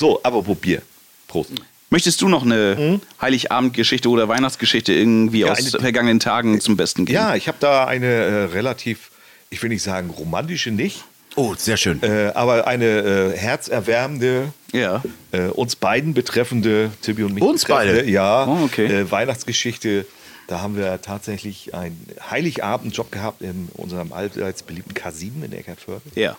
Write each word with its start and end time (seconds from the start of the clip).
So, 0.00 0.18
aber 0.22 0.42
Bier. 0.54 0.80
Prost. 1.28 1.50
Möchtest 1.90 2.22
du 2.22 2.28
noch 2.28 2.42
eine 2.42 3.00
Heiligabendgeschichte 3.20 4.08
oder 4.08 4.28
Weihnachtsgeschichte 4.28 4.94
irgendwie 4.94 5.40
Ja, 5.40 5.52
aus 5.52 5.58
eine- 5.58 5.68
vergangenen 5.78 6.20
Tagen 6.20 6.58
zum 6.62 6.78
Besten 6.78 7.04
geben? 7.04 7.16
Ja, 7.16 7.34
ich 7.36 7.48
habe 7.48 7.58
da 7.60 7.84
eine 7.84 8.06
äh, 8.06 8.44
relativ, 8.44 9.10
ich 9.50 9.62
will 9.62 9.68
nicht 9.68 9.82
sagen 9.82 10.08
romantische 10.08 10.70
nicht, 10.70 11.04
Oh, 11.36 11.54
sehr 11.54 11.76
schön. 11.76 12.02
äh, 12.02 12.32
aber 12.34 12.66
eine 12.66 12.86
äh, 12.86 13.36
herzerwärmende, 13.36 14.54
Ja. 14.72 15.02
äh, 15.32 15.48
uns 15.48 15.76
beiden 15.76 16.14
betreffende, 16.14 16.90
Tibi 17.02 17.24
und 17.24 17.34
mich 17.34 17.42
Uns 17.42 17.66
beide? 17.66 18.08
Ja, 18.08 18.46
Oh, 18.46 18.64
okay. 18.64 18.86
äh, 18.86 19.10
Weihnachtsgeschichte. 19.10 20.06
Da 20.46 20.60
haben 20.62 20.76
wir 20.78 21.02
tatsächlich 21.02 21.74
einen 21.74 22.06
Heiligabendjob 22.30 23.12
gehabt 23.12 23.42
in 23.42 23.68
unserem 23.74 24.12
allseits 24.14 24.62
beliebten 24.62 24.94
K7 24.94 25.44
in 25.44 25.52
Eckernförde. 25.52 26.02
Ja. 26.14 26.36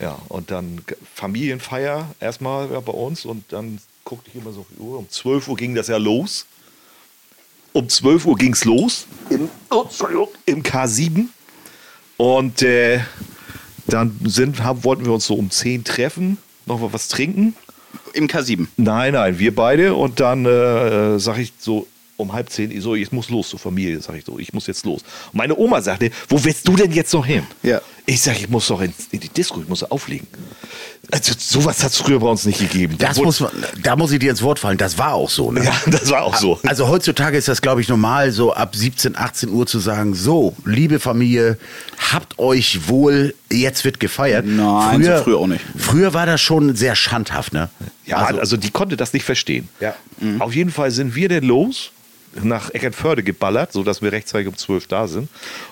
Ja, 0.00 0.18
und 0.28 0.50
dann 0.50 0.82
Familienfeier 1.14 2.14
erstmal 2.20 2.70
ja, 2.70 2.80
bei 2.80 2.92
uns 2.92 3.24
und 3.24 3.44
dann 3.52 3.78
guckte 4.04 4.30
ich 4.30 4.40
immer 4.40 4.52
so 4.52 4.60
auf 4.60 4.66
die 4.74 4.80
Uhr. 4.80 4.98
Um 4.98 5.08
12 5.08 5.48
Uhr 5.48 5.56
ging 5.56 5.74
das 5.74 5.88
ja 5.88 5.96
los. 5.96 6.46
Um 7.72 7.88
12 7.88 8.26
Uhr 8.26 8.36
ging 8.36 8.52
es 8.52 8.64
los 8.64 9.06
im, 9.30 9.48
oh, 9.70 9.86
im 10.46 10.62
K7. 10.62 11.26
Und 12.16 12.62
äh, 12.62 13.00
dann 13.86 14.18
sind, 14.24 14.62
haben, 14.62 14.84
wollten 14.84 15.04
wir 15.04 15.12
uns 15.12 15.26
so 15.26 15.34
um 15.34 15.50
10 15.50 15.84
treffen, 15.84 16.38
noch 16.66 16.80
mal 16.80 16.92
was 16.92 17.08
trinken. 17.08 17.54
Im 18.12 18.28
K7. 18.28 18.66
Nein, 18.76 19.14
nein, 19.14 19.38
wir 19.38 19.54
beide. 19.54 19.94
Und 19.94 20.20
dann 20.20 20.44
äh, 20.46 21.18
sage 21.18 21.42
ich 21.42 21.52
so 21.58 21.86
um 22.16 22.32
halb 22.32 22.50
zehn, 22.50 22.70
ich 22.70 22.82
so, 22.82 22.94
ich 22.94 23.10
muss 23.12 23.28
los 23.30 23.48
zur 23.48 23.58
Familie, 23.58 24.00
sage 24.00 24.18
ich 24.18 24.24
so, 24.24 24.38
ich 24.38 24.52
muss 24.52 24.66
jetzt 24.66 24.84
los. 24.84 25.02
Und 25.32 25.34
meine 25.34 25.56
Oma 25.56 25.82
sagte, 25.82 26.10
wo 26.28 26.42
willst 26.42 26.66
du 26.66 26.76
denn 26.76 26.92
jetzt 26.92 27.12
noch 27.12 27.26
hin? 27.26 27.44
Ja. 27.62 27.80
Ich 28.06 28.20
sage, 28.20 28.38
ich 28.40 28.48
muss 28.48 28.68
doch 28.68 28.80
in, 28.80 28.92
in 29.10 29.20
die 29.20 29.28
Disco, 29.28 29.60
ich 29.60 29.68
muss 29.68 29.82
auflegen. 29.82 30.26
Also 31.10 31.32
sowas 31.38 31.82
hat 31.82 31.92
es 31.92 31.98
früher 31.98 32.20
bei 32.20 32.26
uns 32.26 32.44
nicht 32.44 32.58
gegeben. 32.58 32.96
Das 32.98 33.18
muss 33.18 33.40
man, 33.40 33.50
da 33.82 33.96
muss 33.96 34.12
ich 34.12 34.18
dir 34.18 34.30
ins 34.30 34.42
Wort 34.42 34.58
fallen. 34.58 34.78
Das 34.78 34.98
war 34.98 35.14
auch 35.14 35.30
so. 35.30 35.50
Ne? 35.50 35.64
Ja, 35.64 35.72
das 35.86 36.10
war 36.10 36.22
auch 36.22 36.36
so. 36.36 36.58
Also 36.66 36.88
heutzutage 36.88 37.36
ist 37.36 37.48
das, 37.48 37.62
glaube 37.62 37.80
ich, 37.80 37.88
normal, 37.88 38.32
so 38.32 38.52
ab 38.52 38.74
17, 38.74 39.16
18 39.16 39.48
Uhr 39.50 39.66
zu 39.66 39.78
sagen, 39.78 40.14
so, 40.14 40.54
liebe 40.64 41.00
Familie, 41.00 41.58
habt 42.12 42.38
euch 42.38 42.88
wohl, 42.88 43.34
jetzt 43.50 43.84
wird 43.84 44.00
gefeiert. 44.00 44.46
Nein, 44.46 45.02
so 45.02 45.22
früh 45.22 45.34
auch 45.34 45.46
nicht. 45.46 45.64
Früher 45.76 46.14
war 46.14 46.26
das 46.26 46.40
schon 46.40 46.74
sehr 46.76 46.94
schandhaft, 46.94 47.52
ne? 47.52 47.68
Ja, 48.06 48.18
also, 48.18 48.56
die 48.56 48.70
konnte 48.70 48.96
das 48.96 49.12
nicht 49.14 49.24
verstehen. 49.24 49.68
Ja. 49.80 49.94
Auf 50.38 50.54
jeden 50.54 50.70
Fall 50.70 50.90
sind 50.90 51.14
wir 51.14 51.28
denn 51.28 51.44
los, 51.44 51.90
nach 52.42 52.70
Eckernförde 52.70 53.22
geballert, 53.22 53.72
sodass 53.72 54.02
wir 54.02 54.12
rechtzeitig 54.12 54.48
um 54.48 54.56
12 54.56 54.86
da 54.88 55.06
sind. 55.06 55.28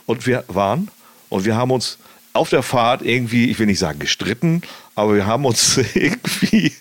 Und 0.06 0.26
wir 0.26 0.44
waren, 0.48 0.88
und 1.28 1.44
wir 1.44 1.56
haben 1.56 1.70
uns 1.70 1.98
auf 2.32 2.48
der 2.48 2.62
Fahrt 2.62 3.02
irgendwie, 3.02 3.50
ich 3.50 3.58
will 3.58 3.66
nicht 3.66 3.78
sagen 3.78 3.98
gestritten, 3.98 4.62
aber 4.94 5.14
wir 5.14 5.26
haben 5.26 5.44
uns 5.44 5.78
irgendwie, 5.94 6.72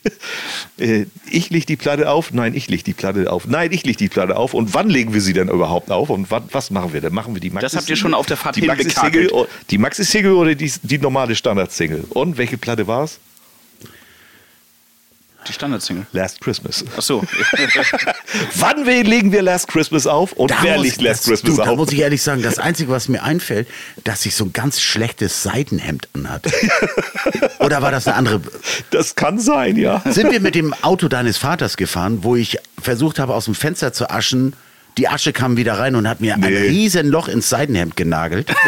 äh, 0.78 1.06
ich 1.30 1.50
leg 1.50 1.66
die 1.66 1.78
Platte 1.78 2.10
auf, 2.10 2.34
nein, 2.34 2.54
ich 2.54 2.68
leg 2.70 2.84
die 2.84 2.94
Platte 2.94 3.32
auf, 3.32 3.48
nein, 3.48 3.72
ich 3.72 3.86
leg 3.86 3.98
die 3.98 4.10
Platte 4.10 4.36
auf. 4.36 4.54
Und 4.54 4.74
wann 4.74 4.90
legen 4.90 5.14
wir 5.14 5.22
sie 5.22 5.34
denn 5.34 5.48
überhaupt 5.50 5.92
auf? 5.92 6.10
Und 6.10 6.30
wann, 6.32 6.44
was 6.52 6.72
machen 6.72 6.94
wir 6.94 7.02
denn? 7.02 7.14
Machen 7.14 7.34
wir 7.34 7.42
die 7.42 7.50
Maxi 7.50 7.66
Das 7.66 7.76
habt 7.76 7.90
ihr 7.90 7.96
schon 7.96 8.14
auf 8.14 8.26
der 8.26 8.38
Fahrt 8.38 8.56
die 8.56 8.64
Maxi. 8.64 8.90
Single, 8.90 9.48
die 9.70 9.78
Maxi 9.78 10.04
Single 10.04 10.34
oder 10.34 10.56
die, 10.56 10.72
die 10.84 10.98
normale 10.98 11.36
Standard 11.36 11.72
Single? 11.72 12.06
Und 12.10 12.38
welche 12.38 12.58
Platte 12.58 12.88
war 12.88 13.06
es? 13.06 13.20
Die 15.48 15.54
Standardsingle. 15.54 16.06
Last 16.14 16.40
Christmas. 16.40 16.86
Ach 16.96 17.02
so. 17.02 17.24
Wann 18.56 18.86
legen 18.86 19.32
wir 19.32 19.42
Last 19.42 19.68
Christmas 19.68 20.06
auf 20.06 20.34
und 20.34 20.52
Da 20.52 20.58
wer 20.62 20.76
muss- 20.76 20.84
legt 20.86 21.02
Last 21.02 21.22
das- 21.22 21.30
Christmas 21.42 21.56
du, 21.56 21.64
Da 21.64 21.72
auf? 21.72 21.78
muss 21.78 21.92
ich 21.92 22.00
ehrlich 22.00 22.22
sagen, 22.22 22.42
das 22.44 22.60
Einzige, 22.60 22.92
was 22.92 23.08
mir 23.08 23.24
einfällt, 23.24 23.68
dass 24.04 24.26
ich 24.26 24.36
so 24.36 24.46
ein 24.46 24.54
ganz 24.54 24.82
schlechtes 24.82 25.42
Seidenhemd 25.44 26.10
anhat. 26.14 26.46
Oder 27.60 27.82
war 27.82 27.92
das 27.92 28.08
eine 28.08 28.18
andere? 28.18 28.42
Das 28.92 29.16
kann 29.16 29.40
sein, 29.40 29.78
ja. 29.78 30.02
Sind 30.06 30.32
wir 30.32 30.40
mit 30.42 30.54
dem 30.56 30.74
Auto 30.84 31.08
deines 31.08 31.38
Vaters 31.38 31.76
gefahren, 31.78 32.20
wo 32.24 32.36
ich 32.36 32.60
versucht 32.80 33.18
habe, 33.20 33.34
aus 33.34 33.46
dem 33.46 33.56
Fenster 33.56 33.94
zu 33.94 34.10
aschen. 34.10 34.54
Die 34.98 35.08
Asche 35.08 35.32
kam 35.34 35.58
wieder 35.58 35.80
rein 35.80 35.96
und 35.96 36.08
hat 36.08 36.22
mir 36.22 36.34
ein 36.36 36.42
Nee. 36.42 36.48
riesen 36.68 37.08
Loch 37.08 37.28
ins 37.28 37.50
Seidenhemd 37.50 37.96
genagelt. 37.96 38.52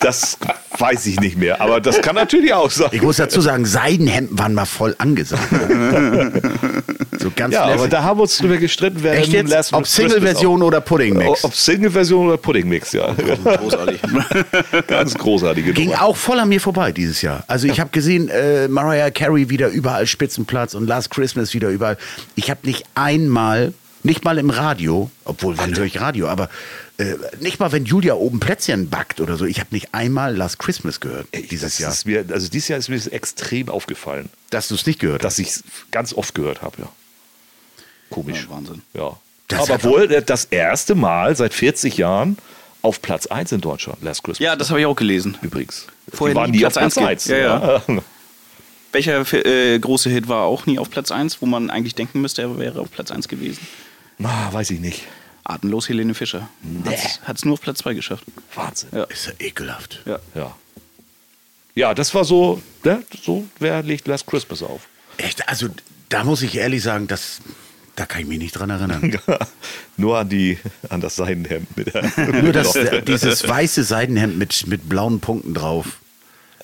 Das 0.00 0.38
weiß 0.78 1.06
ich 1.06 1.18
nicht 1.20 1.36
mehr, 1.36 1.60
aber 1.60 1.80
das 1.80 2.00
kann 2.00 2.14
natürlich 2.14 2.52
auch 2.52 2.70
sein. 2.70 2.90
Ich 2.92 3.02
muss 3.02 3.16
dazu 3.16 3.40
sagen, 3.40 3.64
Seidenhemden 3.64 4.38
waren 4.38 4.54
mal 4.54 4.66
voll 4.66 4.94
angesagt. 4.98 5.42
so 7.18 7.30
ganz 7.34 7.54
Ja, 7.54 7.62
aber 7.64 7.74
lässig. 7.76 7.90
da 7.90 8.02
haben 8.04 8.18
wir 8.18 8.22
uns 8.22 8.36
drüber 8.38 8.56
gestritten, 8.58 8.98
wer 9.00 9.14
Echt 9.14 9.32
denn 9.32 9.46
jetzt? 9.46 9.50
Last 9.50 9.72
Ob 9.72 9.86
Single-Version 9.86 10.62
oder 10.62 10.80
Pudding-Mix? 10.80 11.44
Ob 11.44 11.54
Single-Version 11.54 12.26
oder 12.28 12.36
Pudding-Mix, 12.36 12.92
ja. 12.92 13.12
Großartig. 13.14 14.00
Ganz 14.86 15.14
großartige 15.14 15.72
Ging 15.72 15.88
Nummer. 15.90 16.02
auch 16.02 16.16
voll 16.16 16.38
an 16.38 16.48
mir 16.50 16.60
vorbei 16.60 16.92
dieses 16.92 17.20
Jahr. 17.22 17.42
Also 17.48 17.66
ich 17.66 17.80
habe 17.80 17.90
gesehen, 17.90 18.28
äh, 18.28 18.68
Mariah 18.68 19.10
Carey 19.10 19.48
wieder 19.50 19.68
überall 19.68 20.06
Spitzenplatz 20.06 20.74
und 20.74 20.86
Last 20.86 21.10
Christmas 21.10 21.52
wieder 21.54 21.70
überall. 21.70 21.96
Ich 22.36 22.50
habe 22.50 22.60
nicht 22.64 22.84
einmal, 22.94 23.72
nicht 24.06 24.24
mal 24.24 24.38
im 24.38 24.48
Radio, 24.50 25.10
obwohl 25.24 25.58
wann 25.58 25.76
höre 25.76 25.84
ich 25.84 26.00
Radio, 26.00 26.28
aber 26.28 26.48
äh, 26.96 27.14
nicht 27.40 27.60
mal 27.60 27.72
wenn 27.72 27.84
Julia 27.84 28.14
oben 28.14 28.40
Plätzchen 28.40 28.88
backt 28.88 29.20
oder 29.20 29.36
so. 29.36 29.44
Ich 29.44 29.60
habe 29.60 29.68
nicht 29.72 29.92
einmal 29.92 30.34
Last 30.34 30.58
Christmas 30.58 31.00
gehört 31.00 31.26
dieses 31.50 31.60
Das 31.74 31.78
Jahr. 31.78 31.92
Ist 31.92 32.06
mir, 32.06 32.24
also 32.30 32.48
dieses 32.48 32.68
Jahr 32.68 32.78
ist 32.78 32.88
mir 32.88 32.96
das 32.96 33.06
extrem 33.08 33.68
aufgefallen, 33.68 34.30
Dass 34.50 34.68
du 34.68 34.74
es 34.76 34.86
nicht 34.86 34.98
gehört 35.00 35.22
hast. 35.24 35.38
dass 35.38 35.38
ich 35.38 35.48
es 35.48 35.64
ganz 35.90 36.14
oft 36.14 36.34
gehört 36.34 36.62
habe, 36.62 36.76
ja. 36.82 36.88
Komisch. 38.10 38.46
Ja, 38.48 38.56
Wahnsinn. 38.56 38.82
Ja. 38.94 39.16
Das 39.48 39.70
aber 39.70 39.82
wohl 39.84 40.10
äh, 40.12 40.22
das 40.22 40.46
erste 40.46 40.94
Mal 40.94 41.36
seit 41.36 41.52
40 41.54 41.96
Jahren 41.98 42.38
auf 42.82 43.02
Platz 43.02 43.26
1 43.26 43.52
in 43.52 43.60
Deutschland, 43.60 44.02
Last 44.02 44.22
Christmas. 44.22 44.38
Ja, 44.44 44.56
das 44.56 44.70
habe 44.70 44.80
ich 44.80 44.86
auch 44.86 44.96
gelesen. 44.96 45.36
übrigens. 45.42 45.86
Vorher 46.12 46.34
Die 46.34 46.40
waren 46.40 46.50
nie 46.50 46.58
nie 46.58 46.66
auf 46.66 46.72
Platz 46.74 46.94
Platz 46.94 46.98
eins 47.08 47.22
1. 47.22 47.24
ge- 47.28 47.42
ja, 47.42 47.82
Welcher 48.92 49.24
äh, 49.44 49.78
große 49.78 50.08
Hit 50.08 50.28
war 50.28 50.44
auch 50.44 50.66
nie 50.66 50.78
auf 50.78 50.88
Platz 50.88 51.10
1, 51.10 51.42
wo 51.42 51.46
man 51.46 51.68
eigentlich 51.70 51.94
denken 51.94 52.20
müsste, 52.20 52.42
er 52.42 52.58
wäre 52.58 52.80
auf 52.80 52.90
Platz 52.90 53.10
1 53.10 53.28
gewesen? 53.28 53.58
Na, 54.18 54.52
weiß 54.52 54.70
ich 54.70 54.80
nicht. 54.80 55.04
Atemlos 55.44 55.88
Helene 55.88 56.14
Fischer. 56.14 56.48
Hat 57.24 57.36
es 57.36 57.44
nur 57.44 57.54
auf 57.54 57.60
Platz 57.60 57.78
2 57.78 57.94
geschafft. 57.94 58.24
Wahnsinn. 58.54 58.88
Ja. 58.92 59.04
Ist 59.04 59.26
ja 59.26 59.32
ekelhaft. 59.38 60.02
Ja. 60.06 60.18
Ja. 60.34 60.56
Ja, 61.74 61.94
das 61.94 62.14
war 62.14 62.24
so, 62.24 62.62
ne, 62.84 63.02
so, 63.22 63.46
wer 63.58 63.82
legt 63.82 64.08
Last 64.08 64.26
Christmas 64.26 64.62
auf? 64.62 64.88
Echt, 65.18 65.46
also 65.48 65.68
da 66.08 66.24
muss 66.24 66.40
ich 66.42 66.56
ehrlich 66.56 66.82
sagen, 66.82 67.06
das, 67.06 67.40
da 67.96 68.06
kann 68.06 68.22
ich 68.22 68.26
mich 68.26 68.38
nicht 68.38 68.52
dran 68.52 68.70
erinnern. 68.70 69.18
Nur 69.98 70.18
an 70.18 70.28
die, 70.28 70.58
an 70.88 71.02
das 71.02 71.16
Seidenhemd 71.16 71.76
mit 71.76 71.94
der 71.94 72.02
Nur 72.42 72.52
das, 72.52 72.76
dieses 73.06 73.46
weiße 73.46 73.84
Seidenhemd 73.84 74.38
mit, 74.38 74.66
mit 74.66 74.88
blauen 74.88 75.20
Punkten 75.20 75.52
drauf. 75.52 75.98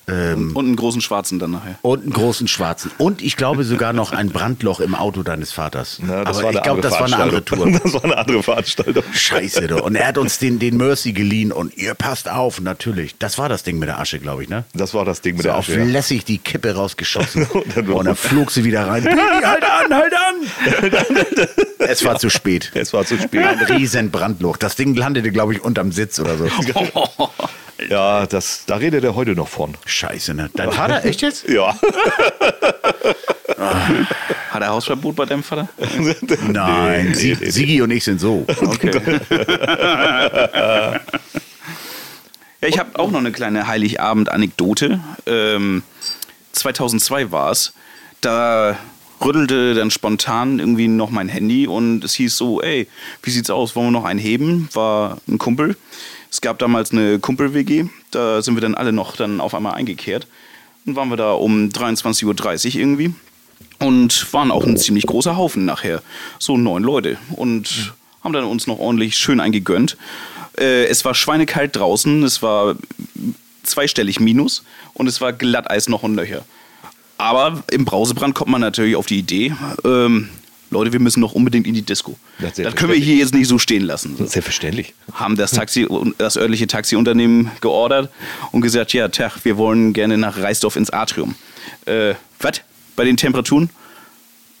Ähm, 0.07 0.55
Und 0.55 0.65
einen 0.65 0.75
großen 0.75 1.01
schwarzen 1.01 1.39
dann 1.39 1.51
nachher. 1.51 1.75
und 1.81 2.03
einen 2.03 2.11
großen 2.11 2.47
schwarzen. 2.47 2.91
Und 2.97 3.21
ich 3.21 3.37
glaube 3.37 3.63
sogar 3.63 3.93
noch 3.93 4.11
ein 4.11 4.29
Brandloch 4.29 4.79
im 4.81 4.95
Auto 4.95 5.23
deines 5.23 5.51
Vaters. 5.53 5.99
Das 6.01 6.09
Aber 6.09 6.25
war 6.43 6.49
eine 6.49 6.57
ich 6.57 6.63
glaube, 6.63 6.69
andere 6.69 6.81
das 6.81 6.91
war 6.99 7.05
eine 7.05 7.17
andere 7.17 7.45
Tour. 7.45 7.71
Das 7.83 7.93
war 7.93 8.03
eine 8.03 8.17
andere 8.17 8.43
Veranstaltung. 8.43 9.03
Scheiße, 9.13 9.67
doch. 9.67 9.81
Und 9.81 9.95
er 9.95 10.07
hat 10.07 10.17
uns 10.17 10.39
den, 10.39 10.59
den 10.59 10.75
Mercy 10.77 11.13
geliehen 11.13 11.51
und 11.51 11.77
ihr 11.77 11.93
passt 11.93 12.29
auf, 12.29 12.59
natürlich. 12.59 13.15
Das 13.17 13.37
war 13.37 13.47
das 13.49 13.63
Ding 13.63 13.79
mit 13.79 13.87
der 13.87 13.99
Asche, 13.99 14.19
glaube 14.19 14.43
ich, 14.43 14.49
ne? 14.49 14.65
Das 14.73 14.93
war 14.93 15.05
das 15.05 15.21
Ding 15.21 15.35
mit 15.35 15.43
So 15.43 15.49
der 15.49 15.57
auf 15.57 15.69
Asche. 15.69 15.79
ja. 15.79 15.85
lässig 15.85 16.25
die 16.25 16.37
Kippe 16.37 16.75
rausgeschossen. 16.75 17.45
Und 17.53 17.77
dann- 17.77 17.87
und 17.89 18.05
dann 18.05 18.15
flog 18.15 18.51
sie 18.51 18.63
wieder 18.65 18.87
rein. 18.87 19.05
Halt 19.05 19.63
an, 19.63 19.93
halt 19.95 20.13
an! 20.13 21.47
es 21.79 22.03
war 22.03 22.17
zu 22.19 22.29
spät. 22.29 22.71
Es 22.73 22.93
war 22.93 23.05
zu 23.05 23.17
spät. 23.17 23.45
Ein 23.45 23.59
riesen 23.77 24.11
Brandloch. 24.11 24.57
Das 24.57 24.75
Ding 24.75 24.95
landete, 24.95 25.31
glaube 25.31 25.53
ich, 25.53 25.63
unterm 25.63 25.91
Sitz 25.91 26.19
oder 26.19 26.37
so. 26.37 26.47
Ja, 27.89 28.25
das, 28.27 28.63
da 28.65 28.75
redet 28.77 29.03
er 29.03 29.15
heute 29.15 29.31
noch 29.31 29.47
von. 29.47 29.73
Scheiße, 29.85 30.33
ne? 30.33 30.49
Dein 30.55 30.71
Vater, 30.71 31.03
echt 31.05 31.21
jetzt? 31.21 31.47
Ja. 31.53 31.75
Hat 34.51 34.61
er 34.61 34.69
Hausverbot 34.69 35.15
bei 35.15 35.25
deinem 35.25 35.43
Vater? 35.43 35.67
Nein, 36.47 37.07
nee, 37.09 37.13
Sie- 37.13 37.37
nee. 37.39 37.49
Sigi 37.49 37.81
und 37.81 37.91
ich 37.91 38.03
sind 38.03 38.19
so. 38.19 38.45
Okay. 38.47 38.91
ja, 42.61 42.61
ich 42.61 42.79
habe 42.79 42.97
auch 42.99 43.11
noch 43.11 43.19
eine 43.19 43.31
kleine 43.31 43.67
Heiligabend-Anekdote. 43.67 44.99
Ähm, 45.25 45.83
2002 46.53 47.31
war 47.31 47.51
es. 47.51 47.73
Da 48.21 48.77
rüttelte 49.23 49.73
dann 49.73 49.91
spontan 49.91 50.59
irgendwie 50.59 50.87
noch 50.87 51.09
mein 51.09 51.29
Handy 51.29 51.67
und 51.67 52.03
es 52.03 52.13
hieß 52.15 52.37
so, 52.37 52.61
ey, 52.61 52.87
wie 53.21 53.31
sieht's 53.31 53.49
aus, 53.49 53.75
wollen 53.75 53.87
wir 53.87 53.91
noch 53.91 54.05
einen 54.05 54.19
heben? 54.19 54.69
War 54.73 55.17
ein 55.27 55.37
Kumpel. 55.37 55.75
Es 56.33 56.41
gab 56.41 56.57
damals 56.57 56.91
eine 56.91 57.19
Kumpel-WG, 57.19 57.85
da 58.09 58.41
sind 58.41 58.55
wir 58.55 58.61
dann 58.61 58.73
alle 58.73 58.91
noch 58.91 59.15
dann 59.15 59.39
auf 59.39 59.53
einmal 59.53 59.75
eingekehrt. 59.75 60.25
Dann 60.83 60.95
waren 60.95 61.09
wir 61.09 61.15
da 61.15 61.33
um 61.33 61.69
23.30 61.69 62.25
Uhr 62.25 62.81
irgendwie 62.81 63.13
und 63.77 64.33
waren 64.33 64.49
auch 64.49 64.65
ein 64.65 64.75
ziemlich 64.75 65.05
großer 65.05 65.37
Haufen 65.37 65.63
nachher. 65.63 66.01
So 66.39 66.57
neun 66.57 66.81
Leute 66.81 67.19
und 67.33 67.93
haben 68.23 68.33
dann 68.33 68.45
uns 68.45 68.65
noch 68.65 68.79
ordentlich 68.79 69.15
schön 69.15 69.39
eingegönnt. 69.39 69.95
Äh, 70.57 70.85
es 70.85 71.05
war 71.05 71.13
schweinekalt 71.13 71.75
draußen, 71.75 72.23
es 72.23 72.41
war 72.41 72.77
zweistellig 73.61 74.19
Minus 74.19 74.63
und 74.95 75.05
es 75.05 75.21
war 75.21 75.33
Glatteis 75.33 75.87
noch 75.87 76.01
und 76.01 76.15
Löcher. 76.15 76.43
Aber 77.19 77.63
im 77.69 77.85
Brausebrand 77.85 78.33
kommt 78.33 78.49
man 78.49 78.61
natürlich 78.61 78.95
auf 78.95 79.05
die 79.05 79.19
Idee, 79.19 79.53
ähm, 79.85 80.29
Leute, 80.73 80.91
wir 80.93 80.99
müssen 80.99 81.19
noch 81.21 81.33
unbedingt 81.33 81.65
in 81.67 81.73
die 81.73 81.81
Disco. 81.81 82.17
Ja, 82.39 82.49
Das 82.49 82.75
können 82.75 82.91
wir 82.91 82.99
hier 82.99 83.15
jetzt 83.15 83.33
nicht 83.33 83.47
so 83.47 83.57
stehen 83.57 83.83
lassen. 83.83 84.15
So 84.17 84.25
Selbstverständlich. 84.25 84.93
haben 85.13 85.35
das 85.37 85.51
Taxi, 85.51 85.87
das 86.17 86.37
örtliche 86.37 86.67
Taxiunternehmen 86.67 87.51
geordert 87.61 88.11
und 88.51 88.61
gesagt, 88.61 88.93
ja, 88.93 89.07
Tag, 89.07 89.43
wir 89.43 89.57
wollen 89.57 89.93
gerne 89.93 90.17
nach 90.17 90.37
Reisdorf 90.37 90.75
ins 90.75 90.89
Atrium. 90.89 91.35
Äh, 91.85 92.15
was? 92.39 92.61
bei 92.95 93.05
den 93.05 93.17
Temperaturen? 93.17 93.69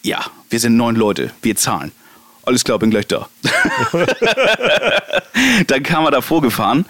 Ja, 0.01 0.25
wir 0.49 0.59
sind 0.59 0.75
neun 0.75 0.95
Leute, 0.95 1.31
wir 1.41 1.55
zahlen. 1.55 1.91
Alles 2.45 2.63
klar, 2.65 2.77
bin 2.77 2.89
gleich 2.89 3.07
da. 3.07 3.29
dann 5.67 5.81
kam 5.83 6.03
er 6.05 6.11
da 6.11 6.21
vorgefahren. 6.21 6.85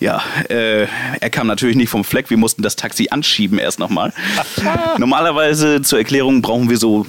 Ja, 0.00 0.22
äh, 0.48 0.86
er 1.20 1.30
kam 1.30 1.46
natürlich 1.46 1.76
nicht 1.76 1.88
vom 1.88 2.02
Fleck. 2.02 2.30
Wir 2.30 2.36
mussten 2.36 2.62
das 2.62 2.74
Taxi 2.74 3.08
anschieben 3.10 3.58
erst 3.58 3.78
nochmal. 3.78 4.12
Normalerweise 4.98 5.82
zur 5.82 5.98
Erklärung 5.98 6.42
brauchen 6.42 6.68
wir 6.68 6.78
so 6.78 7.06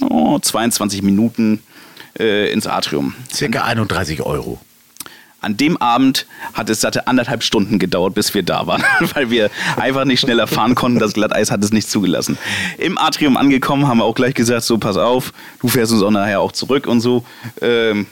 oh, 0.00 0.38
22 0.38 1.02
Minuten 1.02 1.62
äh, 2.18 2.52
ins 2.52 2.66
Atrium. 2.66 3.14
Circa 3.32 3.64
31 3.64 4.22
Euro. 4.22 4.58
An 5.42 5.56
dem 5.56 5.76
Abend 5.76 6.26
hat 6.54 6.70
es 6.70 6.80
satte 6.80 7.06
anderthalb 7.06 7.42
Stunden 7.42 7.78
gedauert, 7.78 8.14
bis 8.14 8.34
wir 8.34 8.42
da 8.42 8.66
waren, 8.66 8.82
weil 9.14 9.30
wir 9.30 9.50
einfach 9.76 10.04
nicht 10.04 10.20
schneller 10.20 10.46
fahren 10.46 10.74
konnten. 10.74 10.98
Das 10.98 11.12
Glatteis 11.12 11.50
hat 11.50 11.62
es 11.62 11.72
nicht 11.72 11.88
zugelassen. 11.88 12.38
Im 12.78 12.98
Atrium 12.98 13.36
angekommen, 13.36 13.86
haben 13.86 13.98
wir 13.98 14.04
auch 14.04 14.14
gleich 14.14 14.34
gesagt: 14.34 14.64
So, 14.64 14.78
pass 14.78 14.96
auf, 14.96 15.32
du 15.60 15.68
fährst 15.68 15.92
uns 15.92 16.02
auch 16.02 16.10
nachher 16.10 16.40
auch 16.40 16.52
zurück 16.52 16.86
und 16.86 17.00
so. 17.00 17.24
Ähm, 17.60 18.06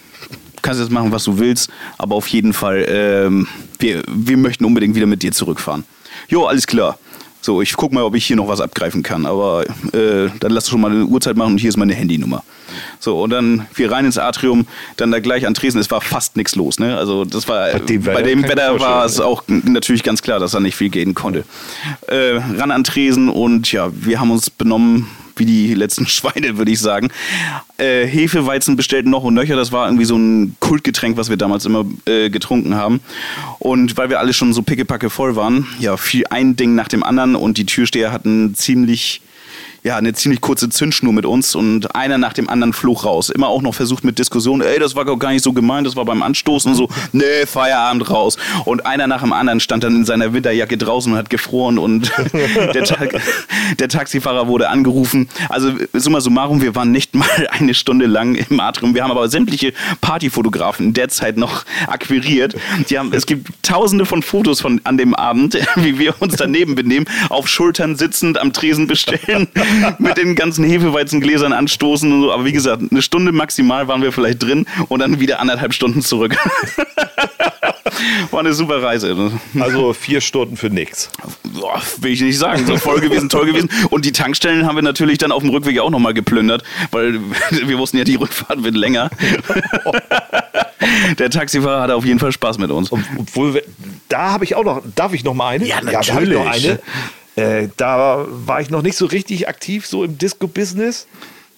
kannst 0.62 0.80
jetzt 0.80 0.90
machen, 0.90 1.12
was 1.12 1.24
du 1.24 1.38
willst, 1.38 1.70
aber 1.98 2.14
auf 2.14 2.26
jeden 2.28 2.52
Fall, 2.52 2.86
ähm, 2.88 3.46
wir, 3.78 4.02
wir 4.08 4.36
möchten 4.36 4.64
unbedingt 4.64 4.94
wieder 4.94 5.06
mit 5.06 5.22
dir 5.22 5.32
zurückfahren. 5.32 5.84
Jo, 6.28 6.46
alles 6.46 6.66
klar. 6.66 6.98
So, 7.44 7.60
ich 7.60 7.76
guck 7.76 7.92
mal, 7.92 8.02
ob 8.04 8.14
ich 8.14 8.24
hier 8.24 8.36
noch 8.36 8.48
was 8.48 8.62
abgreifen 8.62 9.02
kann. 9.02 9.26
Aber 9.26 9.66
äh, 9.92 10.30
dann 10.40 10.50
lass 10.50 10.70
schon 10.70 10.80
mal 10.80 10.90
eine 10.90 11.04
Uhrzeit 11.04 11.36
machen 11.36 11.52
und 11.52 11.58
hier 11.58 11.68
ist 11.68 11.76
meine 11.76 11.92
Handynummer. 11.92 12.42
So, 13.00 13.20
und 13.20 13.28
dann 13.28 13.66
wir 13.74 13.92
rein 13.92 14.06
ins 14.06 14.16
Atrium, 14.16 14.66
dann 14.96 15.10
da 15.10 15.20
gleich 15.20 15.46
an 15.46 15.52
Tresen. 15.52 15.78
Es 15.78 15.90
war 15.90 16.00
fast 16.00 16.38
nichts 16.38 16.54
los. 16.54 16.78
Ne? 16.78 16.96
Also, 16.96 17.26
das 17.26 17.46
war 17.46 17.70
bei 17.70 17.80
dem 17.80 18.06
Wetter, 18.06 18.16
bei 18.16 18.22
dem 18.22 18.42
Wetter 18.44 18.80
war 18.80 19.04
es 19.04 19.20
auch 19.20 19.42
natürlich 19.46 20.02
ganz 20.02 20.22
klar, 20.22 20.40
dass 20.40 20.52
da 20.52 20.60
nicht 20.60 20.74
viel 20.74 20.88
gehen 20.88 21.12
konnte. 21.12 21.44
Äh, 22.06 22.40
ran 22.56 22.70
an 22.70 22.82
Tresen 22.82 23.28
und 23.28 23.70
ja, 23.72 23.90
wir 23.92 24.20
haben 24.20 24.30
uns 24.30 24.48
benommen 24.48 25.10
wie 25.36 25.46
die 25.46 25.74
letzten 25.74 26.06
Schweine, 26.08 26.58
würde 26.58 26.70
ich 26.70 26.80
sagen. 26.80 27.10
Äh, 27.78 28.06
Hefeweizen 28.06 28.76
bestellt 28.76 29.06
noch 29.06 29.24
und 29.24 29.34
nöcher. 29.34 29.56
Das 29.56 29.72
war 29.72 29.86
irgendwie 29.86 30.04
so 30.04 30.16
ein 30.16 30.56
Kultgetränk, 30.60 31.16
was 31.16 31.30
wir 31.30 31.36
damals 31.36 31.64
immer 31.64 31.84
äh, 32.06 32.30
getrunken 32.30 32.74
haben. 32.74 33.00
Und 33.58 33.96
weil 33.96 34.10
wir 34.10 34.18
alle 34.18 34.32
schon 34.32 34.52
so 34.52 34.62
pickepacke 34.62 35.10
voll 35.10 35.36
waren, 35.36 35.66
ja, 35.78 35.96
fiel 35.96 36.24
ein 36.30 36.56
Ding 36.56 36.74
nach 36.74 36.88
dem 36.88 37.02
anderen 37.02 37.36
und 37.36 37.58
die 37.58 37.66
Türsteher 37.66 38.12
hatten 38.12 38.54
ziemlich 38.54 39.20
ja, 39.84 39.98
eine 39.98 40.14
ziemlich 40.14 40.40
kurze 40.40 40.70
Zündschnur 40.70 41.12
mit 41.12 41.26
uns 41.26 41.54
und 41.54 41.94
einer 41.94 42.16
nach 42.16 42.32
dem 42.32 42.48
anderen 42.48 42.72
flog 42.72 43.04
raus. 43.04 43.28
Immer 43.28 43.48
auch 43.48 43.60
noch 43.60 43.74
versucht 43.74 44.02
mit 44.02 44.18
Diskussionen, 44.18 44.62
ey, 44.62 44.78
das 44.78 44.96
war 44.96 45.04
gar 45.04 45.30
nicht 45.30 45.44
so 45.44 45.52
gemeint, 45.52 45.86
das 45.86 45.94
war 45.94 46.06
beim 46.06 46.22
Anstoßen 46.22 46.70
und 46.70 46.76
so, 46.76 46.88
nee, 47.12 47.44
Feierabend 47.44 48.08
raus. 48.08 48.38
Und 48.64 48.86
einer 48.86 49.06
nach 49.06 49.20
dem 49.20 49.34
anderen 49.34 49.60
stand 49.60 49.84
dann 49.84 49.94
in 49.94 50.06
seiner 50.06 50.32
Winterjacke 50.32 50.78
draußen 50.78 51.12
und 51.12 51.18
hat 51.18 51.28
gefroren 51.28 51.78
und 51.78 52.10
der, 52.74 52.84
Ta 52.84 52.96
der, 53.78 53.88
Taxifahrer 53.88 54.48
wurde 54.48 54.70
angerufen. 54.70 55.28
Also 55.50 55.72
summa 55.92 56.22
summarum, 56.22 56.62
wir 56.62 56.74
waren 56.74 56.90
nicht 56.90 57.14
mal 57.14 57.28
eine 57.50 57.74
Stunde 57.74 58.06
lang 58.06 58.36
im 58.36 58.60
Atrium. 58.60 58.94
Wir 58.94 59.04
haben 59.04 59.10
aber 59.10 59.28
sämtliche 59.28 59.74
Partyfotografen 60.00 60.86
in 60.86 60.94
der 60.94 61.10
Zeit 61.10 61.36
noch 61.36 61.66
akquiriert. 61.86 62.56
Die 62.88 62.98
haben, 62.98 63.12
es 63.12 63.26
gibt 63.26 63.50
tausende 63.62 64.06
von 64.06 64.22
Fotos 64.22 64.62
von, 64.62 64.80
an 64.84 64.96
dem 64.96 65.14
Abend, 65.14 65.58
wie 65.76 65.98
wir 65.98 66.14
uns 66.20 66.36
daneben 66.36 66.74
benehmen, 66.74 67.04
auf 67.28 67.48
Schultern 67.48 67.96
sitzend, 67.96 68.38
am 68.38 68.54
Tresen 68.54 68.86
bestellen 68.86 69.48
mit 69.98 70.16
den 70.16 70.34
ganzen 70.34 70.64
Hefeweizengläsern 70.64 71.52
anstoßen 71.52 72.12
und 72.12 72.22
so. 72.22 72.32
Aber 72.32 72.44
wie 72.44 72.52
gesagt, 72.52 72.82
eine 72.90 73.02
Stunde 73.02 73.32
maximal 73.32 73.88
waren 73.88 74.02
wir 74.02 74.12
vielleicht 74.12 74.42
drin 74.42 74.66
und 74.88 75.00
dann 75.00 75.20
wieder 75.20 75.40
anderthalb 75.40 75.74
Stunden 75.74 76.02
zurück. 76.02 76.36
War 78.30 78.40
eine 78.40 78.52
super 78.52 78.82
Reise. 78.82 79.32
Also 79.58 79.92
vier 79.92 80.20
Stunden 80.20 80.56
für 80.56 80.70
nichts. 80.70 81.10
Will 81.98 82.12
ich 82.12 82.20
nicht 82.20 82.38
sagen. 82.38 82.66
So 82.66 82.76
voll 82.76 83.00
gewesen, 83.00 83.28
toll 83.28 83.46
gewesen. 83.46 83.70
Und 83.90 84.04
die 84.04 84.12
Tankstellen 84.12 84.66
haben 84.66 84.76
wir 84.76 84.82
natürlich 84.82 85.18
dann 85.18 85.32
auf 85.32 85.42
dem 85.42 85.50
Rückweg 85.50 85.78
auch 85.78 85.90
nochmal 85.90 86.14
geplündert, 86.14 86.62
weil 86.90 87.20
wir 87.50 87.78
wussten 87.78 87.98
ja, 87.98 88.04
die 88.04 88.16
Rückfahrt 88.16 88.62
wird 88.64 88.74
länger. 88.74 89.10
Der 91.18 91.30
Taxifahrer 91.30 91.82
hatte 91.82 91.94
auf 91.94 92.04
jeden 92.04 92.18
Fall 92.18 92.32
Spaß 92.32 92.58
mit 92.58 92.70
uns. 92.70 92.90
Obwohl, 92.92 93.62
da 94.08 94.32
habe 94.32 94.44
ich 94.44 94.54
auch 94.54 94.64
noch, 94.64 94.82
darf 94.94 95.12
ich 95.12 95.24
noch 95.24 95.34
mal 95.34 95.54
eine? 95.54 95.66
Ja, 95.66 95.80
natürlich. 95.80 96.64
Ja, 96.64 96.78
Äh, 97.36 97.68
da 97.76 98.26
war 98.28 98.60
ich 98.60 98.70
noch 98.70 98.82
nicht 98.82 98.96
so 98.96 99.06
richtig 99.06 99.48
aktiv, 99.48 99.86
so 99.86 100.04
im 100.04 100.18
Disco-Business. 100.18 101.06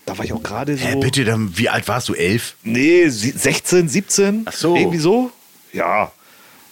Da 0.06 0.16
war 0.16 0.24
ich 0.24 0.32
auch 0.32 0.42
gerade 0.42 0.76
so. 0.76 0.86
Hä, 0.86 0.96
bitte, 1.00 1.24
dann, 1.24 1.56
wie 1.58 1.68
alt 1.68 1.86
warst 1.88 2.08
du? 2.08 2.14
Elf? 2.14 2.54
Nee, 2.62 3.08
16, 3.08 3.88
17. 3.88 4.42
Ach 4.46 4.52
so. 4.52 4.76
Irgendwie 4.76 4.98
so. 4.98 5.30
Ja. 5.72 6.12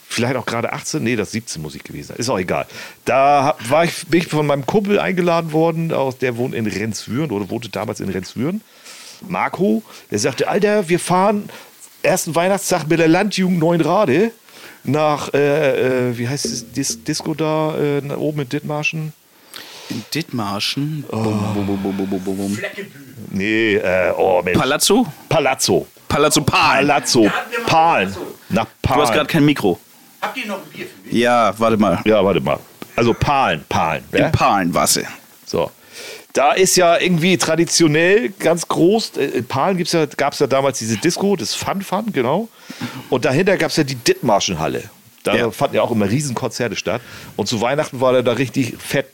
Vielleicht 0.09 0.37
auch 0.37 0.47
gerade 0.47 0.73
18. 0.73 1.03
Nee, 1.03 1.17
das 1.17 1.33
17 1.33 1.61
muss 1.61 1.75
ich 1.75 1.83
gewesen 1.83 2.09
sein. 2.09 2.17
Ist 2.19 2.29
auch 2.29 2.39
egal. 2.39 2.67
Da 3.05 3.57
war 3.69 3.85
ich, 3.85 4.07
bin 4.07 4.21
ich 4.21 4.29
von 4.29 4.47
meinem 4.47 4.65
Kumpel 4.65 5.01
eingeladen 5.01 5.51
worden. 5.53 5.93
Der 6.21 6.37
wohnt 6.37 6.55
in 6.55 6.67
Renswüren 6.67 7.33
oder 7.33 7.51
wohnte 7.51 7.69
damals 7.69 7.99
in 7.99 8.09
Renswüren. 8.09 8.61
Marco, 9.29 9.83
der 10.13 10.21
sagte: 10.21 10.47
Alter, 10.47 10.89
wir 10.89 11.01
fahren 11.01 11.49
ersten 12.03 12.35
Weihnachtstag 12.37 12.87
mit 12.87 13.01
der 13.01 13.09
Landjugend 13.09 13.59
Neunrade 13.59 14.31
nach, 14.85 15.33
äh, 15.35 16.09
äh, 16.11 16.19
wie 16.19 16.29
heißt 16.29 16.45
es, 16.45 16.73
Dis 16.73 17.03
Disco 17.05 17.35
da 17.35 17.75
äh, 17.77 18.03
oben 18.13 18.43
in 18.43 18.49
Dithmarschen? 18.49 19.13
In 19.91 20.05
Dithmarschen? 20.15 21.05
Oh. 21.11 21.35
Nee, 23.31 23.75
äh, 23.77 24.13
oh 24.17 24.43
Mensch. 24.43 24.59
Palazzo? 24.59 25.07
Palazzo. 25.29 25.87
Palazzo 26.09 26.43
Pahlen. 26.43 26.87
Palazzo. 26.87 27.31
Pahlen. 27.67 28.15
Nach 28.49 28.67
Pahlen. 28.83 28.99
Du 28.99 29.03
hast 29.03 29.13
gerade 29.13 29.27
kein 29.27 29.45
Mikro. 29.45 29.79
Habt 30.21 30.37
ihr 30.37 30.47
noch 30.47 30.57
ein 30.57 30.71
Bier 30.73 30.87
für 30.87 31.09
mich? 31.09 31.21
Ja, 31.21 31.53
warte 31.59 31.77
mal. 31.77 32.01
Ja, 32.05 32.25
warte 32.25 32.41
mal. 32.41 32.59
Also 32.97 33.13
Pahlen, 33.13 33.65
Pahlen. 33.69 34.05
In 34.13 34.31
Pahlen, 34.33 34.73
Wasser. 34.73 35.03
So. 35.45 35.71
Da 36.35 36.53
ist 36.53 36.77
ja 36.77 36.99
irgendwie 36.99 37.39
traditionell 37.39 38.31
ganz 38.41 38.67
groß, 38.67 39.17
äh, 39.17 39.25
in 39.27 39.47
Palen 39.47 39.79
ja, 39.79 40.07
gab 40.17 40.33
es 40.33 40.41
ja 40.41 40.49
damals 40.49 40.81
diese 40.81 40.99
Disco, 40.99 41.37
das 41.37 41.55
Fun 41.55 41.81
Fun, 41.81 42.13
genau. 42.13 42.49
Und 43.09 43.25
dahinter 43.25 43.57
gab 43.57 43.71
es 43.71 43.77
ja 43.77 43.85
die 43.85 43.95
Dithmarschenhalle. 43.95 44.91
Da 45.23 45.37
ja. 45.37 45.51
fanden 45.53 45.77
ja 45.77 45.83
auch 45.83 45.93
immer 45.93 46.11
Riesenkonzerte 46.11 46.75
statt. 46.75 47.01
Und 47.37 47.47
zu 47.47 47.61
Weihnachten 47.61 48.01
war 48.01 48.21
da, 48.21 48.33
richtig 48.33 48.75
fett, 48.79 49.07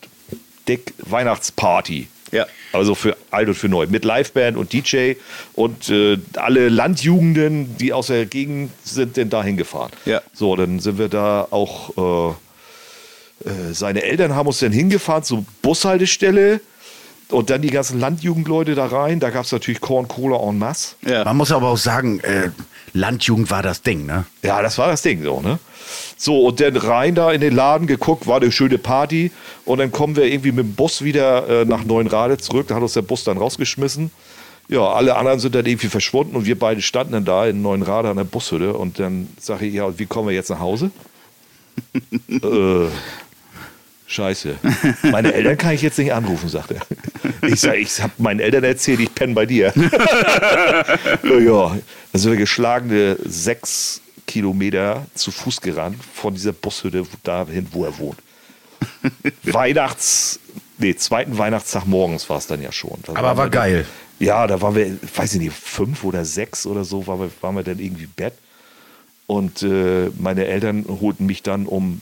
dick 0.66 0.94
Weihnachtsparty. 0.98 2.08
Ja. 2.32 2.46
Also 2.72 2.94
für 2.94 3.16
alt 3.30 3.48
und 3.48 3.54
für 3.54 3.68
neu. 3.68 3.86
Mit 3.86 4.06
Liveband 4.06 4.56
und 4.56 4.72
DJ 4.72 5.14
und 5.52 5.90
äh, 5.90 6.16
alle 6.36 6.70
Landjugenden, 6.70 7.76
die 7.76 7.92
aus 7.92 8.06
der 8.06 8.24
Gegend 8.24 8.72
sind, 8.82 9.18
denn 9.18 9.28
da 9.28 9.44
hingefahren. 9.44 9.92
Ja. 10.06 10.22
So, 10.32 10.56
dann 10.56 10.80
sind 10.80 10.98
wir 10.98 11.08
da 11.08 11.46
auch. 11.50 12.30
Äh, 12.30 12.34
äh, 13.42 13.72
seine 13.72 14.02
Eltern 14.02 14.34
haben 14.34 14.46
uns 14.46 14.58
dann 14.58 14.72
hingefahren 14.72 15.22
zur 15.22 15.44
Bushaltestelle 15.62 16.60
und 17.30 17.50
dann 17.50 17.62
die 17.62 17.70
ganzen 17.70 18.00
Landjugendleute 18.00 18.74
da 18.74 18.86
rein. 18.86 19.20
Da 19.20 19.30
gab 19.30 19.44
es 19.44 19.52
natürlich 19.52 19.80
Korn, 19.80 20.08
Cola 20.08 20.36
en 20.48 20.58
masse. 20.58 20.96
Ja. 21.06 21.24
Man 21.24 21.36
muss 21.36 21.52
aber 21.52 21.68
auch 21.68 21.76
sagen, 21.76 22.20
äh, 22.20 22.50
Landjugend 22.92 23.50
war 23.50 23.62
das 23.62 23.82
Ding, 23.82 24.06
ne? 24.06 24.24
Ja, 24.42 24.62
das 24.62 24.78
war 24.78 24.88
das 24.88 25.02
Ding 25.02 25.22
so, 25.22 25.40
ne? 25.40 25.58
So, 26.16 26.46
und 26.46 26.60
dann 26.60 26.76
rein 26.76 27.14
da 27.14 27.32
in 27.32 27.40
den 27.40 27.54
Laden 27.54 27.86
geguckt, 27.86 28.26
war 28.26 28.40
eine 28.40 28.52
schöne 28.52 28.78
Party. 28.78 29.30
Und 29.64 29.78
dann 29.78 29.90
kommen 29.90 30.16
wir 30.16 30.24
irgendwie 30.24 30.52
mit 30.52 30.66
dem 30.66 30.74
Bus 30.74 31.02
wieder 31.02 31.48
äh, 31.48 31.64
nach 31.64 31.84
Neuenrade 31.84 32.38
zurück. 32.38 32.68
Da 32.68 32.76
hat 32.76 32.82
uns 32.82 32.92
der 32.92 33.02
Bus 33.02 33.24
dann 33.24 33.38
rausgeschmissen. 33.38 34.10
Ja, 34.68 34.82
alle 34.92 35.16
anderen 35.16 35.40
sind 35.40 35.54
dann 35.54 35.66
irgendwie 35.66 35.88
verschwunden 35.88 36.36
und 36.36 36.44
wir 36.46 36.56
beide 36.58 36.80
standen 36.80 37.12
dann 37.12 37.24
da 37.24 37.46
in 37.46 37.60
Neuenrade 37.60 38.08
an 38.08 38.16
der 38.16 38.24
Bushütte. 38.24 38.74
Und 38.74 38.98
dann 38.98 39.28
sage 39.40 39.66
ich, 39.66 39.74
ja, 39.74 39.98
wie 39.98 40.06
kommen 40.06 40.28
wir 40.28 40.34
jetzt 40.34 40.50
nach 40.50 40.60
Hause? 40.60 40.90
äh, 42.28 42.86
Scheiße. 44.10 44.56
Meine 45.04 45.32
Eltern 45.32 45.56
kann 45.56 45.72
ich 45.72 45.82
jetzt 45.82 45.96
nicht 45.96 46.12
anrufen, 46.12 46.48
sagt 46.48 46.72
er. 46.72 46.80
Ich 47.46 47.60
sage, 47.60 47.78
ich 47.78 48.00
habe 48.00 48.12
meinen 48.18 48.40
Eltern 48.40 48.64
erzählt, 48.64 48.98
ich 48.98 49.14
penne 49.14 49.34
bei 49.34 49.46
dir. 49.46 49.72
ja, 49.76 49.86
dann 51.22 52.20
sind 52.20 52.32
wir 52.32 52.36
geschlagene 52.36 53.16
sechs 53.24 54.00
Kilometer 54.26 55.06
zu 55.14 55.30
Fuß 55.30 55.60
gerannt 55.60 56.02
von 56.12 56.34
dieser 56.34 56.52
Bushütte 56.52 57.06
dahin, 57.22 57.68
wo 57.70 57.84
er 57.84 57.96
wohnt. 57.98 58.18
Weihnachts, 59.44 60.40
nee, 60.78 60.96
zweiten 60.96 61.38
Weihnachtstag 61.38 61.86
morgens 61.86 62.28
war 62.28 62.38
es 62.38 62.48
dann 62.48 62.60
ja 62.60 62.72
schon. 62.72 62.98
Da 63.04 63.14
Aber 63.14 63.36
war 63.36 63.48
geil. 63.48 63.86
Dann, 64.18 64.26
ja, 64.26 64.44
da 64.48 64.60
waren 64.60 64.74
wir, 64.74 64.98
weiß 65.14 65.34
ich 65.34 65.40
nicht, 65.40 65.52
fünf 65.52 66.02
oder 66.02 66.24
sechs 66.24 66.66
oder 66.66 66.82
so, 66.82 67.06
waren 67.06 67.20
wir, 67.20 67.30
waren 67.42 67.54
wir 67.54 67.62
dann 67.62 67.78
irgendwie 67.78 68.04
im 68.04 68.12
Bett. 68.16 68.34
Und 69.28 69.62
äh, 69.62 70.10
meine 70.18 70.46
Eltern 70.46 70.84
holten 71.00 71.26
mich 71.26 71.44
dann 71.44 71.66
um 71.66 72.00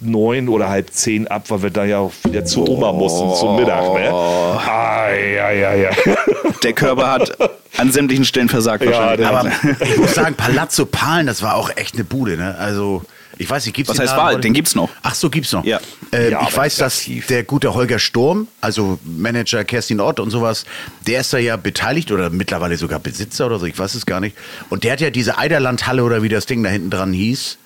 neun 0.00 0.48
oder 0.48 0.68
halb 0.68 0.90
zehn 0.92 1.28
ab, 1.28 1.44
weil 1.48 1.62
wir 1.62 1.70
da 1.70 1.84
ja 1.84 1.98
auch 1.98 2.12
wieder 2.24 2.44
zu 2.44 2.66
Oma 2.66 2.92
mussten 2.92 3.34
zum 3.34 3.56
Mittag. 3.56 3.92
Ne? 3.94 4.12
Ai, 4.12 5.42
ai, 5.42 5.66
ai, 5.66 5.90
Der 6.62 6.72
Körper 6.72 7.10
hat 7.10 7.32
an 7.76 7.92
sämtlichen 7.92 8.24
Stellen 8.24 8.48
versagt. 8.48 8.84
Ja, 8.84 9.16
aber 9.28 9.50
ich 9.82 9.96
muss 9.96 10.14
sagen, 10.14 10.34
Palazzo 10.34 10.86
Palen, 10.86 11.26
das 11.26 11.42
war 11.42 11.56
auch 11.56 11.70
echt 11.76 11.94
eine 11.94 12.04
Bude. 12.04 12.36
Ne? 12.36 12.56
Also 12.58 13.02
ich 13.40 13.48
weiß 13.48 13.64
nicht, 13.64 13.74
gibt's 13.74 13.88
Was 13.88 13.98
heißt 13.98 14.16
Wahl? 14.18 14.38
Den 14.38 14.52
gibt's 14.52 14.74
noch. 14.74 14.90
Ach 15.02 15.14
so, 15.14 15.30
gibt's 15.30 15.52
noch. 15.52 15.64
Ja. 15.64 15.80
Äh, 16.12 16.30
ja 16.30 16.42
ich 16.46 16.54
weiß, 16.54 16.76
dass 16.76 17.00
tief. 17.00 17.26
der 17.26 17.42
gute 17.42 17.72
Holger 17.72 17.98
Sturm, 17.98 18.48
also 18.60 18.98
Manager 19.02 19.64
Kerstin 19.64 19.98
Ott 19.98 20.20
und 20.20 20.28
sowas, 20.28 20.66
der 21.06 21.20
ist 21.20 21.32
da 21.32 21.38
ja 21.38 21.56
beteiligt 21.56 22.12
oder 22.12 22.28
mittlerweile 22.28 22.76
sogar 22.76 22.98
Besitzer 22.98 23.46
oder 23.46 23.58
so, 23.58 23.64
ich 23.64 23.78
weiß 23.78 23.94
es 23.94 24.04
gar 24.04 24.20
nicht. 24.20 24.36
Und 24.68 24.84
der 24.84 24.92
hat 24.92 25.00
ja 25.00 25.08
diese 25.08 25.38
Eiderlandhalle 25.38 26.04
oder 26.04 26.22
wie 26.22 26.28
das 26.28 26.44
Ding 26.44 26.62
da 26.62 26.68
hinten 26.68 26.90
dran 26.90 27.14
hieß, 27.14 27.56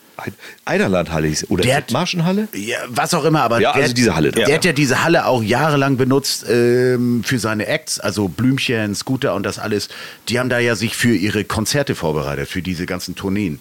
Eiderlandhalle 0.64 1.32
oder 1.48 1.62
Der 1.62 1.84
Marschenhalle? 1.90 2.48
Ja, 2.54 2.78
was 2.88 3.14
auch 3.14 3.24
immer, 3.24 3.42
aber 3.42 3.60
Ja, 3.60 3.72
der, 3.72 3.82
also 3.82 3.94
diese 3.94 4.14
Halle 4.14 4.30
da. 4.30 4.44
Der 4.44 4.54
hat 4.54 4.64
ja 4.64 4.72
diese 4.72 5.02
Halle 5.02 5.26
auch 5.26 5.42
jahrelang 5.42 5.96
benutzt 5.96 6.46
ähm, 6.48 7.22
für 7.24 7.38
seine 7.38 7.66
Acts, 7.66 7.98
also 8.00 8.28
Blümchen, 8.28 8.94
Scooter 8.94 9.34
und 9.34 9.44
das 9.44 9.58
alles. 9.58 9.88
Die 10.28 10.38
haben 10.38 10.48
da 10.48 10.58
ja 10.58 10.76
sich 10.76 10.96
für 10.96 11.14
ihre 11.14 11.44
Konzerte 11.44 11.94
vorbereitet, 11.94 12.48
für 12.48 12.62
diese 12.62 12.86
ganzen 12.86 13.14
Tourneen. 13.16 13.60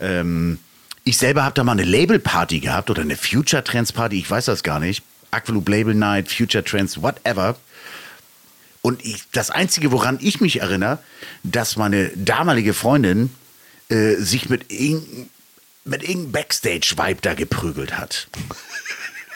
Ähm, 0.00 0.58
ich 1.04 1.18
selber 1.18 1.42
habe 1.44 1.54
da 1.54 1.64
mal 1.64 1.72
eine 1.72 1.84
Label-Party 1.84 2.60
gehabt 2.60 2.88
oder 2.90 3.02
eine 3.02 3.16
Future 3.16 3.64
Trends 3.64 3.92
Party, 3.92 4.18
ich 4.18 4.30
weiß 4.30 4.44
das 4.44 4.62
gar 4.62 4.78
nicht. 4.78 5.02
Aqualoop 5.32 5.68
Label 5.68 5.94
Night, 5.94 6.30
Future 6.30 6.62
Trends, 6.62 7.02
whatever. 7.02 7.56
Und 8.82 9.04
ich, 9.04 9.22
das 9.32 9.50
Einzige, 9.50 9.92
woran 9.92 10.18
ich 10.20 10.40
mich 10.40 10.60
erinnere, 10.60 10.98
dass 11.42 11.76
meine 11.76 12.10
damalige 12.14 12.74
Freundin 12.74 13.30
äh, 13.88 14.14
sich 14.16 14.48
mit 14.48 14.72
irgendeinem 14.72 15.28
mit 15.84 16.02
irgendeinem 16.02 16.32
Backstage-Vibe 16.32 17.20
da 17.22 17.34
geprügelt 17.34 17.98
hat. 17.98 18.28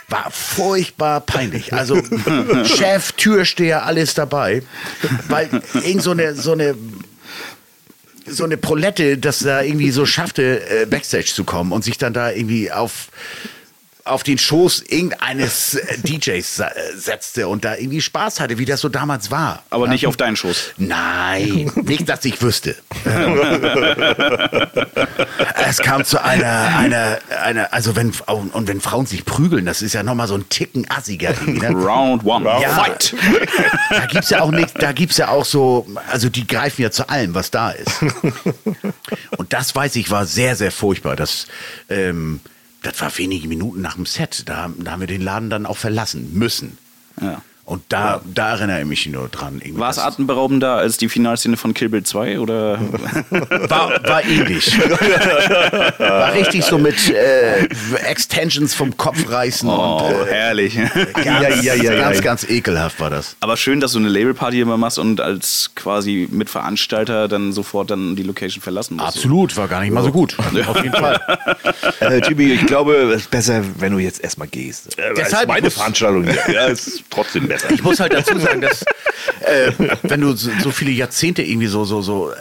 War 0.08 0.30
furchtbar 0.30 1.20
peinlich. 1.20 1.72
Also 1.72 2.00
Chef, 2.64 3.12
Türsteher, 3.12 3.84
alles 3.84 4.14
dabei. 4.14 4.62
Weil 5.28 5.62
irgend 5.82 6.02
so 6.02 6.12
eine, 6.12 6.34
so 6.34 6.52
eine 6.52 6.76
so 8.28 8.44
eine 8.44 8.56
Prolette, 8.56 9.18
das 9.18 9.38
da 9.38 9.62
irgendwie 9.62 9.90
so 9.90 10.04
schaffte, 10.04 10.68
äh, 10.68 10.86
Backstage 10.86 11.26
zu 11.26 11.44
kommen 11.44 11.70
und 11.72 11.84
sich 11.84 11.96
dann 11.96 12.12
da 12.12 12.32
irgendwie 12.32 12.72
auf, 12.72 13.08
auf 14.06 14.22
den 14.22 14.38
Schoß 14.38 14.84
irgendeines 14.88 15.74
äh, 15.74 15.98
DJs 15.98 16.60
äh, 16.60 16.70
setzte 16.96 17.48
und 17.48 17.64
da 17.64 17.76
irgendwie 17.76 18.00
Spaß 18.00 18.40
hatte, 18.40 18.58
wie 18.58 18.64
das 18.64 18.80
so 18.80 18.88
damals 18.88 19.30
war. 19.30 19.62
Aber 19.70 19.88
nicht 19.88 20.06
auf 20.06 20.16
deinen 20.16 20.36
Schoß. 20.36 20.72
Nein, 20.78 21.70
nicht, 21.82 22.08
dass 22.08 22.24
ich 22.24 22.40
wüsste. 22.40 22.76
es 25.68 25.78
kam 25.78 26.04
zu 26.04 26.22
einer, 26.22 26.76
einer, 26.76 27.18
einer, 27.42 27.72
also 27.72 27.96
wenn, 27.96 28.12
und 28.26 28.68
wenn 28.68 28.80
Frauen 28.80 29.06
sich 29.06 29.24
prügeln, 29.24 29.66
das 29.66 29.82
ist 29.82 29.92
ja 29.92 30.02
nochmal 30.02 30.28
so 30.28 30.34
ein 30.34 30.48
Ticken 30.48 30.86
assiger. 30.90 31.34
Ne? 31.46 31.70
Round 31.70 32.24
one. 32.24 32.44
Ja. 32.60 32.70
Fight. 32.70 33.14
Da 33.90 34.06
gibt's 34.06 34.30
ja 34.30 34.40
auch 34.40 34.50
nicht, 34.50 34.80
da 34.80 34.92
gibt's 34.92 35.16
ja 35.16 35.28
auch 35.28 35.44
so, 35.44 35.86
also 36.10 36.28
die 36.28 36.46
greifen 36.46 36.82
ja 36.82 36.90
zu 36.90 37.08
allem, 37.08 37.34
was 37.34 37.50
da 37.50 37.70
ist. 37.70 38.02
Und 39.36 39.52
das 39.52 39.74
weiß 39.74 39.96
ich, 39.96 40.10
war 40.10 40.26
sehr, 40.26 40.56
sehr 40.56 40.70
furchtbar. 40.70 41.16
Das, 41.16 41.46
ähm, 41.88 42.40
das 42.86 43.00
war 43.00 43.18
wenige 43.18 43.48
Minuten 43.48 43.80
nach 43.80 43.94
dem 43.94 44.06
Set. 44.06 44.44
Da, 44.46 44.70
da 44.78 44.92
haben 44.92 45.00
wir 45.00 45.06
den 45.06 45.22
Laden 45.22 45.50
dann 45.50 45.66
auch 45.66 45.76
verlassen 45.76 46.32
müssen. 46.32 46.78
Ja. 47.20 47.42
Und 47.66 47.82
da, 47.88 48.20
da 48.32 48.50
erinnere 48.52 48.78
ich 48.82 48.86
mich 48.86 49.06
nur 49.08 49.28
dran. 49.28 49.56
Irgendwie 49.60 49.80
War 49.80 49.90
es 49.90 49.96
das- 49.96 50.04
atemberaubender 50.04 50.74
als 50.76 50.98
die 50.98 51.08
Finalszene 51.08 51.56
von 51.56 51.74
Kill 51.74 51.88
Bill 51.88 52.04
2? 52.04 52.38
Oder? 52.38 52.78
War, 53.68 53.90
war 54.04 54.24
ähnlich. 54.24 54.78
war 55.98 56.32
richtig 56.32 56.64
so 56.64 56.78
mit 56.78 57.10
äh, 57.10 57.64
Extensions 58.08 58.72
vom 58.72 58.96
Kopf 58.96 59.28
reißen 59.28 59.68
Oh, 59.68 59.96
und 59.98 60.28
äh, 60.28 60.32
herrlich. 60.32 60.76
ganz, 60.76 61.24
Ja, 61.24 61.74
ja, 61.74 61.74
ja, 61.74 61.96
ganz, 61.96 62.22
ganz 62.22 62.44
ekelhaft 62.48 63.00
war 63.00 63.10
das. 63.10 63.36
Aber 63.40 63.56
schön, 63.56 63.80
dass 63.80 63.92
du 63.92 63.98
eine 63.98 64.10
Labelparty 64.10 64.60
immer 64.60 64.76
machst 64.76 65.00
und 65.00 65.20
als 65.20 65.72
quasi 65.74 66.28
Mitveranstalter 66.30 67.26
dann 67.26 67.52
sofort 67.52 67.90
dann 67.90 68.14
die 68.14 68.22
Location 68.22 68.62
verlassen 68.62 68.96
musst. 68.96 69.08
Absolut, 69.08 69.56
war 69.56 69.66
gar 69.66 69.80
nicht 69.80 69.92
mal 69.92 70.04
so 70.04 70.12
gut. 70.12 70.36
Auf 70.66 70.82
jeden 70.82 70.94
Fall. 70.96 71.20
Äh, 72.00 72.20
Jimmy, 72.28 72.52
ich 72.52 72.66
glaube, 72.66 72.94
es 73.14 73.22
ist 73.22 73.30
besser, 73.30 73.62
wenn 73.78 73.92
du 73.92 73.98
jetzt 73.98 74.20
erstmal 74.22 74.48
gehst. 74.48 74.96
Deshalb, 75.16 75.18
als 75.18 75.42
ich 75.42 75.48
meine 75.48 75.70
Veranstaltung. 75.70 76.26
Ja, 76.52 76.66
ist 76.66 77.02
trotzdem 77.10 77.48
besser. 77.48 77.55
Ich 77.70 77.82
muss 77.82 78.00
halt 78.00 78.12
dazu 78.12 78.38
sagen, 78.38 78.60
dass 78.60 78.82
äh, 79.40 79.72
wenn 80.02 80.20
du 80.20 80.34
so, 80.34 80.50
so 80.62 80.70
viele 80.70 80.90
Jahrzehnte 80.90 81.42
irgendwie 81.42 81.66
so, 81.66 81.84
so, 81.84 82.02
so 82.02 82.30
äh, 82.30 82.34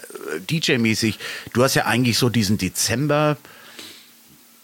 DJ-mäßig, 0.49 1.15
du 1.53 1.63
hast 1.63 1.75
ja 1.75 1.85
eigentlich 1.85 2.17
so 2.17 2.29
diesen 2.29 2.57
Dezember, 2.57 3.37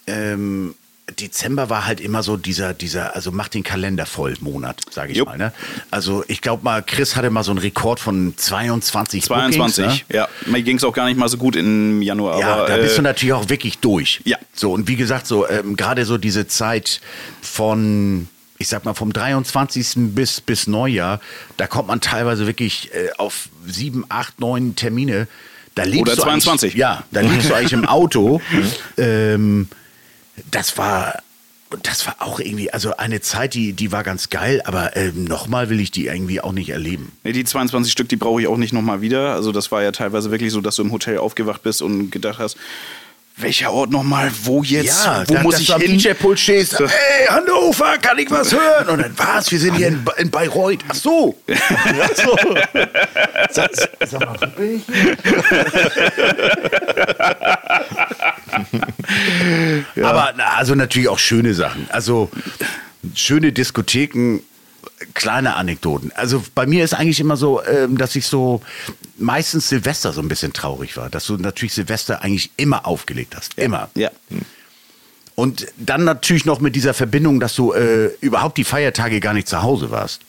ähm, 0.08 0.76
Dezember 1.20 1.70
war 1.70 1.86
halt 1.86 2.00
immer 2.00 2.24
so 2.24 2.38
dieser, 2.38 2.74
dieser, 2.74 3.16
also 3.16 3.32
mach 3.32 3.48
den 3.48 3.64
Kalender 3.64 4.06
voll 4.06 4.36
Monat, 4.40 4.82
sage 4.90 5.12
ich 5.12 5.18
Jupp. 5.18 5.28
mal. 5.28 5.38
Ne? 5.38 5.52
Also 5.90 6.24
ich 6.28 6.42
glaube 6.42 6.64
mal, 6.64 6.82
Chris 6.82 7.16
hatte 7.16 7.30
mal 7.30 7.44
so 7.44 7.52
einen 7.52 7.60
Rekord 7.60 8.00
von 8.00 8.34
22 8.36 9.24
22, 9.24 9.84
Bookings, 9.84 10.10
ne? 10.10 10.16
ja. 10.16 10.28
Mir 10.46 10.62
ging 10.62 10.78
es 10.78 10.84
auch 10.84 10.94
gar 10.94 11.06
nicht 11.06 11.18
mal 11.18 11.30
so 11.30 11.38
gut 11.38 11.56
im 11.56 12.02
Januar. 12.02 12.40
Ja, 12.40 12.54
aber, 12.54 12.68
da 12.68 12.78
bist 12.78 12.98
du 12.98 13.02
äh, 13.02 13.04
natürlich 13.04 13.34
auch 13.34 13.50
wirklich 13.50 13.80
durch. 13.80 14.22
Ja. 14.24 14.38
So, 14.54 14.72
und 14.72 14.88
wie 14.88 14.96
gesagt, 14.96 15.28
so 15.28 15.48
ähm, 15.50 15.76
gerade 15.76 16.06
so 16.06 16.18
diese 16.18 16.48
Zeit 16.48 17.02
von, 17.42 18.28
ich 18.62 18.68
sag 18.68 18.86
mal, 18.86 18.94
vom 18.94 19.12
23. 19.12 20.14
bis, 20.16 20.40
bis 20.40 20.68
Neujahr, 20.68 21.20
da 21.58 21.68
kommt 21.68 21.88
man 21.88 22.00
teilweise 22.00 22.48
wirklich 22.48 22.92
äh, 22.94 23.10
auf 23.18 23.50
sieben, 23.66 24.06
acht, 24.10 24.40
neun 24.40 24.76
Termine. 24.76 25.28
Da 25.76 25.84
liegst 25.84 26.02
Oder 26.02 26.16
du 26.16 26.22
22. 26.22 26.72
Eigentlich, 26.72 26.80
ja, 26.80 27.04
da 27.12 27.22
liegst 27.22 27.50
du 27.50 27.54
eigentlich 27.54 27.74
im 27.74 27.86
Auto. 27.88 28.42
ähm, 28.98 29.68
das 30.50 30.78
war. 30.78 31.22
Das 31.84 32.06
war 32.06 32.18
auch 32.20 32.42
irgendwie, 32.42 32.74
also 32.74 32.98
eine 32.98 33.22
Zeit, 33.22 33.54
die, 33.54 33.72
die 33.72 33.94
war 33.94 34.04
ganz 34.04 34.30
geil, 34.30 34.62
aber 34.66 34.98
ähm, 34.98 35.24
nochmal 35.24 35.70
will 35.70 35.80
ich 35.80 35.90
die 35.90 36.08
irgendwie 36.08 36.42
auch 36.42 36.52
nicht 36.52 36.70
erleben. 36.70 37.14
Nee, 37.24 37.32
die 37.32 37.46
22 37.46 37.90
Stück, 37.90 38.10
die 38.10 38.18
brauche 38.18 38.42
ich 38.42 38.48
auch 38.48 38.58
nicht 38.58 38.74
nochmal 38.74 39.00
wieder. 39.00 39.36
Also 39.36 39.54
das 39.54 39.72
war 39.72 39.82
ja 39.82 39.94
teilweise 39.94 40.32
wirklich 40.32 40.52
so, 40.52 40.60
dass 40.60 40.76
du 40.76 40.82
im 40.82 40.92
Hotel 40.92 41.20
aufgewacht 41.20 41.64
bist 41.64 41.82
und 41.82 42.12
gedacht 42.12 42.40
hast, 42.40 42.58
welcher 43.38 43.72
Ort 43.72 43.90
nochmal, 43.92 44.32
wo 44.44 44.62
jetzt, 44.64 45.06
Ja, 45.06 45.24
wo 45.28 45.34
da, 45.34 45.42
muss 45.44 45.60
ich 45.60 45.74
hin? 45.74 45.98
DJ-Pult 45.98 46.40
stehst. 46.40 46.80
Hey, 46.80 47.26
Hannover, 47.28 47.98
kann 47.98 48.20
ich 48.20 48.30
was 48.30 48.52
hören? 48.52 48.90
Und 48.90 49.00
dann, 49.02 49.14
was? 49.18 49.52
Wir 49.52 49.60
sind 49.60 49.76
hier 49.76 49.88
in, 49.88 50.06
in 50.18 50.30
Bayreuth. 50.30 50.80
Ach 50.88 50.96
so. 50.96 51.36
Ach 51.50 52.10
so. 52.16 52.38
Sag, 53.50 53.72
sag 54.06 54.20
mal, 54.20 54.36
wo 54.40 54.46
bin 54.48 54.76
ich? 54.78 54.84
Aber 60.04 60.34
na, 60.38 60.46
also 60.58 60.76
natürlich 60.76 61.10
auch 61.10 61.20
schöne 61.20 61.54
Sachen. 61.54 61.88
Also 61.90 62.30
schöne 63.16 63.52
Diskotheken, 63.52 64.40
kleine 65.14 65.56
Anekdoten. 65.56 66.12
Also 66.16 66.44
bei 66.56 66.66
mir 66.66 66.84
ist 66.84 66.94
eigentlich 66.94 67.20
immer 67.20 67.38
so, 67.38 67.64
ähm, 67.64 67.98
dass 67.98 68.16
ich 68.16 68.26
so 68.26 68.62
meistens 69.18 69.70
Silvester 69.70 70.14
so 70.14 70.22
ein 70.22 70.28
bisschen 70.28 70.54
traurig 70.54 70.98
war, 70.98 71.10
dass 71.10 71.26
du 71.26 71.38
natürlich 71.38 71.74
Silvester 71.74 72.22
eigentlich 72.22 72.52
immer 72.58 72.86
aufgelegt 72.86 73.36
hast. 73.36 73.58
Immer. 73.58 73.90
Ja. 73.96 74.12
Und 75.36 75.68
dann 75.78 76.04
natürlich 76.04 76.46
noch 76.46 76.60
mit 76.60 76.76
dieser 76.76 76.94
Verbindung, 76.94 77.40
dass 77.40 77.56
du 77.56 77.74
äh, 77.74 78.08
überhaupt 78.22 78.58
die 78.58 78.64
Feiertage 78.64 79.20
gar 79.20 79.34
nicht 79.34 79.48
zu 79.48 79.64
Hause 79.64 79.92
warst. 79.92 80.22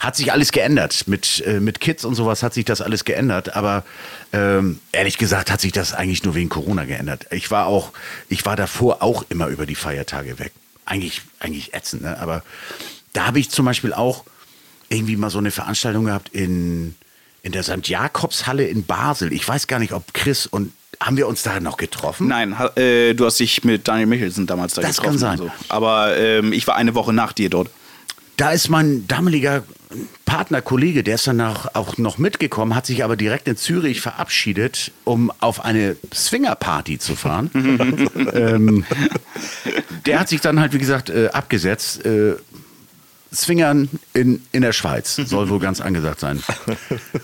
Hat 0.00 0.16
sich 0.16 0.32
alles 0.32 0.50
geändert. 0.50 1.06
Mit, 1.06 1.44
äh, 1.46 1.60
mit 1.60 1.78
Kids 1.78 2.04
und 2.04 2.16
sowas 2.16 2.42
hat 2.42 2.54
sich 2.54 2.64
das 2.64 2.80
alles 2.80 3.04
geändert. 3.04 3.54
Aber 3.54 3.84
ähm, 4.32 4.80
ehrlich 4.90 5.18
gesagt 5.18 5.50
hat 5.50 5.60
sich 5.60 5.72
das 5.72 5.94
eigentlich 5.94 6.24
nur 6.24 6.34
wegen 6.34 6.48
Corona 6.48 6.84
geändert. 6.84 7.26
Ich 7.30 7.50
war 7.50 7.66
auch, 7.66 7.92
ich 8.28 8.44
war 8.44 8.56
davor 8.56 9.02
auch 9.02 9.24
immer 9.28 9.46
über 9.46 9.66
die 9.66 9.76
Feiertage 9.76 10.38
weg. 10.38 10.52
Eigentlich, 10.84 11.22
eigentlich 11.38 11.74
ätzend, 11.74 12.02
ne? 12.02 12.18
Aber 12.18 12.42
da 13.12 13.26
habe 13.26 13.38
ich 13.38 13.50
zum 13.50 13.64
Beispiel 13.64 13.92
auch 13.92 14.24
irgendwie 14.88 15.16
mal 15.16 15.30
so 15.30 15.38
eine 15.38 15.50
Veranstaltung 15.50 16.04
gehabt 16.04 16.28
in, 16.30 16.94
in 17.42 17.52
der 17.52 17.62
St. 17.62 17.88
Jakobshalle 17.88 18.66
in 18.66 18.84
Basel. 18.84 19.32
Ich 19.32 19.46
weiß 19.46 19.66
gar 19.66 19.78
nicht, 19.78 19.92
ob 19.92 20.12
Chris 20.14 20.46
und 20.46 20.72
haben 21.00 21.16
wir 21.16 21.26
uns 21.26 21.42
da 21.42 21.58
noch 21.58 21.78
getroffen? 21.78 22.28
Nein, 22.28 22.54
äh, 22.76 23.14
du 23.14 23.24
hast 23.26 23.40
dich 23.40 23.64
mit 23.64 23.88
Daniel 23.88 24.06
Michelsen 24.06 24.46
damals 24.46 24.74
da 24.74 24.82
Das 24.82 24.96
getroffen. 24.96 25.10
kann 25.10 25.18
sein. 25.18 25.38
So. 25.38 25.50
Aber 25.68 26.16
ähm, 26.16 26.52
ich 26.52 26.66
war 26.66 26.76
eine 26.76 26.94
Woche 26.94 27.12
nach 27.12 27.32
dir 27.32 27.50
dort. 27.50 27.70
Da 28.36 28.50
ist 28.50 28.68
mein 28.68 29.06
damaliger 29.08 29.64
Partner, 30.24 30.62
Kollege, 30.62 31.02
der 31.02 31.16
ist 31.16 31.26
danach 31.26 31.74
auch 31.74 31.98
noch 31.98 32.18
mitgekommen, 32.18 32.74
hat 32.74 32.86
sich 32.86 33.04
aber 33.04 33.16
direkt 33.16 33.46
in 33.46 33.56
Zürich 33.56 34.00
verabschiedet, 34.00 34.92
um 35.04 35.30
auf 35.40 35.64
eine 35.64 35.96
Swinger-Party 36.14 36.98
zu 36.98 37.14
fahren. 37.14 37.50
ähm, 38.32 38.84
der 40.06 40.20
hat 40.20 40.28
sich 40.28 40.40
dann 40.40 40.60
halt, 40.60 40.72
wie 40.72 40.78
gesagt, 40.78 41.10
äh, 41.10 41.28
abgesetzt. 41.28 42.04
Äh, 42.06 42.36
Swingern 43.32 43.88
in, 44.12 44.42
in 44.52 44.62
der 44.62 44.72
Schweiz 44.72 45.16
soll 45.16 45.48
wohl 45.48 45.58
ganz 45.58 45.80
angesagt 45.80 46.20
sein. 46.20 46.42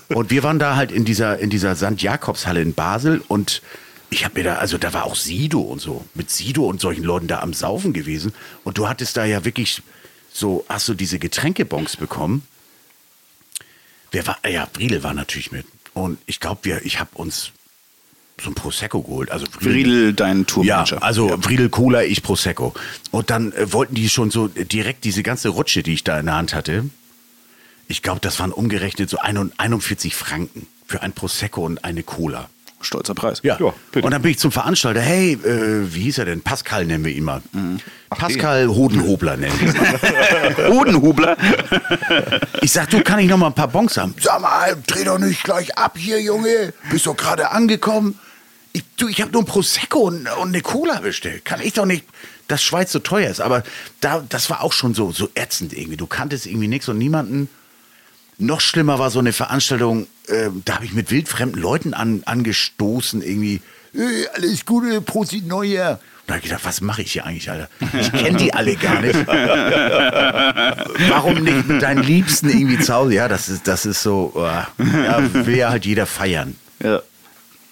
Und 0.09 0.31
wir 0.31 0.43
waren 0.43 0.59
da 0.59 0.77
halt 0.77 0.91
in 0.91 1.05
dieser, 1.05 1.39
in 1.39 1.51
dieser 1.51 1.77
St. 1.77 2.01
Jakobshalle 2.01 2.63
in 2.63 2.75
Basel 2.75 3.23
und 3.29 3.63
ich 4.11 4.25
habe 4.25 4.39
mir 4.39 4.45
da, 4.45 4.55
also 4.55 4.79
da 4.79 4.93
war 4.95 5.05
auch 5.05 5.17
Sido 5.17 5.61
und 5.61 5.81
so, 5.81 6.05
mit 6.15 6.31
Sido 6.31 6.65
und 6.65 6.81
solchen 6.81 7.05
Leuten 7.05 7.27
da 7.27 7.41
am 7.41 7.53
Saufen 7.53 7.93
gewesen. 7.93 8.33
Und 8.65 8.79
du 8.79 8.89
hattest 8.89 9.17
da 9.17 9.25
ja 9.25 9.45
wirklich 9.45 9.83
so, 10.33 10.65
hast 10.69 10.89
du 10.89 10.95
diese 10.95 11.19
Getränkebons 11.19 11.97
bekommen? 11.97 12.43
Wer 14.11 14.27
war, 14.27 14.39
ja, 14.49 14.67
Briedel 14.73 15.03
war 15.03 15.13
natürlich 15.13 15.53
mit. 15.53 15.67
Und 15.93 16.19
ich 16.25 16.41
glaube, 16.41 16.61
wir, 16.63 16.87
ich 16.87 17.01
habe 17.01 17.11
uns 17.15 17.53
so 18.43 18.51
ein 18.51 18.55
Prosecco 18.55 19.03
geholt. 19.03 19.31
Also 19.31 19.47
Friedel, 19.51 20.13
dein 20.15 20.39
ja, 20.41 20.45
Tourmanager. 20.45 21.03
also 21.03 21.37
Friedel 21.41 21.69
Cola, 21.69 22.03
ich 22.05 22.23
Prosecco. 22.23 22.75
Und 23.11 23.31
dann 23.31 23.53
äh, 23.53 23.73
wollten 23.73 23.95
die 23.95 24.09
schon 24.09 24.31
so 24.31 24.49
direkt 24.49 25.05
diese 25.05 25.23
ganze 25.23 25.49
Rutsche, 25.51 25.83
die 25.83 25.95
ich 25.95 26.05
da 26.05 26.19
in 26.21 26.27
der 26.27 26.37
Hand 26.37 26.55
hatte. 26.55 26.85
Ich 27.89 28.03
glaube, 28.03 28.21
das 28.21 28.39
waren 28.39 28.53
umgerechnet 28.53 29.09
so 29.11 29.19
41 29.19 30.15
Franken 30.15 30.67
für 30.87 31.03
ein 31.03 31.13
Prosecco 31.13 31.65
und 31.65 31.85
eine 31.85 32.03
Cola. 32.03 32.49
Stolzer 32.81 33.15
Preis. 33.15 33.41
Ja, 33.43 33.57
Ja, 33.59 33.75
bitte. 33.91 34.07
und 34.07 34.13
dann 34.13 34.23
bin 34.23 34.31
ich 34.31 34.39
zum 34.39 34.53
Veranstalter. 34.53 35.01
Hey, 35.01 35.33
äh, 35.33 35.93
wie 35.93 36.03
hieß 36.03 36.19
er 36.19 36.27
denn? 36.27 36.43
Pascal 36.43 36.85
nennen 36.85 37.05
wir 37.05 37.13
ihn 37.13 37.25
mal. 37.25 37.43
Pascal 38.09 38.69
Hodenhobler 38.69 39.37
nennen 39.37 39.59
wir 39.59 39.69
ihn 39.69 39.77
mal. 39.77 40.69
Hodenhubler. 40.71 41.37
Ich 42.61 42.73
sag, 42.73 42.91
du, 42.91 43.03
kann 43.03 43.19
ich 43.21 43.29
noch 43.29 43.37
mal 43.39 43.47
ein 43.49 43.55
paar 43.55 43.69
Bons 43.69 43.97
haben? 43.97 44.15
Sag 44.21 44.41
mal, 44.43 44.77
dreh 44.87 45.05
doch 45.05 45.19
nicht 45.19 45.43
gleich 45.45 45.77
ab 45.79 45.97
hier, 45.97 46.21
Junge. 46.21 46.73
Bist 46.91 47.07
doch 47.07 47.17
gerade 47.17 47.51
angekommen. 47.51 48.19
Ich, 48.79 48.85
du, 48.97 49.09
ich 49.09 49.21
habe 49.21 49.33
nur 49.33 49.43
ein 49.43 49.47
Prosecco 49.47 50.03
und, 50.03 50.29
und 50.29 50.49
eine 50.49 50.61
Cola 50.61 51.01
bestellt. 51.01 51.45
Kann 51.45 51.61
ich 51.61 51.73
doch 51.73 51.85
nicht, 51.85 52.05
dass 52.47 52.63
Schweiz 52.63 52.93
so 52.93 53.01
teuer 53.01 53.29
ist. 53.29 53.41
Aber 53.41 53.65
da, 54.01 54.25
das 54.29 54.51
war 54.51 54.63
auch 54.63 54.73
schon 54.73 54.95
so, 54.95 55.11
so 55.11 55.29
ätzend 55.35 55.73
irgendwie. 55.73 55.97
Du 55.97 56.07
kanntest 56.07 56.47
irgendwie 56.47 56.69
nichts 56.69 56.89
und 56.89 56.97
niemanden. 56.99 57.49
Noch 58.39 58.61
schlimmer 58.61 59.01
war 59.01 59.11
so 59.11 59.19
eine 59.19 59.33
Veranstaltung, 59.33 60.07
äh, 60.29 60.51
da 60.65 60.77
habe 60.77 60.85
ich 60.85 60.93
mit 60.93 61.11
wildfremden 61.11 61.61
Leuten 61.61 61.93
an, 61.93 62.23
angestoßen, 62.25 63.21
irgendwie. 63.21 63.61
Äh, 63.95 64.29
alles 64.35 64.65
Gute, 64.65 65.01
Prosit 65.01 65.45
Neujahr. 65.45 65.95
Und 65.95 66.01
da 66.29 66.35
habe 66.35 66.45
ich 66.45 66.51
gedacht, 66.51 66.65
was 66.65 66.81
mache 66.81 67.03
ich 67.03 67.11
hier 67.11 67.27
eigentlich, 67.27 67.51
Alter? 67.51 67.69
Ich 67.99 68.13
kenne 68.13 68.39
die 68.39 68.55
alle 68.55 68.77
gar 68.77 69.01
nicht. 69.01 69.27
Warum 71.09 71.43
nicht 71.43 71.67
mit 71.67 71.83
deinen 71.83 72.05
Liebsten 72.05 72.49
irgendwie 72.49 72.79
zu 72.79 72.95
Hause? 72.95 73.15
Ja, 73.15 73.27
das 73.27 73.49
ist, 73.49 73.67
das 73.67 73.87
ist 73.87 74.05
so, 74.05 74.33
äh, 74.37 74.85
ja, 75.05 75.35
will 75.35 75.57
ja 75.57 75.71
halt 75.71 75.85
jeder 75.85 76.07
feiern. 76.07 76.55
Ja, 76.81 77.03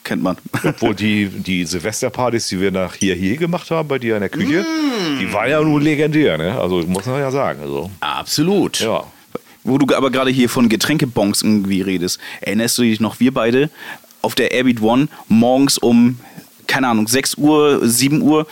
kennt 0.06 0.22
man. 0.22 0.36
Obwohl 0.64 0.94
die, 0.94 1.26
die 1.28 1.64
Silvesterpartys, 1.66 2.48
die 2.48 2.60
wir 2.60 2.70
nach 2.70 2.94
hier 2.94 3.14
hier 3.14 3.36
gemacht 3.36 3.70
haben, 3.70 3.88
bei 3.88 3.98
dir 3.98 4.14
in 4.14 4.20
der 4.20 4.30
Küche, 4.30 4.64
die 5.20 5.30
waren 5.32 5.50
ja 5.50 5.60
nun 5.60 5.82
legendär, 5.82 6.38
ne? 6.38 6.58
Also 6.58 6.78
muss 6.86 7.04
man 7.06 7.20
ja 7.20 7.30
sagen. 7.30 7.60
Also, 7.60 7.90
Absolut. 8.00 8.80
ja. 8.80 9.04
Wo 9.64 9.78
du 9.78 9.94
aber 9.94 10.10
gerade 10.10 10.30
hier 10.30 10.48
von 10.48 10.68
Getränkebons 10.68 11.42
irgendwie 11.42 11.82
redest. 11.82 12.20
Erinnerst 12.40 12.78
du 12.78 12.82
dich 12.82 13.00
noch, 13.00 13.18
wir 13.18 13.34
beide 13.34 13.68
auf 14.22 14.36
der 14.36 14.52
Airbeat 14.52 14.80
One 14.80 15.08
morgens 15.28 15.76
um, 15.76 16.20
keine 16.66 16.88
Ahnung, 16.88 17.08
6 17.08 17.36
Uhr, 17.36 17.80
7 17.82 18.22
Uhr, 18.22 18.46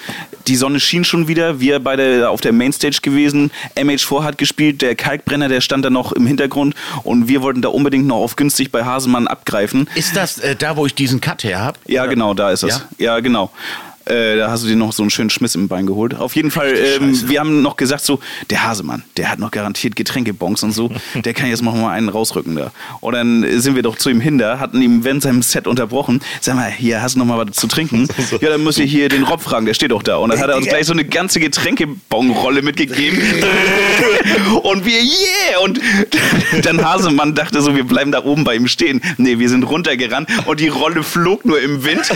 die 0.47 0.57
Sonne 0.57 0.81
schien 0.81 1.05
schon 1.05 1.29
wieder, 1.29 1.61
wir 1.61 1.79
beide 1.81 2.29
auf 2.29 2.41
der 2.41 2.53
Mainstage 2.53 2.99
gewesen, 3.03 3.51
MH4 3.77 4.25
hat 4.25 4.39
gespielt, 4.39 4.83
der 4.83 4.95
Kalkbrenner, 4.95 5.49
der 5.49 5.61
stand 5.61 5.85
da 5.85 5.91
noch 5.91 6.13
im 6.13 6.27
Hintergrund 6.27 6.75
und 7.03 7.29
wir 7.29 7.43
wollten 7.43 7.63
da 7.63 7.69
unbedingt 7.69 8.07
noch 8.07 8.17
auf 8.17 8.37
günstig 8.37 8.71
bei 8.71 8.85
Hasemann 8.85 9.27
abgreifen. 9.27 9.89
Ist 9.95 10.17
das 10.17 10.39
äh, 10.39 10.57
da, 10.57 10.77
wo 10.77 10.87
ich 10.87 10.95
diesen 10.95 11.21
Cut 11.21 11.45
her 11.45 11.61
habe? 11.61 11.79
Ja, 11.87 12.07
genau, 12.07 12.35
da 12.35 12.51
ist 12.51 12.63
das. 12.63 12.85
Ja, 12.99 13.21
genau. 13.21 13.51
Äh, 14.07 14.37
da 14.37 14.51
hast 14.51 14.65
du 14.65 14.69
dir 14.69 14.77
noch 14.77 14.93
so 14.93 15.03
einen 15.03 15.11
schönen 15.11 15.31
Schmiss 15.31 15.55
im 15.55 15.69
Bein 15.69 15.87
geholt. 15.87 16.15
Auf 16.15 16.37
jeden 16.37 16.51
Fall, 16.51 16.75
ähm, 16.77 17.29
wir 17.29 17.41
haben 17.41 17.63
noch 17.63 17.77
gesagt, 17.77 18.05
so, 18.05 18.21
der 18.51 18.65
Hasemann, 18.65 19.03
der 19.17 19.31
hat 19.31 19.39
noch 19.39 19.51
garantiert 19.51 19.97
Getränkebons 19.97 20.63
und 20.63 20.73
so, 20.73 20.91
der 21.15 21.33
kann 21.33 21.49
jetzt 21.49 21.63
noch 21.63 21.75
mal 21.75 21.91
einen 21.91 22.09
rausrücken 22.09 22.55
da. 22.55 22.73
Und 23.01 23.15
dann 23.15 23.61
sind 23.61 23.77
wir 23.77 23.83
doch 23.83 23.97
zu 23.97 24.11
ihm 24.11 24.21
hinter, 24.21 24.61
hatten 24.61 24.83
ihm 24.83 25.05
während 25.05 25.23
seinem 25.23 25.43
Set 25.43 25.67
unterbrochen. 25.67 26.21
Sag 26.41 26.57
mal, 26.57 26.71
hier, 26.71 27.01
hast 27.01 27.15
du 27.15 27.21
noch 27.21 27.27
mal 27.27 27.47
was 27.47 27.57
zu 27.57 27.67
trinken? 27.67 28.09
Ja, 28.41 28.51
dann 28.51 28.65
muss 28.65 28.79
ich 28.79 28.91
hier 28.91 29.09
den 29.09 29.23
Rob 29.23 29.41
fragen, 29.41 29.65
der 29.65 29.75
steht 29.75 29.91
doch 29.91 30.03
da. 30.03 30.17
Und 30.17 30.31
dann 30.31 30.41
hat 30.41 30.51
er 30.51 30.57
uns 30.57 30.67
gleich 30.67 30.87
so 30.87 30.93
eine 30.93 31.05
ganze 31.05 31.41
Getränkebonrolle 31.41 32.63
mitgegeben. 32.63 33.19
und 34.63 34.85
wir, 34.85 34.99
yeah! 34.99 35.61
Und 35.63 35.81
dann 36.63 36.85
Hasemann 36.85 37.35
dachte 37.35 37.63
so, 37.63 37.75
wir 37.77 37.85
bleiben 37.85 38.13
da 38.13 38.25
oben 38.25 38.45
bei 38.45 38.57
ihm 38.57 38.67
stehen. 38.67 39.01
Nee, 39.19 39.39
wir 39.39 39.49
sind 39.49 39.63
runtergerannt 39.63 40.29
und 40.47 40.61
die 40.61 40.69
Rolle 40.69 41.03
flog 41.03 41.45
nur 41.45 41.61
im 41.61 41.85
Wind. 41.85 42.11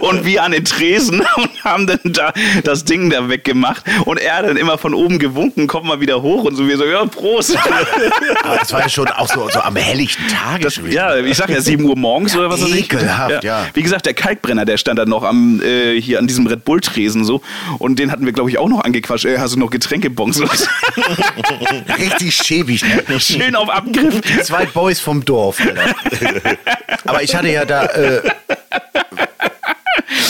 und 0.00 0.24
wir 0.24 0.42
an 0.42 0.52
den 0.52 0.64
Tresen 0.76 1.20
und 1.36 1.64
haben 1.64 1.86
dann 1.86 2.00
da 2.04 2.32
das 2.64 2.84
Ding 2.84 3.10
da 3.10 3.28
weggemacht. 3.28 3.84
Und 4.04 4.18
er 4.18 4.38
hat 4.38 4.46
dann 4.46 4.56
immer 4.56 4.78
von 4.78 4.94
oben 4.94 5.18
gewunken, 5.18 5.66
kommt 5.66 5.86
mal 5.86 6.00
wieder 6.00 6.22
hoch 6.22 6.44
und 6.44 6.56
so. 6.56 6.66
Wir 6.66 6.76
so, 6.76 6.84
ja, 6.84 7.04
Prost. 7.06 7.56
Aber 8.42 8.56
das 8.56 8.72
war 8.72 8.80
ja 8.80 8.88
schon 8.88 9.08
auch 9.08 9.28
so, 9.28 9.48
so 9.50 9.60
am 9.60 9.76
helllichten 9.76 10.26
Tage 10.28 10.64
wieder. 10.84 11.16
ja, 11.18 11.24
ich 11.24 11.36
sag 11.36 11.50
ja 11.50 11.60
7 11.60 11.84
Uhr 11.84 11.96
morgens 11.96 12.36
oder 12.36 12.50
was 12.50 12.62
weiß 12.62 12.70
ich. 12.70 12.84
ekelhaft, 12.84 13.44
ja. 13.44 13.66
Wie 13.74 13.82
gesagt, 13.82 14.06
der 14.06 14.14
Kalkbrenner, 14.14 14.64
der 14.64 14.76
stand 14.76 14.98
dann 14.98 15.08
noch 15.08 15.24
am, 15.24 15.60
äh, 15.62 16.00
hier 16.00 16.18
an 16.18 16.26
diesem 16.26 16.46
Red 16.46 16.64
Bull-Tresen 16.64 17.24
so. 17.24 17.42
Und 17.78 17.98
den 17.98 18.10
hatten 18.10 18.24
wir, 18.24 18.32
glaube 18.32 18.50
ich, 18.50 18.58
auch 18.58 18.68
noch 18.68 18.82
angequatscht. 18.84 19.24
Ey, 19.24 19.36
hast 19.36 19.54
du 19.54 19.58
noch 19.58 19.70
Getränkebons? 19.70 20.40
Richtig 21.98 22.34
schäbig, 22.34 22.82
ne? 22.84 23.20
Schön 23.20 23.54
auf 23.56 23.68
Abgriff. 23.68 24.20
Die 24.22 24.40
zwei 24.42 24.66
Boys 24.66 25.00
vom 25.00 25.24
Dorf, 25.24 25.60
Alter. 25.60 26.56
Aber 27.04 27.22
ich 27.22 27.34
hatte 27.34 27.48
ja 27.50 27.64
da 27.64 27.84
äh, 27.86 28.22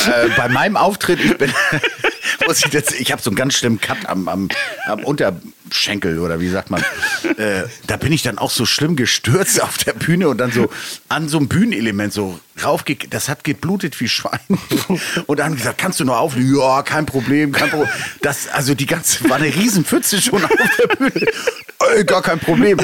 äh, 0.07 0.29
bei 0.37 0.49
meinem 0.49 0.77
Auftritt, 0.77 1.21
ich 1.21 1.37
bin, 1.37 1.53
muss 2.47 2.65
ich 2.65 2.73
jetzt, 2.73 2.99
ich 2.99 3.13
habe 3.13 3.23
so 3.23 3.31
einen 3.31 3.37
ganz 3.37 3.55
schlimmen 3.55 3.81
Cut 3.81 4.07
am, 4.07 4.29
am, 4.29 4.49
am 4.87 5.05
Unterschenkel 5.05 6.19
oder 6.19 6.41
wie 6.41 6.49
sagt 6.49 6.71
man. 6.71 6.83
Äh, 7.37 7.65
da 7.87 7.97
bin 7.97 8.13
ich 8.13 8.23
dann 8.23 8.39
auch 8.39 8.51
so 8.51 8.67
schlimm 8.67 8.97
gestürzt 8.97 9.63
auf 9.63 9.79
der 9.79 9.93
Bühne 9.93 10.29
und 10.29 10.39
dann 10.39 10.53
so 10.53 10.71
an 11.09 11.29
so 11.29 11.39
einem 11.39 11.49
Bühnenelement 11.49 12.13
so 12.13 12.39
raufge... 12.63 12.97
Das 13.11 13.29
hat 13.29 13.45
geblutet 13.45 14.01
wie 14.01 14.09
Schwein. 14.09 14.41
Und 15.27 15.39
dann 15.39 15.47
haben 15.47 15.57
gesagt, 15.57 15.79
kannst 15.79 16.01
du 16.01 16.05
noch 16.05 16.19
aufnehmen? 16.19 16.57
Ja, 16.57 16.83
kein 16.83 17.07
Problem, 17.07 17.53
kein 17.53 17.71
Problem. 17.71 17.89
Das, 18.21 18.49
also 18.49 18.75
die 18.75 18.87
ganze, 18.87 19.29
war 19.29 19.37
eine 19.37 19.55
Riesenpfütze 19.55 20.21
schon 20.21 20.45
auf 20.45 20.51
der 20.79 20.97
Bühne. 20.97 21.27
Ey, 21.95 22.05
gar 22.05 22.23
kein 22.23 22.39
Problem 22.39 22.79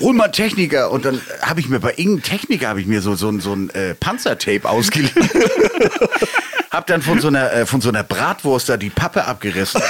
hol 0.00 0.14
mal 0.14 0.28
Techniker. 0.28 0.90
Und 0.90 1.04
dann 1.04 1.20
habe 1.42 1.60
ich 1.60 1.68
mir 1.68 1.80
bei 1.80 1.90
irgendeinem 1.90 2.22
Techniker 2.22 2.68
habe 2.68 2.80
ich 2.80 2.86
mir 2.86 3.00
so, 3.00 3.14
so, 3.14 3.28
ein- 3.28 3.40
so 3.40 3.52
ein 3.54 3.70
äh, 3.70 3.94
Panzertape 3.94 4.68
ausgeliehen. 4.68 5.12
hab 6.70 6.86
dann 6.86 7.02
von 7.02 7.20
so, 7.20 7.28
einer, 7.28 7.52
äh, 7.52 7.66
von 7.66 7.80
so 7.80 7.88
einer 7.88 8.02
Bratwurst 8.04 8.68
da 8.68 8.76
die 8.76 8.90
Pappe 8.90 9.24
abgerissen. 9.24 9.80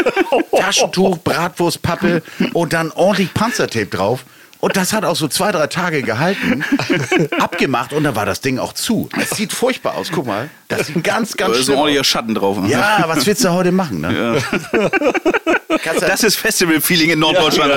Taschentuch, 0.56 1.18
Bratwurst, 1.18 1.82
Pappe 1.82 2.22
und 2.52 2.72
dann 2.72 2.90
ordentlich 2.92 3.32
Panzertape 3.34 3.86
drauf. 3.86 4.24
Und 4.60 4.76
das 4.76 4.92
hat 4.92 5.04
auch 5.06 5.16
so 5.16 5.26
zwei, 5.28 5.52
drei 5.52 5.66
Tage 5.68 6.02
gehalten, 6.02 6.62
abgemacht 7.38 7.92
und 7.94 8.04
dann 8.04 8.14
war 8.14 8.26
das 8.26 8.42
Ding 8.42 8.58
auch 8.58 8.74
zu. 8.74 9.08
Es 9.18 9.30
sieht 9.30 9.52
furchtbar 9.54 9.94
aus, 9.96 10.10
guck 10.12 10.26
mal. 10.26 10.50
Das 10.68 10.88
sieht 10.88 11.02
ganz, 11.02 11.32
Da 11.32 11.46
ganz 11.46 11.58
ist 11.58 11.70
ein 11.70 11.76
ordentlicher 11.76 12.00
aus. 12.02 12.06
Schatten 12.06 12.34
drauf. 12.34 12.58
Ja, 12.68 13.04
was 13.06 13.24
willst 13.26 13.42
du 13.42 13.50
heute 13.52 13.72
machen? 13.72 14.02
Ne? 14.02 14.36
Du- 14.72 16.00
Das 16.00 16.22
ist 16.24 16.36
Festival-Feeling 16.36 17.10
in 17.10 17.18
Norddeutschland. 17.20 17.72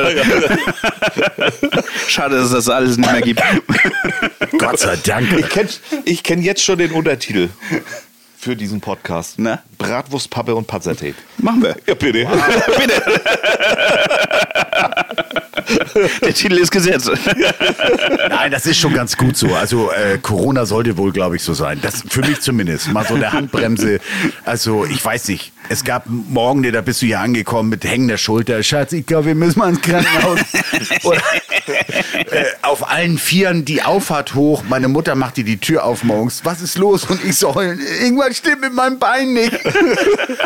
Schade, 2.07 2.35
dass 2.35 2.45
es 2.47 2.51
das 2.51 2.69
alles 2.69 2.97
nicht 2.97 3.11
mehr 3.11 3.21
gibt. 3.21 3.41
Gott 4.57 4.79
sei 4.79 4.97
Dank. 5.05 5.31
Ich 5.37 5.49
kenne 5.49 5.69
kenn 6.23 6.41
jetzt 6.41 6.63
schon 6.63 6.77
den 6.79 6.91
Untertitel 6.91 7.49
für 8.37 8.55
diesen 8.57 8.81
Podcast. 8.81 9.35
Na? 9.37 9.63
Bratwurst, 9.77 10.29
Pappe 10.29 10.53
und 10.53 10.67
Panzertape. 10.67 11.15
Machen 11.37 11.63
wir. 11.63 11.75
Ja, 11.87 11.93
bitte. 11.93 12.27
Bitte. 12.77 13.21
Der 16.21 16.33
Titel 16.33 16.57
ist 16.57 16.71
gesetzt. 16.71 17.11
Nein, 18.29 18.51
das 18.51 18.65
ist 18.65 18.77
schon 18.77 18.93
ganz 18.93 19.17
gut 19.17 19.37
so. 19.37 19.53
Also 19.55 19.91
äh, 19.91 20.17
Corona 20.17 20.65
sollte 20.65 20.97
wohl, 20.97 21.11
glaube 21.11 21.35
ich, 21.35 21.43
so 21.43 21.53
sein. 21.53 21.79
Das 21.81 22.03
für 22.07 22.21
mich 22.21 22.41
zumindest. 22.41 22.91
Mal 22.91 23.05
so 23.05 23.15
eine 23.15 23.31
Handbremse. 23.31 23.99
Also 24.45 24.85
ich 24.85 25.03
weiß 25.03 25.27
nicht. 25.29 25.53
Es 25.69 25.83
gab 25.83 26.05
morgen, 26.07 26.69
da 26.71 26.81
bist 26.81 27.01
du 27.01 27.05
hier 27.05 27.21
angekommen 27.21 27.69
mit 27.69 27.85
hängender 27.85 28.17
Schulter. 28.17 28.61
Schatz, 28.63 28.91
ich 28.91 29.05
glaube, 29.05 29.27
wir 29.27 29.35
müssen 29.35 29.59
mal 29.59 29.69
ins 29.69 29.81
Krankenhaus. 29.81 30.39
Oder, 31.03 31.21
äh, 32.31 32.45
auf 32.61 32.89
allen 32.89 33.17
Vieren 33.17 33.63
die 33.63 33.81
Auffahrt 33.81 34.35
hoch. 34.35 34.63
Meine 34.67 34.87
Mutter 34.89 35.15
macht 35.15 35.37
dir 35.37 35.45
die 35.45 35.57
Tür 35.57 35.85
auf 35.85 36.03
morgens. 36.03 36.41
Was 36.43 36.61
ist 36.61 36.77
los? 36.77 37.05
Und 37.05 37.23
ich 37.23 37.37
so 37.37 37.55
heulen. 37.55 37.79
Irgendwas 38.01 38.37
stimmt 38.37 38.61
mit 38.61 38.73
meinem 38.73 38.99
Bein 38.99 39.33
nicht. 39.33 39.57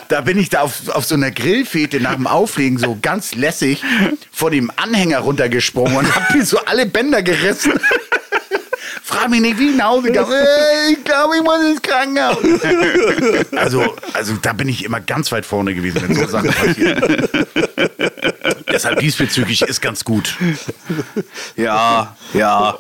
Da 0.09 0.21
bin 0.21 0.37
ich 0.37 0.49
da 0.49 0.61
auf, 0.61 0.87
auf 0.89 1.05
so 1.05 1.15
einer 1.15 1.31
Grillfete 1.31 1.99
nach 1.99 2.15
dem 2.15 2.27
Auflegen 2.27 2.77
so 2.77 2.97
ganz 3.01 3.35
lässig 3.35 3.83
von 4.31 4.51
dem 4.51 4.56
Anhänger 4.75 5.19
runtergesprungen 5.19 5.95
und 5.97 6.15
hab 6.15 6.33
mir 6.35 6.43
so 6.45 6.57
alle 6.65 6.85
Bänder 6.85 7.21
gerissen. 7.23 7.73
Frag 9.03 9.29
mich 9.29 9.39
nicht, 9.41 9.57
wie 9.57 9.69
ich 9.69 9.75
nach 9.77 9.85
Hause 9.89 10.11
kam. 10.11 10.29
Äh, 10.31 10.91
Ich 10.91 11.03
glaube, 11.03 11.37
ich 11.37 11.43
muss 11.43 11.61
ins 11.61 11.81
Krankenhaus. 11.81 12.37
Also, 13.55 13.95
also 14.13 14.33
da 14.41 14.51
bin 14.53 14.67
ich 14.67 14.83
immer 14.83 14.99
ganz 14.99 15.31
weit 15.31 15.45
vorne 15.45 15.73
gewesen, 15.73 16.01
wenn 16.05 16.15
so 16.15 16.27
Sachen 16.27 16.49
passieren. 16.51 17.01
Deshalb 18.71 18.99
diesbezüglich 18.99 19.61
ist 19.61 19.81
ganz 19.81 20.03
gut. 20.03 20.35
Ja, 21.55 22.15
ja. 22.33 22.77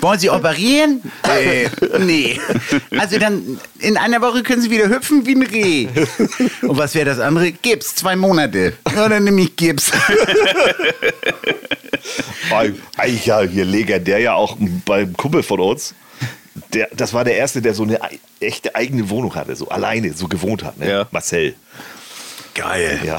Wollen 0.00 0.18
Sie 0.18 0.28
operieren? 0.30 1.00
Äh, 1.22 1.68
nee. 1.98 2.38
Also 2.98 3.18
dann 3.18 3.58
in 3.78 3.96
einer 3.96 4.20
Woche 4.20 4.42
können 4.42 4.60
Sie 4.60 4.70
wieder 4.70 4.88
hüpfen 4.88 5.24
wie 5.26 5.34
ein 5.34 5.42
Reh. 5.42 5.88
Und 6.62 6.76
was 6.76 6.94
wäre 6.94 7.06
das 7.06 7.18
andere? 7.20 7.52
Gips, 7.52 7.94
zwei 7.94 8.16
Monate. 8.16 8.74
Ja, 8.94 9.08
dann 9.08 9.24
nehme 9.24 9.40
ich 9.42 9.56
Gips. 9.56 9.92
Eigentlich 12.96 13.26
ja 13.26 13.40
hier 13.42 13.64
legendär 13.64 14.18
ja 14.18 14.34
auch 14.34 14.56
beim 14.84 15.16
Kumpel 15.16 15.42
von 15.42 15.60
uns. 15.60 15.94
Der, 16.72 16.88
das 16.94 17.12
war 17.12 17.24
der 17.24 17.36
erste, 17.36 17.62
der 17.62 17.74
so 17.74 17.82
eine 17.82 18.00
ei- 18.02 18.18
echte 18.40 18.74
eigene 18.74 19.08
Wohnung 19.10 19.34
hatte, 19.34 19.56
so 19.56 19.68
alleine, 19.68 20.12
so 20.12 20.28
gewohnt 20.28 20.62
hat. 20.62 20.78
Ne? 20.78 20.88
Ja. 20.90 21.08
Marcel. 21.10 21.54
Geil. 22.54 23.00
Ja. 23.04 23.18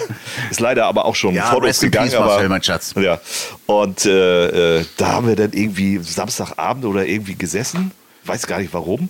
Ist 0.50 0.60
leider 0.60 0.86
aber 0.86 1.04
auch 1.04 1.14
schon 1.14 1.34
Ja, 1.34 1.46
vor 1.50 1.62
uns 1.62 1.80
gegangen. 1.80 2.08
peace, 2.08 2.16
aber, 2.16 2.26
Marcel, 2.26 2.48
mein 2.48 2.62
Schatz. 2.62 2.94
Ja. 2.96 3.20
Und 3.66 4.04
äh, 4.06 4.78
äh, 4.80 4.84
da 4.96 5.08
haben 5.12 5.28
wir 5.28 5.36
dann 5.36 5.52
irgendwie 5.52 5.98
Samstagabend 5.98 6.84
oder 6.84 7.06
irgendwie 7.06 7.34
gesessen, 7.36 7.92
weiß 8.24 8.46
gar 8.46 8.58
nicht 8.58 8.74
warum. 8.74 9.08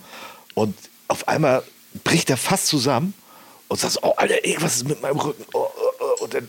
Und 0.54 0.76
auf 1.08 1.26
einmal 1.28 1.62
bricht 2.04 2.30
er 2.30 2.37
fast 2.37 2.66
zusammen 2.66 3.14
und 3.68 3.80
sagt, 3.80 3.98
oh 4.02 4.12
Alter, 4.16 4.44
irgendwas 4.44 4.76
ist 4.76 4.88
mit 4.88 5.00
meinem 5.00 5.18
Rücken. 5.18 5.44
Oh, 5.54 5.66
oh, 5.66 6.04
oh. 6.20 6.24
Und 6.24 6.35
dann 6.35 6.48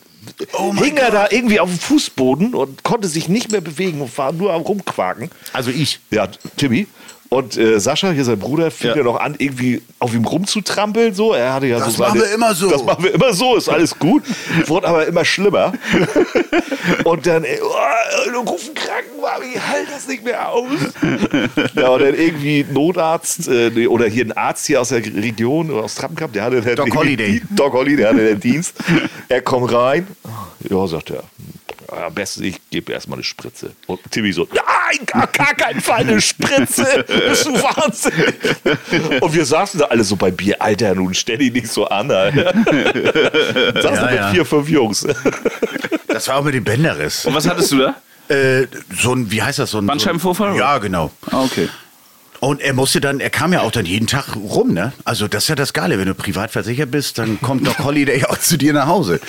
hing 0.77 0.97
er 0.97 1.11
da 1.11 1.27
irgendwie 1.29 1.59
auf 1.59 1.69
dem 1.69 1.79
Fußboden 1.79 2.53
und 2.53 2.83
konnte 2.83 3.07
sich 3.07 3.29
nicht 3.29 3.51
mehr 3.51 3.61
bewegen 3.61 4.01
und 4.01 4.15
war 4.17 4.31
nur 4.33 4.53
am 4.53 4.61
Rumquaken. 4.61 5.29
Also 5.53 5.71
ich. 5.71 5.99
Ja, 6.11 6.27
Timmy. 6.57 6.87
Und 7.33 7.57
äh, 7.57 7.79
Sascha, 7.79 8.11
hier 8.11 8.25
sein 8.25 8.37
Bruder, 8.37 8.69
fing 8.69 8.91
Ja. 8.91 8.97
ja 8.97 9.03
noch 9.03 9.19
an, 9.19 9.35
irgendwie 9.37 9.81
auf 9.99 10.13
ihm 10.13 10.23
rumzutrampeln. 10.25 11.15
So. 11.15 11.33
Er 11.33 11.53
hatte 11.53 11.65
ja 11.65 11.79
Das 11.79 11.93
so 11.93 12.03
seine, 12.03 12.09
machen 12.09 12.21
wir 12.21 12.33
immer 12.33 12.53
so. 12.53 12.69
Das 12.69 12.83
machen 12.83 13.03
wir 13.03 13.13
immer 13.13 13.33
so, 13.33 13.55
ist 13.55 13.69
alles 13.69 13.97
gut. 13.97 14.23
Wurde 14.67 14.87
aber 14.87 15.07
immer 15.07 15.25
schlimmer. 15.25 15.73
und 17.05 17.25
dann, 17.25 17.43
ey, 17.43 17.59
oh, 17.63 18.31
du 18.31 18.39
rufen 18.39 18.75
Krankenwagen, 18.75 19.49
ich 19.53 19.67
halte 19.67 19.91
das 19.91 20.07
nicht 20.07 20.23
mehr 20.23 20.47
aus. 20.47 20.69
ja, 21.75 21.89
und 21.89 22.01
dann 22.01 22.13
irgendwie 22.13 22.65
Notarzt 22.71 23.47
äh, 23.47 23.71
nee, 23.73 23.87
oder 23.87 24.05
hier 24.05 24.25
ein 24.25 24.33
Arzt 24.33 24.67
hier 24.67 24.81
aus 24.81 24.89
der 24.89 25.03
Region 25.03 25.71
oder 25.71 25.85
aus 25.85 25.95
Trappenkamp, 25.95 26.33
der 26.33 26.43
hatte 26.43 26.75
Doc 26.75 26.95
Holliday. 26.95 27.41
Doc 27.49 27.73
Holliday, 27.73 27.97
der 27.97 28.09
hatte 28.09 28.25
den 28.25 28.39
Dienst. 28.39 28.75
Er 29.27 29.41
kommt 29.41 29.73
rein. 29.73 30.05
Ja, 30.69 30.85
sagt 30.87 31.09
er. 31.09 31.23
Ja, 31.95 32.07
Am 32.07 32.13
besten, 32.13 32.43
ich 32.43 32.57
gebe 32.69 32.91
erstmal 32.91 33.17
eine 33.17 33.23
Spritze. 33.23 33.71
Und 33.87 33.99
Timmy 34.11 34.31
so, 34.33 34.47
nein, 34.53 35.05
gar, 35.05 35.27
gar 35.27 35.53
keinen 35.53 35.81
Fall 35.81 36.01
eine 36.01 36.21
Spritze. 36.21 37.05
Bist 37.07 37.45
du 37.45 37.53
Wahnsinn? 37.53 39.19
Und 39.21 39.33
wir 39.33 39.45
saßen 39.45 39.79
da 39.79 39.85
alle 39.87 40.03
so 40.03 40.15
bei 40.15 40.31
Bier. 40.31 40.61
Alter, 40.61 40.95
nun 40.95 41.13
stell 41.13 41.37
dich 41.37 41.53
nicht 41.53 41.67
so 41.67 41.85
an, 41.87 42.09
Alter. 42.11 42.53
saßen 43.81 43.95
Ja, 43.95 44.05
mit 44.05 44.15
ja. 44.15 44.31
vier, 44.31 44.45
fünf 44.45 44.69
Jungs. 44.69 45.05
Das 46.07 46.27
war 46.27 46.37
auch 46.37 46.43
mit 46.43 46.53
dem 46.53 46.63
Bänderriss. 46.63 47.25
Und 47.25 47.33
was 47.33 47.47
hattest 47.47 47.71
du 47.71 47.79
da? 47.79 47.95
Äh, 48.33 48.67
so 48.97 49.13
ein, 49.13 49.29
wie 49.31 49.41
heißt 49.41 49.59
das? 49.59 49.71
So 49.71 49.79
ein, 49.79 49.85
Bandscheibenvorfall, 49.85 50.49
So 50.49 50.53
ein, 50.53 50.59
ja, 50.59 50.77
genau. 50.77 51.11
Ah, 51.29 51.41
okay. 51.43 51.67
Und 52.43 52.59
er 52.59 52.73
musste 52.73 52.99
dann, 52.99 53.21
er 53.21 53.29
kam 53.29 53.53
ja 53.53 53.61
auch 53.61 53.71
dann 53.71 53.85
jeden 53.85 54.05
Tag 54.05 54.35
rum, 54.35 54.73
ne? 54.73 54.91
Also 55.05 55.29
das 55.29 55.43
ist 55.43 55.47
ja 55.47 55.55
das 55.55 55.71
Geile, 55.71 55.97
wenn 55.97 56.07
du 56.07 56.13
privat 56.13 56.51
versichert 56.51 56.91
bist, 56.91 57.17
dann 57.17 57.39
kommt 57.39 57.65
Doc 57.65 57.79
Holiday 57.79 58.25
auch 58.25 58.37
zu 58.37 58.57
dir 58.57 58.73
nach 58.73 58.87
Hause. 58.87 59.21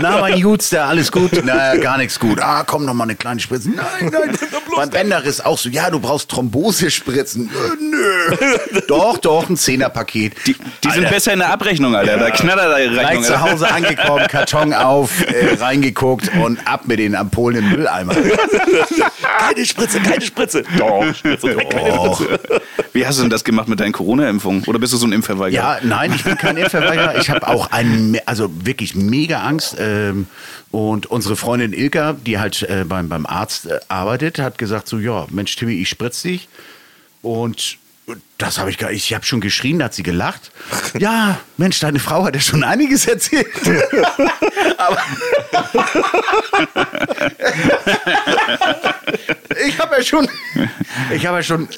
Na, 0.00 0.20
mein 0.22 0.38
Jutster, 0.38 0.86
alles 0.86 1.12
gut? 1.12 1.32
Na, 1.44 1.76
gar 1.76 1.98
nichts 1.98 2.18
gut. 2.18 2.40
Ah, 2.40 2.64
komm 2.66 2.86
noch 2.86 2.94
mal 2.94 3.04
eine 3.04 3.14
kleine 3.14 3.40
Spritze. 3.40 3.68
Nein, 3.68 4.10
nein. 4.10 4.38
Beim 4.76 4.88
Bänderriss 4.88 5.42
auch 5.42 5.58
so, 5.58 5.68
ja, 5.68 5.90
du 5.90 6.00
brauchst 6.00 6.30
Thrombosespritzen. 6.30 7.50
Äh, 7.50 7.82
Nö. 7.82 8.80
Doch, 8.88 9.18
doch, 9.18 9.50
ein 9.50 9.58
Zehnerpaket. 9.58 10.32
Die, 10.46 10.56
die 10.82 10.90
sind 10.92 11.10
besser 11.10 11.34
in 11.34 11.40
der 11.40 11.50
Abrechnung, 11.50 11.94
Alter. 11.94 12.16
Da 12.16 12.30
knattert 12.30 12.78
die 12.78 12.88
Gleich 12.88 13.06
Rechnung. 13.08 13.24
zu 13.24 13.34
Alter. 13.34 13.52
Hause 13.52 13.70
angekommen, 13.70 14.26
Karton 14.28 14.72
auf, 14.72 15.10
äh, 15.26 15.56
reingeguckt 15.60 16.30
und 16.42 16.66
ab 16.66 16.86
mit 16.86 17.00
den 17.00 17.16
Ampullen 17.16 17.58
im 17.64 17.68
Mülleimer. 17.68 18.14
keine 19.38 19.66
Spritze, 19.66 20.00
keine 20.00 20.22
Spritze. 20.22 20.62
Doch, 20.78 21.14
Spritze, 21.14 21.54
keine 21.54 22.00
Och. 22.00 22.22
Spritze. 22.22 22.61
Wie 22.92 23.06
hast 23.06 23.18
du 23.18 23.22
denn 23.22 23.30
das 23.30 23.44
gemacht 23.44 23.68
mit 23.68 23.80
deinen 23.80 23.92
Corona-Impfungen? 23.92 24.64
Oder 24.64 24.78
bist 24.78 24.92
du 24.92 24.96
so 24.96 25.06
ein 25.06 25.12
Impfverweigerer? 25.12 25.78
Ja, 25.78 25.78
nein, 25.82 26.12
ich 26.14 26.24
bin 26.24 26.36
kein 26.36 26.56
Impfverweigerer. 26.56 27.18
Ich 27.18 27.30
habe 27.30 27.46
auch 27.48 27.70
einen, 27.70 28.18
also 28.26 28.50
wirklich 28.64 28.94
mega 28.94 29.42
Angst. 29.42 29.76
Ähm, 29.78 30.26
und 30.70 31.06
unsere 31.06 31.36
Freundin 31.36 31.72
Ilka, 31.72 32.14
die 32.14 32.38
halt 32.38 32.62
äh, 32.62 32.84
beim, 32.86 33.08
beim 33.08 33.26
Arzt 33.26 33.66
äh, 33.66 33.80
arbeitet, 33.88 34.38
hat 34.38 34.58
gesagt 34.58 34.88
so, 34.88 34.98
ja, 34.98 35.26
Mensch, 35.30 35.56
Timmy, 35.56 35.74
ich 35.74 35.88
spritz 35.88 36.22
dich. 36.22 36.48
Und 37.22 37.78
das 38.38 38.58
habe 38.58 38.70
ich 38.70 38.78
gar 38.78 38.90
ich 38.90 39.14
habe 39.14 39.24
schon 39.24 39.40
geschrien, 39.40 39.78
da 39.78 39.84
hat 39.86 39.94
sie 39.94 40.02
gelacht. 40.02 40.50
Ja, 40.98 41.38
Mensch, 41.56 41.78
deine 41.78 42.00
Frau 42.00 42.24
hat 42.24 42.34
ja 42.34 42.40
schon 42.40 42.64
einiges 42.64 43.06
erzählt. 43.06 43.46
Aber 44.76 44.98
ich 49.64 49.78
habe 49.78 49.96
ja 49.96 50.02
schon, 50.02 50.28
ich 51.14 51.26
habe 51.26 51.38
ja 51.38 51.42
schon, 51.42 51.68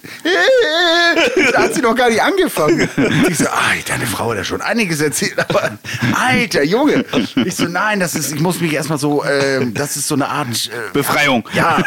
da 1.53 1.63
hat 1.63 1.75
sie 1.75 1.83
noch 1.83 1.95
gar 1.95 2.09
nicht 2.09 2.23
angefangen. 2.23 2.89
Ich 3.29 3.39
so, 3.39 3.47
ah, 3.47 3.73
deine 3.87 4.07
Frau 4.07 4.31
hat 4.31 4.39
ja 4.39 4.45
schon 4.45 4.63
einiges 4.63 5.01
erzählt, 5.01 5.39
aber 5.39 5.79
alter 6.15 6.63
Junge. 6.63 7.05
Ich 7.45 7.57
so, 7.57 7.65
nein, 7.65 8.01
das 8.01 8.15
ist, 8.15 8.33
ich 8.33 8.41
muss 8.41 8.61
mich 8.61 8.73
erstmal 8.73 8.99
so, 8.99 9.25
ähm, 9.25 9.75
das 9.75 9.97
ist 9.97 10.09
so 10.09 10.15
eine 10.15 10.29
Art 10.29 10.71
äh, 10.73 10.93
Befreiung. 10.93 11.47
ja. 11.53 11.83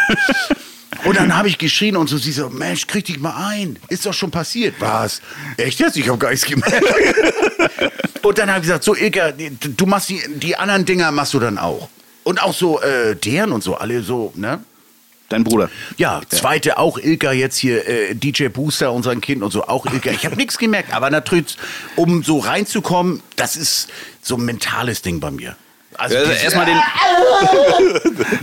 Und 1.05 1.17
dann 1.17 1.35
habe 1.35 1.47
ich 1.47 1.57
geschrien 1.57 1.95
und 1.95 2.07
so, 2.07 2.17
sie 2.17 2.31
so, 2.31 2.49
Mensch, 2.49 2.87
krieg 2.87 3.05
dich 3.05 3.19
mal 3.19 3.35
ein. 3.49 3.77
Ist 3.89 4.05
doch 4.05 4.13
schon 4.13 4.31
passiert. 4.31 4.75
Was? 4.79 5.21
Echt 5.57 5.79
jetzt? 5.79 5.97
Ich 5.97 6.07
habe 6.09 6.17
gar 6.17 6.31
nichts 6.31 6.45
gemerkt. 6.45 6.83
und 8.23 8.37
dann 8.37 8.49
habe 8.49 8.59
ich 8.59 8.63
gesagt, 8.67 8.83
so 8.83 8.95
Ilka, 8.95 9.31
du 9.31 9.85
machst 9.85 10.09
die, 10.09 10.21
die 10.35 10.55
anderen 10.55 10.85
Dinger 10.85 11.11
machst 11.11 11.33
du 11.33 11.39
dann 11.39 11.57
auch. 11.57 11.89
Und 12.23 12.41
auch 12.41 12.53
so 12.53 12.81
äh, 12.81 13.15
deren 13.15 13.51
und 13.51 13.63
so, 13.63 13.75
alle 13.75 14.01
so, 14.01 14.33
ne? 14.35 14.63
Dein 15.29 15.43
Bruder. 15.43 15.69
Ja, 15.97 16.21
zweite 16.29 16.77
auch 16.77 16.97
Ilka 16.97 17.33
jetzt 17.33 17.57
hier, 17.57 17.85
äh, 17.87 18.15
DJ 18.15 18.47
Booster, 18.47 18.93
unseren 18.93 19.19
Kind 19.19 19.43
und 19.43 19.51
so, 19.51 19.67
auch 19.67 19.85
Ilka. 19.85 20.09
Ich 20.11 20.25
habe 20.25 20.35
nichts 20.37 20.57
gemerkt, 20.57 20.93
aber 20.93 21.09
natürlich, 21.09 21.57
um 21.97 22.23
so 22.23 22.39
reinzukommen, 22.39 23.21
das 23.35 23.55
ist 23.57 23.89
so 24.21 24.35
ein 24.35 24.45
mentales 24.45 25.01
Ding 25.01 25.19
bei 25.19 25.31
mir. 25.31 25.55
Also 25.97 26.15
Also 26.17 26.31
diese- 26.31 26.43
erstmal 26.43 26.65
den, 26.65 26.79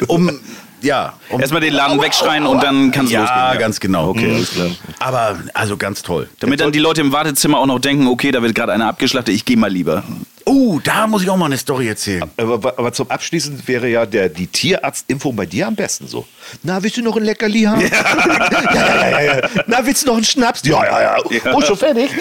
um, 0.08 0.40
ja, 0.84 1.14
um, 1.30 1.40
erstmal 1.40 1.60
den 1.60 1.72
Laden 1.72 2.00
wegschreien 2.00 2.46
und 2.46 2.62
dann 2.62 2.90
kannst 2.90 3.10
du 3.10 3.14
ja, 3.14 3.22
losgehen. 3.22 3.40
Ja. 3.40 3.54
ganz 3.56 3.80
genau. 3.80 4.08
Okay, 4.10 4.32
alles 4.34 4.50
klar. 4.52 4.70
Aber 5.00 5.38
also 5.54 5.76
ganz 5.76 6.02
toll. 6.02 6.28
Damit 6.40 6.60
dann 6.60 6.72
die 6.72 6.78
Leute 6.78 7.00
im 7.00 7.12
Wartezimmer 7.12 7.58
auch 7.58 7.66
noch 7.66 7.78
denken, 7.78 8.06
okay, 8.06 8.30
da 8.30 8.42
wird 8.42 8.54
gerade 8.54 8.72
einer 8.72 8.88
abgeschlachtet, 8.88 9.34
ich 9.34 9.44
gehe 9.44 9.56
mal 9.56 9.70
lieber. 9.70 10.04
Oh, 10.46 10.78
da 10.82 11.06
muss 11.06 11.22
ich 11.22 11.30
auch 11.30 11.36
mal 11.36 11.46
eine 11.46 11.56
Story 11.56 11.88
erzählen. 11.88 12.30
Aber, 12.36 12.78
aber 12.78 12.92
zum 12.92 13.10
Abschließen 13.10 13.66
wäre 13.66 13.88
ja 13.88 14.04
der, 14.04 14.28
die 14.28 14.46
Tierarztimpfung 14.46 15.34
bei 15.34 15.46
dir 15.46 15.66
am 15.66 15.74
besten 15.74 16.06
so. 16.06 16.26
Na, 16.62 16.82
willst 16.82 16.96
du 16.96 17.02
noch 17.02 17.16
ein 17.16 17.24
Leckerli 17.24 17.62
haben? 17.62 17.82
Ja. 17.94 18.74
ja, 18.74 19.10
ja, 19.10 19.20
ja, 19.20 19.36
ja. 19.38 19.48
Na, 19.66 19.86
willst 19.86 20.02
du 20.02 20.08
noch 20.08 20.16
einen 20.16 20.24
Schnaps? 20.24 20.62
Ja, 20.64 20.84
ja, 20.84 21.16
ja. 21.18 21.54
Oh, 21.54 21.60
schon 21.60 21.76
fertig? 21.76 22.10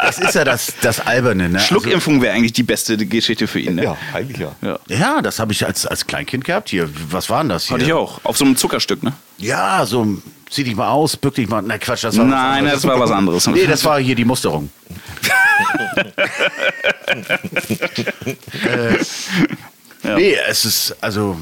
Das 0.00 0.18
ist 0.18 0.34
ja 0.34 0.44
das, 0.44 0.72
das 0.82 1.00
Alberne. 1.00 1.48
Ne? 1.48 1.60
Schluckimpfung 1.60 2.20
wäre 2.20 2.34
eigentlich 2.34 2.52
die 2.52 2.62
beste 2.62 2.96
Geschichte 2.96 3.46
für 3.46 3.60
ihn, 3.60 3.76
ne? 3.76 3.84
Ja, 3.84 3.96
eigentlich 4.12 4.38
ja. 4.38 4.52
Ja. 4.60 4.78
Ja, 4.88 5.22
das 5.22 5.38
habe 5.38 5.52
ich 5.52 5.64
als, 5.64 5.86
als 5.86 6.06
Kleinkind 6.06 6.44
gehabt. 6.44 6.70
Hier, 6.70 6.88
was 7.10 7.30
war 7.30 7.42
denn 7.42 7.50
das 7.50 7.64
hier? 7.64 7.74
Hatte 7.74 7.84
ich 7.84 7.92
auch. 7.92 8.20
Auf 8.24 8.36
so 8.36 8.44
einem 8.44 8.56
Zuckerstück, 8.56 9.02
ne? 9.02 9.12
Ja, 9.38 9.86
so, 9.86 10.06
zieh 10.52 10.64
dich 10.64 10.76
mal 10.76 10.88
aus, 10.90 11.16
bück 11.16 11.34
dich 11.34 11.48
mal. 11.48 11.62
Nein, 11.62 11.80
Quatsch, 11.80 12.04
das 12.04 12.16
war 12.16 12.24
was 12.24 12.30
Nein, 12.30 12.58
anderes. 12.58 12.82
das 12.82 12.84
war 12.90 13.00
was 13.00 13.10
anderes. 13.10 13.46
Nee, 13.48 13.66
das 13.66 13.84
war 13.84 13.98
hier 14.00 14.14
die 14.14 14.24
Musterung. 14.24 14.70
äh, 18.64 18.96
Ja. 20.04 20.16
Nee, 20.16 20.36
es 20.48 20.64
ist, 20.64 20.96
also, 21.00 21.36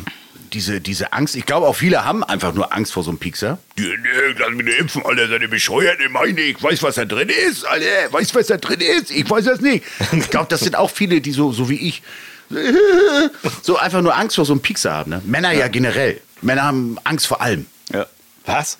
diese, 0.53 0.83
diese 0.83 1.14
Angst, 1.14 1.35
ich 1.35 1.46
glaube 1.46 1.66
auch 1.66 1.75
viele 1.77 2.05
haben 2.05 2.23
einfach 2.23 2.53
nur 2.53 2.75
Angst 2.75 2.92
vor 2.92 3.03
so 3.03 3.11
einem 3.11 3.18
Piekser. 3.18 3.59
Die, 3.79 3.83
nee, 3.85 4.35
lass 4.38 4.51
mich 4.51 4.66
nicht 4.66 4.79
impfen, 4.81 5.03
Alter, 5.07 5.29
seid 5.29 5.40
ihr 5.40 5.49
bescheuert? 5.49 5.99
Ich 6.05 6.11
meine, 6.11 6.38
ich 6.38 6.62
weiß, 6.62 6.83
was 6.83 6.96
da 6.96 7.07
drin 7.07 7.31
ist, 7.49 7.64
Alter, 7.64 7.87
weiß, 8.12 8.35
was 8.35 8.49
da 8.49 8.59
drin 8.59 8.81
ist, 8.81 9.11
ich 9.11 9.29
weiß 9.31 9.46
das 9.46 9.62
nicht. 9.62 9.83
Ich 10.12 10.29
glaube, 10.29 10.49
das 10.51 10.61
sind 10.61 10.77
auch 10.77 10.90
viele, 10.90 11.23
die 11.23 11.33
so, 11.33 11.53
so 11.53 11.70
wie 11.70 11.88
ich, 11.88 12.03
so 13.62 13.79
einfach 13.79 14.03
nur 14.03 14.14
Angst 14.14 14.37
vor 14.37 14.44
so 14.44 14.53
einem 14.53 14.61
Piekser 14.61 14.92
haben. 14.92 15.11
Ne? 15.11 15.23
Männer 15.25 15.53
ja 15.53 15.68
generell. 15.68 16.20
Männer 16.42 16.64
haben 16.64 16.99
Angst 17.05 17.29
vor 17.29 17.40
allem. 17.40 17.64
Ja. 17.94 18.05
Was? 18.44 18.77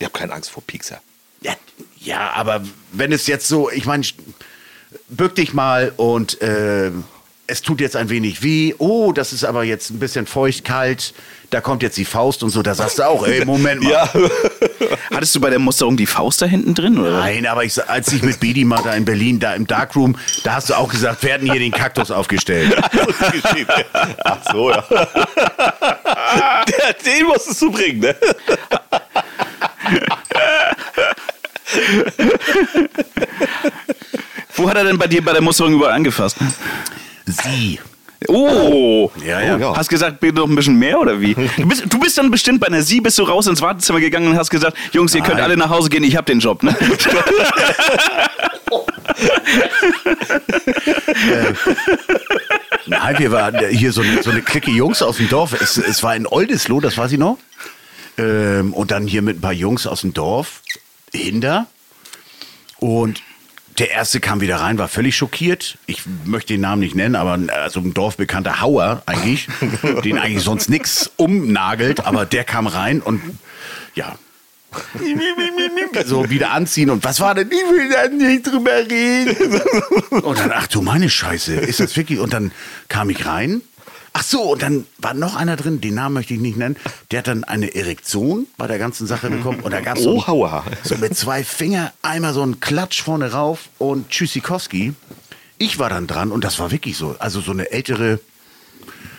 Ich 0.00 0.06
habe 0.06 0.18
keine 0.18 0.32
Angst 0.32 0.50
vor 0.50 0.62
Piekser. 0.66 1.00
Ja, 1.42 1.52
ja, 1.98 2.30
aber 2.34 2.62
wenn 2.92 3.12
es 3.12 3.26
jetzt 3.26 3.46
so, 3.46 3.70
ich 3.70 3.84
meine, 3.84 4.02
bück 5.08 5.34
dich 5.34 5.52
mal 5.52 5.92
und 5.96 6.40
äh, 6.40 6.90
es 7.46 7.60
tut 7.62 7.80
jetzt 7.80 7.96
ein 7.96 8.08
wenig 8.08 8.42
weh. 8.42 8.74
Oh, 8.78 9.12
das 9.12 9.32
ist 9.34 9.44
aber 9.44 9.64
jetzt 9.64 9.90
ein 9.90 9.98
bisschen 9.98 10.26
feucht, 10.26 10.64
kalt. 10.64 11.12
Da 11.50 11.60
kommt 11.60 11.82
jetzt 11.82 11.98
die 11.98 12.04
Faust 12.04 12.42
und 12.42 12.50
so. 12.50 12.62
Da 12.62 12.74
sagst 12.74 12.98
du 13.00 13.06
auch, 13.06 13.26
ey, 13.26 13.44
Moment 13.44 13.82
mal. 13.82 13.90
Ja. 13.90 14.08
Hattest 15.14 15.34
du 15.34 15.40
bei 15.40 15.50
der 15.50 15.58
Musterung 15.58 15.96
die 15.96 16.06
Faust 16.06 16.40
da 16.40 16.46
hinten 16.46 16.74
drin? 16.74 16.96
Oder? 16.96 17.18
Nein, 17.18 17.44
aber 17.46 17.64
ich, 17.64 17.88
als 17.88 18.12
ich 18.12 18.22
mit 18.22 18.40
Bedi 18.40 18.64
mal 18.64 18.82
da 18.82 18.94
in 18.94 19.04
Berlin, 19.04 19.38
da 19.40 19.54
im 19.54 19.66
Darkroom, 19.66 20.16
da 20.44 20.54
hast 20.54 20.70
du 20.70 20.74
auch 20.74 20.88
gesagt, 20.88 21.24
werden 21.24 21.50
hier 21.50 21.60
den 21.60 21.72
Kaktus 21.72 22.10
aufgestellt. 22.12 22.74
Ach 24.24 24.38
so, 24.50 24.70
ja. 24.70 24.84
Den 27.04 27.26
musstest 27.26 27.60
du 27.60 27.72
bringen, 27.72 28.00
ne? 28.00 28.16
Wo 34.54 34.68
hat 34.68 34.76
er 34.76 34.84
denn 34.84 34.98
bei 34.98 35.06
dir 35.06 35.24
bei 35.24 35.32
der 35.32 35.40
Musterung 35.42 35.74
überall 35.74 35.94
angefasst? 35.94 36.36
Sie. 37.26 37.78
Oh! 38.28 39.10
Ja, 39.24 39.40
ja. 39.40 39.56
Oh, 39.56 39.60
ja. 39.60 39.76
Hast 39.76 39.88
gesagt, 39.88 40.20
bitte 40.20 40.34
noch 40.40 40.46
ein 40.48 40.54
bisschen 40.54 40.78
mehr 40.78 41.00
oder 41.00 41.20
wie? 41.20 41.34
Du 41.56 41.66
bist, 41.66 41.84
du 41.88 41.98
bist 41.98 42.18
dann 42.18 42.30
bestimmt 42.30 42.60
bei 42.60 42.66
einer 42.66 42.82
Sie, 42.82 43.00
bist 43.00 43.18
du 43.18 43.22
raus 43.22 43.46
ins 43.46 43.62
Wartezimmer 43.62 44.00
gegangen 44.00 44.28
und 44.28 44.36
hast 44.36 44.50
gesagt, 44.50 44.76
Jungs, 44.92 45.14
ihr 45.14 45.22
könnt 45.22 45.36
Nein. 45.36 45.44
alle 45.44 45.56
nach 45.56 45.70
Hause 45.70 45.88
gehen, 45.88 46.04
ich 46.04 46.16
hab 46.16 46.26
den 46.26 46.40
Job, 46.40 46.62
ne? 46.62 46.76
Nein, 52.86 53.18
wir 53.18 53.32
waren 53.32 53.58
hier 53.70 53.92
so 53.92 54.02
eine, 54.02 54.22
so 54.22 54.30
eine 54.30 54.42
Clique 54.42 54.70
Jungs 54.70 55.00
aus 55.02 55.16
dem 55.16 55.28
Dorf. 55.28 55.52
Es, 55.60 55.76
es 55.76 56.02
war 56.02 56.14
in 56.14 56.26
Oldesloe, 56.26 56.80
das 56.80 56.98
weiß 56.98 57.12
ich 57.12 57.18
noch. 57.18 57.38
Ähm, 58.20 58.74
und 58.74 58.90
dann 58.90 59.06
hier 59.06 59.22
mit 59.22 59.38
ein 59.38 59.40
paar 59.40 59.52
Jungs 59.52 59.86
aus 59.86 60.02
dem 60.02 60.12
Dorf 60.12 60.62
hinter. 61.12 61.66
Und 62.78 63.22
der 63.78 63.90
erste 63.90 64.20
kam 64.20 64.40
wieder 64.40 64.56
rein, 64.56 64.78
war 64.78 64.88
völlig 64.88 65.16
schockiert. 65.16 65.78
Ich 65.86 66.02
möchte 66.24 66.52
den 66.54 66.60
Namen 66.60 66.80
nicht 66.80 66.94
nennen, 66.94 67.14
aber 67.14 67.38
also 67.62 67.80
ein 67.80 67.94
dorfbekannter 67.94 68.60
Hauer 68.60 69.02
eigentlich, 69.06 69.48
den 70.04 70.18
eigentlich 70.18 70.44
sonst 70.44 70.68
nichts 70.68 71.10
umnagelt, 71.16 72.04
aber 72.04 72.26
der 72.26 72.44
kam 72.44 72.66
rein 72.66 73.00
und 73.00 73.22
ja. 73.94 74.16
So 76.06 76.30
wieder 76.30 76.52
anziehen 76.52 76.90
und 76.90 77.02
was 77.02 77.18
war 77.18 77.34
denn? 77.34 77.48
Ich 77.48 77.52
will 77.52 77.90
da 77.90 78.06
nicht 78.08 78.46
drüber 78.46 78.70
reden. 78.70 79.60
Und 80.22 80.38
dann, 80.38 80.52
ach 80.54 80.68
du 80.68 80.80
meine 80.80 81.10
Scheiße, 81.10 81.54
ist 81.54 81.80
das 81.80 81.96
wirklich? 81.96 82.20
Und 82.20 82.32
dann 82.32 82.52
kam 82.88 83.10
ich 83.10 83.26
rein 83.26 83.62
Ach 84.12 84.22
so, 84.24 84.42
und 84.52 84.62
dann 84.62 84.86
war 84.98 85.14
noch 85.14 85.36
einer 85.36 85.56
drin, 85.56 85.80
den 85.80 85.94
Namen 85.94 86.14
möchte 86.14 86.34
ich 86.34 86.40
nicht 86.40 86.56
nennen. 86.56 86.76
Der 87.10 87.20
hat 87.20 87.28
dann 87.28 87.44
eine 87.44 87.74
Erektion 87.74 88.46
bei 88.56 88.66
der 88.66 88.78
ganzen 88.78 89.06
Sache 89.06 89.30
bekommen. 89.30 89.60
Und 89.60 89.70
da 89.72 89.80
gab 89.80 89.96
es 89.98 90.02
so, 90.04 90.22
Oh, 90.26 90.48
so 90.82 90.96
mit 90.96 91.16
zwei 91.16 91.44
Fingern 91.44 91.90
einmal 92.02 92.34
so 92.34 92.42
einen 92.42 92.58
Klatsch 92.60 93.02
vorne 93.02 93.32
rauf 93.32 93.68
und 93.78 94.08
Tschüssikowski. 94.10 94.94
Ich 95.58 95.78
war 95.78 95.90
dann 95.90 96.06
dran 96.06 96.32
und 96.32 96.42
das 96.42 96.58
war 96.58 96.70
wirklich 96.72 96.96
so. 96.96 97.14
Also 97.18 97.40
so 97.40 97.52
eine 97.52 97.70
ältere, 97.70 98.18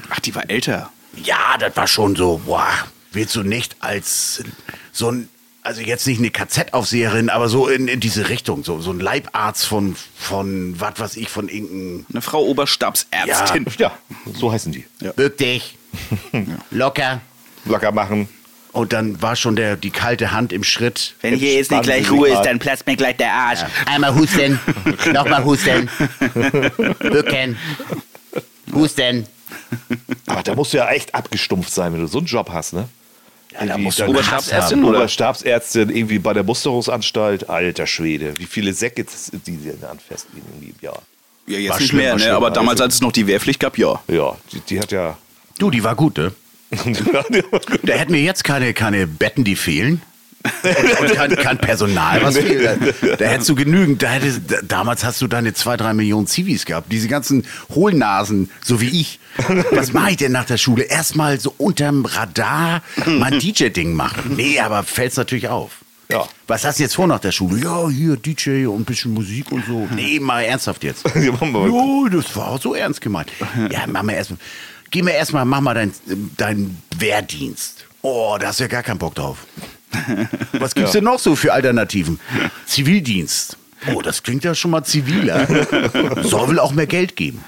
Ach, 0.10 0.20
die 0.20 0.36
war 0.36 0.50
älter. 0.50 0.92
ja, 1.24 1.58
das 1.60 1.76
war 1.78 1.88
schon 1.88 2.16
so, 2.18 2.42
boah, 2.46 2.68
willst 3.14 3.36
du 3.36 3.44
nicht 3.44 3.78
als 3.80 4.44
so 4.92 5.10
ein, 5.10 5.30
also 5.64 5.82
jetzt 5.82 6.08
nicht 6.08 6.20
eine 6.20 6.32
KZ-Aufseherin, 6.32 7.30
aber 7.30 7.50
so 7.50 7.68
in, 7.68 7.88
in 7.88 8.00
diese 8.00 8.30
Richtung, 8.30 8.64
so, 8.64 8.82
so 8.82 8.92
ein 8.92 9.00
Leibarzt 9.00 9.66
von, 9.66 9.96
von, 10.16 10.80
was 10.80 11.00
weiß 11.00 11.18
ich, 11.18 11.30
von 11.30 11.50
irgendeinem, 11.50 12.06
Eine 12.12 12.22
Frau 12.22 12.44
Oberstabsärztin. 12.46 13.66
Ja, 13.78 13.92
so 14.34 14.52
heißen 14.52 14.72
die. 14.72 14.86
bück 15.16 15.38
dich, 15.38 15.78
locker. 16.72 17.22
Locker 17.66 17.92
machen. 17.92 18.28
Und 18.72 18.94
dann 18.94 19.22
war 19.22 19.36
schon 19.36 19.58
der, 19.58 19.76
die 19.76 19.90
kalte 19.90 20.32
Hand 20.32 20.54
im 20.54 20.64
Schritt. 20.64 21.16
Wenn 21.22 21.36
hier 21.36 21.56
jetzt 21.56 21.72
nicht 21.72 21.84
gleich 21.84 22.10
Ruhe 22.10 22.30
ist, 22.30 22.44
dann 22.44 22.58
platzt 22.58 22.88
mir 22.88 22.96
gleich 22.96 23.18
der 23.18 23.34
Arsch. 23.34 23.60
Einmal 23.86 24.16
husten, 24.16 24.60
nochmal 25.14 25.44
husten, 25.44 25.90
bücken, 27.00 27.58
husten. 28.74 29.26
Aber 30.26 30.42
da 30.42 30.56
musst 30.56 30.74
du 30.74 30.78
ja 30.78 30.90
echt 30.90 31.14
abgestumpft 31.14 31.72
sein, 31.72 31.94
wenn 31.94 32.00
du 32.00 32.08
so 32.08 32.20
einen 32.20 32.28
Job 32.28 32.50
hast, 32.52 32.74
ne? 32.74 32.88
Ja, 33.54 33.66
da 33.66 33.78
musst 33.78 34.00
du 34.00 34.06
Oberstabsärztin 34.06 34.80
haben. 34.80 34.86
oder? 34.90 35.00
Oberstabsärztin 35.00 35.90
irgendwie 35.90 36.20
bei 36.20 36.34
der 36.34 36.44
Musterungsanstalt. 36.44 37.50
Alter 37.50 37.88
Schwede, 37.88 38.34
wie 38.38 38.46
viele 38.46 38.74
Säcke 38.74 39.04
die 39.04 39.58
sie 39.58 39.70
denn 39.72 39.80
irgendwie 39.82 40.70
im 40.70 40.76
Jahr. 40.82 41.02
Ja, 41.48 41.58
jetzt 41.58 41.72
War 41.72 41.80
nicht 41.80 41.90
schlimm, 41.90 42.02
mehr, 42.02 42.16
ne? 42.16 42.34
Aber 42.34 42.52
damals, 42.52 42.80
als 42.82 42.96
es 42.96 43.02
noch 43.02 43.12
die 43.12 43.28
Wehrpflicht 43.28 43.60
gab, 43.60 43.78
ja. 43.78 44.02
Ja, 44.08 44.38
die, 44.52 44.60
die 44.62 44.80
hat 44.80 44.92
ja. 44.92 45.18
Du, 45.58 45.70
die 45.70 45.84
war 45.84 45.96
gut, 45.96 46.18
ne? 46.18 46.32
Da 47.84 47.94
hätten 47.94 48.14
wir 48.14 48.22
jetzt 48.22 48.44
keine, 48.44 48.74
keine 48.74 49.06
Betten, 49.08 49.44
die 49.44 49.56
fehlen. 49.56 50.02
Und, 50.64 51.00
und 51.00 51.16
kein, 51.16 51.36
kein 51.36 51.58
Personal, 51.58 52.22
was 52.22 52.38
fehlt. 52.38 53.20
Da, 53.20 53.26
hättest 53.26 53.50
du 53.50 53.56
genügend. 53.56 54.02
Da 54.02 54.10
hätte, 54.10 54.40
da, 54.40 54.58
damals 54.68 55.04
hast 55.04 55.22
du 55.22 55.28
deine 55.28 55.54
zwei, 55.54 55.78
drei 55.78 55.94
Millionen 55.94 56.28
Zivis 56.28 56.66
gehabt. 56.66 56.92
Diese 56.92 57.08
ganzen 57.08 57.46
Hohlnasen, 57.74 58.50
so 58.64 58.82
wie 58.82 59.02
ich. 59.02 59.20
Was 59.72 59.94
mache 59.94 60.12
ich 60.12 60.18
denn 60.18 60.32
nach 60.32 60.46
der 60.46 60.58
Schule? 60.58 60.84
Erstmal 60.84 61.40
so 61.40 61.54
unterm 61.58 62.06
Radar 62.06 62.82
mein 63.06 63.40
DJ-Ding 63.40 63.94
machen. 63.94 64.36
Nee, 64.36 64.60
aber 64.60 64.84
fällt's 64.84 65.18
natürlich 65.18 65.48
auf. 65.48 65.72
Ja. 66.10 66.28
Was 66.48 66.66
hast 66.66 66.80
du 66.80 66.84
jetzt 66.84 66.96
vor 66.96 67.08
nach 67.08 67.20
der 67.20 67.32
Schule? 67.32 67.62
Ja, 67.64 67.88
hier 67.88 68.18
DJ 68.18 68.66
und 68.66 68.82
ein 68.82 68.86
bisschen 68.86 69.14
Musik 69.14 69.52
und 69.52 69.66
so. 69.66 69.88
Nee, 69.96 70.20
mal 70.20 70.42
ernsthaft 70.42 70.84
jetzt. 70.84 71.06
Ja. 71.16 71.32
Jo, 71.42 72.08
das 72.12 72.36
war 72.36 72.58
so 72.60 72.74
ernst 72.74 73.00
gemeint. 73.00 73.32
Ja, 73.72 73.86
mach 73.88 74.04
mal 74.04 74.14
erstmal. 74.14 74.40
Geh 74.90 75.02
mir 75.02 75.14
erstmal, 75.14 75.46
mach 75.46 75.62
mal 75.62 75.74
deinen 75.74 75.94
dein 76.36 76.78
Wehrdienst. 76.98 77.86
Oh, 78.02 78.38
da 78.40 78.48
hast 78.48 78.60
du 78.60 78.64
ja 78.66 78.68
gar 78.68 78.84
keinen 78.84 78.98
Bock 78.98 79.16
drauf. 79.16 79.46
Was 80.54 80.74
gibt's 80.76 80.92
denn 80.94 81.04
noch 81.04 81.20
so 81.20 81.36
für 81.36 81.54
Alternativen? 81.54 82.20
Zivildienst. 82.66 83.58
Oh, 83.94 84.02
das 84.02 84.22
klingt 84.24 84.44
ja 84.44 84.54
schon 84.56 84.72
mal 84.72 84.84
ziviler. 84.84 85.48
Soll 86.24 86.48
wohl 86.50 86.60
auch 86.60 86.72
mehr 86.74 86.88
Geld 86.88 87.16
geben. 87.16 87.44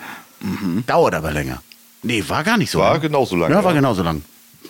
Dauert 0.88 1.16
aber 1.16 1.32
länger. 1.32 1.62
Nee, 2.02 2.24
war 2.28 2.44
gar 2.44 2.58
nicht 2.58 2.72
so 2.72 2.80
War 2.80 2.94
lang. 2.94 3.02
genauso 3.02 3.36
lang, 3.36 3.52
Ja, 3.52 3.64
war 3.64 3.72
ja. 3.72 3.78
genauso 3.78 4.04
lang. 4.04 4.24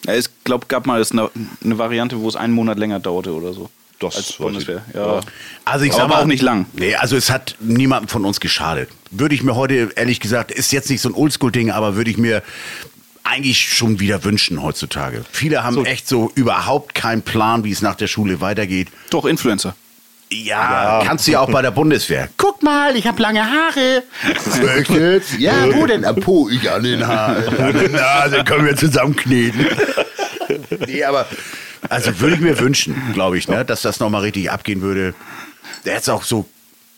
Ja, 0.06 0.14
Es 0.14 0.30
glaub, 0.44 0.68
gab 0.70 0.86
mal 0.86 1.02
eine, 1.12 1.30
eine 1.64 1.78
Variante, 1.78 2.20
wo 2.20 2.28
es 2.30 2.36
einen 2.36 2.54
Monat 2.54 2.78
länger 2.78 3.00
dauerte 3.00 3.34
oder 3.34 3.54
so. 3.54 3.70
Das 4.00 4.18
als 4.18 4.30
ich. 4.32 4.38
Bundeswehr. 4.38 4.84
Ja. 4.94 5.22
Also 5.66 5.86
ich 5.86 5.94
Aber 5.94 6.02
sag 6.02 6.10
mal, 6.10 6.22
auch 6.22 6.26
nicht 6.26 6.42
lang. 6.42 6.66
Nee, 6.74 6.96
also 6.96 7.16
es 7.16 7.30
hat 7.32 7.56
niemandem 7.60 8.10
von 8.10 8.26
uns 8.26 8.40
geschadet. 8.40 8.90
Würde 9.12 9.34
ich 9.34 9.44
mir 9.44 9.56
heute, 9.56 9.92
ehrlich 9.96 10.20
gesagt, 10.20 10.52
ist 10.52 10.72
jetzt 10.74 10.90
nicht 10.90 11.02
so 11.02 11.10
ein 11.10 11.16
Oldschool-Ding, 11.16 11.72
aber 11.72 11.96
würde 11.96 12.12
ich 12.12 12.18
mir 12.18 12.44
eigentlich 13.24 13.74
schon 13.74 14.00
wieder 14.00 14.24
wünschen 14.24 14.62
heutzutage. 14.62 15.24
Viele 15.32 15.64
haben 15.64 15.86
echt 15.86 16.08
so 16.08 16.32
überhaupt 16.36 16.94
keinen 16.94 17.22
Plan, 17.22 17.64
wie 17.64 17.72
es 17.72 17.82
nach 17.82 17.96
der 17.96 18.08
Schule 18.08 18.42
weitergeht. 18.42 18.90
Doch, 19.10 19.26
Influencer. 19.26 19.76
Ja, 20.32 21.04
kannst 21.06 21.28
du 21.28 21.32
ja 21.32 21.42
auch 21.42 21.50
bei 21.50 21.62
der 21.62 21.72
Bundeswehr. 21.72 22.28
Guck 22.38 22.64
mal, 22.64 22.96
ich 22.96 23.06
habe 23.06 23.22
lange 23.22 23.46
Haare. 23.46 24.04
Jetzt? 24.90 25.38
Ja, 25.38 25.72
wo 25.76 25.86
denn? 25.86 26.04
Am 26.06 26.16
Po, 26.16 26.50
ich 26.50 26.70
an 26.72 26.84
den 26.84 27.06
Haaren. 27.06 27.56
An 27.60 27.74
der 27.74 27.90
Nase 27.90 28.44
können 28.44 28.66
wir 28.66 28.76
zusammenkneten. 28.76 29.68
nee, 30.88 31.04
aber 31.04 31.28
also 31.90 32.20
würde 32.20 32.36
ich 32.36 32.42
mir 32.42 32.60
wünschen, 32.60 32.96
glaube 33.14 33.38
ich, 33.38 33.48
ne, 33.48 33.64
dass 33.64 33.82
das 33.84 34.00
nochmal 34.00 34.22
richtig 34.22 34.50
abgehen 34.50 34.82
würde. 34.82 35.14
Der 35.86 35.98
hat 35.98 36.10
auch 36.10 36.24
so, 36.24 36.48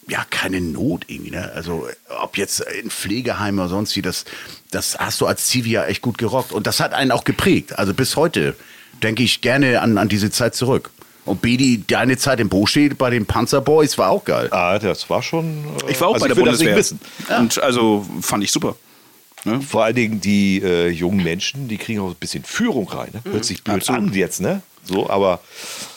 ja, 0.08 0.26
keine 0.30 0.62
Not 0.62 1.06
irgendwie, 1.08 1.32
ne? 1.32 1.52
Also, 1.56 1.88
ob 2.22 2.38
jetzt 2.38 2.60
in 2.62 2.90
Pflegeheimen 2.92 3.60
oder 3.60 3.70
sonst 3.70 3.96
wie, 3.96 4.02
das, 4.02 4.26
das 4.72 4.98
hast 5.00 5.20
du 5.22 5.26
als 5.26 5.48
Zivi 5.48 5.72
ja 5.72 5.86
echt 5.86 6.02
gut 6.02 6.18
gerockt. 6.18 6.52
Und 6.52 6.68
das 6.68 6.80
hat 6.80 6.94
einen 6.94 7.12
auch 7.12 7.24
geprägt. 7.24 7.78
Also 7.80 7.94
bis 7.94 8.16
heute 8.16 8.56
denke 9.04 9.24
ich 9.24 9.42
gerne 9.42 9.82
an, 9.82 9.98
an 9.98 10.08
diese 10.10 10.30
Zeit 10.32 10.54
zurück. 10.56 10.92
Und 11.26 11.42
Bedi, 11.42 11.84
deine 11.88 12.18
Zeit 12.18 12.40
im 12.40 12.50
Bostedt 12.50 13.00
bei 13.00 13.10
den 13.10 13.26
Panzerboys 13.26 13.98
war 13.98 14.10
auch 14.12 14.24
geil. 14.26 14.48
Ah, 14.52 14.78
das 14.78 15.10
war 15.10 15.24
schon. 15.24 15.66
äh, 15.88 15.92
Ich 15.92 16.00
war 16.00 16.10
auch 16.10 16.14
also 16.14 16.28
bei 16.28 16.34
der 16.34 16.38
ich 16.38 16.44
will 16.44 16.52
das 16.52 16.60
Bundeswehr. 16.60 16.78
wissen. 16.78 17.00
Und 17.40 17.64
also 17.64 18.06
fand 18.22 18.44
ich 18.44 18.52
super. 18.52 18.76
Ne? 19.44 19.60
Vor 19.62 19.84
allen 19.86 19.96
Dingen 19.96 20.22
die 20.22 20.62
äh, 20.62 20.90
jungen 20.90 21.24
Menschen, 21.24 21.68
die 21.68 21.78
kriegen 21.78 22.00
auch 22.02 22.10
ein 22.10 22.16
bisschen 22.20 22.44
Führung 22.44 22.88
rein. 22.90 23.10
Ne? 23.14 23.22
Hört 23.32 23.44
sich 23.46 23.64
blöd 23.64 23.78
Absolut. 23.78 24.02
an 24.10 24.14
jetzt, 24.14 24.40
ne? 24.42 24.62
So, 24.88 25.10
aber 25.10 25.40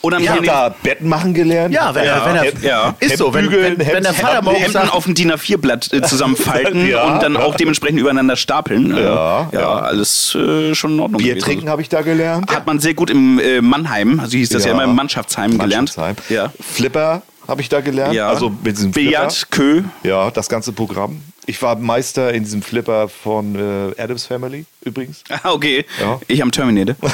Und 0.01 0.13
dann 0.13 0.23
ich 0.23 0.29
haben 0.29 0.37
habe 0.39 0.47
da 0.47 0.75
Betten 0.83 1.09
machen 1.09 1.35
gelernt. 1.35 1.75
Ja, 1.75 1.95
wenn 1.95 2.05
er- 2.05 2.25
wenn 2.25 2.37
er- 2.37 2.43
Hemd- 2.45 2.63
ja. 2.63 2.95
Ist 3.01 3.19
so, 3.19 3.35
wenn- 3.35 3.51
wenn- 3.53 3.79
wenn 3.79 4.03
der 4.03 4.15
Vater 4.15 4.41
morgens 4.43 4.61
Hemden 4.63 4.73
sagt- 4.73 4.93
auf 4.95 5.05
dem 5.05 5.15
DIN 5.15 5.31
A4-Blatt 5.33 5.93
äh, 5.93 6.01
zusammenfalten 6.03 6.89
Ja. 6.89 7.05
und 7.05 7.23
dann 7.23 7.37
auch 7.37 7.55
dementsprechend 7.57 8.01
übereinander 8.01 8.37
stapeln. 8.37 8.97
Äh, 8.97 9.03
Ja, 9.03 9.49
ja, 9.53 9.61
ja. 9.61 9.79
alles 9.81 10.35
äh, 10.35 10.75
schon 10.75 10.93
in 10.95 11.01
Ordnung. 11.01 11.19
Bier 11.21 11.35
gewesen. 11.35 11.45
trinken 11.45 11.69
habe 11.69 11.83
ich 11.83 11.89
da 11.91 12.01
gelernt. 12.03 12.51
Hat 12.51 12.67
man 12.67 12.79
sehr 12.81 12.95
gut 12.95 13.11
im 13.11 13.39
äh, 13.39 13.61
Mannheim, 13.61 14.21
also 14.21 14.37
hieß 14.39 14.49
das 14.51 14.65
ja, 14.65 14.71
immer 14.73 14.85
im 14.85 14.95
Mannschaftsheim, 14.95 15.59
gelernt. 15.59 15.95
Mannschaftsheim. 15.97 16.17
Ja. 16.35 16.53
Flipper 16.61 17.23
habe 17.47 17.61
ich 17.61 17.69
da 17.69 17.81
gelernt. 17.81 18.15
ja. 18.15 18.29
Also 18.29 18.51
mit 18.51 18.77
diesem 18.77 18.93
Billard, 18.93 19.33
Flipper. 19.33 19.57
Kö. 19.57 19.83
Ja, 20.03 20.31
das 20.31 20.49
ganze 20.49 20.73
Programm. 20.73 21.21
Ich 21.49 21.63
war 21.63 21.77
Meister 21.77 22.35
in 22.35 22.45
diesem 22.45 22.61
Flipper 22.61 23.09
von 23.09 23.55
äh, 23.55 23.95
Adams 23.99 24.27
Family 24.27 24.67
übrigens. 24.85 25.25
Ah, 25.43 25.53
okay. 25.53 25.87
Ja. 26.01 26.21
Ich 26.27 26.43
am 26.43 26.51
Terminator. 26.51 26.97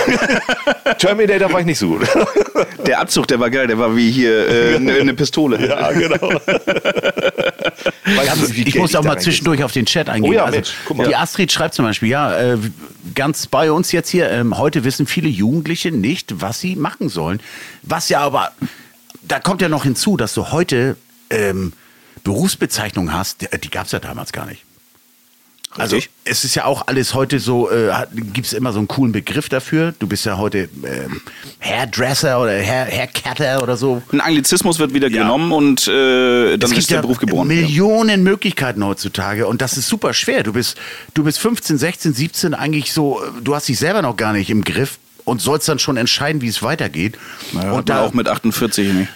Terminator 0.99 1.53
war 1.53 1.61
ich 1.61 1.67
nicht 1.67 1.79
so 1.79 1.89
gut. 1.89 2.09
Der 2.87 3.01
Abzug, 3.01 3.29
der 3.29 3.39
war 3.39 3.51
geil, 3.51 3.69
der 3.69 3.79
war 3.79 3.95
wie 3.95 4.11
hier 4.11 4.49
äh, 4.49 4.77
eine 4.77 4.95
eine 4.95 5.15
Pistole. 5.15 5.69
ja, 5.69 5.93
genau. 5.93 6.31
Weißt 8.05 8.43
du, 8.43 8.55
wie 8.55 8.63
Ich 8.63 8.73
Geld 8.73 8.77
muss 8.77 8.97
auch 8.97 9.05
mal 9.05 9.21
zwischendurch 9.21 9.63
auf 9.63 9.73
den 9.73 9.87
Chat 9.87 10.09
eingehen. 10.09 10.31
Oh 10.31 10.35
ja, 10.35 10.45
also, 10.47 10.57
Mensch, 10.57 10.75
guck 10.87 10.97
mal. 10.97 11.07
Die 11.07 11.15
Astrid 11.15 11.53
schreibt 11.53 11.75
zum 11.75 11.85
Beispiel, 11.85 12.09
ja, 12.09 12.55
äh, 12.55 12.59
ganz 13.15 13.47
bei 13.47 13.71
uns 13.71 13.93
jetzt 13.93 14.09
hier, 14.09 14.31
ähm, 14.31 14.59
heute 14.59 14.83
wissen 14.85 15.07
viele 15.07 15.29
Jugendliche 15.29 15.93
nicht, 15.93 16.41
was 16.41 16.61
sie 16.61 16.75
machen 16.75 17.09
sollen. 17.09 17.41
Was 17.83 18.09
ja 18.09 18.21
aber, 18.21 18.51
da 19.23 19.39
kommt 19.39 19.63
ja 19.63 19.69
noch 19.69 19.85
hinzu, 19.85 20.17
dass 20.17 20.35
du 20.35 20.51
heute 20.51 20.97
ähm, 21.31 21.73
Berufsbezeichnungen 22.25 23.13
hast, 23.15 23.43
die, 23.43 23.59
die 23.61 23.71
gab 23.71 23.87
es 23.87 23.93
ja 23.93 24.01
damals 24.01 24.33
gar 24.33 24.47
nicht. 24.47 24.63
Also 25.77 25.97
Richtig. 25.97 26.13
es 26.25 26.45
ist 26.45 26.55
ja 26.55 26.67
auch 26.67 26.87
alles 26.87 27.15
heute 27.15 27.41
so, 27.41 27.69
äh, 27.69 27.91
gibt 28.15 28.47
es 28.47 28.53
immer 28.53 28.73
so 28.73 28.79
einen 28.79 28.87
coolen 28.87 29.11
Begriff 29.11 29.49
dafür. 29.49 29.93
Du 29.99 30.07
bist 30.07 30.25
ja 30.25 30.39
heute 30.39 30.69
ähm, 30.85 31.21
Hairdresser 31.61 32.41
oder 32.41 32.53
Hair, 32.53 32.87
Haircutter 32.87 33.61
oder 33.61 33.77
so. 33.77 34.01
Ein 34.13 34.21
Anglizismus 34.21 34.79
wird 34.79 34.95
wieder 34.95 35.09
Ja. 35.09 35.23
genommen 35.23 35.51
und 35.51 35.89
äh, 35.89 36.57
dann 36.59 36.71
Es 36.71 36.79
ist 36.79 36.93
der 36.93 37.01
Beruf 37.03 37.19
geboren. 37.19 37.49
Millionen 37.49 38.23
Möglichkeiten 38.23 38.85
heutzutage 38.85 39.49
und 39.49 39.63
das 39.63 39.77
ist 39.77 39.89
super 39.89 40.15
schwer. 40.15 40.45
Du 40.45 40.53
bist, 40.53 40.77
du 41.15 41.25
bist 41.25 41.41
15, 41.41 41.77
16, 41.77 42.15
17 42.15 42.55
eigentlich 42.55 42.93
so, 42.93 43.21
äh, 43.21 43.31
du 43.43 43.57
hast 43.57 43.67
dich 43.69 43.79
selber 43.81 44.01
noch 44.01 44.17
gar 44.17 44.33
nicht 44.33 44.51
im 44.51 44.63
Griff 44.63 44.99
und 45.25 45.41
sollst 45.41 45.69
dann 45.69 45.79
schon 45.79 45.97
entscheiden, 45.97 46.43
wie 46.43 46.49
es 46.49 46.63
weitergeht. 46.63 47.19
Ja, 47.53 47.73
und 47.73 47.89
da 47.89 48.03
auch 48.03 48.13
mit 48.13 48.29
48 48.29 48.93
nicht. 48.93 49.09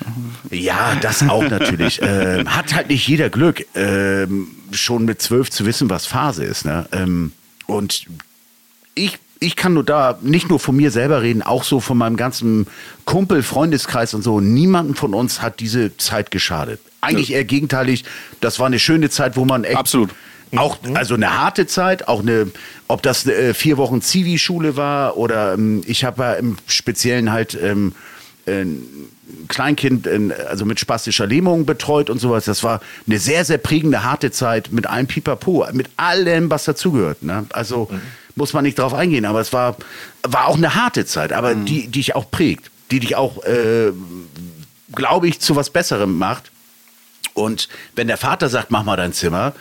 ja, 0.51 0.97
das 1.01 1.29
auch 1.29 1.49
natürlich. 1.49 2.01
ähm, 2.03 2.55
hat 2.55 2.75
halt 2.75 2.89
nicht 2.89 3.07
jeder 3.07 3.31
Glück, 3.31 3.65
ähm, 3.75 4.49
schon 4.73 5.05
mit 5.05 5.21
zwölf 5.23 5.51
zu 5.51 5.67
wissen, 5.67 5.91
was 5.91 6.07
Phase 6.07 6.45
ist. 6.45 6.65
Ne? 6.65 6.87
Ähm, 6.93 7.33
und 7.67 8.07
ich, 8.95 9.19
ich 9.41 9.57
kann 9.57 9.75
nur 9.75 9.85
da 9.85 10.19
nicht 10.23 10.49
nur 10.49 10.59
von 10.59 10.77
mir 10.77 10.91
selber 10.91 11.23
reden, 11.23 11.43
auch 11.43 11.65
so 11.65 11.81
von 11.81 11.99
meinem 11.99 12.17
ganzen 12.17 12.67
Kumpel, 13.05 13.43
Freundeskreis 13.43 14.15
und 14.15 14.23
so. 14.23 14.41
Niemanden 14.41 14.95
von 14.95 15.15
uns 15.15 15.43
hat 15.43 15.61
diese 15.61 15.97
Zeit 15.99 16.31
geschadet. 16.31 16.81
Eigentlich 17.01 17.33
eher 17.33 17.45
gegenteilig. 17.45 18.05
Das 18.41 18.59
war 18.59 18.67
eine 18.67 18.79
schöne 18.79 19.11
Zeit, 19.11 19.37
wo 19.37 19.45
man 19.45 19.65
echt 19.65 19.77
Absolut. 19.77 20.11
Auch, 20.57 20.79
also 20.95 21.15
eine 21.15 21.39
harte 21.41 21.67
Zeit, 21.67 22.09
auch 22.09 22.21
eine, 22.21 22.51
ob 22.87 23.03
das 23.03 23.27
eine, 23.27 23.35
äh, 23.35 23.55
vier 23.55 23.77
Wochen 23.77 24.01
Zivi-Schule 24.01 24.77
war 24.77 25.17
oder 25.17 25.55
ähm, 25.55 25.83
ich 25.87 26.05
habe 26.05 26.23
ja 26.23 26.33
im 26.35 26.57
Speziellen 26.67 27.33
halt 27.33 27.59
ähm, 27.61 27.95
ein 28.47 28.83
Kleinkind, 29.49 30.07
äh, 30.07 30.33
also 30.49 30.65
mit 30.65 30.81
spastischer 30.81 31.27
Lähmung 31.27 31.67
betreut 31.67 32.11
und 32.11 32.19
sowas. 32.19 32.47
Das 32.47 32.63
war 32.63 32.81
eine 33.07 33.19
sehr, 33.19 33.45
sehr 33.45 33.59
prägende, 33.59 34.05
harte 34.05 34.31
Zeit 34.31 34.73
mit 34.73 34.87
allem 34.87 35.07
Pipapo, 35.07 35.67
mit 35.73 35.91
allem, 35.97 36.51
was 36.51 36.65
dazugehört. 36.65 37.23
Ne? 37.23 37.47
Also 37.51 37.91
muss 38.35 38.53
man 38.53 38.65
nicht 38.65 38.79
drauf 38.79 38.95
eingehen, 38.95 39.25
aber 39.25 39.41
es 39.41 39.53
war, 39.53 39.77
war 40.23 40.47
auch 40.47 40.57
eine 40.57 40.75
harte 40.75 41.05
Zeit, 41.05 41.33
aber 41.33 41.55
die, 41.55 41.83
die 41.83 41.89
dich 41.89 42.15
auch 42.15 42.31
prägt, 42.31 42.71
die 42.91 43.01
dich 43.01 43.17
auch, 43.17 43.45
äh, 43.45 43.93
glaube 44.95 45.29
ich, 45.29 45.41
zu 45.41 45.57
was 45.57 45.71
Besserem 45.71 46.17
macht. 46.17 46.51
Und 47.39 47.69
wenn 47.95 48.09
der 48.09 48.19
Vater 48.19 48.49
sagt, 48.49 48.71
mach 48.71 48.85
mal 48.85 48.97
dein 48.97 49.13
Zimmer, 49.13 49.55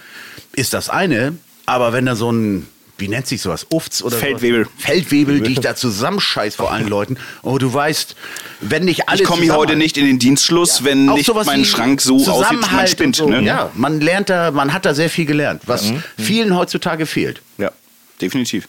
ist 0.53 0.73
das 0.73 0.89
eine. 0.89 1.37
Aber 1.65 1.93
wenn 1.93 2.05
da 2.05 2.15
so 2.15 2.31
ein 2.31 2.67
wie 2.97 3.07
nennt 3.07 3.27
sich 3.27 3.41
sowas? 3.41 3.67
Ufts 3.69 4.01
oder 4.01 4.17
Feldwebel. 4.17 4.65
So? 4.65 4.71
Feldwebel, 4.77 5.41
die 5.41 5.53
ich 5.53 5.59
da 5.61 5.75
zusammenscheiß 5.75 6.55
vor 6.55 6.71
allen 6.71 6.87
Leuten. 6.87 7.17
Oh, 7.43 7.57
du 7.57 7.71
weißt, 7.71 8.15
wenn 8.61 8.85
nicht 8.85 9.07
alle 9.07 9.21
Ich 9.21 9.27
komme 9.27 9.43
hier 9.43 9.55
heute 9.55 9.75
nicht 9.75 9.97
in 9.97 10.05
den 10.05 10.19
Dienstschluss, 10.19 10.83
wenn 10.83 11.09
auch 11.09 11.15
nicht 11.15 11.27
sowas 11.27 11.45
mein 11.45 11.63
Schrank 11.63 12.01
so 12.01 12.15
aussieht, 12.15 12.27
wie 12.27 12.31
mein 12.33 12.43
Zusammenhalt 12.43 12.89
Spind. 12.89 13.19
und 13.21 13.31
so. 13.33 13.39
Ne? 13.39 13.43
Ja, 13.45 13.69
man 13.75 14.01
lernt 14.01 14.29
da, 14.29 14.51
man 14.51 14.73
hat 14.73 14.85
da 14.85 14.93
sehr 14.93 15.09
viel 15.09 15.25
gelernt, 15.25 15.63
was 15.65 15.93
vielen 16.17 16.55
heutzutage 16.55 17.05
fehlt. 17.05 17.41
ja, 17.57 17.71
definitiv. 18.19 18.67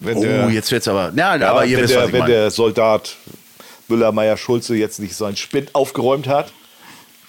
Wenn 0.00 0.16
Oh, 0.16 0.22
der, 0.22 0.50
jetzt 0.50 0.70
wird's 0.70 0.86
aber. 0.86 1.12
Ja, 1.16 1.34
ja, 1.36 1.50
aber 1.50 1.66
ihr 1.66 1.76
wenn, 1.76 1.84
wisst, 1.84 1.94
der, 1.94 2.02
was 2.02 2.06
ich 2.06 2.12
wenn 2.12 2.20
meine. 2.20 2.32
der 2.32 2.50
Soldat 2.52 3.16
Müller-Meyer-Schulze 3.88 4.76
jetzt 4.76 5.00
nicht 5.00 5.16
seinen 5.16 5.36
Spind 5.36 5.74
aufgeräumt 5.74 6.28
hat, 6.28 6.52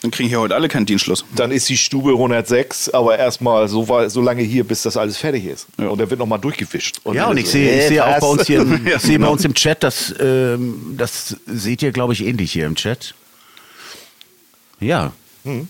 Dann 0.02 0.12
kriegen 0.12 0.30
hier 0.30 0.40
heute 0.40 0.56
alle 0.56 0.70
keinen 0.70 0.86
Dienstschluss. 0.86 1.26
dann 1.36 1.52
ist 1.52 1.68
die 1.68 1.76
Stube 1.76 2.12
106, 2.12 2.90
aber 2.90 3.18
erstmal 3.18 3.68
so, 3.68 3.86
so 4.08 4.22
lange 4.22 4.44
hier, 4.44 4.64
bis 4.64 4.84
das 4.84 4.96
alles 4.96 5.18
fertig 5.18 5.46
ist. 5.46 5.68
Ja. 5.78 5.90
Und 5.90 5.98
der 5.98 6.10
wird 6.10 6.20
nochmal 6.20 6.40
durchgewischt. 6.40 7.02
Ja, 7.12 7.28
und 7.28 7.38
ich 7.38 7.48
so, 7.48 7.52
sehe, 7.54 7.80
ich 7.80 7.86
äh, 7.86 7.88
sehe 7.90 8.06
auch 8.06 8.12
was? 8.14 8.20
bei 8.22 8.28
uns 8.28 8.48
hier, 8.48 8.62
im, 8.62 8.88
Ja, 8.88 8.98
sehe 9.00 9.12
bei 9.12 9.16
genau. 9.18 9.32
uns 9.34 9.44
im 9.44 9.54
Chat, 9.54 9.84
das, 9.84 10.16
ähm, 10.20 10.96
das 10.98 11.36
seht 11.46 11.82
ihr, 11.82 11.92
glaube 11.92 12.14
ich, 12.14 12.26
ähnlich 12.26 12.54
hier 12.54 12.66
im 12.66 12.76
Chat. 12.76 13.14
Ja. 14.80 15.12
Hm. 15.44 15.68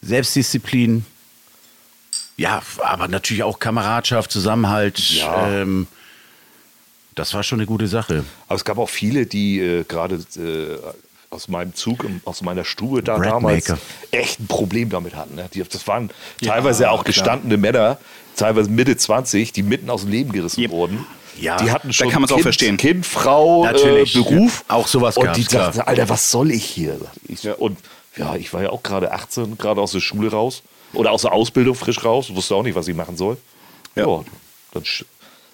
Selbstdisziplin. 0.00 1.04
Ja, 2.38 2.62
aber 2.78 3.08
natürlich 3.08 3.42
auch 3.42 3.58
Kameradschaft, 3.58 4.30
Zusammenhalt. 4.30 4.98
Ja. 4.98 5.48
Ähm, 5.48 5.86
das 7.14 7.32
war 7.34 7.42
schon 7.42 7.58
eine 7.58 7.66
gute 7.66 7.88
Sache. 7.88 8.24
Aber 8.46 8.56
es 8.56 8.64
gab 8.64 8.78
auch 8.78 8.90
viele, 8.90 9.26
die 9.26 9.58
äh, 9.58 9.84
gerade 9.84 10.16
äh, 10.36 10.78
aus 11.36 11.48
meinem 11.48 11.74
Zug, 11.74 12.04
aus 12.24 12.42
meiner 12.42 12.64
Stube 12.64 13.02
da 13.02 13.18
Bread 13.18 13.30
damals 13.30 13.68
Maker. 13.68 13.80
echt 14.10 14.40
ein 14.40 14.46
Problem 14.46 14.88
damit 14.88 15.14
hatten. 15.14 15.36
Ne? 15.36 15.48
Die, 15.54 15.62
das 15.62 15.86
waren 15.86 16.10
teilweise 16.42 16.90
auch 16.90 17.04
gestandene 17.04 17.56
Männer, 17.58 17.98
teilweise 18.34 18.70
Mitte 18.70 18.96
20, 18.96 19.52
die 19.52 19.62
mitten 19.62 19.90
aus 19.90 20.00
dem 20.02 20.10
Leben 20.10 20.32
gerissen 20.32 20.60
Yep. 20.62 20.70
wurden. 20.70 21.06
Ja, 21.38 21.58
die 21.58 21.70
hatten 21.70 21.88
da 21.88 21.92
schon 21.92 22.08
kann 22.08 22.22
man's 22.22 22.32
auch 22.32 22.36
kind, 22.36 22.42
verstehen. 22.44 22.76
Kind, 22.78 23.04
Frau, 23.04 23.64
Natürlich. 23.64 24.16
Äh, 24.16 24.20
Beruf. 24.22 24.64
Ja, 24.70 24.76
auch 24.76 24.86
sowas 24.88 25.18
Und 25.18 25.36
die 25.36 25.44
klar. 25.44 25.66
dachten, 25.66 25.80
Alter, 25.82 26.08
was 26.08 26.30
soll 26.30 26.50
ich 26.50 26.64
hier? 26.64 26.98
Ich, 27.28 27.46
Und 27.58 27.78
ja, 28.16 28.34
ich 28.36 28.54
war 28.54 28.62
ja 28.62 28.70
auch 28.70 28.82
gerade 28.82 29.12
18, 29.12 29.58
gerade 29.58 29.82
aus 29.82 29.92
der 29.92 30.00
Schule 30.00 30.30
raus. 30.30 30.62
Oder 30.94 31.10
aus 31.12 31.22
der 31.22 31.32
Ausbildung 31.32 31.74
frisch 31.74 32.02
raus. 32.02 32.34
Wusste 32.34 32.54
auch 32.54 32.62
nicht, 32.62 32.74
was 32.74 32.88
ich 32.88 32.96
machen 32.96 33.18
soll. 33.18 33.36
Ja. 33.94 34.06
Ja, 34.08 34.24
dann 34.72 34.84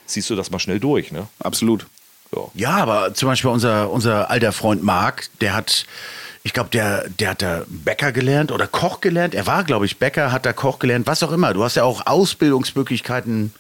ziehst 0.07 0.31
du 0.31 0.37
das 0.37 0.53
mal 0.53 0.61
schnell 0.61 0.79
durch. 0.79 1.11
Ne? 1.11 1.27
Absolut. 1.41 1.87
Ja. 2.35 2.43
Ja, 2.55 2.71
aber 2.77 3.15
zum 3.15 3.29
Beispiel 3.29 3.51
unser, 3.51 3.91
unser 3.91 4.31
alter 4.31 4.53
Freund 4.53 4.83
Marc, 4.83 5.29
der 5.41 5.55
hat, 5.55 5.87
ich 6.43 6.53
glaube, 6.53 6.71
der, 6.71 7.09
der 7.09 7.31
hat 7.31 7.43
da 7.43 7.65
Bäcker 7.69 8.13
gelernt 8.13 8.53
oder 8.53 8.67
Koch 8.67 9.01
gelernt. 9.01 9.35
Er 9.35 9.47
war, 9.47 9.65
glaube 9.65 9.87
ich, 9.87 9.99
Bäcker, 9.99 10.33
hat 10.33 10.47
da 10.47 10.53
Koch 10.53 10.79
gelernt, 10.79 11.07
was 11.07 11.23
auch 11.23 11.33
immer. 11.33 11.53
Du 11.55 11.63
hast 11.63 11.77
ja 11.77 11.85
auch 11.85 12.07
Ausbildungsmöglichkeiten. 12.07 13.53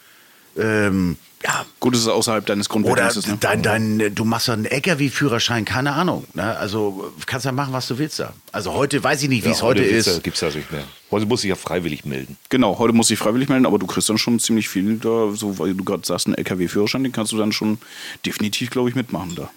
Ähm, 0.57 1.17
ja, 1.45 1.67
Gut, 1.81 1.95
es 1.95 2.03
ist 2.03 2.09
außerhalb 2.09 2.47
deines 2.47 2.71
oder 2.71 2.83
Grundwissens. 2.83 3.27
Ne? 3.27 3.37
dein, 3.41 3.63
dein, 3.63 4.15
du 4.15 4.25
machst 4.25 4.49
einen 4.49 4.67
LKW-Führerschein, 4.67 5.65
keine 5.65 5.93
Ahnung. 5.93 6.25
Ne? 6.35 6.57
Also 6.57 7.13
kannst 7.27 7.45
ja 7.45 7.53
machen, 7.53 7.73
was 7.73 7.89
du 7.89 7.99
willst 7.99 8.21
da. 8.21 8.33
Also 8.53 8.73
heute 8.73 9.03
weiß 9.03 9.23
ich 9.23 9.29
nicht, 9.29 9.45
wie 9.45 9.51
es 9.51 9.63
heute 9.63 9.83
gibt's 9.83 10.07
ist. 10.07 10.15
Ja, 10.15 10.21
gibt's 10.23 10.41
das 10.41 10.55
nicht 10.55 10.71
mehr. 10.71 10.85
Heute 11.11 11.27
muss 11.27 11.43
ich 11.43 11.49
ja 11.49 11.57
freiwillig 11.57 12.05
melden. 12.05 12.37
Genau, 12.49 12.79
heute 12.79 12.95
muss 12.95 13.11
ich 13.11 13.19
freiwillig 13.19 13.49
melden, 13.49 13.67
aber 13.67 13.79
du 13.79 13.87
kriegst 13.87 14.09
dann 14.09 14.19
schon 14.19 14.39
ziemlich 14.39 14.69
viel 14.69 14.99
da, 14.99 15.33
so 15.33 15.59
weil 15.59 15.75
du 15.75 15.85
gerade 15.85 16.07
sagst, 16.07 16.27
einen 16.27 16.37
LKW-Führerschein, 16.37 17.03
den 17.03 17.13
kannst 17.13 17.33
du 17.33 17.39
dann 17.39 17.53
schon 17.53 17.79
definitiv, 18.25 18.71
glaube 18.71 18.89
ich, 18.89 18.95
mitmachen 18.95 19.35
da. 19.35 19.51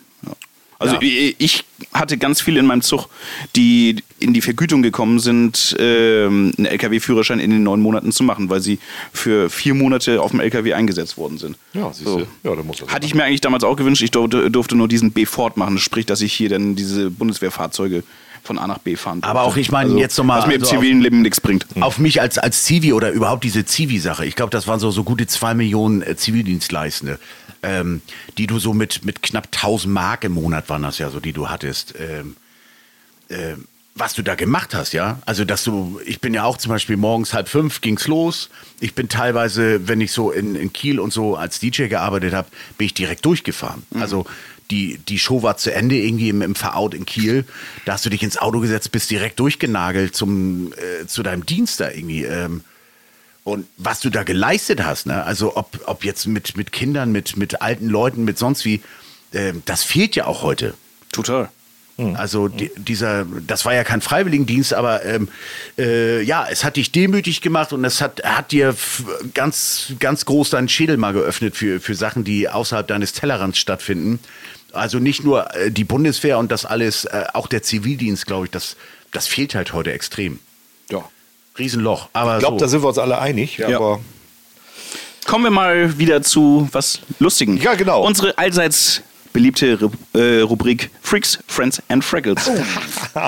Also 0.80 0.96
Ja. 0.96 1.02
ich, 1.38 1.64
hatte 1.94 2.18
ganz 2.18 2.42
viele 2.42 2.60
in 2.60 2.66
meinem 2.66 2.82
Zug, 2.82 3.08
die 3.56 3.98
in 4.20 4.34
die 4.34 4.42
Vergütung 4.42 4.82
gekommen 4.82 5.20
sind, 5.20 5.76
ähm, 5.80 6.52
einen 6.58 6.66
LKW-Führerschein 6.66 7.40
in 7.40 7.52
den 7.52 7.64
neun 7.64 7.82
Monaten 7.82 8.12
zu 8.12 8.24
machen, 8.24 8.50
weil 8.50 8.60
sie 8.62 8.80
für 9.14 9.50
vier 9.50 9.74
Monate 9.74 10.22
auf 10.22 10.32
dem 10.32 10.42
LKW 10.42 10.74
eingesetzt 10.74 11.18
worden 11.18 11.38
sind. 11.38 11.58
Ja, 11.74 11.92
siehst 11.94 12.06
So. 12.06 12.20
du. 12.20 12.28
Ja, 12.44 12.56
dann 12.56 12.66
muss 12.68 12.78
das 12.78 12.90
Hatte 12.90 13.06
ich 13.06 13.16
mir 13.16 13.24
eigentlich 13.24 13.42
damals 13.42 13.64
auch 13.64 13.76
gewünscht, 13.78 14.02
ich 14.02 14.12
durfte, 14.12 14.52
durfte 14.52 14.76
nur 14.76 14.88
diesen 14.88 15.12
B-Ford 15.12 15.56
machen, 15.58 15.78
sprich, 15.78 16.06
dass 16.06 16.22
ich 16.22 16.34
hier 16.34 16.50
dann 16.50 16.76
diese 16.76 17.10
Bundeswehrfahrzeuge 17.10 18.04
von 18.48 18.58
A 18.58 18.68
nach 18.68 18.80
B 18.80 18.96
fahren. 18.96 19.22
Aber 19.24 19.42
auch, 19.44 19.58
ich 19.58 19.72
meine, 19.72 20.00
jetzt 20.00 20.18
noch 20.18 20.26
mal- 20.26 20.40
Was 20.40 20.48
mir 20.48 20.56
im 20.56 20.62
also 20.62 20.76
auf- 20.76 20.82
zivilen 20.82 21.02
Leben 21.02 21.22
nichts 21.22 21.42
bringt. 21.42 21.66
Auf 21.82 21.98
mich 21.98 22.22
als, 22.22 22.38
als 22.38 22.64
Zivi 22.64 22.94
oder 22.94 23.12
überhaupt 23.12 23.44
diese 23.44 23.66
Zivi-Sache. 23.66 24.26
Ich 24.26 24.36
glaube, 24.36 24.52
das 24.52 24.68
waren 24.68 24.80
so, 24.80 24.92
so 24.92 25.04
gute 25.04 25.28
zwei 25.28 25.54
Millionen 25.54 26.02
äh, 26.02 26.16
Zivildienstleistende, 26.16 27.20
ähm, 27.64 28.02
die 28.38 28.48
du 28.48 28.60
so 28.60 28.74
mit, 28.74 29.04
mit 29.06 29.22
knapp 29.22 29.48
1000 29.54 29.94
Mark 29.94 30.24
im 30.24 30.34
Monat 30.34 30.70
waren 30.70 30.84
das 30.84 30.98
ja 30.98 31.10
so, 31.10 31.20
die 31.20 31.34
du 31.34 31.50
hattest. 31.50 31.94
Ähm, 32.00 32.36
ähm, 33.30 33.66
was 33.98 34.14
du 34.14 34.24
da 34.24 34.36
gemacht 34.36 34.76
hast, 34.76 34.92
ja. 34.92 35.20
Also, 35.26 35.46
dass 35.46 35.64
du, 35.64 36.02
ich 36.06 36.20
bin 36.20 36.34
ja 36.34 36.44
auch 36.44 36.58
zum 36.58 36.70
Beispiel 36.70 36.98
morgens 36.98 37.34
halb 37.34 37.48
fünf 37.48 37.80
ging's 37.80 38.08
los. 38.08 38.50
Ich 38.82 38.94
bin 38.94 39.08
teilweise, 39.08 39.88
wenn 39.88 40.02
ich 40.02 40.12
so 40.12 40.32
in, 40.32 40.56
in 40.56 40.74
Kiel 40.74 41.00
und 41.00 41.14
so 41.14 41.38
als 41.38 41.60
DJ 41.62 41.88
gearbeitet 41.88 42.34
habe, 42.34 42.50
bin 42.78 42.88
ich 42.88 42.94
direkt 42.94 43.26
durchgefahren. 43.26 43.84
Also, 43.98 44.26
die, 44.72 44.98
die 44.98 45.20
Show 45.20 45.44
war 45.44 45.58
zu 45.58 45.74
Ende 45.74 45.96
irgendwie 45.96 46.30
im, 46.30 46.42
im 46.42 46.56
Verout 46.56 46.90
in 46.94 47.06
Kiel. 47.06 47.46
Da 47.86 47.94
hast 47.94 48.06
du 48.06 48.10
dich 48.10 48.24
ins 48.24 48.38
Auto 48.38 48.60
gesetzt, 48.60 48.92
bist 48.92 49.12
direkt 49.12 49.40
durchgenagelt 49.40 50.16
zum, 50.16 50.74
äh, 50.74 51.06
zu 51.08 51.24
deinem 51.24 51.46
Dienst 51.46 51.80
da 51.80 51.90
irgendwie. 51.90 52.24
Ähm, 52.24 52.64
und 53.44 53.68
was 53.78 54.00
du 54.00 54.10
da 54.10 54.24
geleistet 54.24 54.84
hast, 54.84 55.06
ne? 55.06 55.24
also 55.24 55.56
ob, 55.56 55.80
ob 55.86 56.04
jetzt 56.04 56.26
mit, 56.26 56.58
mit 56.58 56.72
Kindern, 56.72 57.12
mit, 57.12 57.38
mit 57.38 57.62
alten 57.62 57.88
Leuten, 57.90 58.24
mit 58.24 58.40
sonst 58.40 58.66
wie, 58.66 58.82
ähm, 59.34 59.62
das 59.66 59.84
fehlt 59.84 60.16
ja 60.16 60.26
auch 60.26 60.42
heute. 60.42 60.74
Total. 61.12 61.50
Also 62.16 62.50
die, 62.50 62.72
dieser, 62.76 63.26
das 63.48 63.64
war 63.64 63.74
ja 63.74 63.86
kein 63.86 64.02
Freiwilligendienst, 64.02 64.74
aber 64.74 65.06
ähm, 65.06 65.30
äh, 65.78 66.22
ja, 66.24 66.46
es 66.50 66.66
hat 66.66 66.76
dich 66.76 66.92
demütig 66.92 67.40
gemacht 67.40 67.72
und 67.72 67.86
es 67.86 68.02
hat, 68.02 68.22
hat 68.26 68.52
dir 68.52 68.76
ganz, 69.34 69.94
ganz 70.00 70.26
groß 70.26 70.50
deinen 70.50 70.68
Schädel 70.68 70.98
mal 70.98 71.14
geöffnet 71.14 71.56
für, 71.56 71.80
für 71.80 71.96
Sachen, 71.96 72.26
die 72.26 72.50
außerhalb 72.50 72.86
deines 72.86 73.14
Tellerrands 73.14 73.60
stattfinden. 73.60 74.20
Also 74.76 75.00
nicht 75.00 75.24
nur 75.24 75.54
äh, 75.56 75.72
die 75.72 75.84
Bundeswehr 75.84 76.38
und 76.38 76.52
das 76.52 76.66
alles, 76.66 77.06
äh, 77.06 77.26
auch 77.34 77.48
der 77.48 77.64
Zivildienst, 77.64 78.26
glaube 78.28 78.46
ich, 78.46 78.52
das, 78.52 78.76
das 79.12 79.28
fehlt 79.28 79.56
halt 79.56 79.74
heute 79.74 79.92
extrem. 79.94 80.40
Ja. 80.90 81.04
Riesenloch. 81.58 82.10
Aber 82.14 82.36
Ich 82.36 82.40
glaube, 82.40 82.60
so. 82.60 82.66
da 82.66 82.70
sind 82.70 82.84
wir 82.84 82.88
uns 82.90 82.98
alle 82.98 83.20
einig. 83.20 83.58
Ja. 83.58 83.76
Aber 83.76 84.00
Kommen 85.26 85.46
wir 85.46 85.52
mal 85.52 85.98
wieder 85.98 86.22
zu 86.22 86.70
was 86.72 87.00
Lustigem. 87.20 87.58
Ja, 87.58 87.74
genau. 87.74 88.04
Unsere 88.06 88.38
allseits 88.38 89.02
beliebte 89.34 89.90
äh, 90.14 90.42
Rubrik 90.42 90.92
Freaks, 91.02 91.40
Friends 91.48 91.82
and 91.90 92.06
Fraggles. 92.06 92.50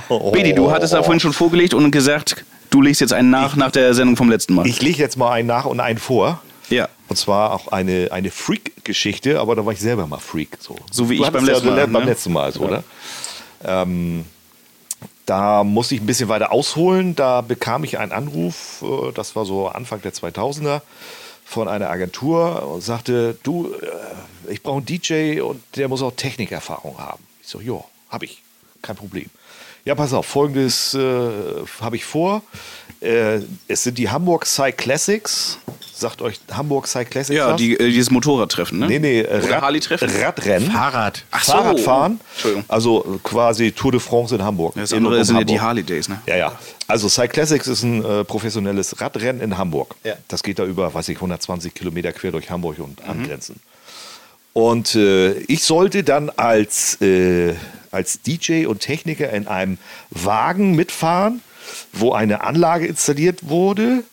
Oh. 0.09 0.31
Bedi, 0.31 0.53
du 0.53 0.69
hattest 0.71 0.93
da 0.93 1.01
vorhin 1.01 1.19
schon 1.19 1.33
vorgelegt 1.33 1.73
und 1.73 1.89
gesagt, 1.91 2.45
du 2.69 2.81
legst 2.81 3.01
jetzt 3.01 3.13
einen 3.13 3.29
nach 3.31 3.55
nach 3.55 3.71
der 3.71 3.93
Sendung 3.95 4.15
vom 4.15 4.29
letzten 4.29 4.53
Mal. 4.53 4.67
ich 4.67 4.81
lege 4.81 4.99
jetzt 4.99 5.17
mal 5.17 5.31
einen 5.31 5.47
nach 5.47 5.65
und 5.65 5.79
einen 5.79 5.97
vor. 5.97 6.41
ja. 6.69 6.87
Und 7.09 7.15
zwar 7.15 7.53
auch 7.53 7.69
eine, 7.69 8.09
eine 8.11 8.31
Freak-Geschichte, 8.31 9.39
aber 9.39 9.55
da 9.55 9.65
war 9.65 9.73
ich 9.73 9.79
selber 9.79 10.07
mal 10.07 10.19
Freak. 10.19 10.57
So, 10.59 10.75
So 10.91 11.09
wie 11.09 11.17
du 11.17 11.23
ich 11.23 11.29
beim 11.29 11.45
letzten 11.45 11.67
ja 11.67 11.73
Mal, 11.73 11.87
beim 11.87 12.03
ne? 12.03 12.09
letzten 12.09 12.33
Mal, 12.33 12.51
so, 12.51 12.61
oder? 12.61 12.83
Ähm, 13.63 14.25
da 15.25 15.63
musste 15.63 15.95
ich 15.95 16.01
ein 16.01 16.05
bisschen 16.05 16.29
weiter 16.29 16.51
ausholen. 16.51 17.15
Da 17.15 17.41
bekam 17.41 17.83
ich 17.83 17.97
einen 17.99 18.11
Anruf, 18.11 18.83
äh, 18.83 19.11
das 19.13 19.35
war 19.35 19.45
so 19.45 19.67
Anfang 19.67 20.01
der 20.01 20.13
2000er, 20.13 20.81
von 21.45 21.67
einer 21.69 21.89
Agentur 21.89 22.67
und 22.67 22.81
sagte, 22.81 23.37
du, 23.43 23.73
äh, 23.73 24.51
ich 24.51 24.61
brauche 24.61 24.77
einen 24.77 24.85
DJ 24.85 25.39
und 25.41 25.63
der 25.75 25.87
muss 25.87 26.01
auch 26.01 26.11
Technikerfahrung 26.11 26.97
haben. 26.97 27.23
Ich 27.41 27.47
so, 27.47 27.61
ja, 27.61 27.81
habe 28.09 28.25
ich, 28.25 28.41
kein 28.81 28.97
Problem. 28.97 29.29
Ja, 29.87 29.95
pass 29.95 30.11
auf, 30.11 30.25
folgendes 30.25 30.93
äh, 30.95 31.29
habe 31.79 31.95
ich 31.95 32.03
vor. 32.03 32.41
Äh, 32.99 33.39
es 33.69 33.83
sind 33.83 33.97
die 33.97 34.09
Hamburg 34.09 34.43
Psy 34.43 34.73
Classics. 34.73 35.59
Sagt 35.93 36.21
euch 36.21 36.41
Hamburg 36.51 36.87
Psy 36.87 37.05
Classics 37.05 37.37
Ja, 37.37 37.55
die, 37.55 37.79
äh, 37.79 37.87
dieses 37.87 38.11
Motorradtreffen, 38.11 38.79
ne? 38.79 38.87
Nee, 38.87 38.99
nee, 38.99 39.21
Rad, 39.21 39.61
Harley-Treffen? 39.61 40.09
Radrennen. 40.09 40.69
Fahrrad. 40.69 41.23
Ach 41.31 41.41
so. 41.41 41.53
Fahrradfahren. 41.53 42.19
Entschuldigung. 42.33 42.65
Also 42.67 43.17
quasi 43.23 43.71
Tour 43.71 43.93
de 43.93 44.01
France 44.01 44.35
in 44.35 44.43
Hamburg. 44.43 44.73
Das 44.75 44.91
In 44.91 44.97
andere 44.97 45.19
um 45.19 45.23
sind 45.23 45.37
ja 45.37 45.43
die 45.45 45.53
Hamburg. 45.53 45.67
Harley 45.69 45.83
Days, 45.83 46.09
ne? 46.09 46.21
Ja, 46.25 46.35
ja. 46.35 46.59
Also 46.89 47.07
Cyclassics 47.07 47.63
Classics 47.63 47.67
ist 47.67 47.83
ein 47.83 48.03
äh, 48.03 48.25
professionelles 48.25 48.99
Radrennen 48.99 49.41
in 49.41 49.57
Hamburg. 49.57 49.95
Ja. 50.03 50.15
Das 50.27 50.43
geht 50.43 50.59
da 50.59 50.65
über, 50.65 50.93
weiß 50.93 51.07
ich, 51.07 51.15
120 51.15 51.73
Kilometer 51.73 52.11
quer 52.11 52.31
durch 52.31 52.51
Hamburg 52.51 52.79
und 52.79 53.01
angrenzen. 53.05 53.61
Und 54.57 54.95
äh, 54.95 55.33
ich 55.41 55.61
sollte 55.63 56.03
dann 56.03 56.31
als, 56.31 56.99
äh, 56.99 57.53
als 57.91 58.23
DJ 58.23 58.65
und 58.65 58.79
Techniker 58.79 59.29
in 59.29 59.45
einem 59.47 59.77
Wagen 60.09 60.75
mitfahren, 60.75 61.43
wo 61.93 62.13
eine 62.13 62.41
Anlage 62.41 62.87
installiert 62.87 63.49
wurde 63.49 64.03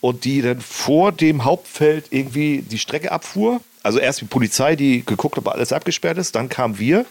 und 0.00 0.24
die 0.24 0.40
dann 0.40 0.58
vor 0.62 1.12
dem 1.12 1.44
Hauptfeld 1.44 2.06
irgendwie 2.08 2.62
die 2.62 2.78
Strecke 2.78 3.12
abfuhr. 3.12 3.60
Also 3.82 3.98
erst 3.98 4.22
die 4.22 4.24
Polizei, 4.24 4.74
die 4.74 5.04
geguckt 5.04 5.36
hat, 5.36 5.44
ob 5.46 5.52
alles 5.52 5.70
abgesperrt 5.70 6.16
ist, 6.16 6.34
dann 6.34 6.48
kamen 6.48 6.78
wir 6.78 7.04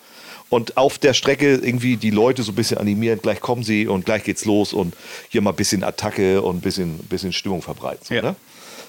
und 0.49 0.75
auf 0.75 0.97
der 0.97 1.13
Strecke 1.13 1.57
irgendwie 1.57 1.95
die 1.95 2.09
Leute 2.09 2.41
so 2.41 2.53
ein 2.53 2.55
bisschen 2.55 2.79
animieren, 2.79 3.19
gleich 3.21 3.39
kommen 3.39 3.61
sie 3.61 3.85
und 3.85 4.03
gleich 4.03 4.23
geht's 4.23 4.45
los 4.45 4.73
und 4.73 4.95
hier 5.29 5.41
mal 5.41 5.51
ein 5.51 5.55
bisschen 5.55 5.83
Attacke 5.83 6.41
und 6.41 6.55
ein 6.57 6.61
bisschen, 6.61 6.97
bisschen 7.07 7.33
Stimmung 7.33 7.61
verbreiten. 7.61 8.03
So, 8.03 8.15
Ja. 8.15 8.23
ne? 8.23 8.35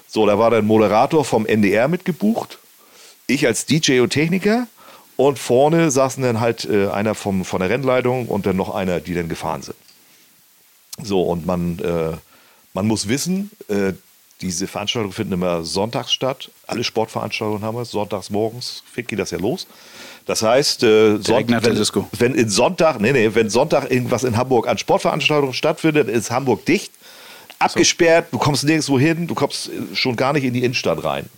so, 0.09 0.25
da 0.25 0.39
war 0.39 0.51
dann 0.51 0.67
Moderator 0.67 1.23
vom 1.23 1.45
NDR 1.45 1.87
mitgebucht, 1.87 2.60
ich 3.31 3.47
als 3.47 3.67
DJ 3.67 4.01
und 4.01 4.11
Techniker 4.11 4.67
und 5.17 5.39
vorne 5.39 5.91
saßen 5.91 6.23
dann 6.23 6.41
halt 6.41 6.65
äh, 6.65 6.89
einer 6.89 7.15
vom, 7.15 7.45
von 7.45 7.61
der 7.61 7.71
Rennleitung 7.71 8.27
und 8.29 8.47
dann 8.47 8.57
noch 8.57 8.75
einer, 8.75 9.01
die 9.01 9.15
dann 9.15 9.29
gefahren 9.29 9.63
sind. 9.63 9.77
So, 11.03 11.23
und 11.23 11.47
man, 11.47 11.79
äh, 11.79 12.17
man 12.75 12.87
muss 12.87 13.09
wissen, 13.09 13.51
äh, 13.69 13.93
diese 14.41 14.67
Veranstaltungen 14.67 15.13
finden 15.13 15.35
immer 15.35 15.65
sonntags 15.65 16.13
statt. 16.13 16.51
Alle 16.67 16.85
Sportveranstaltungen 16.85 17.63
haben 17.63 17.77
wir 17.77 17.85
sonntags 17.85 18.31
morgens. 18.31 18.83
geht 18.95 19.19
das 19.19 19.31
ja 19.31 19.39
los. 19.39 19.67
Das 20.25 20.43
heißt, 20.43 20.83
äh, 20.83 21.19
Sonnt 21.19 21.51
nach 21.51 21.61
der 21.63 21.77
wenn, 21.77 22.07
wenn 22.19 22.35
in 22.35 22.49
Sonntag, 22.49 23.01
nee, 23.01 23.13
nee, 23.13 23.31
wenn 23.35 23.51
Sonntag 23.51 23.91
irgendwas 23.91 24.25
in 24.25 24.37
Hamburg 24.37 24.69
an 24.69 24.79
Sportveranstaltungen 24.79 25.55
stattfindet, 25.55 26.09
ist 26.09 26.31
Hamburg 26.31 26.65
dicht, 26.65 26.93
abgesperrt, 27.59 28.29
du 28.33 28.39
kommst 28.39 28.65
nirgendwo 28.65 28.99
hin, 28.99 29.27
du 29.27 29.35
kommst 29.35 29.69
äh, 29.69 29.95
schon 29.95 30.17
gar 30.17 30.33
nicht 30.33 30.45
in 30.45 30.55
die 30.55 30.65
Innenstadt 30.65 31.05
rein. 31.05 31.29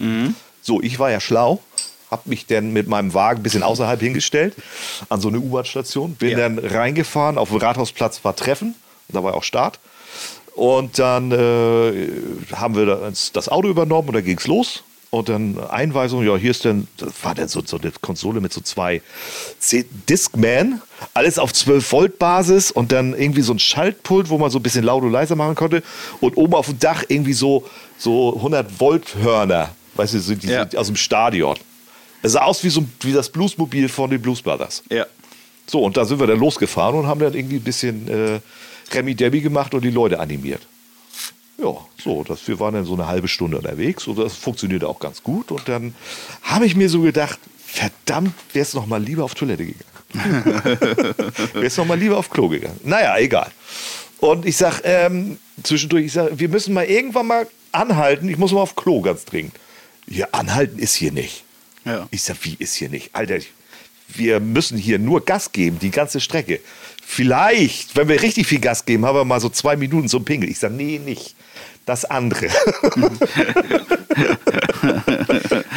So, 0.63 0.81
ich 0.81 0.99
war 0.99 1.11
ja 1.11 1.21
schlau, 1.21 1.61
hab 2.11 2.27
mich 2.27 2.47
dann 2.47 2.73
mit 2.73 2.89
meinem 2.89 3.13
Wagen 3.15 3.41
ein 3.41 3.43
bisschen 3.43 3.63
außerhalb 3.63 4.01
hingestellt, 4.01 4.55
an 5.09 5.21
so 5.21 5.29
eine 5.29 5.39
U-Bahn-Station, 5.41 6.15
bin 6.15 6.31
Ja. 6.31 6.39
dann 6.49 6.59
reingefahren, 6.59 7.37
auf 7.39 7.49
dem 7.51 7.59
Rathausplatz 7.59 8.25
war 8.25 8.35
Treffen, 8.37 8.75
da 9.09 9.23
war 9.25 9.35
auch 9.35 9.43
Start. 9.45 9.79
Und 10.55 10.99
dann 10.99 11.33
äh, 11.33 12.09
haben 12.55 12.77
wir 12.77 12.87
das, 12.87 13.33
das 13.33 13.49
Auto 13.49 13.69
übernommen 13.69 14.09
und 14.09 14.15
dann 14.15 14.25
ging 14.25 14.39
es 14.39 14.47
los. 14.47 14.85
Und 15.09 15.29
dann 15.29 15.59
Einweisung, 15.69 16.25
ja, 16.27 16.37
hier 16.37 16.51
ist 16.53 16.65
dann, 16.65 16.89
das 16.97 17.11
war 17.23 17.35
dann 17.35 17.47
so, 17.49 17.61
so 17.65 17.79
eine 17.79 17.91
Konsole 18.01 18.41
mit 18.41 18.51
so 18.53 18.63
zwei 18.63 19.03
C- 19.59 19.85
Discman, 20.09 20.81
alles 21.13 21.39
auf 21.39 21.53
12 21.53 21.93
Volt 21.93 22.19
Basis 22.19 22.71
und 22.71 22.93
dann 22.93 23.13
irgendwie 23.15 23.43
so 23.43 23.53
ein 23.53 23.59
Schaltpult, 23.59 24.31
wo 24.31 24.39
man 24.39 24.51
so 24.51 24.59
ein 24.59 24.63
bisschen 24.63 24.85
laut 24.85 25.03
und 25.03 25.13
leiser 25.13 25.37
machen 25.37 25.55
konnte. 25.55 25.83
Und 26.21 26.37
oben 26.39 26.55
auf 26.55 26.67
dem 26.67 26.79
Dach 26.79 27.05
irgendwie 27.09 27.35
so, 27.35 27.67
so 27.99 28.37
100 28.37 28.81
Volt 28.81 29.15
Hörner, 29.17 29.71
weißt 29.95 30.14
du, 30.14 30.20
so 30.20 30.34
diese, 30.34 30.53
Ja. 30.53 30.66
aus 30.76 30.86
dem 30.86 30.97
Stadion. 30.97 31.57
Es 32.22 32.32
sah 32.32 32.43
aus 32.43 32.62
wie, 32.62 32.68
so, 32.70 32.84
wie 33.01 33.12
das 33.12 33.28
Bluesmobil 33.30 33.88
von 33.88 34.11
den 34.11 34.22
Blues 34.22 34.43
Brothers. 34.43 34.82
Ja. 34.90 35.07
So, 35.66 35.82
und 35.82 35.97
da 35.97 36.05
sind 36.05 36.20
wir 36.20 36.26
dann 36.26 36.38
losgefahren 36.38 36.97
und 36.99 37.07
haben 37.07 37.20
dann 37.20 37.34
irgendwie 37.34 37.57
ein 37.57 37.62
bisschen 37.64 38.09
äh, 38.09 38.40
Remi 38.93 39.14
Debbie 39.14 39.40
gemacht 39.40 39.74
und 39.74 39.82
die 39.82 39.90
Leute 39.90 40.20
animiert. 40.20 40.62
Ja, 41.59 41.74
so, 42.03 42.24
das, 42.24 42.47
wir 42.49 42.59
waren 42.59 42.74
dann 42.74 42.84
so 42.84 42.95
eine 42.95 43.07
halbe 43.07 43.28
Stunde 43.28 43.57
unterwegs 43.59 44.07
und 44.07 44.18
das 44.18 44.34
funktionierte 44.34 44.88
auch 44.88 44.99
ganz 44.99 45.22
gut. 45.22 45.51
Und 45.53 45.68
dann 45.68 45.95
habe 46.43 46.66
ich 46.66 46.74
mir 46.74 46.88
so 46.88 47.01
gedacht, 47.03 47.38
verdammt, 47.64 48.34
wär's 48.53 48.74
noch 48.74 48.86
mal 48.86 49.03
lieber 49.03 49.24
auf 49.24 49.34
Toilette 49.34 49.66
gegangen. 49.66 49.93
wär's 51.55 51.76
noch 51.76 51.86
mal 51.86 51.99
lieber 51.99 52.16
auf 52.18 52.30
Klo 52.30 52.49
gegangen. 52.49 52.78
Naja, 52.84 53.16
egal. 53.18 53.51
Und 54.18 54.45
ich 54.47 54.57
sag 54.57 54.80
ähm, 54.84 55.38
zwischendurch, 55.62 56.07
ich 56.07 56.12
sag, 56.12 56.38
wir 56.38 56.49
müssen 56.49 56.74
mal 56.74 56.84
irgendwann 56.84 57.26
mal 57.26 57.47
anhalten. 57.72 58.28
Ich 58.28 58.38
muss 58.38 58.53
mal 58.53 58.61
auf 58.61 58.76
Klo 58.76 59.01
ganz 59.01 59.24
dringend. 59.24 59.55
Ja, 60.07 60.26
anhalten 60.32 60.78
ist 60.78 60.94
hier 60.94 61.12
nicht. 61.12 61.44
Ja. 61.84 62.07
Ich 62.11 62.22
sag, 62.22 62.36
wie 62.42 62.57
ist 62.59 62.74
hier 62.74 62.88
nicht? 62.88 63.11
Alter, 63.14 63.38
wir 64.09 64.40
müssen 64.40 64.78
hier 64.78 64.98
nur 64.98 65.24
Gas 65.24 65.53
geben, 65.53 65.78
die 65.80 65.90
ganze 65.90 66.20
Strecke. 66.20 66.61
Vielleicht, 67.05 67.96
wenn 67.96 68.09
wir 68.09 68.22
richtig 68.22 68.46
viel 68.46 68.61
Gas 68.61 68.84
geben, 68.84 69.05
haben 69.07 69.16
wir 69.16 69.24
mal 69.24 69.40
so 69.40 69.48
zwei 69.48 69.76
Minuten 69.76 70.09
zum 70.09 70.24
Pinkel. 70.24 70.50
Ich 70.50 70.59
sag, 70.59 70.72
nee, 70.72 70.98
nicht. 70.98 71.34
Das 71.84 72.05
andere. 72.05 72.46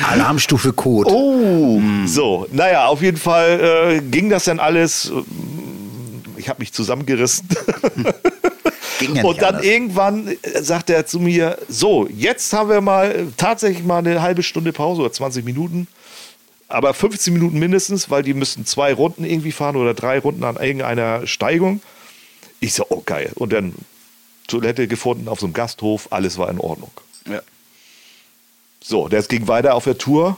Alarmstufe 0.07 0.71
Code. 0.73 1.09
Oh, 1.09 1.81
so. 2.05 2.47
Naja, 2.51 2.85
auf 2.85 3.01
jeden 3.01 3.17
Fall 3.17 3.97
äh, 3.97 4.01
ging 4.01 4.29
das 4.29 4.43
dann 4.43 4.59
alles. 4.59 5.11
Ich 6.45 6.49
habe 6.49 6.61
mich 6.61 6.71
zusammengerissen. 6.73 7.47
Ja 9.01 9.23
Und 9.25 9.41
dann 9.41 9.55
anders. 9.55 9.65
irgendwann 9.65 10.27
äh, 10.27 10.63
sagt 10.63 10.89
er 10.89 11.05
zu 11.05 11.19
mir: 11.19 11.57
So, 11.67 12.07
jetzt 12.07 12.53
haben 12.53 12.69
wir 12.69 12.79
mal 12.79 13.11
äh, 13.11 13.25
tatsächlich 13.35 13.83
mal 13.83 13.97
eine 13.97 14.21
halbe 14.21 14.41
Stunde 14.41 14.71
Pause 14.71 15.01
oder 15.01 15.11
20 15.11 15.43
Minuten. 15.43 15.87
Aber 16.69 16.93
15 16.93 17.33
Minuten 17.33 17.59
mindestens, 17.59 18.09
weil 18.09 18.23
die 18.23 18.33
müssten 18.33 18.65
zwei 18.65 18.93
Runden 18.93 19.25
irgendwie 19.25 19.51
fahren 19.51 19.75
oder 19.75 19.93
drei 19.93 20.17
Runden 20.17 20.45
an 20.45 20.55
irgendeiner 20.55 21.27
Steigung. 21.27 21.81
Ich 22.61 22.73
so, 22.73 22.85
oh 22.87 23.01
geil. 23.05 23.33
Und 23.35 23.51
dann 23.51 23.73
Toilette 24.47 24.87
gefunden 24.87 25.27
auf 25.27 25.41
so 25.41 25.47
einem 25.47 25.53
Gasthof, 25.53 26.07
alles 26.11 26.37
war 26.37 26.49
in 26.49 26.59
Ordnung. 26.59 26.91
Ja. 27.29 27.41
So, 28.79 29.09
das 29.09 29.27
ging 29.27 29.49
weiter 29.49 29.75
auf 29.75 29.83
der 29.83 29.97
Tour. 29.97 30.37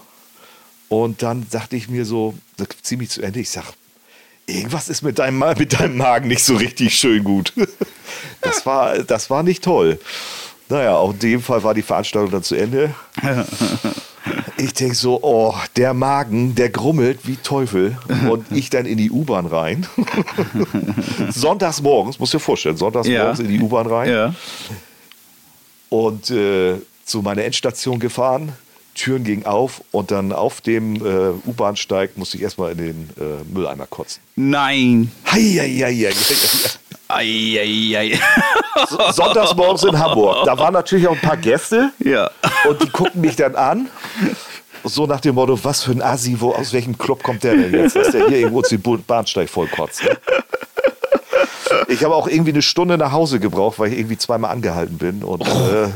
Und 0.90 1.22
dann 1.22 1.46
sagte 1.48 1.76
ich 1.76 1.90
mir 1.90 2.06
so, 2.06 2.34
ziemlich 2.82 3.12
zu 3.12 3.22
Ende, 3.22 3.40
ich 3.40 3.52
sag, 3.52 3.74
irgendwas 4.48 4.90
ist 4.90 5.02
mit 5.04 5.20
deinem, 5.20 5.40
mit 5.58 5.80
deinem 5.80 5.98
Magen 5.98 6.28
nicht 6.30 6.44
so 6.44 6.56
richtig 6.56 6.96
schön 6.96 7.24
gut. 7.24 7.54
Das 8.42 8.66
war, 8.66 9.00
das 9.00 9.30
war 9.30 9.44
nicht 9.44 9.64
toll. 9.64 10.00
Naja, 10.70 10.96
auch 10.96 11.12
in 11.12 11.20
dem 11.20 11.42
Fall 11.42 11.64
war 11.64 11.74
die 11.74 11.82
Veranstaltung 11.82 12.32
dann 12.32 12.44
zu 12.44 12.56
Ende. 12.56 12.94
Ich 14.58 14.74
denke 14.74 14.96
so, 14.96 15.20
oh, 15.22 15.54
der 15.78 15.94
Magen, 15.94 16.54
der 16.56 16.70
grummelt 16.70 17.20
wie 17.24 17.36
Teufel. 17.38 17.98
Und 18.30 18.46
ich 18.52 18.70
dann 18.70 18.86
in 18.86 18.98
die 18.98 19.10
U-Bahn 19.12 19.46
rein. 19.46 19.88
Sonntags 21.30 21.82
morgens, 21.82 22.20
musst 22.20 22.34
dir 22.34 22.40
vorstellen, 22.40 22.76
sonntags 22.76 23.08
Ja. 23.08 23.24
morgens 23.24 23.40
in 23.40 23.48
die 23.48 23.60
U-Bahn 23.62 23.88
rein 23.88 24.10
Ja. 24.10 24.34
und 25.90 26.30
äh, 26.32 26.76
zu 27.06 27.22
meiner 27.22 27.44
Endstation 27.44 28.00
gefahren. 28.00 28.52
Türen 28.98 29.24
gingen 29.24 29.46
auf 29.46 29.82
und 29.92 30.12
dann 30.12 30.34
auf 30.34 30.60
dem 30.62 30.96
äh, 30.98 31.30
U-Bahnsteig 31.48 32.18
musste 32.18 32.38
ich 32.38 32.44
erstmal 32.44 32.72
in 32.74 32.78
den 32.78 33.10
äh, 33.20 33.54
Mülleimer 33.54 33.86
kotzen. 33.88 34.22
Nein. 34.36 35.12
Sonntags 39.12 39.56
morgens 39.56 39.84
in 39.84 39.98
Hamburg. 39.98 40.46
Da 40.46 40.58
waren 40.58 40.74
natürlich 40.74 41.08
auch 41.08 41.14
ein 41.14 41.22
paar 41.22 41.38
Gäste 41.38 41.92
Ja. 42.04 42.30
und 42.68 42.82
die 42.84 42.90
guckten 42.90 43.22
mich 43.22 43.36
dann 43.36 43.56
an. 43.56 43.88
So 44.84 45.06
nach 45.06 45.20
dem 45.22 45.36
Motto, 45.36 45.58
was 45.64 45.84
für 45.84 45.92
ein 45.92 46.02
Assi, 46.02 46.36
wo, 46.40 46.52
aus 46.52 46.74
welchem 46.74 46.98
Club 46.98 47.24
kommt 47.24 47.44
der 47.44 47.56
denn 47.56 47.74
jetzt, 47.74 47.96
dass 47.96 48.12
der 48.12 48.28
hier 48.28 48.40
irgendwo 48.40 48.62
den 48.62 48.82
Bahnsteig 49.04 49.50
vollkotzt. 49.50 50.04
Ne? 50.04 50.18
Ich 51.90 52.04
habe 52.04 52.16
auch 52.16 52.28
irgendwie 52.28 52.52
eine 52.52 52.62
Stunde 52.62 52.98
nach 52.98 53.12
Hause 53.12 53.40
gebraucht, 53.40 53.80
weil 53.80 53.92
ich 53.92 54.00
irgendwie 54.00 54.18
zweimal 54.18 54.52
angehalten 54.52 54.98
bin 54.98 55.24
und 55.24 55.42
äh, 55.48 55.88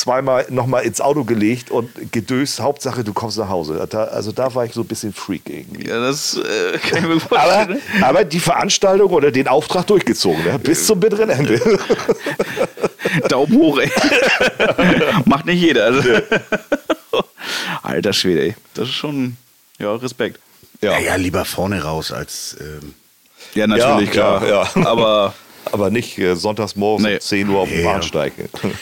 zweimal 0.00 0.46
nochmal 0.50 0.84
ins 0.84 1.00
Auto 1.00 1.24
gelegt 1.24 1.70
und 1.70 1.90
gedöst. 2.12 2.60
Hauptsache, 2.60 3.04
du 3.04 3.12
kommst 3.12 3.38
nach 3.38 3.48
Hause. 3.48 3.86
Da, 3.88 4.04
also 4.04 4.32
da 4.32 4.54
war 4.54 4.64
ich 4.64 4.72
so 4.72 4.80
ein 4.80 4.86
bisschen 4.86 5.12
Freak 5.12 5.42
irgendwie. 5.48 5.88
Ja, 5.88 6.00
das 6.00 6.36
äh, 6.36 6.78
kann 6.78 6.98
ich 6.98 7.04
mir 7.04 7.12
Aber, 7.12 7.20
vorstellen. 7.20 7.82
aber 8.02 8.24
die 8.24 8.40
Veranstaltung 8.40 9.10
oder 9.12 9.30
den 9.30 9.48
Auftrag 9.48 9.86
durchgezogen, 9.86 10.42
ne? 10.44 10.58
bis 10.58 10.86
zum 10.86 10.98
bitteren 11.00 11.30
Ende. 11.30 11.60
Daumen 13.28 13.52
hoch, 13.56 13.78
ey. 13.78 13.90
Macht 15.24 15.46
nicht 15.46 15.60
jeder. 15.60 15.84
Also. 15.86 16.08
Alter 17.82 18.12
Schwede, 18.12 18.40
ey. 18.42 18.56
Das 18.74 18.88
ist 18.88 18.94
schon, 18.94 19.36
ja, 19.78 19.94
Respekt. 19.94 20.40
Ja. 20.80 20.92
Ja, 20.92 20.98
ja, 20.98 21.14
lieber 21.16 21.44
vorne 21.44 21.82
raus 21.82 22.12
als. 22.12 22.56
Ähm, 22.60 22.94
Ja, 23.54 23.66
natürlich, 23.66 24.08
Ja, 24.14 24.38
klar. 24.38 24.46
ja, 24.46 24.70
ja. 24.74 24.86
Aber 24.86 25.34
Aber 25.66 25.90
nicht 25.90 26.18
äh, 26.18 26.34
sonntags 26.36 26.74
morgens 26.74 27.06
Nee. 27.06 27.14
um 27.14 27.20
10 27.20 27.48
Uhr 27.48 27.60
auf 27.60 27.68
dem. 27.68 27.84
Bahnsteig. 27.84 28.32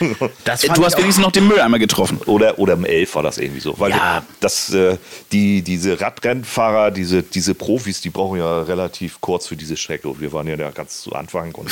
das 0.45 0.65
äh, 0.65 0.69
du 0.73 0.85
hast 0.85 0.97
wenigstens 0.97 1.23
noch 1.25 1.33
den 1.33 1.47
Mülleimer 1.47 1.79
getroffen. 1.79 2.19
Oder, 2.27 2.59
oder 2.59 2.75
um 2.75 2.85
11 2.85 3.15
war 3.17 3.23
das 3.23 3.39
irgendwie 3.39 3.61
so. 3.61 3.79
Weil 3.79 3.91
Ja. 3.91 4.25
das, 4.41 4.73
äh, 4.73 4.97
die, 5.33 5.63
diese 5.63 6.01
Radrennfahrer, 6.01 6.91
diese, 6.91 7.23
diese 7.23 7.55
Profis, 7.55 8.01
die 8.01 8.11
brauchen 8.11 8.39
ja 8.39 8.63
relativ 8.63 9.21
kurz 9.21 9.49
für 9.49 9.57
diese 9.57 9.77
Strecke. 9.77 10.09
Und 10.09 10.21
wir 10.21 10.33
waren 10.33 10.47
ja 10.47 10.57
da 10.57 10.71
ganz 10.71 11.03
zu 11.03 11.13
Anfang 11.15 11.53
und 11.55 11.69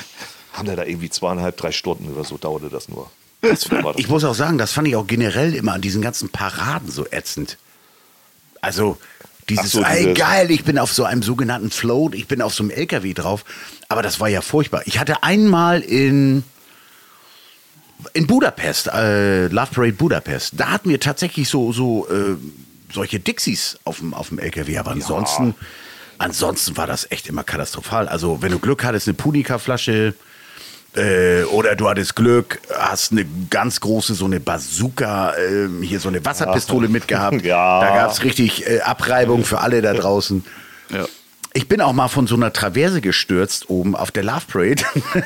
haben 0.52 0.66
ja 0.68 0.74
da 0.76 0.84
irgendwie 0.84 1.10
zweieinhalb, 1.10 1.56
drei 1.56 1.70
Stunden 1.72 2.12
oder 2.12 2.24
so 2.24 2.36
dauerte 2.38 2.68
das 2.68 2.88
nur. 2.88 3.10
Das 3.42 3.70
war 3.70 3.82
das. 3.82 3.96
Ich 3.98 4.08
muss 4.08 4.24
auch 4.24 4.34
sagen, 4.34 4.58
das 4.58 4.72
fand 4.72 4.88
ich 4.88 4.96
auch 4.96 5.06
generell 5.06 5.54
immer 5.54 5.74
an 5.74 5.82
diesen 5.82 6.00
ganzen 6.02 6.30
Paraden 6.30 6.90
so 6.90 7.06
ätzend. 7.10 7.58
Also 8.62 8.96
dieses, 9.48 9.72
so, 9.72 9.82
ey 9.82 10.02
dieses- 10.06 10.18
geil, 10.18 10.50
ich 10.50 10.64
bin 10.64 10.78
auf 10.78 10.92
so 10.92 11.04
einem 11.04 11.22
sogenannten 11.22 11.70
Float, 11.70 12.14
ich 12.14 12.26
bin 12.26 12.42
auf 12.42 12.54
so 12.54 12.62
einem 12.62 12.70
LKW 12.70 13.14
drauf. 13.14 13.44
Aber 13.88 14.02
das 14.02 14.18
war 14.20 14.28
ja 14.28 14.40
furchtbar. 14.40 14.82
Ich 14.86 14.98
hatte 14.98 15.22
einmal 15.22 15.80
in 15.80 16.42
in 18.12 18.26
Budapest, 18.26 18.88
äh, 18.88 19.46
Love 19.48 19.68
Parade 19.74 19.92
Budapest, 19.94 20.52
da 20.56 20.70
hatten 20.70 20.90
wir 20.90 21.00
tatsächlich 21.00 21.48
so, 21.48 21.72
so 21.72 22.06
äh, 22.08 22.36
solche 22.92 23.18
Dixies 23.20 23.78
auf 23.84 23.98
dem, 23.98 24.12
auf 24.12 24.28
dem 24.28 24.38
LKW. 24.38 24.76
Aber 24.78 24.90
ansonsten, 24.90 25.54
ansonsten 26.18 26.76
war 26.76 26.86
das 26.86 27.10
echt 27.10 27.26
immer 27.26 27.42
katastrophal. 27.42 28.06
Also 28.08 28.42
wenn 28.42 28.52
du 28.52 28.58
Glück 28.58 28.84
hattest, 28.84 29.08
eine 29.08 29.14
Punika-Flasche 29.14 30.14
äh, 30.96 31.44
oder 31.44 31.76
du 31.76 31.88
hattest 31.88 32.16
Glück, 32.16 32.60
hast 32.74 33.12
eine 33.12 33.26
ganz 33.50 33.80
große, 33.80 34.14
so 34.14 34.24
eine 34.24 34.40
Bazooka, 34.40 35.34
ähm, 35.36 35.82
hier 35.82 36.00
so 36.00 36.08
eine 36.08 36.24
Wasserpistole 36.24 36.88
mitgehabt. 36.88 37.36
Ja. 37.46 37.80
Da 37.80 37.94
gab 37.94 38.10
es 38.10 38.24
richtig 38.24 38.68
äh, 38.68 38.80
Abreibung 38.80 39.44
für 39.44 39.60
alle 39.60 39.82
da 39.82 39.92
draußen. 39.92 40.44
Ja. 40.90 41.04
Ich 41.52 41.68
bin 41.68 41.80
auch 41.80 41.92
mal 41.92 42.08
von 42.08 42.26
so 42.26 42.34
einer 42.34 42.52
Traverse 42.52 43.00
gestürzt 43.00 43.70
oben 43.70 43.94
auf 43.94 44.10
der 44.10 44.24
Love 44.24 44.42
Parade. 44.50 44.82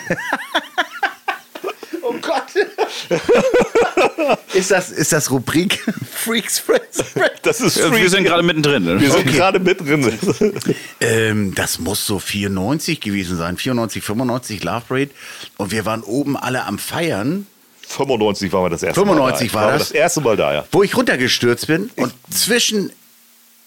ist, 4.55 4.71
das, 4.71 4.91
ist 4.91 5.13
das 5.13 5.31
Rubrik 5.31 5.83
Freaks 6.13 6.59
Friends? 6.59 7.03
das 7.43 7.61
ist 7.61 7.77
Ja, 7.77 7.95
Wir 7.95 8.11
sind 8.11 8.25
gerade 8.25 8.43
mittendrin. 8.43 8.85
ne? 8.85 9.01
wir 9.01 9.11
sind 9.11 9.27
gerade 9.27 9.59
mittendrin. 9.59 10.55
ähm, 11.01 11.55
das 11.55 11.79
muss 11.79 12.07
so 12.07 12.19
94 12.19 13.01
gewesen 13.01 13.37
sein. 13.37 13.57
94, 13.57 14.03
95 14.03 14.63
Love 14.65 14.83
Parade. 14.89 15.11
Und 15.57 15.71
wir 15.73 15.85
waren 15.85 16.03
oben 16.03 16.37
alle 16.37 16.65
am 16.65 16.79
Feiern. 16.79 17.47
95 17.89 18.53
waren 18.53 18.65
wir 18.67 18.71
das 18.71 18.83
erste 18.83 19.01
95 19.01 19.53
Mal 19.53 19.61
da. 19.61 19.67
war 19.67 19.73
das? 19.73 19.89
das 19.89 19.91
erste 19.93 20.21
Mal 20.21 20.37
da, 20.37 20.55
ja. 20.55 20.65
wo 20.71 20.83
ich 20.85 20.97
runtergestürzt 20.97 21.67
bin 21.67 21.91
und 21.97 22.13
zwischen, 22.31 22.93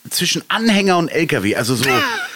zwischen 0.10 0.44
Anhänger 0.48 0.98
und 0.98 1.10
LKW, 1.10 1.56
also 1.58 1.76
so 1.76 1.90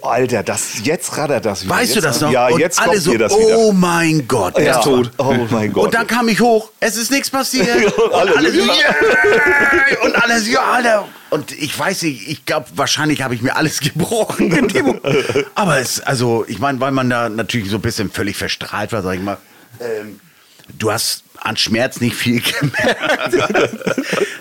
Alter, 0.00 0.42
das, 0.42 0.84
jetzt 0.84 1.18
rattert 1.18 1.44
das 1.44 1.64
wieder. 1.64 1.74
Weißt 1.74 1.94
jetzt, 1.94 1.96
du 1.96 2.00
das 2.00 2.20
noch? 2.22 2.30
Ja, 2.30 2.48
und 2.48 2.58
jetzt 2.58 2.80
alle 2.80 2.92
kommt 2.92 3.02
so, 3.02 3.14
das 3.18 3.36
wieder. 3.36 3.58
oh 3.58 3.72
mein 3.72 4.26
Gott, 4.26 4.56
er 4.56 4.64
ja. 4.64 4.78
ist 4.78 4.84
tot. 4.84 5.10
Oh 5.18 5.34
mein 5.50 5.70
Gott. 5.70 5.84
Und 5.84 5.94
dann 5.94 6.06
kam 6.06 6.28
ich 6.28 6.40
hoch, 6.40 6.70
es 6.80 6.96
ist 6.96 7.10
nichts 7.10 7.28
passiert. 7.28 7.84
Und 7.98 8.14
alle 8.14 8.32
und 8.32 8.38
alle 8.38 8.52
so, 8.52 8.60
yeah! 8.60 8.94
Und 10.02 10.16
alle 10.22 10.40
so, 10.40 10.50
ja, 10.50 10.62
Alter. 10.62 11.08
Und 11.28 11.52
ich 11.52 11.78
weiß 11.78 12.02
nicht, 12.02 12.26
ich 12.26 12.46
glaube, 12.46 12.66
wahrscheinlich 12.74 13.20
habe 13.20 13.34
ich 13.34 13.42
mir 13.42 13.54
alles 13.54 13.80
gebrochen. 13.80 14.50
in 14.50 14.68
dem. 14.68 15.00
Aber 15.54 15.78
es, 15.78 16.00
also, 16.00 16.46
ich 16.48 16.58
meine, 16.58 16.80
weil 16.80 16.92
man 16.92 17.10
da 17.10 17.28
natürlich 17.28 17.68
so 17.68 17.76
ein 17.76 17.82
bisschen 17.82 18.10
völlig 18.10 18.36
verstrahlt 18.36 18.92
war, 18.92 19.02
sag 19.02 19.16
ich 19.16 19.22
mal. 19.22 19.36
Ähm, 19.80 20.20
du 20.78 20.90
hast 20.92 21.22
an 21.40 21.56
Schmerz 21.56 22.00
nicht 22.00 22.16
viel 22.16 22.40
gemerkt. 22.60 23.76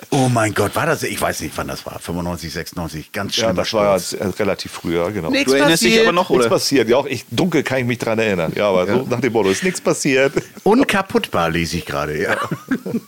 oh 0.09 0.27
mein 0.29 0.53
Gott, 0.53 0.75
war 0.75 0.85
das, 0.85 1.03
ich 1.03 1.19
weiß 1.19 1.41
nicht, 1.41 1.55
wann 1.57 1.67
das 1.67 1.85
war, 1.85 1.99
95, 1.99 2.51
96, 2.53 3.11
ganz 3.11 3.35
schlimm. 3.35 3.47
ja, 3.47 3.53
das 3.53 3.73
war 3.73 3.97
ja 3.99 4.29
relativ 4.39 4.71
früher, 4.71 5.11
genau. 5.11 5.29
Nichts 5.29 5.51
Du 5.51 5.57
erinnerst 5.57 5.83
dich 5.83 5.89
passiert. 5.91 6.07
aber 6.07 6.15
noch, 6.15 6.29
Nichts 6.29 6.45
oder? 6.45 6.55
passiert. 6.55 6.89
Ja, 6.89 6.97
auch 6.97 7.05
ich, 7.05 7.25
dunkel 7.29 7.63
kann 7.63 7.79
ich 7.79 7.85
mich 7.85 7.97
dran 7.99 8.17
erinnern. 8.17 8.53
Ja, 8.55 8.69
aber 8.69 8.87
so 8.87 9.05
nach 9.09 9.19
dem 9.19 9.33
Motto, 9.33 9.49
ist 9.49 9.63
nichts 9.63 9.81
passiert. 9.81 10.33
Unkaputtbar 10.63 11.49
lese 11.49 11.77
ich 11.77 11.85
gerade, 11.85 12.19
ja. 12.19 12.37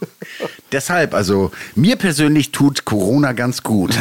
Deshalb, 0.72 1.14
also 1.14 1.52
mir 1.76 1.96
persönlich 1.96 2.52
tut 2.52 2.84
Corona 2.86 3.32
ganz 3.32 3.64
gut. 3.64 3.98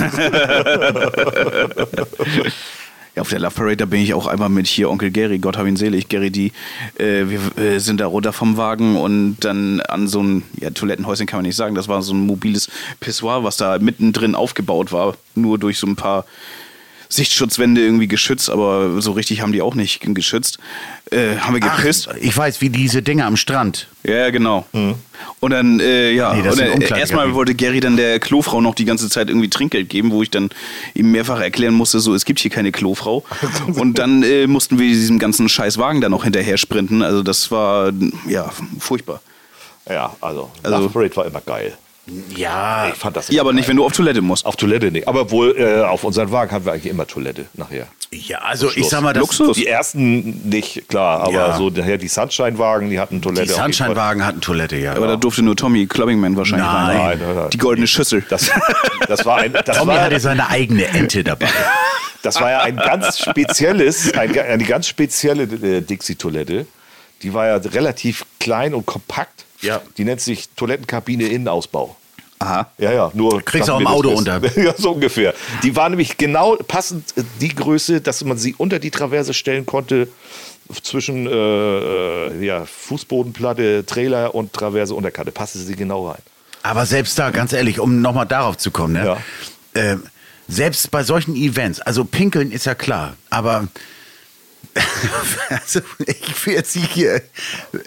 Ja, 3.17 3.23
auf 3.23 3.31
der 3.31 3.39
Love 3.39 3.55
Parade, 3.55 3.79
da 3.79 3.87
bin 3.87 4.03
ich 4.03 4.13
auch 4.13 4.27
einmal 4.27 4.51
mit 4.51 4.67
hier 4.67 4.91
Onkel 4.91 5.11
Gary, 5.11 5.39
Gott 5.39 5.57
hab 5.57 5.67
ihn 5.67 5.77
selig, 5.77 6.11
Gary 6.11 6.31
die, 6.31 6.53
äh, 6.99 7.25
wir 7.27 7.57
äh, 7.57 7.79
sind 7.79 7.99
da 7.99 8.07
runter 8.07 8.35
vom 8.35 8.59
Wagen 8.59 8.97
und 8.97 9.39
dann 9.41 9.81
an 9.81 10.07
so 10.07 10.23
ein, 10.23 10.43
ja, 10.61 10.69
Toilettenhäuschen 10.69 11.27
kann 11.27 11.39
man 11.39 11.47
nicht 11.47 11.57
sagen, 11.57 11.75
das 11.75 11.89
war 11.89 12.03
so 12.03 12.13
ein 12.13 12.27
mobiles 12.27 12.71
Pissoir, 13.01 13.43
was 13.43 13.57
da 13.57 13.79
mittendrin 13.79 14.35
aufgebaut 14.35 14.93
war, 14.93 15.17
nur 15.35 15.59
durch 15.59 15.79
so 15.79 15.87
ein 15.87 15.97
paar 15.97 16.27
Sichtschutzwände 17.09 17.81
irgendwie 17.81 18.09
geschützt, 18.09 18.51
aber 18.51 19.01
so 19.01 19.13
richtig 19.13 19.41
haben 19.41 19.53
die 19.53 19.63
auch 19.63 19.75
nicht 19.75 20.01
geschützt. 20.15 20.59
Äh, 21.11 21.37
haben 21.39 21.55
wir 21.55 21.61
gepisst. 21.61 22.09
Ach, 22.11 22.17
ich 22.21 22.37
weiß, 22.37 22.61
wie 22.61 22.69
diese 22.71 23.01
Dinge 23.03 23.25
am 23.27 23.37
Strand. 23.37 23.89
Ja, 24.03 24.31
genau. 24.31 24.67
Und 24.73 25.51
dann, 25.51 25.79
äh, 25.81 26.11
ja, 26.13 26.33
Nee, 26.33 26.39
und 26.41 26.45
dann, 26.47 26.53
Umkleidekabinen. 26.53 26.99
erstmal 26.99 27.35
wollte 27.35 27.55
Gary 27.55 27.81
dann 27.81 27.97
der 27.97 28.19
Klofrau 28.19 28.61
noch 28.61 28.75
die 28.75 28.85
ganze 28.85 29.09
Zeit 29.09 29.29
irgendwie 29.29 29.49
Trinkgeld 29.49 29.89
geben, 29.89 30.11
wo 30.11 30.23
ich 30.23 30.31
dann 30.31 30.51
ihm 30.95 31.13
mehrfach 31.13 31.41
erklären 31.41 31.75
musste, 31.75 32.01
so, 32.01 32.15
es 32.15 32.25
gibt 32.25 32.41
hier 32.41 32.51
keine 32.51 32.73
Klofrau. 32.73 33.25
und 33.75 33.99
dann 33.99 34.23
äh, 34.25 34.47
mussten 34.47 34.79
wir 34.79 34.87
diesem 34.89 35.19
ganzen 35.19 35.49
scheiß 35.49 35.79
Wagen 35.79 36.01
da 36.01 36.09
noch 36.09 36.25
hinterher 36.25 36.57
sprinten. 36.57 37.03
Also 37.03 37.23
das 37.23 37.51
war, 37.51 37.93
ja, 38.29 38.51
furchtbar. 38.81 39.21
Ja, 39.89 40.17
also, 40.21 40.51
Also- 40.65 40.89
Parade 40.89 41.15
war 41.17 41.27
immer 41.27 41.41
geil. 41.41 41.77
Ja, 42.37 42.89
Ich 42.89 42.95
fand 42.95 43.17
das 43.17 43.29
Ja, 43.29 43.43
aber 43.43 43.53
nicht, 43.53 43.69
wenn 43.69 43.77
du 43.77 43.85
auf 43.85 43.93
Toilette 43.93 44.23
musst. 44.23 44.47
Auf 44.47 44.55
Toilette 44.57 44.91
nicht. 44.93 45.09
Aber 45.09 45.31
wohl 45.31 45.57
äh, 45.59 45.83
auf 45.83 46.05
unseren 46.05 46.31
Wagen 46.31 46.53
hatten 46.53 46.65
wir 46.65 46.73
eigentlich 46.73 46.87
immer 46.91 47.07
Toilette 47.07 47.47
nachher. 47.55 47.89
ja 48.13 48.39
also 48.39 48.71
ich 48.75 48.89
sag 48.89 49.01
mal, 49.03 49.13
das, 49.13 49.23
Luxus. 49.23 49.57
Die 49.57 49.67
ersten 49.67 50.49
nicht, 50.49 50.89
klar, 50.89 51.21
aber 51.23 51.33
Ja. 51.33 51.57
so 51.57 51.69
daher 51.69 51.99
die 51.99 52.07
Sunshine-Wagen, 52.09 52.91
die 52.91 53.01
hatten 53.01 53.21
Toilette. 53.21 53.49
die. 53.49 53.53
Sunshine-Wagen 53.53 54.25
hatten 54.25 54.41
Toilette, 54.41 54.77
ja. 54.77 54.93
Aber 54.95 55.09
da 55.09 55.17
durfte 55.17 55.43
nur 55.43 55.57
Tommy 55.57 55.87
Clubbingman 55.87 56.37
wahrscheinlich 56.37 56.67
Nein. 56.69 56.97
rein. 56.97 57.19
Nein, 57.19 57.19
nein, 57.27 57.37
nein. 57.37 57.51
Die 57.51 57.59
goldene 57.59 57.89
Schüssel. 57.89 58.25
Das, 58.29 58.51
das 59.09 59.25
war 59.27 59.39
ein, 59.39 59.53
das 59.53 59.77
Tommy 59.77 59.89
war, 59.95 60.03
hatte 60.03 60.21
seine 60.21 60.49
eigene 60.49 60.87
Ente 60.87 61.25
dabei. 61.25 61.49
das 62.23 62.41
war 62.41 62.51
ja 62.53 62.61
ein 62.61 62.77
ganz 62.77 63.19
spezielles, 63.19 64.15
ein, 64.15 64.39
eine 64.39 64.65
ganz 64.65 64.87
spezielle 64.87 65.43
äh, 65.43 65.81
Dixie-Toilette. 65.81 66.67
Die 67.23 67.35
war 67.35 67.47
ja 67.47 67.57
relativ 67.57 68.25
klein 68.39 68.75
und 68.75 68.87
kompakt. 68.87 69.46
Ja. 69.61 69.83
Die 69.97 70.05
nennt 70.05 70.21
sich 70.21 70.49
Toilettenkabine 70.51 71.25
Innenausbau. 71.29 71.97
Aha. 72.39 72.71
Ja, 72.79 72.93
ja, 72.93 73.11
nur. 73.15 73.43
Kriegst 73.43 73.69
dass 73.69 73.75
auch 73.75 73.81
im 73.81 73.87
Auto 73.87 74.11
unter. 74.11 74.41
ja, 74.57 74.75
so 74.77 74.93
ungefähr. 74.93 75.35
Die 75.63 75.75
war 75.75 75.89
nämlich 75.89 76.19
genau 76.19 76.57
passend 76.57 77.17
äh, 77.17 77.23
die 77.41 77.55
Größe, 77.55 78.01
dass 78.01 78.23
man 78.25 78.37
sie 78.37 78.55
unter 78.59 78.79
die 78.79 78.91
Traverse 78.91 79.33
stellen 79.33 79.65
konnte. 79.65 80.09
Zwischen 80.83 81.27
äh, 81.27 81.31
äh, 81.31 82.45
ja, 82.45 82.67
Fußbodenplatte, 82.67 83.87
Trailer 83.87 84.35
und 84.35 84.53
Traverse 84.53 84.95
Unterkante. 84.95 85.31
Passte 85.31 85.59
sie 85.61 85.77
genau 85.77 86.09
rein. 86.09 86.21
Aber 86.63 86.85
selbst 86.87 87.19
da, 87.19 87.31
ganz 87.31 87.53
ehrlich, 87.53 87.79
um 87.79 88.01
nochmal 88.01 88.27
darauf 88.27 88.57
zu 88.57 88.73
kommen, 88.73 88.95
ne? 88.95 89.07
Ja. 89.07 89.19
ähm, 89.75 90.03
selbst 90.49 90.91
bei 90.91 91.05
solchen 91.05 91.37
Events, 91.37 91.81
also 91.81 92.05
pinkeln 92.05 92.51
ist 92.51 92.67
ja 92.67 92.75
klar, 92.75 93.15
aber 93.31 93.69
also, 95.49 95.81
ich 96.07 96.47
will 96.47 96.55
jetzt 96.55 96.77
nicht 96.77 96.93
hier 96.93 97.23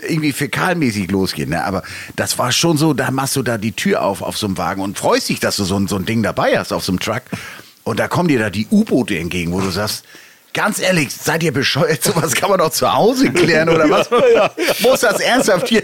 irgendwie 0.07 0.31
fäkalmäßig 0.31 1.11
losgehen, 1.11 1.49
ne? 1.49 1.63
aber 1.63 1.83
das 2.15 2.37
war 2.37 2.51
schon 2.51 2.77
so, 2.77 2.93
da 2.93 3.11
machst 3.11 3.35
du 3.35 3.43
da 3.43 3.57
die 3.57 3.73
Tür 3.73 4.01
auf 4.01 4.21
auf 4.21 4.37
so 4.37 4.47
einem 4.47 4.57
Wagen 4.57 4.81
und 4.81 4.97
freust 4.97 5.29
dich, 5.29 5.39
dass 5.39 5.57
du 5.57 5.63
so 5.63 5.77
ein, 5.77 5.87
so 5.87 5.95
ein 5.95 6.05
Ding 6.05 6.23
dabei 6.23 6.57
hast 6.57 6.71
auf 6.73 6.83
so 6.83 6.91
einem 6.91 6.99
Truck 6.99 7.23
und 7.83 7.99
da 7.99 8.07
kommen 8.07 8.27
dir 8.27 8.39
da 8.39 8.49
die 8.49 8.67
U-Boote 8.71 9.17
entgegen, 9.17 9.51
wo 9.51 9.61
du 9.61 9.69
sagst, 9.69 10.03
ganz 10.53 10.79
ehrlich, 10.79 11.13
seid 11.13 11.43
ihr 11.43 11.53
bescheuert, 11.53 12.03
sowas 12.03 12.33
kann 12.33 12.49
man 12.49 12.59
doch 12.59 12.71
zu 12.71 12.91
Hause 12.91 13.31
klären 13.31 13.69
oder 13.69 13.89
was? 13.89 14.09
Muss 14.81 15.01
das 15.01 15.19
ernsthaft 15.19 15.69
hier? 15.69 15.83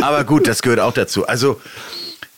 aber 0.00 0.24
gut, 0.24 0.46
das 0.46 0.62
gehört 0.62 0.80
auch 0.80 0.92
dazu. 0.92 1.26
Also 1.26 1.60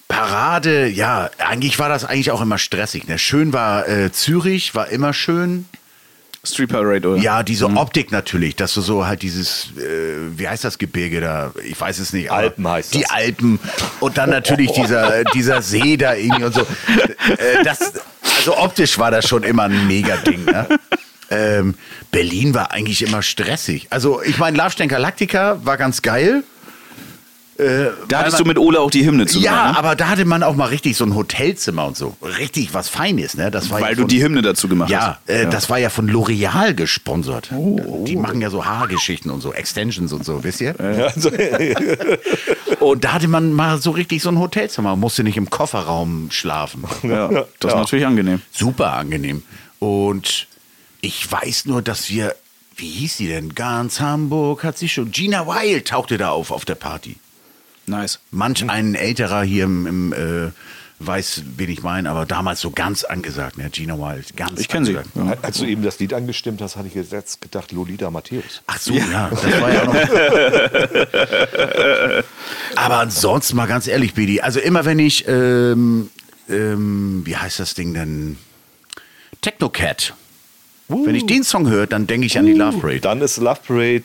Parade, 0.08 0.88
ja, 0.88 1.30
eigentlich 1.38 1.78
war 1.78 1.88
das 1.88 2.04
eigentlich 2.04 2.32
auch 2.32 2.40
immer 2.40 2.58
stressig. 2.58 3.06
Ne? 3.06 3.16
Schön 3.18 3.52
war 3.52 3.88
äh, 3.88 4.10
Zürich, 4.10 4.74
war 4.74 4.88
immer 4.88 5.12
schön. 5.12 5.66
Street 6.42 6.70
Parade, 6.70 7.06
oder? 7.06 7.20
Ja, 7.20 7.42
diese 7.42 7.66
Optik 7.66 8.12
natürlich, 8.12 8.56
dass 8.56 8.72
du 8.72 8.80
so 8.80 9.06
halt 9.06 9.20
dieses, 9.22 9.72
äh, 9.76 10.38
wie 10.38 10.48
heißt 10.48 10.64
das 10.64 10.78
Gebirge 10.78 11.20
da? 11.20 11.52
Ich 11.64 11.78
weiß 11.78 11.98
es 11.98 12.14
nicht. 12.14 12.30
Alpen 12.30 12.66
heißt 12.66 12.94
Die 12.94 13.02
das. 13.02 13.10
Alpen 13.10 13.58
und 14.00 14.16
dann 14.16 14.30
natürlich 14.30 14.72
dieser, 14.72 15.24
dieser 15.34 15.60
See 15.60 15.98
da 15.98 16.14
irgendwie 16.14 16.44
und 16.44 16.54
so. 16.54 16.62
Äh, 16.62 17.62
das, 17.64 17.92
also 18.38 18.56
optisch 18.56 18.98
war 18.98 19.10
das 19.10 19.28
schon 19.28 19.42
immer 19.42 19.64
ein 19.64 19.86
Mega-Ding. 19.86 20.46
Ne? 20.46 20.66
Ähm, 21.30 21.74
Berlin 22.10 22.54
war 22.54 22.72
eigentlich 22.72 23.02
immer 23.02 23.22
stressig. 23.22 23.86
Also 23.90 24.22
ich 24.22 24.38
meine, 24.38 24.56
Love 24.56 24.86
Galactica 24.86 25.58
war 25.64 25.76
ganz 25.76 26.00
geil. 26.00 26.42
Da 28.08 28.18
hattest 28.20 28.40
du 28.40 28.44
mit 28.44 28.58
Ole 28.58 28.80
auch 28.80 28.90
die 28.90 29.04
Hymne 29.04 29.26
zusammen. 29.26 29.44
Ja, 29.44 29.72
ne? 29.72 29.78
aber 29.78 29.96
da 29.96 30.08
hatte 30.08 30.24
man 30.24 30.42
auch 30.42 30.54
mal 30.56 30.66
richtig 30.66 30.96
so 30.96 31.04
ein 31.04 31.14
Hotelzimmer 31.14 31.86
und 31.86 31.96
so. 31.96 32.16
Richtig 32.38 32.74
was 32.74 32.88
Feines, 32.88 33.36
ne? 33.36 33.50
Das 33.50 33.70
war 33.70 33.80
Weil 33.80 33.90
ja 33.90 33.94
du 33.96 34.00
von, 34.02 34.08
die 34.08 34.22
Hymne 34.22 34.42
dazu 34.42 34.68
gemacht 34.68 34.90
Ja, 34.90 35.18
hast. 35.26 35.30
äh, 35.30 35.48
das 35.48 35.68
war 35.70 35.78
ja 35.78 35.90
von 35.90 36.10
L'Oreal 36.10 36.74
gesponsert. 36.74 37.50
Die 37.52 38.16
machen 38.16 38.40
ja 38.40 38.50
so 38.50 38.64
Haargeschichten 38.64 39.30
und 39.30 39.40
so, 39.40 39.52
Extensions 39.52 40.12
und 40.12 40.24
so, 40.24 40.42
wisst 40.44 40.60
ihr? 40.60 40.74
Also, 40.80 41.30
Und 42.80 43.04
da 43.04 43.12
hatte 43.12 43.28
man 43.28 43.52
mal 43.52 43.78
so 43.78 43.90
richtig 43.90 44.22
so 44.22 44.30
ein 44.30 44.38
Hotelzimmer, 44.38 44.96
musste 44.96 45.22
nicht 45.22 45.36
im 45.36 45.50
Kofferraum 45.50 46.28
schlafen. 46.30 46.84
Ja, 47.02 47.28
das 47.60 47.70
ist 47.70 47.70
Ja. 47.74 47.76
natürlich 47.76 48.06
angenehm. 48.06 48.40
Super 48.50 48.92
angenehm. 48.94 49.42
Und 49.78 50.46
ich 51.00 51.30
weiß 51.30 51.66
nur, 51.66 51.82
dass 51.82 52.08
wir, 52.10 52.34
wie 52.76 52.88
hieß 52.88 53.18
sie 53.18 53.28
denn? 53.28 53.54
Ganz 53.54 54.00
Hamburg 54.00 54.64
hat 54.64 54.78
sie 54.78 54.88
schon. 54.88 55.10
Gina 55.10 55.46
Wild 55.46 55.88
tauchte 55.88 56.16
da 56.18 56.30
auf 56.30 56.50
auf 56.50 56.64
der 56.64 56.74
Party. 56.74 57.16
Nice. 57.90 58.20
Manch 58.30 58.68
ein 58.68 58.94
älterer 58.94 59.42
hier 59.42 59.64
im, 59.64 59.86
im 59.86 60.12
äh, 60.12 60.50
weiß, 61.00 61.42
wen 61.56 61.70
ich 61.70 61.82
meine, 61.82 62.10
aber 62.10 62.26
damals 62.26 62.60
so 62.60 62.70
ganz 62.70 63.02
angesagt, 63.04 63.58
ne? 63.58 63.70
Gina 63.70 63.98
Wild, 63.98 64.36
ganz 64.36 64.60
Ich 64.60 64.68
kenn 64.68 64.84
sie. 64.84 64.96
angesagt. 64.96 65.16
Ja. 65.16 65.36
als 65.42 65.58
du 65.58 65.64
eben 65.64 65.82
das 65.82 65.98
Lied 65.98 66.14
angestimmt 66.14 66.60
hast, 66.60 66.76
hatte 66.76 66.88
ich 66.88 66.94
jetzt 66.94 67.40
gedacht, 67.40 67.72
Lolita 67.72 68.10
Matthäus. 68.10 68.62
Ach 68.66 68.78
so, 68.78 68.94
ja. 68.94 69.30
das 69.30 69.44
war 69.60 69.72
ja 69.72 69.82
auch 69.82 69.86
noch. 69.86 69.94
aber 72.76 72.98
ansonsten 72.98 73.56
mal 73.56 73.66
ganz 73.66 73.86
ehrlich, 73.86 74.14
Bidi, 74.14 74.40
also 74.40 74.60
immer 74.60 74.84
wenn 74.84 74.98
ich, 74.98 75.26
ähm, 75.26 76.10
ähm, 76.48 77.22
wie 77.24 77.36
heißt 77.36 77.58
das 77.58 77.74
Ding 77.74 77.94
denn? 77.94 78.36
Technocat. 79.40 80.14
Wenn 80.88 81.14
ich 81.14 81.24
den 81.24 81.44
Song 81.44 81.68
höre, 81.68 81.86
dann 81.86 82.08
denke 82.08 82.26
ich 82.26 82.36
an 82.36 82.46
die 82.46 82.52
Love 82.52 82.78
Parade. 82.78 83.00
Dann 83.00 83.22
ist 83.22 83.38
Love 83.38 83.60
Parade 83.66 84.02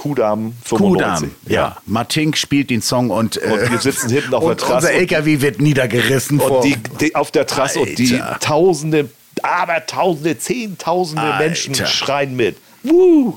Kudam 0.00 0.54
95. 0.64 1.28
Kudam, 1.28 1.30
ja. 1.46 1.76
Martink 1.84 2.38
spielt 2.38 2.70
den 2.70 2.80
Song 2.80 3.10
und, 3.10 3.36
äh, 3.36 3.50
Und 3.50 3.70
wir 3.70 3.78
sitzen 3.80 4.08
hinten 4.08 4.32
auf 4.32 4.44
der 4.46 4.56
Trasse 4.56 4.74
Unser 4.76 4.88
und- 4.88 4.94
LKW 4.94 5.40
wird 5.42 5.60
niedergerissen. 5.60 6.40
vor- 6.40 6.62
Und 6.62 6.64
die, 6.64 6.76
die 7.02 7.14
auf 7.14 7.30
der 7.30 7.46
Trasse 7.46 7.80
und 7.80 7.98
die 7.98 8.14
Alter. 8.18 8.40
Tausende, 8.40 9.10
aber 9.42 9.84
Tausende, 9.84 10.38
Zehntausende 10.38 11.20
Alter. 11.20 11.38
Menschen 11.44 11.74
schreien 11.74 12.34
mit. 12.34 12.56
Woo! 12.82 13.36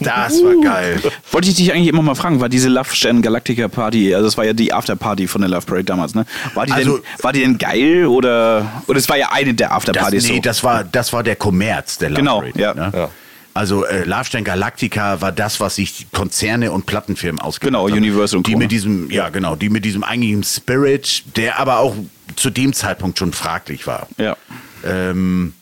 das 0.00 0.42
war 0.42 0.54
geil. 0.62 1.00
Wollte 1.32 1.48
ich 1.50 1.54
dich 1.54 1.70
eigentlich 1.72 1.88
immer 1.88 2.02
mal 2.02 2.14
fragen, 2.14 2.40
war 2.40 2.48
diese 2.48 2.68
Love 2.68 2.94
Stern 2.94 3.20
Galactica 3.22 3.68
Party, 3.68 4.14
also 4.14 4.26
das 4.26 4.36
war 4.38 4.44
ja 4.44 4.52
die 4.54 4.72
Afterparty 4.72 5.28
von 5.28 5.40
der 5.42 5.50
Love 5.50 5.66
Parade 5.66 5.84
damals, 5.84 6.14
ne? 6.14 6.24
War 6.54 6.64
die, 6.66 6.72
Also- 6.72 6.96
denn, 6.98 7.06
war 7.22 7.32
die 7.34 7.40
denn 7.40 7.58
geil 7.58 8.06
oder, 8.06 8.82
oder 8.86 8.98
es 8.98 9.08
war 9.08 9.16
ja 9.18 9.28
eine 9.32 9.52
der 9.54 9.72
Afterpartys 9.72 10.28
nee, 10.28 10.36
so? 10.36 10.40
das 10.42 10.64
war, 10.64 10.82
das 10.84 11.12
war 11.12 11.22
der 11.22 11.36
Kommerz 11.36 11.98
der 11.98 12.08
Love 12.10 12.20
Genau, 12.20 12.38
Parade, 12.40 12.58
ja. 12.60 12.74
Ne? 12.74 12.92
Ja. 12.94 13.08
Also 13.54 13.84
äh, 13.84 14.02
Love 14.04 14.24
Stern 14.24 14.42
Galactica 14.44 15.20
war 15.20 15.30
das, 15.30 15.60
was 15.60 15.76
sich 15.76 16.06
Konzerne 16.12 16.72
und 16.72 16.86
Plattenfirmen 16.86 17.40
ausgedacht 17.40 17.68
Genau, 17.72 17.88
haben. 17.88 17.96
Universal 17.96 18.38
und 18.38 18.46
Die 18.48 18.52
Co. 18.54 18.58
mit 18.58 18.72
diesem, 18.72 19.10
ja 19.10 19.28
genau, 19.28 19.54
die 19.54 19.68
mit 19.68 19.84
diesem 19.84 20.02
eigentlichen 20.02 20.42
Spirit, 20.42 21.22
der 21.36 21.58
aber 21.60 21.78
auch 21.78 21.94
zu 22.34 22.50
dem 22.50 22.72
Zeitpunkt 22.72 23.18
schon 23.18 23.32
fraglich 23.32 23.86
war. 23.86 24.08
ja. 24.18 24.36
Ähm, 24.84 25.54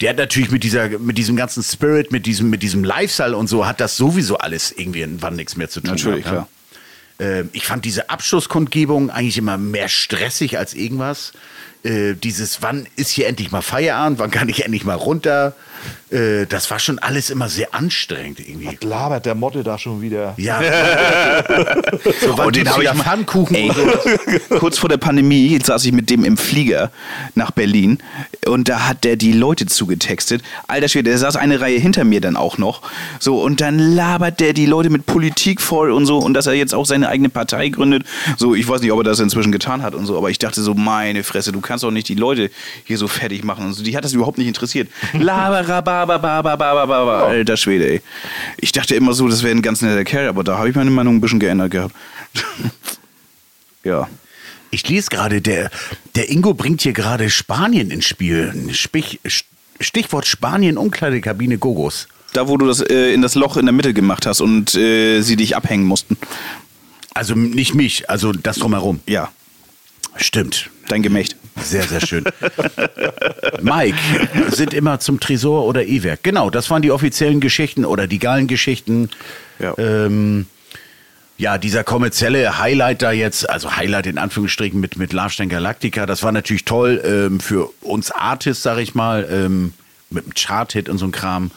der 0.00 0.10
hat 0.10 0.18
natürlich 0.18 0.50
mit 0.50 0.62
dieser, 0.62 0.88
mit 0.98 1.16
diesem 1.18 1.36
ganzen 1.36 1.62
Spirit, 1.62 2.12
mit 2.12 2.26
diesem, 2.26 2.50
mit 2.50 2.62
diesem 2.62 2.84
Lifestyle 2.84 3.34
und 3.36 3.46
so, 3.48 3.66
hat 3.66 3.80
das 3.80 3.96
sowieso 3.96 4.36
alles 4.38 4.70
irgendwie 4.72 5.00
irgendwann 5.00 5.36
nichts 5.36 5.56
mehr 5.56 5.70
zu 5.70 5.80
tun. 5.80 5.92
Natürlich, 5.92 6.24
gehabt, 6.24 6.50
ne? 7.18 7.26
Ähm, 7.26 7.48
ich 7.54 7.64
fand 7.66 7.84
diese 7.86 8.10
Abschlusskundgebung 8.10 9.08
eigentlich 9.10 9.38
immer 9.38 9.56
mehr 9.56 9.88
stressig 9.88 10.58
als 10.58 10.74
irgendwas. 10.74 11.32
äh, 11.82 12.12
dieses, 12.14 12.60
wann 12.60 12.86
ist 12.96 13.08
hier 13.08 13.26
endlich 13.26 13.50
mal 13.52 13.62
Feierabend, 13.62 14.18
wann 14.18 14.30
kann 14.30 14.50
ich 14.50 14.64
endlich 14.64 14.84
mal 14.84 14.94
runter? 14.94 15.54
Äh, 16.10 16.46
das 16.46 16.70
war 16.70 16.78
schon 16.78 16.98
alles 17.00 17.30
immer 17.30 17.48
sehr 17.48 17.74
anstrengend 17.74 18.38
irgendwie. 18.40 18.78
Labert 18.86 19.26
der 19.26 19.34
Motte 19.34 19.64
da 19.64 19.76
schon 19.78 20.00
wieder. 20.02 20.34
Ja. 20.36 20.60
so, 22.20 22.34
Oh, 22.38 22.50
den 22.50 22.64
gibt's 22.64 22.72
hab 22.74 22.82
ich 22.82 22.94
mal- 22.94 23.02
Pfannkuchen 23.02 23.56
Ey, 23.56 23.70
und 23.70 24.58
kurz 24.60 24.78
vor 24.78 24.88
der 24.88 24.98
Pandemie 24.98 25.58
saß 25.62 25.84
ich 25.84 25.92
mit 25.92 26.08
dem 26.10 26.24
im 26.24 26.36
Flieger 26.36 26.90
nach 27.34 27.50
Berlin 27.50 27.98
und 28.46 28.68
da 28.68 28.86
hat 28.88 29.04
der 29.04 29.16
die 29.16 29.32
Leute 29.32 29.66
zugetextet. 29.66 30.42
Alter 30.68 30.88
Schwede, 30.88 31.10
der 31.10 31.18
saß 31.18 31.36
eine 31.36 31.60
Reihe 31.60 31.78
hinter 31.78 32.04
mir 32.04 32.20
dann 32.20 32.36
auch 32.36 32.58
noch. 32.58 32.82
So, 33.18 33.42
und 33.42 33.60
dann 33.60 33.78
labert 33.78 34.38
der 34.40 34.52
die 34.52 34.66
Leute 34.66 34.90
mit 34.90 35.06
Politik 35.06 35.60
voll 35.60 35.90
und 35.90 36.06
so 36.06 36.18
und 36.18 36.34
dass 36.34 36.46
er 36.46 36.52
jetzt 36.54 36.74
auch 36.74 36.86
seine 36.86 37.08
eigene 37.08 37.28
Partei 37.30 37.68
gründet. 37.68 38.04
So, 38.36 38.54
ich 38.54 38.68
weiß 38.68 38.80
nicht, 38.80 38.92
ob 38.92 39.00
er 39.00 39.04
das 39.04 39.18
inzwischen 39.20 39.50
getan 39.52 39.82
hat 39.82 39.94
und 39.94 40.06
so, 40.06 40.16
aber 40.16 40.30
ich 40.30 40.38
dachte 40.38 40.62
so, 40.62 40.74
meine 40.74 41.24
Fresse, 41.24 41.50
du 41.52 41.60
kannst 41.60 41.82
doch 41.84 41.90
nicht 41.90 42.08
die 42.08 42.14
Leute 42.14 42.50
hier 42.84 42.98
so 42.98 43.08
fertig 43.08 43.42
machen 43.44 43.66
und 43.66 43.72
so. 43.72 43.82
Die 43.82 43.96
hat 43.96 44.04
das 44.04 44.12
überhaupt 44.12 44.38
nicht 44.38 44.48
interessiert. 44.48 44.88
Laberabababababababa, 45.96 47.26
alter 47.26 47.56
Schwede, 47.56 47.88
ey. 47.88 48.02
Ich 48.58 48.72
dachte 48.72 48.94
immer 48.94 49.12
so, 49.14 49.28
das 49.28 49.42
wäre 49.42 49.54
ein 49.54 49.62
ganz 49.62 49.82
netter 49.82 50.04
Kerl, 50.04 50.28
aber 50.28 50.44
da 50.44 50.58
habe 50.58 50.68
ich 50.68 50.74
meine 50.76 50.90
Meinung 50.90 51.16
ein 51.16 51.20
bisschen 51.20 51.40
geändert 51.40 51.70
gehabt. 51.70 51.94
ja. 53.84 54.08
Ich 54.70 54.86
lese 54.88 55.08
gerade, 55.08 55.40
der, 55.40 55.70
der 56.14 56.30
Ingo 56.30 56.52
bringt 56.52 56.82
hier 56.82 56.92
gerade 56.92 57.30
Spanien 57.30 57.90
ins 57.90 58.04
Spiel. 58.04 58.52
Spich, 58.72 59.20
Stichwort 59.80 60.26
Spanien, 60.26 60.76
Umkleidekabine 60.76 61.56
Gogos. 61.58 62.08
Da, 62.32 62.48
wo 62.48 62.56
du 62.56 62.66
das 62.66 62.80
äh, 62.80 63.14
in 63.14 63.22
das 63.22 63.34
Loch 63.34 63.56
in 63.56 63.64
der 63.64 63.72
Mitte 63.72 63.94
gemacht 63.94 64.26
hast 64.26 64.40
und 64.40 64.74
äh, 64.74 65.22
sie 65.22 65.36
dich 65.36 65.56
abhängen 65.56 65.84
mussten. 65.84 66.18
Also 67.14 67.34
nicht 67.34 67.74
mich, 67.74 68.10
also 68.10 68.32
das 68.32 68.56
drumherum. 68.58 69.00
Ja, 69.06 69.30
Stimmt. 70.16 70.70
dein 70.88 71.02
Gemächt. 71.02 71.36
Sehr, 71.62 71.82
sehr 71.82 72.00
schön. 72.00 72.24
Mike, 73.60 73.96
sind 74.50 74.74
immer 74.74 75.00
zum 75.00 75.20
Tresor 75.20 75.64
oder 75.64 75.84
E-Werk. 75.84 76.22
Genau, 76.22 76.50
das 76.50 76.70
waren 76.70 76.82
die 76.82 76.90
offiziellen 76.90 77.40
Geschichten 77.40 77.84
oder 77.84 78.06
die 78.06 78.18
geilen 78.18 78.46
Geschichten. 78.46 79.10
Ja. 79.58 79.74
Ähm, 79.78 80.46
ja, 81.38 81.58
dieser 81.58 81.84
kommerzielle 81.84 82.58
Highlight 82.58 83.02
da 83.02 83.12
jetzt, 83.12 83.48
also 83.48 83.76
Highlight 83.76 84.06
in 84.06 84.18
Anführungsstrichen 84.18 84.80
mit, 84.80 84.96
mit 84.96 85.12
Larstein 85.12 85.48
Galactica, 85.48 86.06
das 86.06 86.22
war 86.22 86.32
natürlich 86.32 86.64
toll 86.64 87.02
ähm, 87.04 87.40
für 87.40 87.70
uns 87.82 88.10
Artists, 88.10 88.62
sag 88.62 88.78
ich 88.78 88.94
mal, 88.94 89.26
ähm, 89.30 89.74
mit 90.08 90.24
dem 90.24 90.34
Chart-Hit 90.34 90.88
und 90.88 90.98
so 90.98 91.06
ein 91.06 91.12
Kram. 91.12 91.50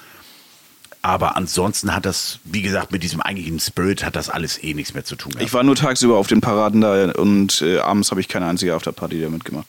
Aber 1.01 1.37
ansonsten 1.37 1.95
hat 1.95 2.05
das, 2.05 2.39
wie 2.43 2.61
gesagt, 2.61 2.91
mit 2.91 3.03
diesem 3.03 3.21
eigentlichen 3.21 3.59
Spirit 3.59 4.03
hat 4.03 4.15
das 4.17 4.29
alles 4.29 4.61
eh 4.61 4.73
nichts 4.73 4.93
mehr 4.93 5.05
zu 5.05 5.15
tun. 5.15 5.31
gehabt. 5.31 5.45
Ich 5.45 5.53
war 5.53 5.63
nur 5.63 5.75
tagsüber 5.75 6.17
auf 6.17 6.27
den 6.27 6.41
Paraden 6.41 6.81
da 6.81 7.11
und 7.13 7.61
äh, 7.61 7.79
abends 7.79 8.11
habe 8.11 8.19
ich 8.19 8.27
keine 8.27 8.47
einzige 8.47 8.73
Afterparty 8.75 9.21
da 9.21 9.29
mitgemacht. 9.29 9.65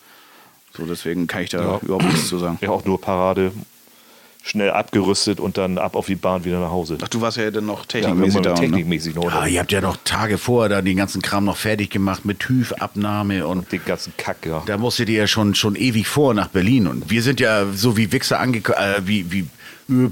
So, 0.77 0.85
deswegen 0.87 1.27
kann 1.29 1.43
ich 1.43 1.51
da 1.51 1.61
Ja. 1.63 1.79
überhaupt 1.83 2.05
nichts 2.05 2.27
zu 2.29 2.39
sagen. 2.39 2.59
Ja, 2.61 2.71
auch 2.71 2.85
nur 2.85 3.01
Parade. 3.01 3.53
Schnell 4.43 4.71
abgerüstet 4.71 5.39
und 5.39 5.59
dann 5.59 5.77
ab 5.77 5.95
auf 5.95 6.07
die 6.07 6.15
Bahn 6.15 6.45
wieder 6.47 6.61
nach 6.61 6.71
Hause. 6.71 6.97
Ach, 7.03 7.09
du 7.09 7.21
warst 7.21 7.37
ja 7.37 7.51
dann 7.51 7.67
noch 7.67 7.81
Ja, 7.81 7.87
technikmäßig 8.01 8.35
wir 8.37 8.43
da. 8.43 8.51
Ne? 8.55 8.61
technikmäßig 8.61 9.15
noch. 9.15 9.31
Ah, 9.33 9.47
ihr 9.47 9.61
habt 9.61 9.71
ja 9.71 9.83
noch 9.83 9.99
Tage 10.03 10.39
vorher 10.39 10.71
da 10.71 10.83
den 10.83 10.97
ganzen 10.97 11.21
Kram 11.21 11.45
noch 11.45 11.59
fertig 11.59 11.91
gemacht 11.91 12.25
mit 12.25 12.41
TÜV-Abnahme 12.41 13.47
und 13.47 13.71
Den 13.71 13.85
ganzen 13.85 14.15
Kack, 14.17 14.47
ja. 14.47 14.63
da 14.65 14.79
musstet 14.79 15.11
ihr 15.11 15.19
ja 15.19 15.27
schon, 15.27 15.55
schon 15.55 15.77
ewig 15.77 16.09
vor 16.09 16.33
nach 16.33 16.49
Berlin. 16.49 16.87
Und 16.87 17.11
wir 17.11 17.23
sind 17.23 17.39
ja 17.39 17.67
so 17.73 17.99
wie 17.99 18.11
Wichser 18.13 18.41
angekommen, 18.41 18.79
äh, 18.81 19.07
wie, 19.07 19.31
wie 19.31 19.47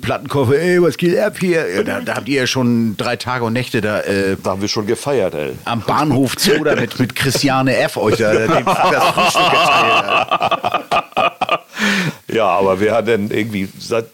Plattenkoffer, 0.01 0.59
ey, 0.59 0.83
was 0.83 0.97
geht 0.97 1.19
ab 1.19 1.39
hier? 1.39 1.69
Ja, 1.69 1.83
da, 1.83 2.01
da 2.01 2.17
habt 2.17 2.29
ihr 2.29 2.41
ja 2.41 2.47
schon 2.47 2.97
drei 2.97 3.17
Tage 3.17 3.45
und 3.45 3.53
Nächte 3.53 3.81
da 3.81 4.01
äh, 4.01 4.37
Da 4.43 4.51
haben 4.51 4.61
wir 4.61 4.69
schon 4.69 4.87
gefeiert, 4.87 5.35
ey. 5.35 5.53
am 5.65 5.83
Bahnhof 5.83 6.35
da 6.37 6.75
mit, 6.75 6.99
mit 6.99 7.15
Christiane 7.15 7.77
F. 7.77 7.97
euch 7.97 8.17
da 8.17 8.33
den, 8.33 8.65
das 8.65 9.05
Frühstück 9.15 9.51
geteilt. 9.51 10.85
Ja, 12.31 12.47
aber 12.47 12.81
wir 12.81 12.93
haben 12.93 13.07
dann 13.07 13.31
irgendwie, 13.31 13.69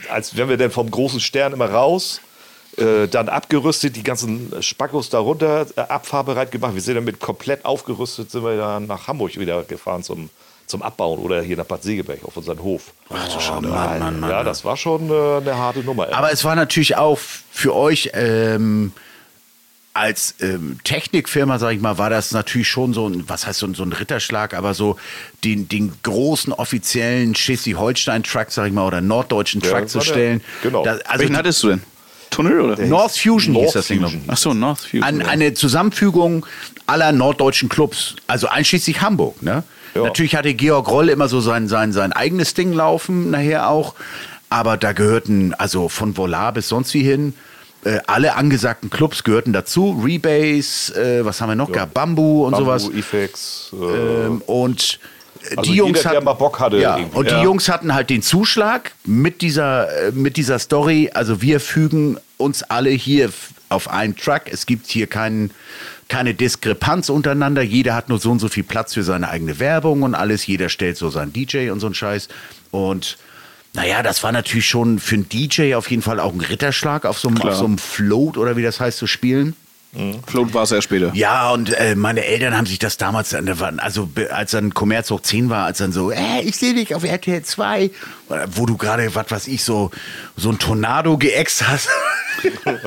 als 0.09 0.37
wenn 0.37 0.49
wir 0.49 0.57
dann 0.57 0.71
vom 0.71 0.91
großen 0.91 1.19
Stern 1.21 1.53
immer 1.53 1.71
raus, 1.71 2.21
äh, 2.77 3.09
dann 3.09 3.29
abgerüstet, 3.29 3.97
die 3.97 4.03
ganzen 4.03 4.53
Spackos 4.63 5.11
darunter 5.11 5.67
äh, 5.77 5.81
abfahrbereit 5.81 6.51
gemacht. 6.51 6.75
Wir 6.75 6.81
sind 6.81 6.95
dann 6.97 7.05
mit 7.05 7.21
komplett 7.21 7.65
aufgerüstet, 7.65 8.31
sind 8.31 8.45
wir 8.45 8.57
dann 8.57 8.87
nach 8.87 9.09
Hamburg 9.09 9.39
wieder 9.39 9.65
gefahren 9.65 10.03
zum, 10.03 10.31
zum 10.67 10.83
Abbauen 10.83 11.19
oder 11.19 11.43
hier 11.43 11.57
nach 11.57 11.65
Bad 11.67 11.83
Segeberg 11.83 12.25
auf 12.25 12.37
unseren 12.37 12.61
Hof. 12.63 12.93
Ach 13.11 13.29
du 13.33 13.41
Schande, 13.41 13.69
Mann, 13.69 13.99
Mann, 13.99 14.21
Mann, 14.21 14.31
ja, 14.31 14.43
das 14.43 14.65
war 14.65 14.77
schon 14.77 15.11
äh, 15.11 15.37
eine 15.39 15.57
harte 15.57 15.81
Nummer. 15.81 16.09
Aber 16.13 16.33
es 16.33 16.45
war 16.45 16.55
natürlich 16.57 16.97
auch 16.97 17.19
für 17.19 17.75
euch 17.75 18.11
ähm, 18.15 18.93
als 19.93 20.35
ähm, 20.41 20.79
Technikfirma, 20.83 21.59
sag 21.61 21.73
ich 21.73 21.81
mal, 21.81 21.99
war 21.99 22.11
das 22.11 22.33
natürlich 22.33 22.69
schon 22.69 22.93
so 22.95 23.09
ein, 23.09 23.29
was 23.29 23.47
heißt 23.47 23.61
so 23.61 23.67
ein, 23.67 23.75
so 23.75 23.85
ein 23.85 23.93
Ritterschlag, 23.93 24.53
aber 24.55 24.75
so 24.75 24.97
den, 25.45 25.69
den 25.69 25.93
großen 26.03 26.53
offiziellen 26.53 27.35
Schleswig-Holstein-Truck, 27.37 28.51
sag 28.51 28.67
ich 28.67 28.73
mal, 28.73 28.87
oder 28.87 29.01
norddeutschen 29.01 29.61
Ja, 29.61 29.71
Truck 29.71 29.83
das 29.83 29.93
zu 29.93 29.99
war 29.99 30.05
der. 30.05 30.13
stellen. 30.13 30.41
Genau. 30.63 30.83
Da, 30.85 30.93
also 31.05 31.21
Welchen 31.21 31.37
hattest 31.37 31.63
du 31.63 31.69
denn? 31.69 31.83
Tunnel 32.31 32.61
oder? 32.61 32.85
North 32.87 33.13
Fusion 33.17 33.55
hieß 33.55 33.63
North 33.63 33.75
das 33.77 33.87
Ding. 33.87 34.01
noch. 34.01 34.11
Fusion. 34.11 34.25
Ach 34.29 34.37
so, 34.37 34.53
North 34.55 34.81
Fusion. 34.81 35.05
An, 35.05 35.23
eine 35.23 35.55
Zusammenfügung 35.55 36.45
aller 36.87 37.13
norddeutschen 37.13 37.69
Clubs, 37.69 38.17
also 38.27 38.49
einschließlich 38.49 39.01
Hamburg. 39.01 39.41
Ne? 39.43 39.63
Ja. 39.95 40.03
Natürlich 40.03 40.35
hatte 40.37 40.55
Georg 40.55 40.89
Roll 40.91 41.09
immer 41.09 41.29
so 41.29 41.41
sein, 41.41 41.69
sein, 41.69 41.93
sein 41.93 42.13
eigenes 42.13 42.55
Ding 42.55 42.73
laufen, 42.73 43.31
nachher 43.31 43.69
auch. 43.69 43.95
Aber 44.51 44.77
da 44.77 44.93
gehörten, 44.93 45.55
also 45.55 45.89
von 45.89 46.17
Volar 46.17 46.53
bis 46.53 46.69
sonst 46.69 46.95
wie 46.95 47.03
hin, 47.03 47.35
äh, 47.85 47.99
alle 48.07 48.35
angesagten 48.37 48.89
Clubs 48.91 49.25
gehörten 49.25 49.53
dazu. 49.53 50.01
Rebase, 50.05 50.95
äh, 50.95 51.25
was 51.25 51.41
haben 51.41 51.51
wir 51.51 51.57
noch 51.57 51.71
gehabt? 51.73 51.95
Bambu 51.95 52.45
und 52.47 52.53
Bambu, 52.53 52.65
sowas. 52.65 52.89
Effects, 52.97 53.73
äh, 53.73 54.27
Ähm, 54.27 54.43
und 54.47 54.99
äh, 55.51 55.57
Also 55.57 55.71
die 55.71 55.77
Jungs 55.77 55.99
jeder, 55.99 56.11
hatten, 56.11 56.25
mal 56.25 56.33
Bock 56.35 56.61
hatte 56.61 56.79
Ja, 56.79 56.97
irgendwie. 56.99 57.17
und 57.19 57.31
die 57.31 57.35
Ja. 57.35 57.43
Jungs 57.43 57.69
hatten 57.69 57.93
halt 57.95 58.11
den 58.11 58.23
Zuschlag 58.23 58.93
mit 59.05 59.43
dieser, 59.43 59.89
äh, 60.09 60.13
mit 60.13 60.37
dieser 60.37 60.59
Story. 60.59 61.11
Also 61.13 61.43
wir 61.43 61.61
fügen 61.61 62.19
uns 62.39 62.63
alle 62.63 62.91
hier 62.91 63.31
auf 63.69 63.91
einen 63.91 64.17
Truck. 64.17 64.43
Es 64.51 64.67
gibt 64.67 64.87
hier 64.87 65.07
keinen, 65.07 65.51
keine 66.09 66.35
Diskrepanz 66.35 67.09
untereinander. 67.09 67.63
Jeder 67.63 67.95
hat 67.95 68.09
nur 68.09 68.19
so 68.19 68.31
und 68.31 68.39
so 68.39 68.49
viel 68.49 68.65
Platz 68.65 68.95
für 68.95 69.03
seine 69.03 69.29
eigene 69.29 69.59
Werbung 69.59 70.03
und 70.03 70.15
alles. 70.15 70.47
Jeder 70.47 70.69
stellt 70.69 70.97
so 70.97 71.11
seinen 71.11 71.33
DJ 71.33 71.71
und 71.71 71.81
so 71.81 71.87
einen 71.87 71.95
Scheiß. 71.95 72.29
Und 72.71 73.17
naja, 73.73 74.03
das 74.03 74.23
war 74.23 74.31
natürlich 74.33 74.69
schon 74.69 74.99
für 74.99 75.17
einen 75.17 75.29
DJ 75.29 75.75
auf 75.75 75.91
jeden 75.91 76.03
Fall 76.03 76.21
auch 76.21 76.33
ein 76.33 76.41
Ritterschlag, 76.41 77.05
auf 77.07 77.19
so 77.19 77.29
einem, 77.29 77.39
auf 77.39 77.55
so 77.55 77.65
einem 77.65 77.79
Float 77.79 78.37
oder 78.39 78.57
wie 78.57 78.63
das 78.63 78.81
heißt, 78.81 78.99
zu 78.99 79.07
spielen. 79.07 79.57
Float 80.27 80.53
war 80.55 80.65
es 80.65 80.71
ja 80.71 80.83
später. 80.83 81.13
Ja, 81.15 81.51
und 81.53 81.73
äh, 81.73 81.95
meine 81.95 82.25
Eltern 82.25 82.57
haben 82.57 82.67
sich 82.67 82.81
das 82.81 82.97
damals, 82.97 83.33
an 83.33 83.47
der 83.47 83.61
Wand- 83.61 83.81
also 83.81 84.11
als 84.33 84.51
dann 84.51 84.75
Kommerz 84.75 85.09
hoch 85.13 85.21
10 85.21 85.51
war, 85.51 85.67
als 85.67 85.79
dann 85.79 85.93
so, 85.93 86.11
äh, 86.11 86.41
ich 86.43 86.57
sehe 86.57 86.75
dich 86.75 86.97
auf 86.97 87.05
RTL 87.05 87.43
2, 87.45 87.91
wo 88.49 88.67
du 88.67 88.77
gerade, 88.77 89.15
was 89.15 89.31
weiß 89.31 89.47
ich, 89.47 89.63
so, 89.63 89.93
so 90.37 90.51
ein 90.51 90.59
Tornado 90.59 91.17
geäxt 91.17 91.69
hast. 91.69 91.89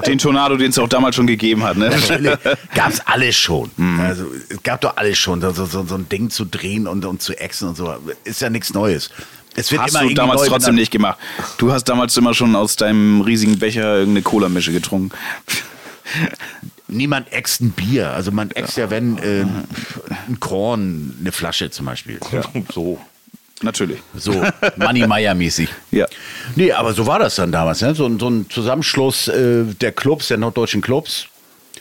Den 0.05 0.17
Tornado, 0.17 0.57
den 0.57 0.69
es 0.69 0.79
auch 0.79 0.89
damals 0.89 1.15
schon 1.15 1.27
gegeben 1.27 1.63
hat. 1.63 1.77
Ne? 1.77 1.89
Natürlich 1.89 2.37
gab's 2.75 2.99
alles 3.05 3.35
schon. 3.35 3.71
Also 3.99 4.25
es 4.49 4.61
gab 4.63 4.81
doch 4.81 4.97
alles 4.97 5.17
schon, 5.17 5.41
so, 5.41 5.51
so, 5.51 5.65
so 5.65 5.95
ein 5.95 6.09
Ding 6.09 6.29
zu 6.29 6.45
drehen 6.45 6.87
und, 6.87 7.05
und 7.05 7.21
zu 7.21 7.37
ächzen 7.39 7.69
und 7.69 7.77
so. 7.77 7.93
Ist 8.23 8.41
ja 8.41 8.49
nichts 8.49 8.73
Neues. 8.73 9.09
Es 9.55 9.71
wird 9.71 9.81
Hast 9.81 9.95
immer 9.95 10.07
du 10.07 10.13
damals 10.13 10.41
neu 10.41 10.47
trotzdem 10.49 10.75
nicht 10.75 10.91
gemacht. 10.91 11.17
Du 11.57 11.71
hast 11.71 11.85
damals 11.85 12.15
immer 12.15 12.35
schon 12.35 12.55
aus 12.55 12.75
deinem 12.75 13.21
riesigen 13.21 13.57
Becher 13.57 13.97
irgendeine 13.97 14.21
Cola-Mische 14.21 14.71
getrunken. 14.71 15.17
Niemand 16.87 17.33
äxt 17.33 17.61
ein 17.61 17.71
Bier. 17.71 18.11
Also 18.11 18.31
man 18.31 18.51
äxt 18.51 18.77
ja, 18.77 18.91
wenn 18.91 19.17
äh, 19.17 19.45
ein 20.27 20.39
Korn, 20.39 21.17
eine 21.19 21.31
Flasche 21.31 21.71
zum 21.71 21.87
Beispiel. 21.87 22.19
so. 22.73 22.99
Natürlich. 23.63 23.99
So 24.15 24.33
Money 24.77 25.07
Meyer 25.07 25.33
mäßig. 25.33 25.69
Ja. 25.91 26.05
Nee, 26.55 26.71
aber 26.71 26.93
so 26.93 27.07
war 27.07 27.17
das 27.19 27.35
dann 27.35 27.51
damals. 27.51 27.81
Ne? 27.81 27.95
So, 27.95 28.05
ein- 28.05 28.19
so 28.19 28.29
ein 28.29 28.47
Zusammenschluss 28.49 29.27
äh, 29.29 29.63
der 29.81 29.91
Clubs, 29.91 30.27
der 30.27 30.37
norddeutschen 30.37 30.81
Clubs. 30.81 31.25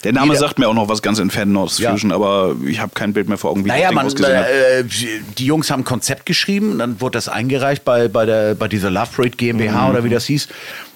Der 0.04 0.12
Name 0.12 0.28
Jeder- 0.34 0.40
sagt 0.40 0.58
mir 0.58 0.68
auch 0.68 0.74
noch 0.74 0.88
was 0.88 1.02
ganz 1.02 1.18
entfernt 1.18 1.54
Ja. 1.78 1.90
Fusion, 1.90 2.12
aber 2.12 2.54
ich 2.66 2.80
habe 2.80 2.92
kein 2.94 3.12
Bild 3.12 3.28
mehr 3.28 3.38
vor 3.38 3.50
Augen, 3.50 3.64
wie 3.64 3.68
Naja, 3.68 3.82
das 3.82 3.88
Ding 3.90 3.96
man, 3.96 4.06
ausgesehen 4.06 4.38
hat. 4.38 4.46
äh, 4.46 4.84
die 5.38 5.46
Jungs 5.46 5.70
haben 5.70 5.80
ein 5.80 5.84
Konzept 5.84 6.26
geschrieben, 6.26 6.78
dann 6.78 7.00
wurde 7.00 7.16
das 7.16 7.28
eingereicht 7.28 7.84
bei, 7.84 8.08
bei, 8.08 8.24
der, 8.26 8.54
bei 8.54 8.68
dieser 8.68 8.90
Love 8.90 9.08
Parade 9.14 9.30
GmbH 9.36 9.84
Mhm. 9.84 9.90
oder 9.90 10.04
wie 10.04 10.10
das 10.10 10.26
hieß. 10.26 10.48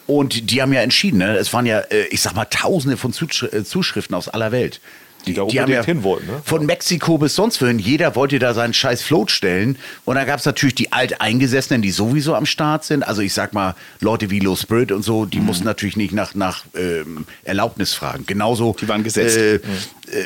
Und 0.07 0.51
die 0.51 0.61
haben 0.63 0.73
ja 0.73 0.81
entschieden, 0.81 1.19
ne? 1.19 1.37
es 1.37 1.53
waren 1.53 1.67
ja, 1.67 1.79
äh, 1.81 2.05
ich 2.11 2.21
sag 2.21 2.35
mal, 2.35 2.45
tausende 2.47 2.97
von 2.97 3.13
äh, 3.53 3.65
Zuschriften 3.65 4.15
aus 4.15 4.29
aller 4.29 4.51
Welt. 4.53 4.81
Die 5.27 5.35
da 5.35 5.43
haben 5.43 5.51
unbedingt 5.51 5.85
hin 5.85 6.03
wollten, 6.03 6.27
ne? 6.27 6.43
Von 6.45 6.67
Mexiko 6.67 7.19
bis 7.19 7.35
sonst 7.35 7.61
wohin. 7.61 7.79
Jeder 7.79 8.15
wollte 8.17 8.39
da 8.39 8.55
seinen 8.55 8.73
scheiß 8.75 9.03
Float 9.03 9.31
stellen. 9.31 9.77
Und 10.05 10.15
dann 10.17 10.27
gab 10.27 10.39
es 10.41 10.47
natürlich 10.47 10.75
die 10.75 10.93
Alteingesessenen, 10.93 11.83
die 11.83 11.91
sowieso 11.91 12.35
am 12.35 12.47
Start 12.47 12.85
sind. 12.85 13.03
Also 13.03 13.21
ich 13.23 13.35
sag 13.35 13.53
mal, 13.53 13.75
Leute 14.01 14.31
wie 14.31 14.41
Low 14.41 14.57
Spirit 14.57 14.93
und 14.93 15.03
so, 15.03 15.27
die 15.27 15.41
Mhm. 15.41 15.47
mussten 15.47 15.65
natürlich 15.65 15.97
nicht 15.97 16.13
nach, 16.15 16.35
nach 16.35 16.65
ähm, 16.75 17.27
Erlaubnis 17.45 17.93
fragen. 17.95 18.25
Genauso. 18.27 18.77
Die 18.81 18.89
waren 18.89 19.05
gesetzt. 19.05 19.37
Äh, 19.37 19.55
äh, 19.57 19.61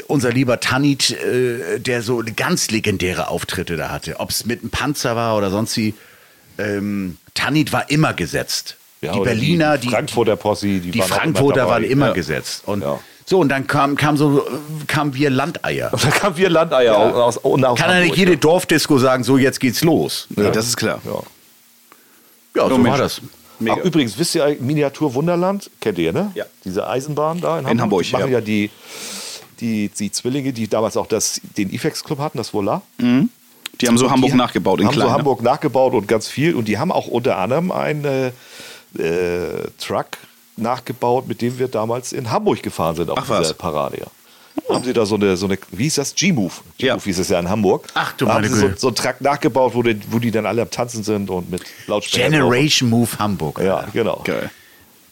unser 0.07 0.31
lieber 0.33 0.61
Tanit, 0.61 1.11
äh, 1.11 1.79
der 1.81 2.03
so 2.03 2.23
ganz 2.37 2.71
legendäre 2.71 3.29
Auftritte 3.29 3.77
da 3.77 3.91
hatte. 3.91 4.21
Ob 4.21 4.31
es 4.31 4.47
mit 4.47 4.61
einem 4.61 4.71
Panzer 4.71 5.17
war 5.17 5.37
oder 5.37 5.51
sonst 5.51 5.77
wie. 5.77 5.95
Ähm, 6.59 7.17
Tanit 7.35 7.73
war 7.73 7.91
immer 7.91 8.15
gesetzt. 8.15 8.77
Ja, 9.01 9.13
die 9.13 9.21
Berliner, 9.21 9.77
die 9.77 9.89
die, 9.89 9.93
Frankfurter 9.93 10.37
Posse, 10.37 10.67
die 10.67 10.81
die 10.93 10.99
waren 11.01 11.09
immer 11.09 11.17
Frankfurter 11.17 11.57
dabei. 11.63 11.71
waren 11.73 11.85
immer 11.85 12.07
Ja. 12.09 12.13
gesetzt. 12.13 12.63
Und 12.67 12.83
Ja. 12.83 13.01
So, 13.27 13.39
und 13.39 13.49
dann 13.49 13.67
kam, 13.67 13.97
kam 13.97 14.17
so, 14.17 14.47
kamen 14.87 15.15
wir 15.15 15.31
Landeier. 15.31 15.91
Da 15.91 16.11
kamen 16.11 16.37
wir 16.37 16.51
Landeier 16.51 16.97
aus, 16.97 17.39
aus, 17.39 17.45
aus 17.45 17.79
Kann 17.79 17.91
ja 17.91 18.01
nicht 18.01 18.11
Hamburg, 18.11 18.17
jede 18.19 18.37
Dorfdisco 18.37 18.99
sagen, 18.99 19.25
so 19.25 19.39
jetzt 19.39 19.61
geht's 19.61 19.83
los. 19.83 20.27
Nee, 20.37 20.51
das 20.51 20.67
ist 20.67 20.77
klar. 20.77 21.01
Ja. 21.05 21.23
Ja, 22.57 22.69
so 22.69 22.77
Mensch. 22.79 22.91
war 22.91 22.99
das. 22.99 23.21
Mega. 23.59 23.77
Ach, 23.79 23.85
übrigens, 23.85 24.19
wisst 24.19 24.35
ihr, 24.35 24.57
Miniatur 24.61 25.15
Wunderland, 25.15 25.71
kennt 25.81 25.99
ihr, 25.99 26.13
ne? 26.13 26.31
Ja. 26.35 26.45
Diese 26.65 26.87
Eisenbahn 26.87 27.41
da 27.41 27.59
in 27.59 27.67
Hamburg. 27.67 27.73
In 27.73 27.81
Hamburg, 27.81 28.03
Die 28.05 28.13
machen 28.13 28.27
ja. 28.27 28.39
ja, 28.39 28.41
die, 28.41 28.71
die, 29.61 29.89
die 29.89 30.13
Zwillinge, 30.13 30.53
die 30.53 30.69
damals 30.69 30.97
auch 30.97 31.07
das, 31.07 31.41
den 31.57 31.73
IFEX-Club 31.73 32.19
hatten, 32.19 32.39
das 32.39 32.53
Voila. 32.53 32.83
Die 32.99 33.89
haben 33.89 33.99
so 33.99 34.11
Hamburg 34.11 34.33
die 34.33 34.37
nachgebaut 34.37 34.81
in 34.81 34.87
haben 34.87 34.93
klein. 34.93 35.07
so 35.07 35.13
ne? 35.13 35.19
Hamburg 35.19 35.43
nachgebaut 35.43 35.95
und 35.95 36.07
ganz 36.07 36.29
viel. 36.29 36.55
Und 36.55 36.69
die 36.69 36.79
haben 36.79 36.93
auch 36.93 37.07
unter 37.07 37.39
anderem 37.39 37.73
einen 37.73 38.05
äh, 38.05 38.27
äh, 38.99 39.69
Truck 39.79 40.07
nachgebaut, 40.57 41.27
mit 41.29 41.41
dem 41.43 41.59
wir 41.59 41.69
damals 41.69 42.13
in 42.13 42.31
Hamburg 42.31 42.63
gefahren 42.63 42.97
sind 42.97 43.11
auf 43.11 43.19
Ach, 43.21 43.29
was? 43.29 43.41
dieser 43.43 43.55
Parade. 43.55 43.99
Ja. 44.01 44.07
Haben 44.75 44.85
sie 44.85 44.93
da 44.93 45.05
so 45.05 45.17
eine, 45.17 45.37
so 45.37 45.47
eine, 45.47 45.59
wie 45.73 45.83
hieß 45.85 45.97
das? 45.97 46.15
G-Move. 46.15 46.53
G-Move 46.79 46.97
Ja. 46.97 46.99
hieß 47.01 47.19
es 47.19 47.29
ja 47.29 47.41
in 47.41 47.49
Hamburg. 47.51 47.89
Ach, 47.95 48.13
du 48.13 48.25
da 48.25 48.35
meine 48.35 48.49
sie 48.49 48.55
so, 48.55 48.67
Güte. 48.69 48.79
so 48.81 48.87
einen 48.89 48.97
Truck 48.97 49.21
nachgebaut, 49.21 49.75
wo 49.75 49.83
die, 49.83 50.01
wo 50.11 50.19
die 50.21 50.31
dann 50.31 50.47
alle 50.47 50.63
am 50.63 50.71
Tanzen 50.71 51.03
sind 51.03 51.29
und 51.29 51.51
mit 51.51 51.63
Lautsprecher. 51.89 52.31
Generation 52.31 52.89
Move 52.89 53.11
Hamburg. 53.19 53.57
drauf. 53.57 53.65
Ja, 53.65 53.77
Alter. 53.79 53.91
genau. 53.93 54.21
Geil. 54.25 54.51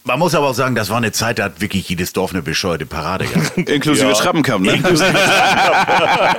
Man 0.04 0.18
muss 0.18 0.34
aber 0.34 0.48
auch 0.48 0.54
sagen, 0.54 0.74
das 0.74 0.90
war 0.90 0.96
eine 0.96 1.12
Zeit, 1.12 1.38
da 1.38 1.44
hat 1.44 1.60
wirklich 1.60 1.88
jedes 1.88 2.12
Dorf 2.12 2.32
eine 2.32 2.42
bescheuerte 2.42 2.86
Parade 2.86 3.24
gehabt. 3.26 3.56
Inklusive 3.68 4.08
Ja. 4.08 4.14
Trappenkamm, 4.14 4.62
ne? 4.62 4.72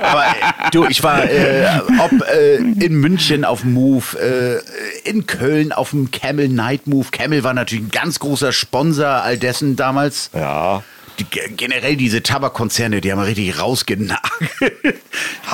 Aber 0.02 0.24
äh, 0.26 0.70
du, 0.70 0.84
ich 0.86 1.02
war 1.02 1.24
äh, 1.24 1.80
ob 1.98 2.12
äh, 2.28 2.56
in 2.56 2.94
München 2.96 3.44
auf 3.46 3.62
dem 3.62 3.72
Move, 3.72 4.18
äh, 4.20 5.08
in 5.08 5.26
Köln 5.26 5.72
auf 5.72 5.90
dem 5.90 6.10
Camel 6.10 6.48
Night 6.48 6.86
Move. 6.86 7.08
Camel 7.10 7.42
war 7.42 7.54
natürlich 7.54 7.86
ein 7.86 7.90
ganz 7.90 8.18
großer 8.18 8.52
Sponsor 8.52 9.06
all 9.06 9.38
dessen 9.38 9.76
damals. 9.76 10.30
Ja. 10.34 10.82
Die, 11.18 11.24
generell 11.56 11.96
diese 11.96 12.22
Tabakkonzerne, 12.24 13.00
die 13.00 13.12
haben 13.12 13.20
wir 13.20 13.26
richtig 13.26 13.58
rausgenagelt. 13.60 14.20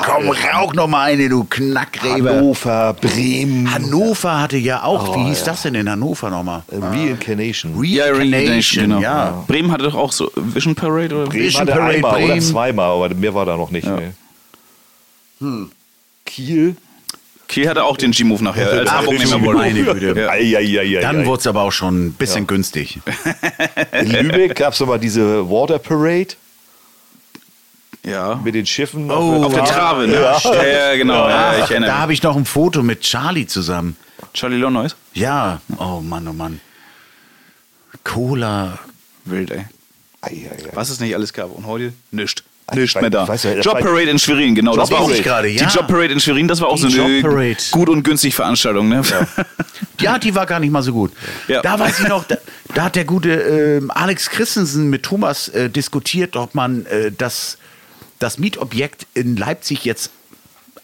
Komm, 0.02 0.30
rauch 0.30 0.72
noch 0.72 0.86
mal 0.86 1.10
eine, 1.12 1.28
du 1.28 1.44
Knackgräber. 1.44 2.30
Hannover, 2.36 2.94
Bremen, 3.00 3.72
Hannover 3.72 4.40
hatte 4.40 4.56
ja 4.56 4.82
auch, 4.84 5.08
Oh, 5.08 5.16
wie 5.16 5.24
hieß 5.28 5.40
ja. 5.40 5.46
das 5.46 5.62
denn 5.62 5.74
in 5.74 5.90
Hannover 5.90 6.30
nochmal? 6.30 6.62
äh, 6.72 6.76
Reincarnation. 6.76 7.74
Reincarnation, 7.78 8.84
genau. 8.84 9.00
ja. 9.00 9.44
Bremen 9.46 9.70
hatte 9.70 9.84
doch 9.84 9.94
auch 9.94 10.12
so 10.12 10.30
Vision 10.34 10.74
Parade 10.74 11.14
oder 11.14 11.26
Bremen 11.26 11.44
Vision 11.44 11.66
Parade 11.66 11.94
einmal 11.96 12.16
oder 12.16 12.26
Bremen. 12.28 12.40
zweimal, 12.40 12.90
aber 12.92 13.14
mehr 13.14 13.34
war 13.34 13.44
da 13.44 13.56
noch 13.56 13.70
nicht. 13.70 13.86
Nee. 13.86 14.12
Kiel. 16.26 16.76
Kiel 17.50 17.68
hatte 17.68 17.82
auch 17.84 17.96
den 17.96 18.12
G-Move 18.12 18.42
nachher, 18.44 18.70
als 18.70 18.90
Hamburg 18.92 19.18
nicht 19.18 19.28
mehr 19.30 19.42
wollte. 19.44 19.58
meine 19.60 19.82
Güte. 19.82 20.20
Ja. 20.20 20.28
Ei, 20.30 20.56
ei, 20.56 20.78
ei, 20.78 20.96
ei, 20.98 21.00
Dann 21.00 21.22
ei. 21.22 21.26
wurde 21.26 21.40
es 21.40 21.46
aber 21.48 21.62
auch 21.62 21.72
schon 21.72 22.06
ein 22.06 22.12
bisschen 22.12 22.46
günstig. 22.46 23.00
In 23.92 24.10
Lübeck 24.10 24.54
gab 24.54 24.72
es 24.72 24.80
mal 24.80 24.98
diese 24.98 25.50
Water 25.50 25.78
Parade 25.80 26.28
Ja. 28.06 28.40
mit 28.44 28.54
den 28.54 28.66
Schiffen. 28.66 29.10
Oh, 29.10 29.42
Auf 29.44 29.52
der 29.52 29.64
Ja. 29.64 29.68
Trave, 29.70 30.06
ne? 30.06 30.14
Ja, 30.14 30.64
ja, 30.64 30.96
genau. 30.96 31.28
Ja, 31.28 31.54
ich 31.58 31.64
da 31.64 31.70
erinnere 31.72 31.98
habe 31.98 32.12
ich 32.12 32.22
noch 32.22 32.36
ein 32.36 32.44
Foto 32.44 32.82
mit 32.82 33.00
Charlie 33.00 33.46
zusammen. 33.46 33.96
Charlie 34.32 34.56
Lonois? 34.58 34.94
Ja, 35.14 35.60
oh 35.78 36.00
Mann, 36.00 36.28
oh 36.28 36.32
Mann. 36.32 36.60
Cola. 38.04 38.78
Wild, 39.24 39.50
ey. 39.50 39.64
Ei, 40.22 40.28
ei, 40.50 40.66
ei. 40.66 40.70
Was 40.74 40.90
es 40.90 41.00
nicht 41.00 41.14
alles 41.14 41.32
gab. 41.32 41.50
Und 41.50 41.66
heute? 41.66 41.92
Nischt. 42.12 42.44
Weiß- 42.70 43.00
mehr 43.00 43.10
da. 43.10 43.28
weiß 43.28 43.42
ja, 43.44 43.54
das 43.56 43.64
Job 43.64 43.80
Parade 43.80 44.10
in 44.10 44.18
Schwerin, 44.18 44.54
genau. 44.54 44.76
das 44.76 44.88
Job 44.90 44.98
war 44.98 45.06
auch 45.06 45.22
gerade, 45.22 45.48
ja. 45.48 45.66
Die 45.66 45.74
Job 45.74 45.86
Parade 45.86 46.12
in 46.12 46.20
Schwerin, 46.20 46.48
das 46.48 46.60
war 46.60 46.68
auch 46.68 46.76
Die 46.76 46.90
so 46.90 47.02
eine 47.02 47.56
gut 47.70 47.88
und 47.88 48.02
günstig 48.02 48.34
Veranstaltung, 48.34 48.88
ne? 48.88 49.02
Ja, 50.00 50.18
die 50.18 50.34
war 50.34 50.46
gar 50.46 50.60
nicht 50.60 50.70
mal 50.70 50.82
so 50.82 50.92
gut. 50.92 51.12
Ja. 51.48 51.62
Da 51.62 51.78
weiß 51.78 52.00
ich 52.00 52.08
noch, 52.08 52.24
da, 52.24 52.36
da 52.74 52.84
hat 52.84 52.96
der 52.96 53.04
gute 53.04 53.32
ähm, 53.32 53.90
Alex 53.90 54.30
Christensen 54.30 54.88
mit 54.88 55.02
Thomas 55.02 55.48
äh, 55.48 55.68
diskutiert, 55.68 56.36
ob 56.36 56.54
man 56.54 56.86
äh, 56.86 57.12
das, 57.16 57.58
das 58.18 58.38
Mietobjekt 58.38 59.06
in 59.14 59.36
Leipzig 59.36 59.84
jetzt 59.84 60.10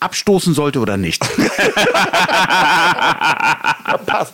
abstoßen 0.07 0.55
sollte 0.55 0.79
oder 0.79 0.97
nicht. 0.97 1.23
Pass, 4.07 4.33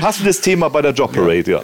passendes 0.00 0.40
Thema 0.40 0.68
bei 0.68 0.82
der 0.82 0.92
Job 0.92 1.12
Parade, 1.12 1.50
ja. 1.50 1.62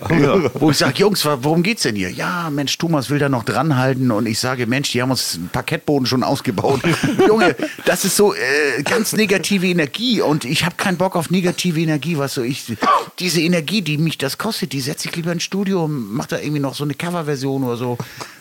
Wo 0.54 0.70
ich 0.70 0.78
sage, 0.78 0.94
Jungs, 0.98 1.24
worum 1.24 1.62
geht's 1.62 1.82
denn 1.82 1.94
hier? 1.94 2.11
Ja, 2.11 2.48
Mensch, 2.50 2.78
Thomas 2.78 3.11
will 3.11 3.18
da 3.18 3.28
noch 3.28 3.44
dranhalten 3.44 4.11
und 4.11 4.26
ich 4.26 4.38
sage, 4.38 4.66
Mensch, 4.66 4.92
die 4.92 5.02
haben 5.02 5.11
uns 5.11 5.34
einen 5.34 5.50
Parkettboden 5.50 6.06
schon 6.06 6.22
ausgebaut. 6.22 6.80
Junge, 7.26 7.54
das 7.84 8.04
ist 8.04 8.16
so 8.16 8.34
äh, 8.34 8.82
ganz 8.82 9.12
negative 9.12 9.66
Energie 9.66 10.22
und 10.22 10.44
ich 10.44 10.64
habe 10.64 10.76
keinen 10.76 10.96
Bock 10.96 11.16
auf 11.16 11.30
negative 11.30 11.80
Energie, 11.80 12.16
was 12.16 12.34
so 12.34 12.42
ich 12.42 12.76
diese 13.18 13.40
Energie, 13.40 13.82
die 13.82 13.98
mich 13.98 14.16
das 14.16 14.38
kostet, 14.38 14.72
die 14.72 14.80
setze 14.80 15.08
ich 15.08 15.16
lieber 15.16 15.32
ins 15.32 15.42
Studio 15.42 15.84
und 15.84 16.12
mache 16.12 16.28
da 16.30 16.38
irgendwie 16.38 16.61
noch 16.61 16.74
so 16.74 16.84
eine 16.84 16.94
Coverversion 16.94 17.64
oder 17.64 17.76
so. 17.76 17.98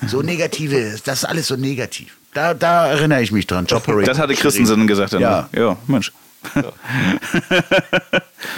So 0.08 0.22
negative, 0.22 0.98
das 1.04 1.20
ist 1.20 1.26
alles 1.26 1.48
so 1.48 1.56
negativ. 1.56 2.16
Da, 2.34 2.54
da 2.54 2.88
erinnere 2.88 3.22
ich 3.22 3.32
mich 3.32 3.48
dran. 3.48 3.66
Job 3.66 3.84
Parade. 3.84 4.06
Das 4.06 4.20
hatte 4.20 4.34
Christensen 4.36 4.88
gesagt. 4.88 5.14
Dann. 5.14 5.22
Ja. 5.22 5.50
Ja, 5.56 5.78
Mensch. 5.88 6.12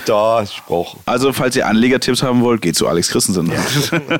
Da 0.05 0.45
Spruch. 0.45 0.97
Also, 1.05 1.33
falls 1.33 1.55
ihr 1.55 1.67
Anlegertipps 1.67 2.21
haben 2.23 2.41
wollt, 2.41 2.61
geht 2.61 2.75
zu 2.75 2.87
Alex 2.87 3.09
Christensen. 3.09 3.51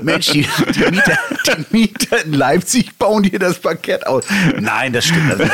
Mensch, 0.02 0.32
die, 0.32 0.48
die, 0.76 0.92
Mieter, 0.92 1.18
die 1.48 1.66
Mieter 1.70 2.26
in 2.26 2.34
Leipzig 2.34 2.98
bauen 2.98 3.24
hier 3.24 3.40
das 3.40 3.60
Parkett 3.60 4.06
aus. 4.08 4.26
Nein, 4.60 4.94
das 4.94 5.06
stimmt. 5.06 5.40
Das, 5.40 5.50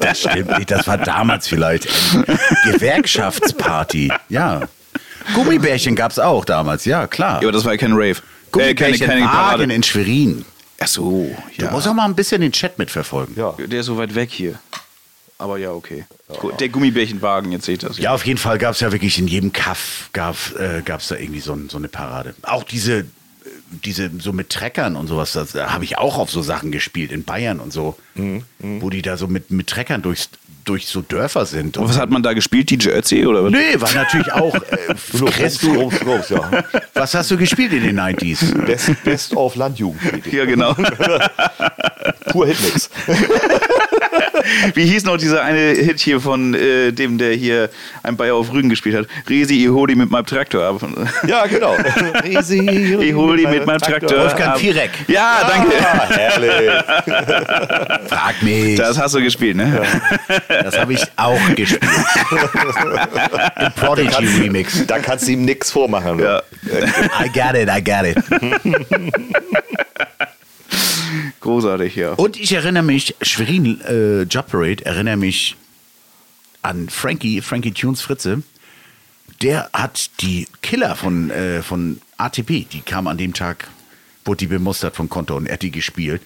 das 0.00 0.20
stimmt 0.20 0.58
nicht. 0.58 0.70
Das 0.70 0.86
war 0.86 0.98
damals 0.98 1.48
vielleicht 1.48 1.88
eine 2.14 2.38
Gewerkschaftsparty. 2.72 4.12
Ja. 4.28 4.62
Gummibärchen 5.34 5.94
gab 5.94 6.12
es 6.12 6.18
auch 6.18 6.44
damals, 6.44 6.84
ja, 6.84 7.06
klar. 7.06 7.42
Ja, 7.42 7.48
aber 7.48 7.52
das 7.52 7.64
war 7.64 7.72
ja 7.72 7.78
kein 7.78 7.92
Rave. 7.92 8.10
Äh, 8.10 8.14
keine, 8.14 8.74
Gummibärchen 8.74 9.06
keine 9.06 9.24
Wagen 9.26 9.70
in 9.70 9.82
Schwerin. 9.82 10.44
Ach 10.82 10.88
so, 10.88 11.34
Du 11.56 11.64
ja. 11.64 11.70
musst 11.70 11.86
auch 11.86 11.94
mal 11.94 12.04
ein 12.06 12.14
bisschen 12.14 12.40
den 12.40 12.52
Chat 12.52 12.78
mitverfolgen. 12.78 13.36
Ja. 13.36 13.52
Der 13.58 13.80
ist 13.80 13.86
so 13.86 13.96
weit 13.96 14.14
weg 14.14 14.30
hier. 14.30 14.58
Aber 15.38 15.58
ja, 15.58 15.72
okay. 15.72 16.04
Gut, 16.40 16.60
Der 16.60 16.68
Gummibärchenwagen, 16.68 17.50
jetzt 17.52 17.64
seht 17.66 17.82
ihr 17.82 17.88
das. 17.88 17.98
Ja, 17.98 18.14
auf 18.14 18.24
jeden 18.24 18.38
Fall 18.38 18.58
gab 18.58 18.74
es 18.74 18.80
ja 18.80 18.92
wirklich 18.92 19.18
in 19.18 19.26
jedem 19.26 19.52
Kaff 19.52 20.08
gab 20.12 20.36
äh, 20.58 20.82
gab's 20.82 21.08
da 21.08 21.16
irgendwie 21.16 21.40
so, 21.40 21.58
so 21.68 21.78
eine 21.78 21.88
Parade. 21.88 22.34
Auch 22.42 22.62
diese, 22.62 23.00
äh, 23.00 23.04
diese 23.84 24.10
so 24.20 24.32
mit 24.32 24.50
Treckern 24.50 24.94
und 24.94 25.08
sowas, 25.08 25.32
das 25.32 25.52
da 25.52 25.72
habe 25.72 25.84
ich 25.84 25.98
auch 25.98 26.16
auf 26.16 26.30
so 26.30 26.42
Sachen 26.42 26.70
gespielt 26.70 27.10
in 27.10 27.24
Bayern 27.24 27.58
und 27.58 27.72
so, 27.72 27.96
wo 28.58 28.88
die 28.90 29.02
da 29.02 29.16
so 29.16 29.26
mit, 29.26 29.50
mit 29.50 29.66
Treckern 29.66 30.00
durchs, 30.02 30.28
durch 30.64 30.86
so 30.86 31.02
Dörfer 31.02 31.46
sind. 31.46 31.76
Und 31.76 31.88
was 31.88 31.98
hat 31.98 32.10
man 32.10 32.22
da 32.22 32.32
gespielt? 32.32 32.70
DJ 32.70 32.90
Ötzi 32.90 33.26
oder 33.26 33.44
was? 33.44 33.52
Nee, 33.52 33.80
war 33.80 33.92
natürlich 33.92 34.32
auch. 34.32 34.54
Äh, 34.54 34.94
du, 35.12 35.26
Rums, 35.26 36.06
Rums, 36.06 36.28
ja. 36.28 36.64
was 36.94 37.14
hast 37.14 37.30
du 37.30 37.36
gespielt 37.36 37.72
in 37.72 37.82
den 37.82 38.00
90s? 38.00 38.54
Best, 38.64 39.04
Best 39.04 39.36
of 39.36 39.56
Landjugend. 39.56 40.26
Ja, 40.32 40.44
genau. 40.44 40.74
Pur 42.30 42.46
Hitmix. 42.46 42.90
Wie 44.74 44.84
hieß 44.84 45.04
noch 45.04 45.16
dieser 45.16 45.42
eine 45.42 45.72
Hit 45.72 46.00
hier 46.00 46.20
von 46.20 46.54
äh, 46.54 46.92
dem, 46.92 47.18
der 47.18 47.34
hier 47.34 47.70
ein 48.02 48.16
Bayer 48.16 48.34
auf 48.34 48.52
Rügen 48.52 48.68
gespielt 48.68 48.96
hat? 48.96 49.06
Resi, 49.28 49.64
ich 49.64 49.68
hol 49.68 49.86
die 49.86 49.94
mit 49.94 50.10
meinem 50.10 50.26
Traktor 50.26 50.64
ab. 50.64 50.80
Ja, 51.26 51.46
genau. 51.46 51.76
Ich 52.24 53.14
hol 53.14 53.36
die 53.36 53.46
mit 53.46 53.66
meinem 53.66 53.80
Traktor 53.80 54.18
Wolfgang 54.18 54.52
ab. 54.52 54.58
Vierek. 54.58 54.90
Ja, 55.08 55.48
danke. 55.48 55.76
Ah, 55.80 56.08
herrlich. 56.08 56.70
Frag 58.08 58.42
mich. 58.42 58.76
Das 58.76 58.98
hast 58.98 59.14
du 59.14 59.22
gespielt, 59.22 59.56
ne? 59.56 59.82
Das 60.48 60.78
habe 60.78 60.94
ich 60.94 61.02
auch 61.16 61.38
gespielt. 61.54 61.82
Im 63.60 63.72
Prodigy 63.72 64.26
Remix. 64.40 64.86
Da 64.86 64.98
kannst 64.98 65.26
du 65.26 65.32
ihm 65.32 65.44
nichts 65.44 65.70
vormachen. 65.70 66.18
Ja. 66.18 66.42
I 67.20 67.28
got 67.32 67.54
it, 67.54 67.68
I 67.68 67.82
got 67.82 68.04
it. 68.04 68.18
Großartig, 71.40 71.96
ja. 71.96 72.12
Und 72.12 72.38
ich 72.38 72.52
erinnere 72.52 72.82
mich, 72.82 73.14
Schwerin 73.22 73.80
äh, 73.82 74.22
Job 74.22 74.48
Parade, 74.48 74.84
erinnere 74.84 75.16
mich 75.16 75.56
an 76.62 76.88
Frankie, 76.88 77.40
Frankie 77.40 77.72
Tunes 77.72 78.00
Fritze. 78.00 78.42
Der 79.42 79.70
hat 79.72 80.10
die 80.20 80.46
Killer 80.62 80.94
von, 80.94 81.30
äh, 81.30 81.62
von 81.62 82.00
ATP, 82.16 82.66
die 82.72 82.80
kam 82.84 83.08
an 83.08 83.18
dem 83.18 83.34
Tag, 83.34 83.68
wurde 84.24 84.38
die 84.38 84.46
bemustert 84.46 84.94
von 84.94 85.08
Konto 85.08 85.36
und 85.36 85.46
er 85.46 85.54
hat 85.54 85.62
die 85.62 85.72
gespielt. 85.72 86.22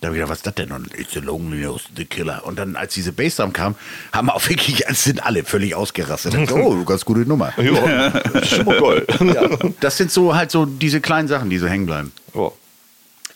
Da 0.00 0.08
habe 0.08 0.16
ich 0.16 0.20
gedacht, 0.20 0.30
was 0.30 0.38
ist 0.38 0.46
das 0.46 0.54
denn? 0.54 0.70
Und 0.70 0.96
It's 0.96 1.16
a 1.16 1.20
loneliness, 1.20 1.84
the 1.96 2.04
killer. 2.04 2.44
Und 2.44 2.56
dann, 2.58 2.76
als 2.76 2.94
diese 2.94 3.10
Bassdrum 3.10 3.52
kam, 3.52 3.74
haben 4.12 4.28
wir 4.28 4.34
auch 4.36 4.48
wirklich, 4.48 4.86
es 4.86 5.02
sind 5.04 5.24
alle 5.24 5.42
völlig 5.42 5.74
ausgerastet. 5.74 6.34
Ich 6.34 6.40
dachte, 6.48 6.62
oh, 6.62 6.84
ganz 6.84 7.04
gute 7.04 7.20
Nummer. 7.20 7.52
Ja, 7.56 8.44
schon 8.44 8.64
mal 8.64 8.80
geil. 8.80 9.06
Ja, 9.34 9.70
das 9.80 9.96
sind 9.96 10.12
so 10.12 10.36
halt 10.36 10.52
so 10.52 10.66
diese 10.66 11.00
kleinen 11.00 11.26
Sachen, 11.26 11.50
die 11.50 11.58
so 11.58 11.66
hängen 11.66 11.86
bleiben. 11.86 12.12
Ja. 12.34 12.52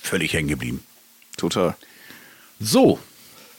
Völlig 0.02 0.32
hängen 0.32 0.48
geblieben. 0.48 0.82
Total. 1.36 1.76
So, 2.60 2.98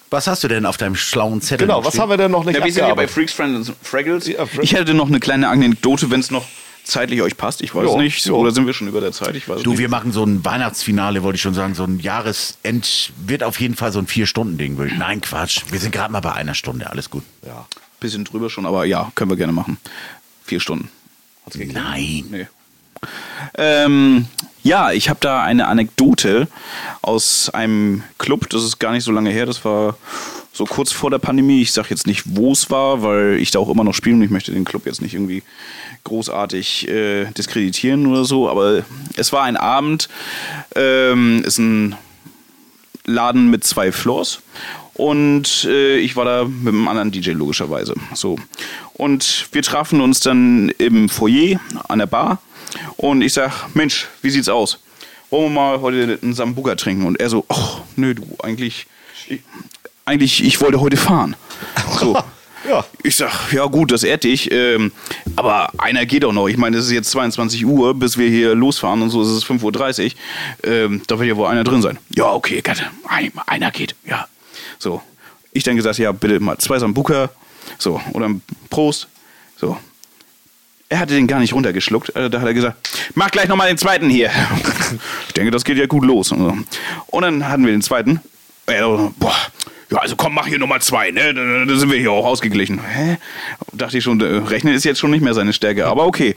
was 0.10 0.28
hast 0.28 0.44
du 0.44 0.48
denn 0.48 0.66
auf 0.66 0.78
deinem 0.78 0.96
schlauen 0.96 1.42
Zettel? 1.42 1.68
Genau, 1.68 1.84
was 1.84 1.94
stehen? 1.94 2.02
haben 2.02 2.10
wir 2.10 2.18
denn 2.18 2.32
noch 2.32 2.44
nicht 2.44 2.58
Ja, 2.60 2.64
wir 2.64 2.72
sind 2.72 2.88
ja 2.88 2.94
bei? 2.94 3.08
Freaks, 3.08 3.34
Friends 3.34 3.70
and 3.70 3.78
Fraggles. 3.82 4.28
Ja, 4.28 4.46
Ich 4.62 4.74
hätte 4.74 4.94
noch 4.94 5.08
eine 5.08 5.20
kleine 5.20 5.48
Anekdote, 5.50 6.12
wenn 6.12 6.20
es 6.20 6.30
noch 6.32 6.46
zeitlich 6.84 7.22
euch 7.22 7.38
passt. 7.38 7.62
Ich 7.62 7.74
weiß 7.74 7.90
Ja, 7.90 7.98
nicht. 7.98 8.26
ja. 8.26 8.34
Oder 8.34 8.52
sind 8.52 8.66
wir 8.68 8.74
schon 8.74 8.88
über 8.90 9.02
der 9.02 9.12
Zeit? 9.14 9.36
Ich 9.36 9.48
weiß 9.50 9.64
Du, 9.64 9.72
nicht. 9.72 9.80
wir 9.80 9.90
machen 9.90 10.12
so 10.12 10.24
ein 10.24 10.44
Weihnachtsfinale, 10.46 11.24
wollte 11.24 11.38
ich 11.38 11.42
schon 11.42 11.54
sagen, 11.54 11.74
so 11.76 11.84
ein 11.86 12.00
Jahresend, 12.00 13.14
wird 13.26 13.42
auf 13.44 13.60
jeden 13.60 13.76
Fall 13.76 13.92
so 13.92 14.00
ein 14.00 14.08
Vier-Stunden-Ding. 14.08 14.78
würde 14.78 14.92
ich- 14.92 15.00
Nein, 15.00 15.22
Quatsch, 15.22 15.62
wir 15.72 15.80
sind 15.80 15.92
gerade 15.92 16.12
mal 16.12 16.20
bei 16.20 16.34
einer 16.34 16.54
Stunde, 16.54 16.90
alles 16.90 17.10
gut. 17.10 17.24
Ja. 17.46 17.66
Bisschen 18.00 18.26
drüber 18.26 18.50
schon, 18.50 18.66
aber 18.66 18.84
ja, 18.86 19.12
können 19.16 19.32
wir 19.32 19.38
gerne 19.38 19.54
machen. 19.54 19.78
Vier 20.46 20.60
Stunden. 20.60 20.90
Nein. 21.56 22.26
Nee. 22.30 22.48
Ähm, 23.56 24.28
Ja, 24.64 24.94
ich 24.94 25.10
habe 25.10 25.20
da 25.20 25.44
eine 25.44 25.68
Anekdote 25.68 26.48
aus 27.02 27.50
einem 27.50 28.04
Club, 28.18 28.50
das 28.50 28.64
ist 28.64 28.80
gar 28.80 28.94
nicht 28.94 29.04
so 29.04 29.12
lange 29.12 29.30
her, 29.30 29.46
das 29.46 29.66
war 29.66 29.98
so 30.54 30.64
kurz 30.64 30.94
vor 30.94 31.10
der 31.10 31.20
Pandemie. 31.20 31.62
Ich 31.62 31.74
sage 31.74 31.90
jetzt 31.90 32.08
nicht, 32.08 32.24
wo 32.26 32.54
es 32.54 32.70
war, 32.70 33.04
weil 33.04 33.40
ich 33.42 33.52
da 33.52 33.60
auch 33.60 33.70
immer 33.70 33.84
noch 33.84 33.94
spiele 33.94 34.16
und 34.16 34.22
ich 34.22 34.30
möchte 34.30 34.54
den 34.54 34.64
Club 34.64 34.86
jetzt 34.86 35.02
nicht 35.02 35.16
irgendwie 35.16 35.44
großartig 36.06 36.88
äh, 36.88 37.26
diskreditieren 37.32 38.08
oder 38.08 38.24
so. 38.24 38.48
Aber 38.48 38.84
es 39.18 39.34
war 39.34 39.44
ein 39.44 39.58
Abend, 39.58 40.08
ähm, 40.76 41.44
ist 41.44 41.58
ein 41.58 41.96
Laden 43.06 43.50
mit 43.50 43.66
zwei 43.66 43.92
Floors 43.92 44.42
und 44.94 45.66
äh, 45.66 45.98
ich 45.98 46.16
war 46.16 46.24
da 46.24 46.46
mit 46.46 46.74
einem 46.74 46.88
anderen 46.88 47.12
DJ 47.12 47.32
logischerweise. 47.32 47.96
So. 48.14 48.38
Und 48.94 49.50
wir 49.52 49.64
trafen 49.64 50.00
uns 50.00 50.22
dann 50.22 50.70
im 50.78 51.10
Foyer 51.10 51.60
an 51.90 52.00
der 52.00 52.06
Bar 52.06 52.42
und 52.98 53.22
ich 53.22 53.34
sag, 53.34 53.74
Mensch, 53.74 54.08
wie 54.22 54.30
sieht's 54.30 54.50
aus? 54.50 54.80
Wollen 55.30 55.46
wir 55.46 55.62
mal 55.62 55.82
heute 55.82 56.20
einen 56.22 56.34
Sambuca 56.34 56.76
trinken? 56.76 57.06
Und 57.06 57.20
er 57.20 57.30
so, 57.30 57.46
ach, 57.50 57.82
nö, 57.96 58.14
du, 58.14 58.24
eigentlich, 58.42 58.88
ich, 59.28 59.42
eigentlich, 60.06 60.44
ich 60.44 60.62
wollte 60.62 60.80
heute 60.80 60.98
fahren. 60.98 61.36
So. 62.00 62.18
Ja. 62.68 62.86
Ich 63.04 63.18
sag, 63.18 63.52
ja 63.52 63.66
gut, 63.66 63.92
das 63.92 64.04
ehrt 64.04 64.24
dich, 64.24 64.50
ähm, 64.52 64.92
aber 65.36 65.70
einer 65.78 66.06
geht 66.06 66.24
auch 66.24 66.32
noch. 66.32 66.48
Ich 66.48 66.58
meine, 66.58 66.78
es 66.78 66.86
ist 66.86 66.92
jetzt 66.92 67.12
22 67.12 67.66
Uhr, 67.66 67.94
bis 67.94 68.18
wir 68.18 68.30
hier 68.30 68.56
losfahren 68.56 69.02
und 69.02 69.10
so 69.10 69.22
ist 69.22 69.28
es 69.30 69.46
5.30 69.46 70.06
Uhr. 70.64 70.72
Ähm, 70.72 71.02
da 71.08 71.20
wird 71.20 71.28
ja 71.28 71.36
wohl 71.36 71.48
einer 71.48 71.64
drin 71.66 71.82
sein. 71.82 71.98
Ja, 72.16 72.32
okay, 72.32 72.62
Gatte, 72.62 72.86
ein, 73.06 73.34
einer 73.48 73.72
geht, 73.72 73.96
ja. 74.06 74.28
So. 74.80 75.02
Ich 75.52 75.64
dann 75.64 75.76
gesagt, 75.76 76.00
ja, 76.00 76.12
bitte 76.12 76.40
mal 76.40 76.58
zwei 76.58 76.80
Sambuca, 76.80 77.30
so, 77.78 78.02
oder 78.14 78.30
Prost, 78.70 79.08
so. 79.58 79.78
Er 80.94 81.00
hatte 81.00 81.16
den 81.16 81.26
gar 81.26 81.40
nicht 81.40 81.54
runtergeschluckt. 81.54 82.16
Also 82.16 82.30
da 82.30 82.40
hat 82.40 82.46
er 82.46 82.54
gesagt, 82.54 82.88
mach 83.16 83.32
gleich 83.32 83.48
nochmal 83.48 83.68
den 83.68 83.80
zweiten 83.80 84.12
hier. 84.12 84.30
ich 85.28 85.34
denke, 85.34 85.50
das 85.50 85.64
geht 85.64 85.80
ja 85.80 85.88
gut 85.88 86.06
los. 86.06 86.32
Und, 86.32 86.68
dann 87.20 87.50
hatten 87.50 87.66
wir 87.66 87.72
den 87.72 87.82
zweiten. 87.82 88.20
So, 88.68 89.12
boah, 89.18 89.36
ja, 89.90 89.98
also 89.98 90.16
komm, 90.16 90.36
mach 90.36 90.46
hier 90.46 90.60
nochmal 90.60 90.84
zwei, 90.84 91.10
ne? 91.10 91.34
Da, 91.34 91.76
sind 91.76 91.90
wir 91.90 91.98
hier 91.98 92.12
auch 92.12 92.28
ausgeglichen. 92.28 92.80
Hä? 92.86 93.18
Dachte 93.72 93.98
ich 93.98 94.04
schon, 94.04 94.22
äh, 94.22 94.48
rechnen 94.48 94.76
ist 94.76 94.86
jetzt 94.86 95.00
schon 95.00 95.10
nicht 95.10 95.24
mehr 95.24 95.34
seine 95.34 95.52
Stärke, 95.52 95.88
aber 95.88 96.06
okay. 96.06 96.36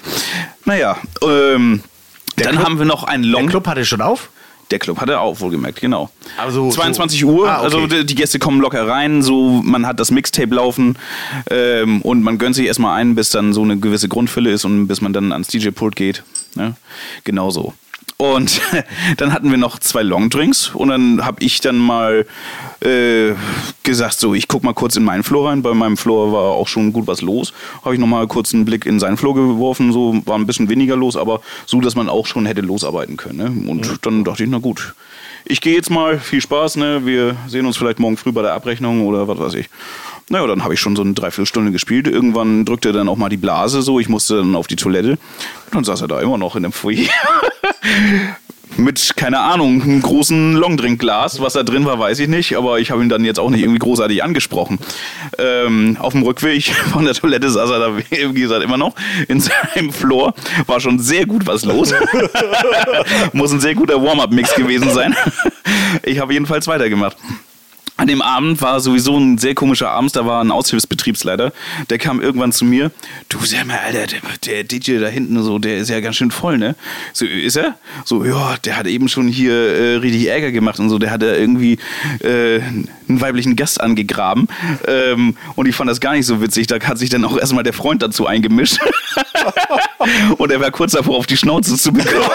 Naja, 0.65 0.97
ähm, 1.23 1.83
dann 2.37 2.53
Club- 2.53 2.65
haben 2.65 2.79
wir 2.79 2.87
noch 2.87 3.05
einen 3.05 3.25
Der 3.25 3.33
Long. 3.33 3.49
Club 3.49 3.67
hatte 3.67 3.85
schon 3.85 4.01
auf? 4.01 4.31
Der 4.73 4.79
Club 4.81 5.01
hatte 5.01 5.21
auch 5.21 5.41
wohlgemerkt, 5.41 5.81
genau. 5.81 6.11
Also 6.37 6.71
22 6.71 7.21
so- 7.21 7.27
Uhr, 7.29 7.49
Ah, 7.49 7.57
okay. 7.65 7.65
also 7.65 8.03
die 8.03 8.15
Gäste 8.17 8.39
kommen 8.41 8.61
locker 8.61 8.89
rein, 8.89 9.23
so 9.23 9.61
man 9.63 9.87
hat 9.87 10.01
das 10.01 10.11
Mixtape 10.11 10.53
laufen 10.55 10.97
ähm, 11.51 12.03
und 12.03 12.23
man 12.23 12.39
gönnt 12.39 12.57
sich 12.57 12.67
erstmal 12.67 12.99
ein, 13.01 13.15
bis 13.15 13.31
dann 13.31 13.53
so 13.53 13.63
eine 13.63 13.77
gewisse 13.79 14.09
Grundfülle 14.09 14.51
ist 14.51 14.65
und 14.65 14.89
bis 14.89 15.01
man 15.01 15.13
dann 15.13 15.31
ans 15.33 15.49
DJ-Pult 15.49 15.95
geht. 15.95 16.25
Ne? 16.57 16.75
Genau 17.25 17.51
so. 17.51 17.75
Und 18.19 18.63
dann 19.19 19.33
hatten 19.33 19.51
wir 19.51 19.59
noch 19.59 19.79
zwei 19.79 20.03
Longdrinks 20.03 20.71
und 20.75 20.89
dann 20.89 21.25
habe 21.25 21.45
ich 21.45 21.61
dann 21.61 21.77
mal 21.77 22.25
äh, 22.81 23.35
gesagt, 23.83 24.19
so 24.19 24.33
ich 24.33 24.49
guck 24.49 24.63
mal 24.63 24.73
kurz 24.73 24.97
in 24.97 25.05
meinen 25.05 25.23
Floor 25.23 25.51
rein. 25.51 25.63
Bei 25.63 25.75
meinem 25.75 25.99
Floor 25.99 26.33
war 26.33 26.53
auch 26.53 26.67
schon 26.69 26.95
gut 26.95 27.07
was 27.07 27.21
los. 27.21 27.53
Habe 27.85 27.95
ich 27.95 28.01
noch 28.01 28.07
mal 28.07 28.27
kurz 28.27 28.55
einen 28.55 28.65
Blick 28.65 28.87
in 28.87 28.99
seinen 29.01 29.19
Floor 29.19 29.35
geworfen, 29.35 29.93
so 29.93 30.23
war 30.25 30.39
ein 30.39 30.47
bisschen 30.47 30.71
weniger 30.71 30.97
los, 30.97 31.17
aber 31.17 31.43
so, 31.67 31.81
dass 31.81 31.95
man 31.95 32.09
auch 32.09 32.27
schon 32.27 32.47
hätte 32.47 32.63
losarbeiten 32.63 33.19
können. 33.19 33.39
Ne? 33.39 33.71
Und 33.71 34.07
dann 34.07 34.25
dachte 34.25 34.45
ich, 34.45 34.51
na 34.51 34.59
gut, 34.59 34.95
ich 35.45 35.61
gehe 35.61 35.75
jetzt 35.75 35.91
mal, 35.91 36.19
viel 36.19 36.41
Spaß, 36.41 36.77
ne? 36.77 37.07
Wir 37.07 37.37
sehen 37.47 37.67
uns 37.67 37.77
vielleicht 37.77 38.01
morgen 38.01 38.17
früh 38.17 38.33
bei 38.33 38.43
der 38.43 38.55
Abrechnung 38.55 39.07
oder 39.07 39.29
was 39.29 39.39
weiß 39.39 39.55
ich. 39.55 39.69
Naja, 40.29 40.45
dann 40.49 40.65
habe 40.65 40.75
ich 40.75 40.81
schon 40.81 40.97
so 40.97 41.03
eine 41.03 41.13
Dreiviertelstunde 41.13 41.71
gespielt. 41.71 42.09
Irgendwann 42.09 42.65
drückte 42.65 42.93
dann 42.93 43.09
auch 43.09 43.17
mal 43.17 43.29
die 43.29 43.37
Blase 43.37 43.81
so. 43.83 44.01
Ich 44.01 44.09
musste 44.09 44.39
dann 44.39 44.57
auf 44.57 44.67
die 44.67 44.75
Toilette. 44.75 45.11
Und 45.11 45.75
dann 45.75 45.85
saß 45.85 46.01
er 46.01 46.09
da 46.09 46.21
immer 46.21 46.37
noch 46.37 46.57
in 46.57 46.65
dem 46.65 46.73
Foyer. 46.73 47.09
Mit, 48.77 49.17
keine 49.17 49.39
Ahnung, 49.39 49.81
einem 49.81 50.03
großen 50.03 50.55
Longdrinkglas. 50.55 51.41
Was 51.41 51.53
da 51.53 51.63
drin 51.63 51.85
war, 51.87 52.01
weiß 52.01 52.19
ich 52.19 52.27
nicht. 52.29 52.57
Aber 52.57 52.81
ich 52.81 52.91
habe 52.91 53.03
ihn 53.03 53.09
dann 53.09 53.25
jetzt 53.25 53.39
auch 53.39 53.51
nicht 53.51 53.63
irgendwie 53.63 53.79
großartig 53.79 54.25
angesprochen. 54.25 54.81
Ähm, 55.39 55.97
auf 56.01 56.13
dem 56.13 56.25
Rückweg 56.25 56.65
von 56.93 57.05
der 57.05 57.15
Toilette 57.15 57.49
saß 57.49 57.71
er 57.71 57.79
da, 57.79 57.97
wie 58.11 58.41
gesagt, 58.41 58.65
immer 58.65 58.79
noch 58.79 58.97
in 59.29 59.39
seinem 59.39 59.93
Floor. 59.93 60.35
War 60.67 60.81
schon 60.81 60.99
sehr 60.99 61.25
gut 61.25 61.47
was 61.47 61.65
los. 61.65 61.95
Muss 63.33 63.53
ein 63.53 63.61
sehr 63.61 63.77
guter 63.77 64.03
Warm-up-Mix 64.03 64.57
gewesen 64.57 64.91
sein. 64.91 65.15
Ich 66.03 66.19
habe 66.19 66.33
jedenfalls 66.33 66.67
weitergemacht. 66.67 67.17
An 67.99 68.09
dem 68.09 68.21
Abend 68.21 68.61
war 68.61 68.81
sowieso 68.81 69.17
ein 69.19 69.39
sehr 69.39 69.55
komischer 69.55 69.91
Abend. 69.91 70.15
Da 70.15 70.27
war 70.27 70.45
ein 70.45 70.51
Aushilfsbetriebsleiter. 70.51 71.53
Der 71.89 71.99
kam 71.99 72.21
irgendwann 72.21 72.53
zu 72.53 72.67
mir. 72.67 72.91
Du, 73.31 73.39
sag 73.45 73.67
mal, 73.67 73.79
Alter, 73.79 74.07
der, 74.07 74.21
der 74.45 74.65
DJ 74.65 74.99
da 74.99 75.09
hinten, 75.09 75.43
so, 75.43 75.59
der 75.59 75.79
ist 75.79 75.89
ja 75.89 76.01
ganz 76.01 76.17
schön 76.17 76.31
voll, 76.31 76.59
ne? 76.59 76.77
So, 77.15 77.25
ist 77.25 77.57
er? 77.57 77.77
So, 78.05 78.25
ja, 78.27 78.57
der 78.65 78.77
hat 78.77 78.87
eben 78.87 79.09
schon 79.09 79.29
hier 79.29 79.55
äh, 79.55 79.95
richtig 79.97 80.29
Ärger 80.29 80.53
gemacht 80.53 80.79
und 80.79 80.91
so. 80.91 80.99
Der 80.99 81.11
hat 81.11 81.23
da 81.23 81.35
irgendwie 81.35 81.79
äh, 82.21 82.61
einen 82.61 83.21
weiblichen 83.21 83.57
Gast 83.57 83.81
angegraben. 83.81 84.49
Ähm, 84.87 85.35
und 85.55 85.67
ich 85.67 85.75
fand 85.75 85.89
das 85.89 86.01
gar 86.01 86.13
nicht 86.13 86.27
so 86.27 86.43
witzig. 86.43 86.67
Da 86.67 86.79
hat 86.79 86.99
sich 86.99 87.09
dann 87.09 87.25
auch 87.25 87.39
erstmal 87.39 87.65
der 87.65 87.73
Freund 87.73 88.03
dazu 88.03 88.27
eingemischt. 88.27 88.79
und 90.37 90.53
er 90.53 90.61
war 90.61 90.71
kurz 90.71 90.93
davor, 90.93 91.17
auf 91.17 91.27
die 91.27 91.39
Schnauze 91.39 91.77
zu 91.77 91.93
bekommen. 91.93 92.27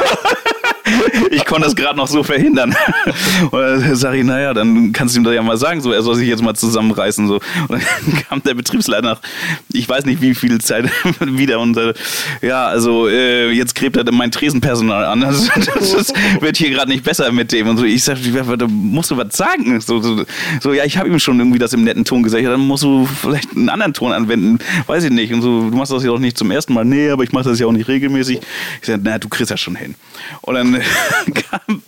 Ich 1.32 1.46
konnte 1.46 1.66
das 1.66 1.76
gerade 1.76 1.98
noch 1.98 2.08
so 2.08 2.24
verhindern. 2.24 2.76
Und 3.52 3.60
dann 3.60 3.96
sage 3.96 4.18
ich, 4.18 4.24
naja, 4.24 4.54
dann 4.54 4.92
kannst 4.92 5.16
du 5.16 5.20
ihm 5.20 5.24
das 5.24 5.34
ja 5.34 5.42
mal 5.42 5.58
sagen, 5.58 5.82
so, 5.82 5.92
er 5.92 6.02
soll 6.02 6.16
sich 6.16 6.28
jetzt 6.28 6.44
mal 6.44 6.54
zusammenreißen. 6.54 7.28
So. 7.28 7.36
Und 7.68 7.82
dann 7.82 8.24
kam 8.30 8.44
der 8.44 8.54
Betriebsleiter 8.54 9.02
nach, 9.02 9.22
ich 9.72 9.88
weiß 9.88 10.06
nicht 10.06 10.22
wie 10.22 10.36
viel 10.36 10.60
Zeit 10.60 10.90
wieder 11.22 11.60
und 11.60 11.78
äh, 11.78 11.94
ja, 12.42 12.66
also 12.66 13.08
äh, 13.08 13.52
jetzt 13.52 13.76
gräbt 13.76 13.98
er 13.98 14.12
mein 14.12 14.32
Tresenpersonal 14.32 15.06
an. 15.06 15.22
Das, 15.22 15.50
das, 15.56 15.92
das 15.92 16.14
wird 16.40 16.58
hier 16.58 16.70
gerade 16.70 16.90
nicht 16.90 17.04
besser 17.04 17.32
mit 17.32 17.52
dem. 17.52 17.68
Und 17.68 17.78
so, 17.78 17.86
ich 17.86 18.04
sage, 18.04 18.20
da 18.58 18.68
musst 18.68 19.12
du 19.12 19.18
was 19.18 19.36
sagen. 19.36 19.80
So, 19.82 20.02
so, 20.02 20.26
so 20.60 20.74
ja, 20.74 20.84
ich 20.86 20.98
habe 20.98 21.08
ihm 21.10 21.20
schon 21.20 21.40
irgendwie 21.40 21.60
das 21.60 21.74
im 21.74 21.84
netten 21.84 22.06
Ton 22.06 22.24
gesagt. 22.24 22.44
Ja, 22.44 22.52
dann 22.52 22.62
musst 22.62 22.84
du 22.84 23.06
vielleicht 23.06 23.56
einen 23.56 23.70
anderen 23.70 23.94
Ton 23.94 24.12
anwenden. 24.12 24.60
Weiß 24.88 25.04
ich 25.04 25.12
nicht. 25.12 25.34
Und 25.34 25.42
so, 25.42 25.70
du 25.70 25.76
machst 25.76 25.92
das 25.92 26.04
ja 26.04 26.12
auch 26.12 26.20
nicht 26.20 26.38
zum 26.38 26.52
ersten 26.52 26.74
Mal. 26.74 26.86
Nee, 26.86 27.10
aber 27.10 27.24
ich 27.24 27.32
mache 27.32 27.46
das 27.46 27.60
ja 27.60 27.68
auch 27.68 27.72
nicht 27.72 27.88
regelmäßig. 27.88 28.40
Ich 28.82 28.88
sage, 28.88 29.02
na, 29.04 29.18
du 29.18 29.30
kriegst 29.30 29.52
das 29.52 29.60
schon 29.60 29.76
hin. 29.76 29.96
Und 30.42 30.56
dann 30.56 30.81
kam 31.34 31.82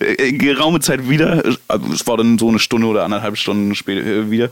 äh, 0.00 0.32
geraume 0.32 0.80
Zeit 0.80 1.08
wieder. 1.08 1.42
Also, 1.68 1.92
Es 1.92 2.06
war 2.06 2.16
dann 2.16 2.38
so 2.38 2.48
eine 2.48 2.58
Stunde 2.58 2.86
oder 2.86 3.04
anderthalb 3.04 3.36
Stunden 3.36 3.74
später 3.74 4.06
äh, 4.06 4.30
wieder. 4.30 4.50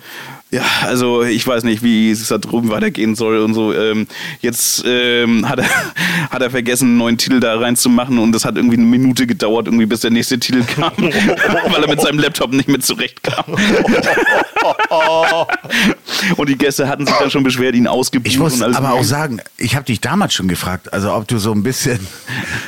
Ja, 0.50 0.62
also 0.84 1.22
ich 1.24 1.46
weiß 1.46 1.64
nicht, 1.64 1.82
wie 1.82 2.10
es 2.10 2.28
da 2.28 2.38
drüben 2.38 2.70
weitergehen 2.70 3.16
soll 3.16 3.38
und 3.38 3.54
so. 3.54 3.72
Ähm, 3.72 4.06
jetzt 4.40 4.84
ähm, 4.86 5.48
hat, 5.48 5.58
er, 5.58 5.66
hat 6.30 6.42
er 6.42 6.50
vergessen, 6.50 6.90
einen 6.90 6.96
neuen 6.98 7.18
Titel 7.18 7.40
da 7.40 7.58
reinzumachen 7.58 8.18
und 8.18 8.32
das 8.32 8.44
hat 8.44 8.56
irgendwie 8.56 8.76
eine 8.76 8.86
Minute 8.86 9.26
gedauert, 9.26 9.66
irgendwie 9.66 9.86
bis 9.86 10.00
der 10.00 10.10
nächste 10.10 10.38
Titel 10.38 10.62
kam, 10.62 10.92
weil 10.98 11.82
er 11.82 11.88
mit 11.88 12.00
seinem 12.00 12.18
Laptop 12.18 12.52
nicht 12.52 12.68
mit 12.68 12.84
zurechtkam. 12.84 13.44
und 16.36 16.48
die 16.48 16.56
Gäste 16.56 16.88
hatten 16.88 17.06
sich 17.06 17.16
dann 17.16 17.30
schon 17.30 17.42
beschwert, 17.42 17.74
ihn 17.74 17.88
ausgebucht 17.88 18.32
Ich 18.32 18.38
muss 18.38 18.54
und 18.54 18.62
alles 18.62 18.76
aber 18.76 18.92
auch 18.92 19.04
sagen, 19.04 19.40
ich 19.58 19.74
habe 19.74 19.86
dich 19.86 20.00
damals 20.00 20.34
schon 20.34 20.48
gefragt, 20.48 20.92
also 20.92 21.12
ob 21.12 21.26
du 21.26 21.38
so 21.38 21.52
ein 21.52 21.62
bisschen 21.62 21.98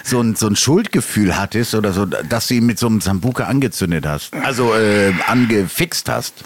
so 0.02 0.20
ein, 0.20 0.34
so 0.34 0.46
ein 0.48 0.56
Schuldgefühl 0.90 1.36
hattest 1.36 1.74
oder 1.74 1.92
so, 1.92 2.04
dass 2.06 2.50
ihn 2.50 2.64
mit 2.66 2.78
so 2.78 2.86
einem 2.86 3.00
Sambuka 3.00 3.44
angezündet 3.44 4.06
hast. 4.06 4.32
Also 4.34 4.72
äh, 4.74 5.12
angefixt 5.26 6.08
hast. 6.08 6.44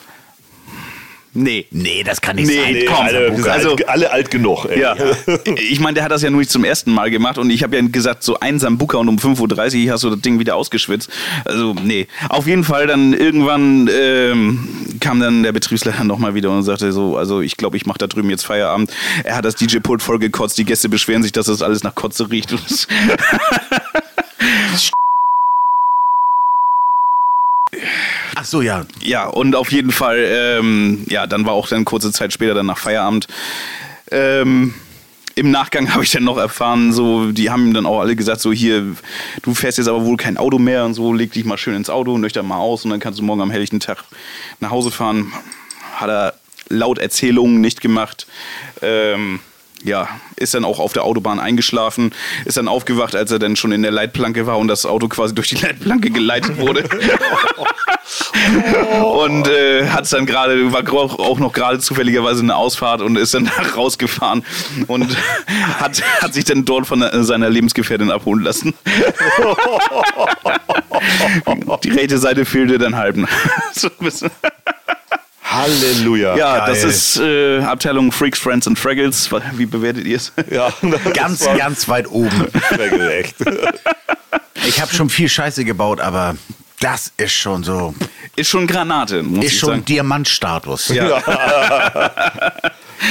Nee. 1.32 1.64
Nee, 1.70 2.02
das 2.02 2.20
kann 2.20 2.34
nicht 2.34 2.48
Nee, 2.48 2.56
sein. 2.56 2.72
nee, 2.72 2.84
komm, 2.86 3.06
alle, 3.06 3.52
also, 3.52 3.76
alle 3.86 4.10
alt 4.10 4.32
genug. 4.32 4.64
Ey. 4.64 4.80
Ja, 4.80 4.96
ich 5.70 5.78
meine, 5.78 5.94
der 5.94 6.02
hat 6.02 6.10
das 6.10 6.22
ja 6.22 6.30
nur 6.30 6.40
nicht 6.40 6.50
zum 6.50 6.64
ersten 6.64 6.90
Mal 6.92 7.08
gemacht 7.08 7.38
und 7.38 7.50
ich 7.50 7.62
habe 7.62 7.76
ja 7.76 7.82
gesagt, 7.86 8.24
so 8.24 8.40
ein 8.40 8.58
Sambuka 8.58 8.98
und 8.98 9.06
um 9.08 9.16
5.30 9.16 9.86
Uhr 9.86 9.92
hast 9.92 10.02
du 10.02 10.10
das 10.10 10.20
Ding 10.22 10.40
wieder 10.40 10.56
ausgeschwitzt. 10.56 11.08
Also, 11.44 11.74
nee. 11.84 12.08
Auf 12.30 12.48
jeden 12.48 12.64
Fall 12.64 12.88
dann 12.88 13.12
irgendwann 13.12 13.88
ähm, 13.92 14.96
kam 14.98 15.20
dann 15.20 15.44
der 15.44 15.52
Betriebsleiter 15.52 16.02
nochmal 16.02 16.34
wieder 16.34 16.50
und 16.50 16.64
sagte 16.64 16.90
so, 16.90 17.16
also 17.16 17.42
ich 17.42 17.56
glaube, 17.56 17.76
ich 17.76 17.86
mache 17.86 17.98
da 17.98 18.08
drüben 18.08 18.28
jetzt 18.30 18.44
Feierabend. 18.44 18.90
Er 19.22 19.36
hat 19.36 19.44
das 19.44 19.54
DJ-Pult 19.54 20.02
voll 20.02 20.18
gekotzt, 20.18 20.58
die 20.58 20.64
Gäste 20.64 20.88
beschweren 20.88 21.22
sich, 21.22 21.30
dass 21.30 21.46
das 21.46 21.62
alles 21.62 21.84
nach 21.84 21.94
Kotze 21.94 22.28
riecht. 22.28 22.50
Und 22.52 22.64
das- 22.68 22.88
Ach 28.34 28.39
so, 28.50 28.62
ja. 28.62 28.86
Ja, 29.02 29.26
und 29.26 29.54
auf 29.54 29.72
jeden 29.72 29.92
Fall, 29.92 30.18
ähm, 30.28 31.04
ja, 31.08 31.26
dann 31.26 31.44
war 31.44 31.52
auch 31.52 31.68
dann 31.68 31.84
kurze 31.84 32.12
Zeit 32.12 32.32
später 32.32 32.54
dann 32.54 32.66
nach 32.66 32.78
Feierabend. 32.78 33.26
Ähm, 34.10 34.74
Im 35.34 35.50
Nachgang 35.50 35.90
habe 35.94 36.04
ich 36.04 36.10
dann 36.10 36.24
noch 36.24 36.38
erfahren, 36.38 36.92
so, 36.92 37.32
die 37.32 37.50
haben 37.50 37.68
ihm 37.68 37.74
dann 37.74 37.86
auch 37.86 38.00
alle 38.00 38.16
gesagt, 38.16 38.40
so 38.40 38.52
hier, 38.52 38.96
du 39.42 39.54
fährst 39.54 39.78
jetzt 39.78 39.88
aber 39.88 40.04
wohl 40.04 40.16
kein 40.16 40.36
Auto 40.36 40.58
mehr 40.58 40.84
und 40.84 40.94
so, 40.94 41.12
leg 41.12 41.32
dich 41.32 41.44
mal 41.44 41.58
schön 41.58 41.74
ins 41.74 41.90
Auto, 41.90 42.18
nüchtern 42.18 42.46
mal 42.46 42.58
aus 42.58 42.84
und 42.84 42.90
dann 42.90 43.00
kannst 43.00 43.18
du 43.18 43.22
morgen 43.22 43.40
am 43.40 43.50
helllichten 43.50 43.80
Tag 43.80 44.04
nach 44.60 44.70
Hause 44.70 44.90
fahren. 44.90 45.32
Hat 45.94 46.08
er 46.08 46.34
laut 46.68 46.98
Erzählungen 46.98 47.60
nicht 47.60 47.80
gemacht. 47.80 48.26
Ähm, 48.82 49.40
ja, 49.82 50.08
ist 50.36 50.54
dann 50.54 50.64
auch 50.64 50.78
auf 50.78 50.92
der 50.92 51.04
Autobahn 51.04 51.40
eingeschlafen, 51.40 52.12
ist 52.44 52.56
dann 52.56 52.68
aufgewacht, 52.68 53.14
als 53.14 53.30
er 53.30 53.38
dann 53.38 53.56
schon 53.56 53.72
in 53.72 53.82
der 53.82 53.90
Leitplanke 53.90 54.46
war 54.46 54.58
und 54.58 54.68
das 54.68 54.86
Auto 54.86 55.08
quasi 55.08 55.34
durch 55.34 55.48
die 55.48 55.56
Leitplanke 55.56 56.10
geleitet 56.10 56.58
wurde. 56.58 56.84
und 59.04 59.48
äh, 59.48 59.88
hat 59.88 60.12
dann 60.12 60.26
gerade, 60.26 60.72
war 60.72 60.82
auch 60.92 61.38
noch 61.38 61.52
gerade 61.52 61.78
zufälligerweise 61.78 62.42
eine 62.42 62.56
Ausfahrt 62.56 63.00
und 63.00 63.16
ist 63.16 63.34
dann 63.34 63.44
da 63.56 63.62
rausgefahren 63.74 64.44
und 64.86 65.16
hat, 65.78 66.02
hat 66.20 66.34
sich 66.34 66.44
dann 66.44 66.64
dort 66.64 66.86
von 66.86 67.04
seiner 67.24 67.48
Lebensgefährtin 67.48 68.10
abholen 68.10 68.44
lassen. 68.44 68.74
die 71.84 71.90
rechte 71.90 72.18
Seite 72.18 72.44
fehlte 72.44 72.78
dann 72.78 72.96
halben. 72.96 73.26
so 73.72 73.88
ein 73.88 74.04
bisschen. 74.04 74.30
Halleluja. 75.50 76.36
Ja, 76.36 76.66
das 76.66 76.82
Geil. 76.82 76.90
ist 76.90 77.16
äh, 77.18 77.58
Abteilung 77.60 78.12
Freaks, 78.12 78.38
Friends 78.38 78.66
and 78.66 78.78
Fraggles. 78.78 79.30
Wie 79.54 79.66
bewertet 79.66 80.06
ihr 80.06 80.16
es? 80.16 80.32
ja 80.50 80.72
das 80.82 81.12
Ganz, 81.12 81.44
ganz 81.56 81.88
weit 81.88 82.08
oben. 82.08 82.46
Echt. 83.10 83.36
Ich 84.66 84.80
habe 84.80 84.94
schon 84.94 85.08
viel 85.08 85.28
Scheiße 85.28 85.64
gebaut, 85.64 86.00
aber 86.00 86.36
das 86.80 87.12
ist 87.16 87.32
schon 87.32 87.64
so. 87.64 87.94
Ist 88.36 88.50
schon 88.50 88.66
Granate, 88.66 89.22
muss 89.22 89.46
Ist 89.46 89.52
ich 89.54 89.58
schon 89.58 89.68
sagen. 89.70 89.84
Diamantstatus. 89.86 90.88
Ja. 90.88 91.22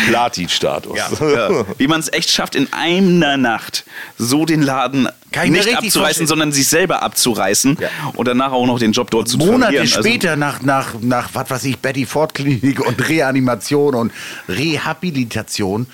Platin-Status. 0.08 0.98
Ja. 0.98 1.66
Wie 1.78 1.88
man 1.88 2.00
es 2.00 2.12
echt 2.12 2.32
schafft, 2.32 2.56
in 2.56 2.72
einer 2.72 3.38
Nacht 3.38 3.86
so 4.18 4.46
den 4.46 4.62
Laden 4.62 5.04
nicht 5.04 5.36
richtig 5.36 5.76
abzureißen, 5.76 6.02
vorstellen. 6.02 6.28
sondern 6.28 6.52
sich 6.52 6.68
selber 6.68 7.02
abzureißen 7.04 7.78
und 8.14 8.28
danach 8.28 8.52
auch 8.52 8.66
noch 8.66 8.80
den 8.80 8.92
Job 8.92 9.12
dort 9.12 9.28
zu 9.28 9.38
Monate 9.38 9.74
verlieren. 9.74 9.88
Also, 9.88 10.02
später 10.02 10.36
nach, 10.36 10.62
nach, 10.62 10.96
nach, 11.02 11.30
was 11.34 11.50
weiß 11.50 11.64
ich, 11.66 11.78
Betty 11.80 12.06
Ford 12.06 12.34
Klinik 12.34 12.86
und 12.86 13.08
Reanimation 13.08 13.96
und 13.96 14.12
Rehabilitation, 14.48 15.88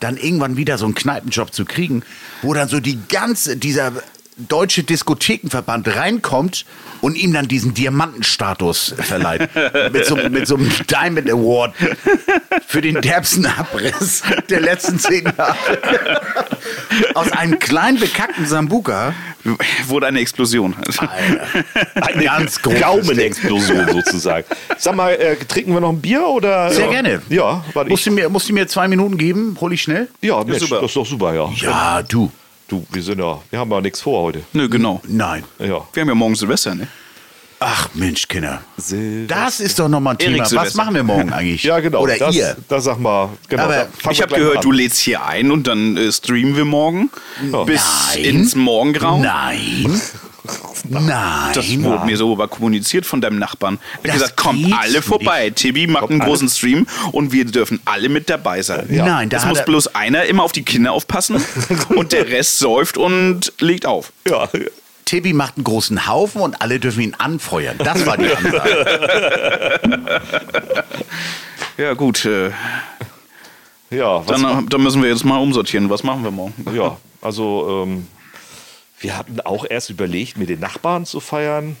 dann 0.00 0.16
irgendwann 0.16 0.56
wieder 0.56 0.76
so 0.76 0.84
einen 0.84 0.94
Kneipenjob 0.94 1.54
zu 1.54 1.64
kriegen, 1.64 2.02
wo 2.42 2.52
dann 2.52 2.68
so 2.68 2.80
die 2.80 2.98
ganze, 3.08 3.56
dieser 3.56 3.92
deutsche 4.36 4.82
Diskothekenverband 4.82 5.94
reinkommt 5.96 6.64
und 7.00 7.16
ihm 7.16 7.32
dann 7.32 7.48
diesen 7.48 7.74
Diamantenstatus 7.74 8.94
verleiht. 8.98 9.50
mit, 9.92 10.06
so, 10.06 10.16
mit 10.16 10.46
so 10.46 10.56
einem 10.56 10.70
Diamond 10.88 11.30
Award 11.30 11.74
für 12.66 12.80
den 12.80 13.00
derbsten 13.00 13.46
Abriss 13.46 14.22
der 14.48 14.60
letzten 14.60 14.98
zehn 14.98 15.24
Jahre. 15.24 15.54
Aus 17.14 17.30
einem 17.32 17.58
kleinen 17.58 17.98
bekackten 18.00 18.46
Sambuka. 18.46 19.14
wurde 19.86 20.06
eine 20.06 20.20
Explosion. 20.20 20.74
Eine 21.94 22.24
Ganz 22.24 22.60
großes 22.62 22.80
Gaumenexplosion 22.80 23.88
sozusagen. 23.92 24.46
Sag 24.78 24.96
mal, 24.96 25.12
äh, 25.12 25.36
trinken 25.36 25.74
wir 25.74 25.80
noch 25.80 25.90
ein 25.90 26.00
Bier 26.00 26.26
oder? 26.26 26.70
Sehr 26.70 26.86
ja. 26.86 26.90
gerne. 26.90 27.22
Ja, 27.28 27.64
warte, 27.74 27.90
Musst 27.90 28.06
ich, 28.06 28.12
du, 28.12 28.12
mir, 28.12 28.28
musst 28.28 28.48
du 28.48 28.52
mir 28.54 28.66
zwei 28.66 28.88
Minuten 28.88 29.18
geben? 29.18 29.56
Hol 29.60 29.72
ich 29.72 29.82
schnell? 29.82 30.08
ja, 30.22 30.42
Mensch, 30.42 30.60
super. 30.60 30.76
das 30.76 30.90
ist 30.90 30.96
doch 30.96 31.06
super, 31.06 31.34
ja. 31.34 31.50
Ja, 31.56 32.02
du. 32.02 32.30
Du, 32.74 32.84
wir 32.90 33.02
sind 33.02 33.20
ja, 33.20 33.40
wir 33.50 33.58
haben 33.60 33.70
ja 33.70 33.80
nichts 33.80 34.00
vor 34.00 34.22
heute. 34.22 34.42
Nö, 34.52 34.68
genau. 34.68 35.00
Nein. 35.06 35.44
Ja. 35.60 35.86
Wir 35.92 36.00
haben 36.00 36.08
ja 36.08 36.14
morgen 36.14 36.34
Silvester, 36.34 36.74
ne? 36.74 36.88
Ach 37.60 37.88
Mensch, 37.94 38.26
Kinder. 38.26 38.62
Silvester. 38.76 39.32
Das 39.34 39.60
ist 39.60 39.78
doch 39.78 39.88
nochmal 39.88 40.14
ein 40.14 40.18
Erik 40.18 40.32
Thema. 40.32 40.42
Was 40.42 40.50
Silvester. 40.50 40.76
machen 40.82 40.94
wir 40.96 41.02
morgen 41.04 41.32
eigentlich? 41.32 41.62
Ja, 41.62 41.78
genau. 41.78 42.00
Oder 42.00 42.16
das, 42.18 42.34
ihr? 42.34 42.56
Das 42.68 42.82
sag 42.82 42.98
mal, 42.98 43.28
genau. 43.48 43.62
Aber 43.62 43.74
da 43.76 43.80
fangen 43.96 44.12
Ich 44.12 44.18
wir 44.18 44.22
habe 44.22 44.26
gleich 44.26 44.30
mal 44.30 44.38
gehört, 44.38 44.56
an. 44.56 44.62
du 44.62 44.72
lädst 44.72 44.98
hier 44.98 45.24
ein 45.24 45.52
und 45.52 45.66
dann 45.68 45.96
äh, 45.96 46.10
streamen 46.10 46.56
wir 46.56 46.64
morgen 46.64 47.10
bis 47.64 47.80
Nein. 48.16 48.24
ins 48.24 48.56
Morgengrau. 48.56 49.18
Nein. 49.22 50.00
Nein. 50.88 51.52
Das 51.54 51.66
wurde 51.82 52.04
mir 52.06 52.16
so 52.16 52.32
aber 52.32 52.48
kommuniziert 52.48 53.06
von 53.06 53.20
deinem 53.20 53.38
Nachbarn. 53.38 53.78
Er 54.02 54.12
hat 54.12 54.20
gesagt, 54.20 54.36
kommt 54.36 54.72
alle 54.72 55.00
vorbei. 55.02 55.50
Tibi 55.50 55.86
macht 55.86 56.10
einen 56.10 56.20
großen 56.20 56.48
Stream 56.48 56.86
und 57.12 57.32
wir 57.32 57.44
dürfen 57.44 57.80
alle 57.84 58.08
mit 58.08 58.28
dabei 58.28 58.62
sein. 58.62 58.86
Nein, 58.90 59.30
da 59.30 59.38
Es 59.38 59.46
muss 59.46 59.64
bloß 59.64 59.94
einer 59.94 60.24
immer 60.24 60.42
auf 60.42 60.52
die 60.52 60.62
Kinder 60.62 60.92
aufpassen 60.92 61.42
und 61.88 62.12
der 62.12 62.28
Rest 62.28 62.58
säuft 62.58 62.98
und 62.98 63.52
legt 63.60 63.86
auf. 63.86 64.12
Ja, 64.28 64.48
Tibi 65.04 65.32
macht 65.32 65.56
einen 65.56 65.64
großen 65.64 66.06
Haufen 66.06 66.40
und 66.40 66.60
alle 66.62 66.80
dürfen 66.80 67.02
ihn 67.02 67.14
anfeuern. 67.14 67.76
Das 67.78 68.04
war 68.06 68.16
die 68.16 68.34
Ansage. 68.34 69.80
Ja, 71.76 71.94
gut. 71.94 72.24
Äh, 72.24 72.50
ja, 73.90 74.26
was, 74.26 74.40
dann, 74.40 74.68
dann 74.68 74.82
müssen 74.82 75.02
wir 75.02 75.08
jetzt 75.08 75.24
mal 75.24 75.38
umsortieren. 75.38 75.90
Was 75.90 76.02
machen 76.02 76.22
wir 76.22 76.30
morgen? 76.30 76.54
ja, 76.74 76.96
also 77.20 77.84
ähm, 77.84 78.06
wir 79.04 79.18
hatten 79.18 79.38
auch 79.42 79.66
erst 79.68 79.90
überlegt, 79.90 80.38
mit 80.38 80.48
den 80.48 80.60
Nachbarn 80.60 81.04
zu 81.04 81.20
feiern. 81.20 81.76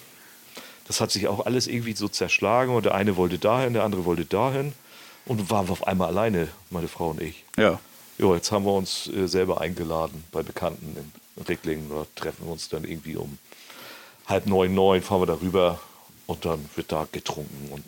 Das 0.86 1.00
hat 1.00 1.10
sich 1.10 1.26
auch 1.26 1.46
alles 1.46 1.66
irgendwie 1.66 1.94
so 1.94 2.06
zerschlagen 2.06 2.74
und 2.74 2.84
der 2.84 2.94
eine 2.94 3.16
wollte 3.16 3.38
dahin, 3.38 3.72
der 3.72 3.82
andere 3.82 4.04
wollte 4.04 4.26
dahin 4.26 4.74
und 5.24 5.48
waren 5.50 5.66
wir 5.66 5.72
auf 5.72 5.86
einmal 5.86 6.08
alleine, 6.08 6.48
meine 6.68 6.86
Frau 6.86 7.08
und 7.08 7.22
ich. 7.22 7.42
Ja. 7.56 7.80
Ja, 8.18 8.34
jetzt 8.34 8.52
haben 8.52 8.66
wir 8.66 8.74
uns 8.74 9.08
äh, 9.08 9.26
selber 9.26 9.62
eingeladen 9.62 10.22
bei 10.32 10.42
Bekannten 10.42 10.94
in 10.98 11.42
Ricklingen. 11.44 11.88
Da 11.88 12.04
treffen 12.14 12.44
wir 12.44 12.52
uns 12.52 12.68
dann 12.68 12.84
irgendwie 12.84 13.16
um 13.16 13.38
halb 14.26 14.46
neun, 14.46 14.74
neun, 14.74 15.00
fahren 15.00 15.22
wir 15.22 15.26
darüber 15.26 15.80
und 16.26 16.44
dann 16.44 16.68
wird 16.76 16.92
da 16.92 17.08
getrunken 17.10 17.72
und 17.72 17.84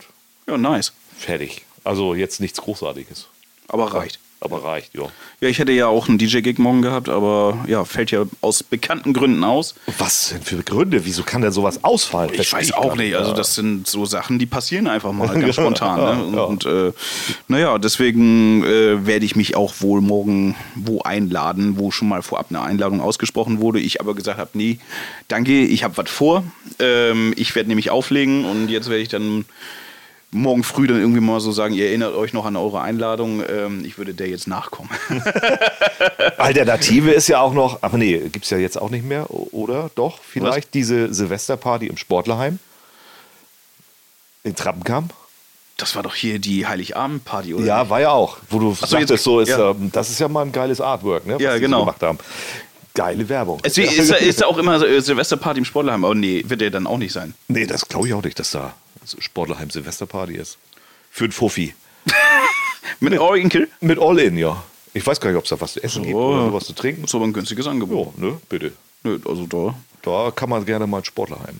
Ja, 0.48 0.56
nice. 0.56 0.94
fertig. 1.14 1.66
Also 1.84 2.14
jetzt 2.14 2.40
nichts 2.40 2.60
Großartiges. 2.62 3.26
Aber 3.68 3.92
reicht. 3.92 4.18
Aber 4.38 4.62
reicht, 4.62 4.94
ja. 4.94 5.04
Ja, 5.40 5.48
ich 5.48 5.58
hätte 5.58 5.72
ja 5.72 5.86
auch 5.86 6.08
einen 6.08 6.18
DJ-Gig 6.18 6.58
morgen 6.58 6.82
gehabt, 6.82 7.08
aber 7.08 7.64
ja, 7.66 7.86
fällt 7.86 8.10
ja 8.10 8.24
aus 8.42 8.62
bekannten 8.62 9.14
Gründen 9.14 9.42
aus. 9.42 9.74
Was 9.98 10.28
denn 10.28 10.42
für 10.42 10.62
Gründe? 10.62 11.06
Wieso 11.06 11.22
kann 11.22 11.40
denn 11.40 11.52
sowas 11.52 11.82
ausfallen? 11.84 12.30
Ich 12.34 12.52
weiß 12.52 12.72
auch 12.72 12.96
nicht. 12.96 13.16
Also 13.16 13.32
das 13.32 13.54
sind 13.54 13.86
so 13.86 14.04
Sachen, 14.04 14.38
die 14.38 14.44
passieren 14.44 14.88
einfach 14.88 15.12
mal 15.12 15.28
ganz 15.40 15.54
spontan. 15.54 16.30
Ne? 16.30 16.36
ja. 16.36 16.42
Und 16.44 16.66
äh, 16.66 16.92
naja, 17.48 17.78
deswegen 17.78 18.62
äh, 18.62 19.06
werde 19.06 19.24
ich 19.24 19.36
mich 19.36 19.56
auch 19.56 19.74
wohl 19.80 20.02
morgen 20.02 20.54
wo 20.74 21.00
einladen, 21.00 21.78
wo 21.78 21.90
schon 21.90 22.08
mal 22.08 22.22
vorab 22.22 22.46
eine 22.50 22.60
Einladung 22.60 23.00
ausgesprochen 23.00 23.60
wurde. 23.60 23.80
Ich 23.80 24.00
aber 24.02 24.14
gesagt 24.14 24.38
habe, 24.38 24.50
nee, 24.52 24.78
danke, 25.28 25.64
ich 25.64 25.82
habe 25.82 25.96
was 25.96 26.10
vor. 26.10 26.44
Ähm, 26.78 27.32
ich 27.36 27.54
werde 27.54 27.70
nämlich 27.70 27.90
auflegen 27.90 28.44
und 28.44 28.68
jetzt 28.68 28.90
werde 28.90 29.02
ich 29.02 29.08
dann 29.08 29.46
morgen 30.32 30.64
früh 30.64 30.86
dann 30.86 30.98
irgendwie 30.98 31.20
mal 31.20 31.40
so 31.40 31.52
sagen, 31.52 31.74
ihr 31.74 31.86
erinnert 31.88 32.14
euch 32.14 32.32
noch 32.32 32.44
an 32.44 32.56
eure 32.56 32.80
Einladung. 32.80 33.42
Ähm, 33.48 33.84
ich 33.84 33.96
würde 33.98 34.12
der 34.14 34.28
jetzt 34.28 34.46
nachkommen. 34.48 34.90
Alternative 36.38 37.10
ist 37.12 37.28
ja 37.28 37.40
auch 37.40 37.52
noch, 37.54 37.78
ach 37.82 37.92
nee, 37.92 38.18
gibt 38.30 38.44
es 38.44 38.50
ja 38.50 38.58
jetzt 38.58 38.80
auch 38.80 38.90
nicht 38.90 39.04
mehr, 39.04 39.30
oder? 39.30 39.90
Doch, 39.94 40.18
vielleicht 40.22 40.74
diese 40.74 41.12
Silvesterparty 41.12 41.86
im 41.86 41.96
Sportlerheim 41.96 42.58
in 44.44 44.54
Trappenkamp. 44.54 45.12
Das 45.78 45.94
war 45.94 46.02
doch 46.02 46.14
hier 46.14 46.38
die 46.38 46.66
Heiligabend-Party, 46.66 47.52
oder? 47.54 47.64
Ja, 47.66 47.90
war 47.90 48.00
ja 48.00 48.10
auch, 48.10 48.38
wo 48.48 48.58
du 48.58 48.70
so, 48.74 48.86
sagtest, 48.86 49.10
jetzt- 49.10 49.24
so 49.24 49.40
ist, 49.40 49.50
ja. 49.50 49.70
ähm, 49.72 49.90
das 49.92 50.08
ist 50.08 50.18
ja 50.18 50.26
mal 50.28 50.42
ein 50.46 50.52
geiles 50.52 50.80
Artwork, 50.80 51.26
ne, 51.26 51.34
was 51.34 51.42
Ja, 51.42 51.58
genau. 51.58 51.80
gemacht 51.80 52.02
haben. 52.02 52.18
Geile 52.96 53.28
Werbung. 53.28 53.60
Es 53.62 53.76
ist, 53.76 53.92
ist, 53.92 54.10
ist 54.10 54.40
da 54.40 54.46
auch 54.46 54.56
immer 54.56 54.78
so, 54.78 54.86
äh, 54.86 55.00
Silvesterparty 55.00 55.58
im 55.58 55.64
Sportlerheim, 55.66 56.04
aber 56.04 56.14
nee, 56.14 56.42
wird 56.46 56.62
der 56.62 56.70
dann 56.70 56.86
auch 56.86 56.96
nicht 56.96 57.12
sein. 57.12 57.34
nee, 57.46 57.66
das 57.66 57.86
glaube 57.86 58.08
ich 58.08 58.14
auch 58.14 58.22
nicht, 58.22 58.38
dass 58.38 58.50
da 58.50 58.74
Sportlerheim 59.18 59.70
Silvesterparty 59.70 60.34
ist. 60.34 60.56
Für 61.10 61.26
ein 61.26 61.32
Fuffi. 61.32 61.74
Mit 63.00 63.18
All 63.18 63.38
Inkle? 63.38 63.68
Mit 63.80 63.98
All-In, 63.98 64.38
ja. 64.38 64.62
Ich 64.94 65.06
weiß 65.06 65.20
gar 65.20 65.30
nicht, 65.30 65.36
ob 65.36 65.44
es 65.44 65.50
da 65.50 65.60
was 65.60 65.74
zu 65.74 65.82
essen 65.82 66.04
gibt 66.04 66.14
oder 66.14 66.52
was 66.54 66.64
zu 66.64 66.72
trinken. 66.72 67.04
Ist 67.04 67.14
aber 67.14 67.24
ein 67.24 67.34
günstiges 67.34 67.66
Angebot. 67.66 68.14
Ja, 68.16 68.24
ne, 68.24 68.40
bitte. 68.48 68.72
Nö, 69.02 69.18
also 69.26 69.46
da, 69.46 69.74
Da 70.02 70.30
kann 70.30 70.48
man 70.48 70.64
gerne 70.64 70.86
mal 70.86 70.98
ein 70.98 71.04
Sportlerheim. 71.04 71.58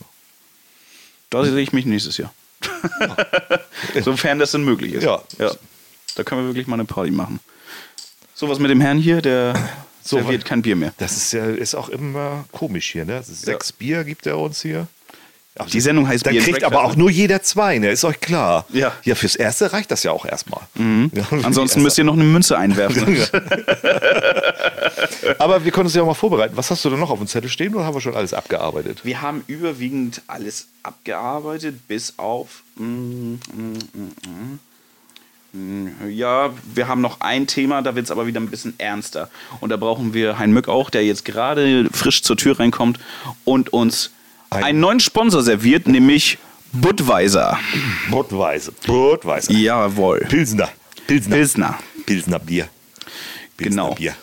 da 1.29 1.45
sehe 1.45 1.61
ich 1.61 1.73
mich 1.75 1.85
nächstes 1.85 2.17
Jahr. 2.17 2.33
Sofern 4.03 4.39
das 4.39 4.53
denn 4.53 4.65
möglich 4.65 4.95
ist. 4.95 5.05
Ja. 5.05 5.23
ja. 5.39 5.53
Da 6.15 6.25
können 6.25 6.41
wir 6.43 6.49
wirklich 6.49 6.67
mal 6.67 6.75
eine 6.75 6.87
Party 6.87 7.11
machen. 7.11 7.41
So 8.35 8.49
was 8.49 8.59
mit 8.59 8.71
dem 8.71 8.81
Herrn 8.81 8.99
hier, 8.99 9.21
der 9.21 9.55
So, 10.07 10.19
serviert 10.19 10.45
kein 10.45 10.63
Bier 10.63 10.77
mehr. 10.77 10.93
Das 10.99 11.17
ist 11.17 11.33
ja 11.33 11.47
ist 11.47 11.75
auch 11.75 11.89
immer 11.89 12.45
komisch 12.53 12.93
hier, 12.93 13.05
ne? 13.05 13.23
Sechs 13.23 13.73
Bier 13.73 14.05
gibt 14.05 14.27
er 14.27 14.39
uns 14.39 14.63
hier. 14.63 14.87
Aber 15.59 15.71
Die 15.71 15.81
Sendung 15.81 16.07
heißt 16.07 16.27
and 16.29 16.37
kriegt 16.37 16.51
Breakfast, 16.51 16.71
aber 16.73 16.85
auch 16.85 16.93
ne? 16.93 16.99
nur 16.99 17.11
jeder 17.11 17.43
zwei, 17.43 17.79
ne? 17.79 17.91
Ist 17.91 18.05
euch 18.05 18.21
klar. 18.21 18.67
Ja. 18.73 18.93
Ja, 19.05 19.15
fürs 19.15 19.37
Erste 19.37 19.73
reicht 19.73 19.91
das 19.91 20.03
ja 20.03 20.13
auch 20.13 20.27
erstmal. 20.27 20.61
Ja, 20.75 21.27
Ansonsten 21.43 21.81
müsst 21.83 21.97
ihr 21.97 22.05
noch 22.05 22.13
eine 22.13 22.25
Münze 22.25 22.59
einwerfen. 22.59 23.07
Aber 25.39 25.65
wir 25.65 25.73
können 25.73 25.87
uns 25.87 25.95
ja 25.95 26.03
auch 26.03 26.07
mal 26.07 26.15
vorbereiten. 26.15 26.57
Was 26.57 26.71
hast 26.71 26.85
du 26.85 26.91
denn 26.91 27.01
noch 27.01 27.11
auf 27.11 27.19
dem 27.19 27.27
Zettel 27.27 27.49
stehen 27.49 27.75
oder 27.75 27.85
haben 27.85 27.95
wir 27.95 28.03
schon 28.03 28.15
alles 28.15 28.35
abgearbeitet? 28.35 29.01
Wir 29.03 29.23
haben 29.23 29.45
überwiegend 29.47 30.21
alles 30.27 30.69
abgearbeitet, 30.83 31.89
bis 31.89 32.19
auf. 32.19 32.63
mm, 32.77 32.83
mm, 32.85 33.39
mm. 33.55 34.03
Mm, 34.27 34.59
Ja, 36.09 36.51
wir 36.75 36.89
haben 36.89 37.01
noch 37.01 37.21
ein 37.21 37.47
Thema, 37.47 37.83
da 37.83 37.95
wird 37.95 38.05
es 38.07 38.11
aber 38.11 38.27
wieder 38.27 38.41
ein 38.41 38.49
bisschen 38.49 38.75
ernster. 38.79 39.31
Und 39.61 39.71
da 39.71 39.77
brauchen 39.77 40.13
wir 40.15 40.39
Hein 40.39 40.53
Mück 40.53 40.69
auch, 40.69 40.91
der 40.91 41.05
jetzt 41.05 41.25
gerade 41.25 41.89
frisch 41.93 42.23
zur 42.23 42.37
Tür 42.37 42.59
reinkommt 42.59 42.99
und 43.45 43.73
uns 43.73 44.11
Ein- 44.51 44.65
einen 44.65 44.81
neuen 44.81 45.01
Sponsor 45.01 45.43
serviert, 45.43 45.87
nämlich 45.89 46.39
Budweiser. 46.73 47.59
Budweiser. 48.11 48.73
Budweiser. 48.87 49.53
Jawohl. 49.53 50.21
Pilsner. 50.29 50.69
Pilsner. 51.07 51.37
Pilsner. 51.37 51.79
Pilsner 52.05 52.39
Bier. 52.39 52.69
Pilsner 53.57 53.83
Genau. 53.85 53.95
Bier. 53.95 54.15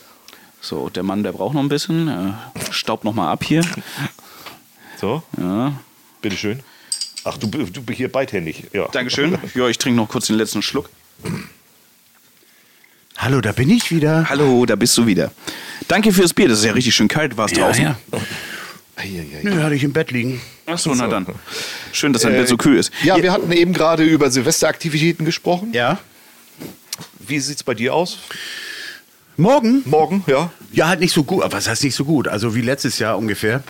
So, 0.61 0.89
der 0.89 1.03
Mann, 1.03 1.23
der 1.23 1.31
braucht 1.31 1.55
noch 1.55 1.61
ein 1.61 1.69
bisschen. 1.69 2.07
Äh, 2.07 2.33
staubt 2.71 3.03
noch 3.03 3.13
mal 3.13 3.31
ab 3.31 3.43
hier. 3.43 3.63
So, 4.99 5.23
Ja. 5.37 5.73
bitteschön. 6.21 6.59
Ach, 7.25 7.37
du, 7.37 7.47
du 7.47 7.81
bist 7.81 7.97
hier 7.97 8.11
beidhändig. 8.11 8.65
Ja. 8.73 8.87
Dankeschön. 8.89 9.37
Ja, 9.55 9.67
ich 9.67 9.77
trinke 9.77 9.97
noch 9.97 10.09
kurz 10.09 10.27
den 10.27 10.35
letzten 10.37 10.61
Schluck. 10.61 10.89
Hallo, 13.17 13.41
da 13.41 13.51
bin 13.51 13.69
ich 13.69 13.91
wieder. 13.91 14.27
Hallo, 14.29 14.65
da 14.65 14.75
bist 14.75 14.97
du 14.97 15.05
wieder. 15.05 15.31
Danke 15.87 16.11
fürs 16.11 16.33
Bier, 16.33 16.47
das 16.49 16.59
ist 16.59 16.65
ja 16.65 16.73
richtig 16.73 16.95
schön 16.95 17.07
kalt, 17.07 17.37
war 17.37 17.45
es 17.45 17.53
draußen. 17.53 17.95
Nö, 19.43 19.61
hatte 19.61 19.75
ich 19.75 19.83
im 19.83 19.93
Bett 19.93 20.11
liegen. 20.11 20.41
Achso, 20.65 20.93
na 20.95 21.07
dann. 21.07 21.25
Schön, 21.91 22.13
dass 22.13 22.21
dein 22.21 22.33
Bett 22.33 22.47
so 22.47 22.57
kühl 22.57 22.77
ist. 22.77 22.91
Ja, 23.03 23.21
wir 23.21 23.31
hatten 23.31 23.51
eben 23.51 23.73
gerade 23.73 24.03
über 24.03 24.29
Silvesteraktivitäten 24.29 25.25
gesprochen. 25.25 25.73
Ja. 25.73 25.99
Wie 27.19 27.39
sieht's 27.39 27.63
bei 27.63 27.73
dir 27.73 27.93
aus? 27.93 28.19
Morgen? 29.35 29.81
Morgen, 29.85 30.23
ja. 30.27 30.51
Ja, 30.71 30.87
halt 30.87 30.99
nicht 30.99 31.13
so 31.13 31.23
gut. 31.23 31.43
Aber 31.43 31.57
was 31.57 31.67
heißt 31.67 31.83
nicht 31.83 31.95
so 31.95 32.05
gut? 32.05 32.27
Also 32.27 32.55
wie 32.55 32.61
letztes 32.61 32.99
Jahr 32.99 33.17
ungefähr. 33.17 33.63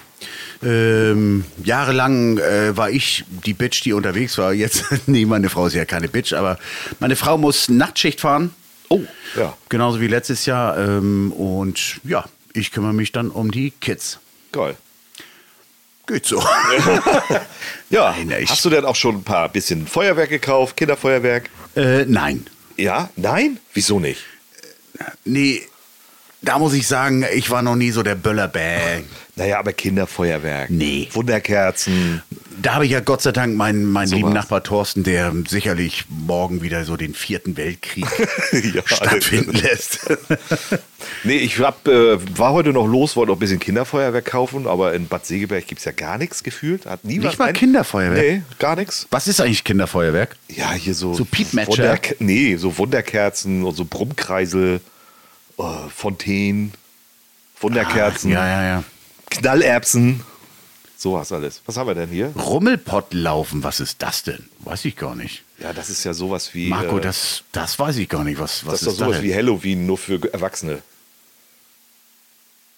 Ähm, 0.66 1.46
jahrelang 1.64 2.38
äh, 2.38 2.76
war 2.78 2.90
ich 2.90 3.24
die 3.46 3.54
Bitch, 3.54 3.84
die 3.84 3.94
unterwegs 3.94 4.38
war. 4.38 4.54
Jetzt, 4.54 4.86
nee, 5.08 5.26
meine 5.26 5.50
Frau 5.50 5.68
ist 5.68 5.74
ja 5.76 5.86
keine 5.86 6.08
Bitch, 6.08 6.34
aber 6.34 6.58
meine 7.00 7.16
Frau 7.16 7.38
muss 7.38 7.70
Nachtschicht 7.70 8.22
fahren. 8.22 8.54
Oh, 8.90 9.02
ja. 9.36 9.56
Genauso 9.70 10.00
wie 10.02 10.08
letztes 10.08 10.46
Jahr. 10.46 10.78
Ähm, 10.78 11.32
und 11.34 12.00
ja, 12.04 12.26
ich 12.54 12.72
kümmere 12.72 12.94
mich 12.94 13.12
dann 13.12 13.30
um 13.30 13.52
die 13.52 13.72
Kids. 13.72 14.20
Geil. 14.52 14.76
Geht 16.06 16.26
so. 16.26 16.44
Ja, 17.90 18.16
Nein, 18.26 18.42
ich- 18.44 18.50
hast 18.50 18.66
du 18.66 18.70
denn 18.70 18.86
auch 18.86 18.96
schon 18.96 19.16
ein 19.18 19.24
paar 19.24 19.50
bisschen 19.50 19.86
Feuerwerk 19.88 20.30
gekauft, 20.30 20.76
Kinderfeuerwerk? 20.78 21.50
äh, 21.76 22.06
nein. 22.06 22.48
Ja? 22.76 23.10
Nein? 23.16 23.60
Wieso 23.74 24.00
nicht? 24.00 24.22
Nee, 25.26 25.62
da 26.44 26.60
muss 26.60 26.74
ich 26.74 26.88
sagen, 26.88 27.26
ich 27.34 27.50
war 27.50 27.62
noch 27.62 27.76
nie 27.76 27.92
so 27.92 28.04
der 28.04 28.16
Böllerbang. 28.16 29.04
Naja, 29.36 29.58
aber 29.60 29.74
Kinderfeuerwerk. 29.74 30.70
Nee. 30.70 31.08
Wunderkerzen. 31.12 32.22
Da 32.62 32.76
habe 32.76 32.86
ich 32.86 32.92
ja 32.92 33.00
Gott 33.00 33.24
sei 33.24 33.32
Dank 33.32 33.56
meinen, 33.56 33.86
meinen 33.92 34.08
So 34.08 34.16
lieben 34.16 34.28
was. 34.28 34.36
Nachbar 34.36 34.62
Thorsten, 34.62 35.04
der 35.04 35.34
sicherlich 35.48 36.06
morgen 36.10 36.62
wieder 36.62 36.86
so 36.86 36.96
den 36.98 37.16
vierten 37.16 37.58
Weltkrieg 37.58 38.06
Ja, 38.76 38.82
stattfinden 38.86 39.54
lässt. 39.54 40.00
Nee, 41.26 41.36
ich 41.38 41.60
hab, 41.60 41.86
äh, 41.88 42.18
war 42.38 42.54
heute 42.54 42.72
noch 42.72 42.88
los, 42.88 43.16
wollte 43.18 43.32
noch 43.32 43.36
ein 43.38 43.40
bisschen 43.40 43.60
Kinderfeuerwerk 43.60 44.24
kaufen, 44.26 44.68
aber 44.68 44.94
in 44.94 45.08
Bad 45.08 45.26
Segeberg 45.26 45.68
gibt 45.68 45.80
es 45.80 45.86
ja 45.86 45.92
gar 45.92 46.18
nichts 46.18 46.44
gefühlt. 46.44 46.86
Hat 46.86 47.04
nie 47.04 47.18
Nicht 47.20 47.38
mal 47.38 47.50
ein- 47.50 47.54
Kinderfeuerwerk? 47.54 48.22
Nee, 48.26 48.42
gar 48.58 48.76
nichts. 48.78 49.06
Was 49.12 49.28
ist 49.28 49.42
eigentlich 49.42 49.64
Kinderfeuerwerk? 49.66 50.38
Ja, 50.50 50.72
hier 50.74 50.94
so. 50.96 51.14
So 51.14 51.26
Piepmatcher? 51.26 51.72
Wunderke- 51.74 52.16
Nee, 52.20 52.56
so 52.56 52.78
Wunderkerzen 52.78 53.64
und 53.64 53.76
so 53.76 53.84
Brummkreisel, 53.86 54.80
äh, 55.58 55.90
Fontänen, 55.90 56.74
Wunderkerzen, 57.60 58.32
Ja, 58.32 58.48
ja, 58.48 58.64
ja. 58.64 58.84
Knallerbsen. 59.30 60.24
Sowas 60.98 61.32
alles. 61.32 61.62
Was 61.66 61.76
haben 61.76 61.88
wir 61.88 61.96
denn 61.96 62.10
hier? 62.10 62.28
Rummelpott 62.36 63.14
laufen, 63.14 63.64
was 63.64 63.80
ist 63.80 64.02
das 64.02 64.24
denn? 64.24 64.48
Weiß 64.60 64.86
ich 64.86 64.96
gar 64.96 65.16
nicht. 65.16 65.44
Ja, 65.60 65.74
das 65.74 65.90
ist 65.90 66.04
ja 66.04 66.14
sowas 66.14 66.54
wie. 66.54 66.70
Marco, 66.70 66.98
äh, 66.98 67.02
das, 67.02 67.44
das 67.52 67.78
weiß 67.78 67.98
ich 67.98 68.08
gar 68.08 68.24
nicht. 68.24 68.40
Was, 68.40 68.66
was 68.66 68.80
das 68.80 68.82
ist 68.82 68.88
doch 68.88 69.06
sowas 69.08 69.18
denn? 69.18 69.26
wie 69.30 69.36
Halloween, 69.36 69.86
nur 69.86 69.98
für 69.98 70.22
Erwachsene. 70.34 70.82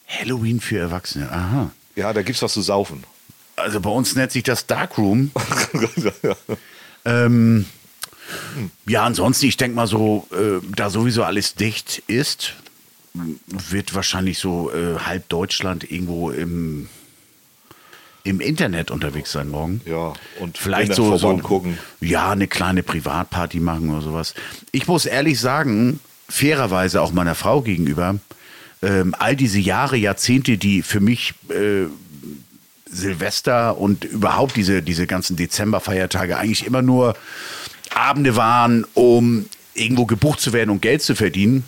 Halloween 0.08 0.60
für 0.60 0.80
Erwachsene. 0.80 1.32
Aha. 1.32 1.72
Ja, 1.96 2.14
da 2.14 2.24
gibt's 2.24 2.42
was 2.42 2.54
zu 2.54 2.62
saufen. 2.62 3.04
Also 3.56 3.80
bei 3.80 3.90
uns 3.90 4.16
nennt 4.16 4.32
sich 4.32 4.44
das 4.44 4.66
Darkroom. 4.68 5.32
Ähm, 7.08 7.66
ja, 8.88 9.04
ansonsten, 9.04 9.46
ich 9.46 9.58
denke 9.58 9.76
mal 9.76 9.86
so, 9.86 10.28
äh, 10.32 10.60
da 10.76 10.90
sowieso 10.90 11.24
alles 11.24 11.54
dicht 11.54 12.02
ist, 12.08 12.54
wird 13.48 13.96
wahrscheinlich 13.96 14.40
so 14.40 14.72
äh, 14.72 15.00
halb 15.00 15.30
Deutschland 15.30 15.90
irgendwo 15.90 16.32
im, 16.32 16.90
im 18.24 18.42
Internet 18.42 18.92
unterwegs 18.92 19.32
sein 19.32 19.50
morgen. 19.50 19.82
Ja, 19.86 20.14
und 20.40 20.58
Vielleicht 20.58 20.94
so, 20.94 21.18
so 21.18 21.38
gucken. 21.38 21.78
ja, 22.02 22.32
eine 22.32 22.48
kleine 22.48 22.84
Privatparty 22.84 23.60
machen 23.60 23.90
oder 23.92 24.02
sowas. 24.02 24.34
Ich 24.72 24.88
muss 24.88 25.06
ehrlich 25.06 25.40
sagen, 25.40 26.00
fairerweise 26.28 27.02
auch 27.02 27.14
meiner 27.14 27.36
Frau 27.36 27.62
gegenüber, 27.62 28.18
ähm, 28.82 29.16
all 29.18 29.36
diese 29.36 29.60
Jahre, 29.60 29.98
Jahrzehnte, 29.98 30.58
die 30.58 30.82
für 30.82 31.00
mich 31.00 31.34
äh, 31.50 31.86
Silvester 32.90 33.78
und 33.78 34.06
überhaupt 34.06 34.56
diese, 34.56 34.82
diese 34.82 35.08
ganzen 35.08 35.36
Dezemberfeiertage 35.36 36.38
eigentlich 36.38 36.66
immer 36.66 36.82
nur 36.82 37.16
Abende 37.94 38.36
waren, 38.36 38.86
um 38.94 39.46
irgendwo 39.74 40.06
gebucht 40.06 40.40
zu 40.40 40.54
werden 40.54 40.70
und 40.70 40.82
Geld 40.82 41.02
zu 41.02 41.16
verdienen. 41.16 41.64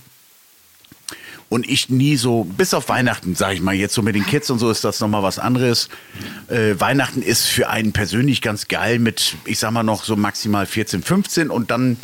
Und 1.49 1.69
ich 1.69 1.89
nie 1.89 2.17
so, 2.17 2.43
bis 2.43 2.73
auf 2.73 2.89
Weihnachten, 2.89 3.35
sage 3.35 3.53
ich 3.55 3.61
mal, 3.61 3.73
jetzt 3.73 3.93
so 3.93 4.01
mit 4.01 4.15
den 4.15 4.25
Kids 4.25 4.49
und 4.49 4.59
so 4.59 4.69
ist 4.69 4.83
das 4.83 4.99
nochmal 4.99 5.23
was 5.23 5.39
anderes. 5.39 5.87
Äh, 6.49 6.77
Weihnachten 6.77 7.21
ist 7.21 7.45
für 7.45 7.69
einen 7.69 7.93
persönlich 7.93 8.41
ganz 8.41 8.67
geil 8.67 8.99
mit, 8.99 9.35
ich 9.45 9.59
sag 9.59 9.71
mal 9.71 9.83
noch 9.83 10.03
so 10.03 10.17
maximal 10.17 10.65
14, 10.65 11.03
15 11.03 11.49
und 11.49 11.71
dann 11.71 11.97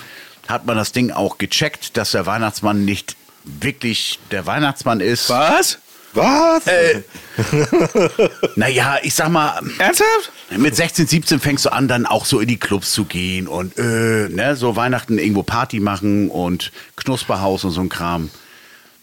hat 0.48 0.66
man 0.66 0.78
das 0.78 0.94
Ding 0.94 1.12
auch 1.12 1.38
gecheckt, 1.38 1.98
dass 1.98 2.12
der 2.12 2.26
Weihnachtsmann 2.26 2.86
nicht 2.86 3.18
wirklich 3.44 4.20
der 4.32 4.46
Weihnachtsmann 4.46 5.02
ist. 5.02 5.30
Was? 5.30 5.80
Was? 6.14 6.68
Äh, 6.68 7.02
Naja, 8.56 8.98
ich 9.02 9.16
sag 9.16 9.30
mal, 9.30 9.60
Ernsthaft? 9.80 10.32
mit 10.58 10.76
16, 10.76 11.08
17 11.08 11.40
fängst 11.40 11.66
du 11.66 11.72
an, 11.72 11.88
dann 11.88 12.06
auch 12.06 12.26
so 12.26 12.40
in 12.40 12.48
die 12.48 12.60
Clubs 12.60 12.92
zu 12.92 13.06
gehen 13.06 13.48
und 13.48 13.78
äh, 13.78 14.30
ne, 14.30 14.56
so 14.56 14.76
Weihnachten 14.76 15.18
irgendwo 15.18 15.44
Party 15.44 15.80
machen 15.80 16.30
und 16.30 16.72
Knusperhaus 16.96 17.64
und 17.64 17.72
so 17.72 17.82
ein 17.82 17.90
Kram. 17.90 18.30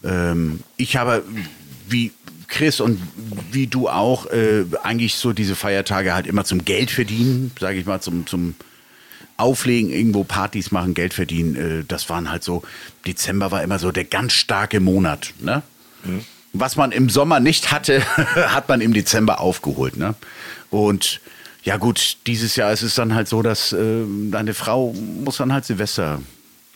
Ähm, 0.04 0.60
ich 0.76 0.96
habe, 0.96 1.24
wie 1.88 2.12
Chris 2.48 2.80
und 2.80 3.00
wie 3.52 3.66
du 3.66 3.88
auch, 3.88 4.26
äh, 4.26 4.64
eigentlich 4.82 5.14
so 5.14 5.32
diese 5.32 5.54
Feiertage 5.54 6.14
halt 6.14 6.26
immer 6.26 6.44
zum 6.44 6.64
Geld 6.64 6.90
verdienen, 6.90 7.52
sage 7.58 7.78
ich 7.78 7.86
mal, 7.86 8.00
zum, 8.00 8.26
zum 8.26 8.54
Auflegen, 9.36 9.90
irgendwo 9.90 10.24
Partys 10.24 10.70
machen, 10.70 10.94
Geld 10.94 11.14
verdienen. 11.14 11.56
Äh, 11.80 11.84
das 11.86 12.08
waren 12.10 12.30
halt 12.30 12.44
so, 12.44 12.62
Dezember 13.06 13.50
war 13.50 13.62
immer 13.62 13.78
so 13.78 13.92
der 13.92 14.04
ganz 14.04 14.32
starke 14.32 14.80
Monat. 14.80 15.32
Ne? 15.40 15.62
Was 16.52 16.76
man 16.76 16.92
im 16.92 17.08
Sommer 17.08 17.40
nicht 17.40 17.70
hatte, 17.70 18.02
hat 18.16 18.68
man 18.68 18.80
im 18.80 18.92
Dezember 18.92 19.40
aufgeholt. 19.40 19.96
Ne? 19.96 20.14
Und 20.70 21.20
ja 21.62 21.76
gut, 21.76 22.18
dieses 22.26 22.56
Jahr 22.56 22.72
ist 22.72 22.82
es 22.82 22.94
dann 22.94 23.14
halt 23.14 23.28
so, 23.28 23.42
dass 23.42 23.72
äh, 23.72 24.02
deine 24.30 24.54
Frau 24.54 24.92
muss 24.92 25.36
dann 25.36 25.52
halt 25.52 25.64
Silvester 25.64 26.20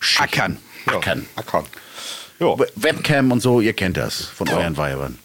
schichten. 0.00 0.24
Ackern. 0.24 0.58
Ja, 0.86 0.96
Ackern. 0.96 1.26
Ackern. 1.36 1.64
Ja. 2.40 2.58
We- 2.58 2.70
Webcam 2.76 3.30
und 3.32 3.40
so, 3.40 3.60
ihr 3.60 3.72
kennt 3.72 3.96
das 3.96 4.22
von 4.24 4.46
Ja. 4.46 4.56
euren 4.58 4.76
Weibern. 4.76 5.18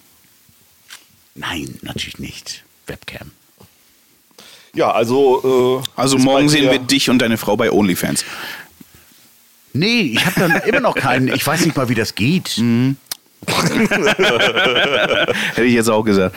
Nein, 1.35 1.77
natürlich 1.81 2.19
nicht. 2.19 2.63
Webcam. 2.87 3.31
ja, 4.73 4.91
also. 4.91 5.81
Äh, 5.81 5.89
Also 5.95 6.17
morgen 6.17 6.49
sehen 6.49 6.69
wir 6.71 6.79
dich 6.79 7.09
und 7.09 7.19
deine 7.19 7.37
Frau 7.37 7.55
bei 7.57 7.71
OnlyFans. 7.71 8.23
Nee, 9.73 10.01
ich 10.17 10.25
habe 10.25 10.39
dann 10.39 10.51
immer 10.63 10.79
noch 10.79 10.95
keinen. 10.95 11.27
Ich 11.29 11.45
weiß 11.45 11.65
nicht 11.65 11.75
mal, 11.77 11.89
wie 11.89 11.95
das 11.95 12.15
geht. 12.15 12.57
Mhm. 12.57 12.97
Hätte 15.55 15.63
ich 15.63 15.73
jetzt 15.73 15.89
auch 15.89 16.03
gesagt. 16.03 16.35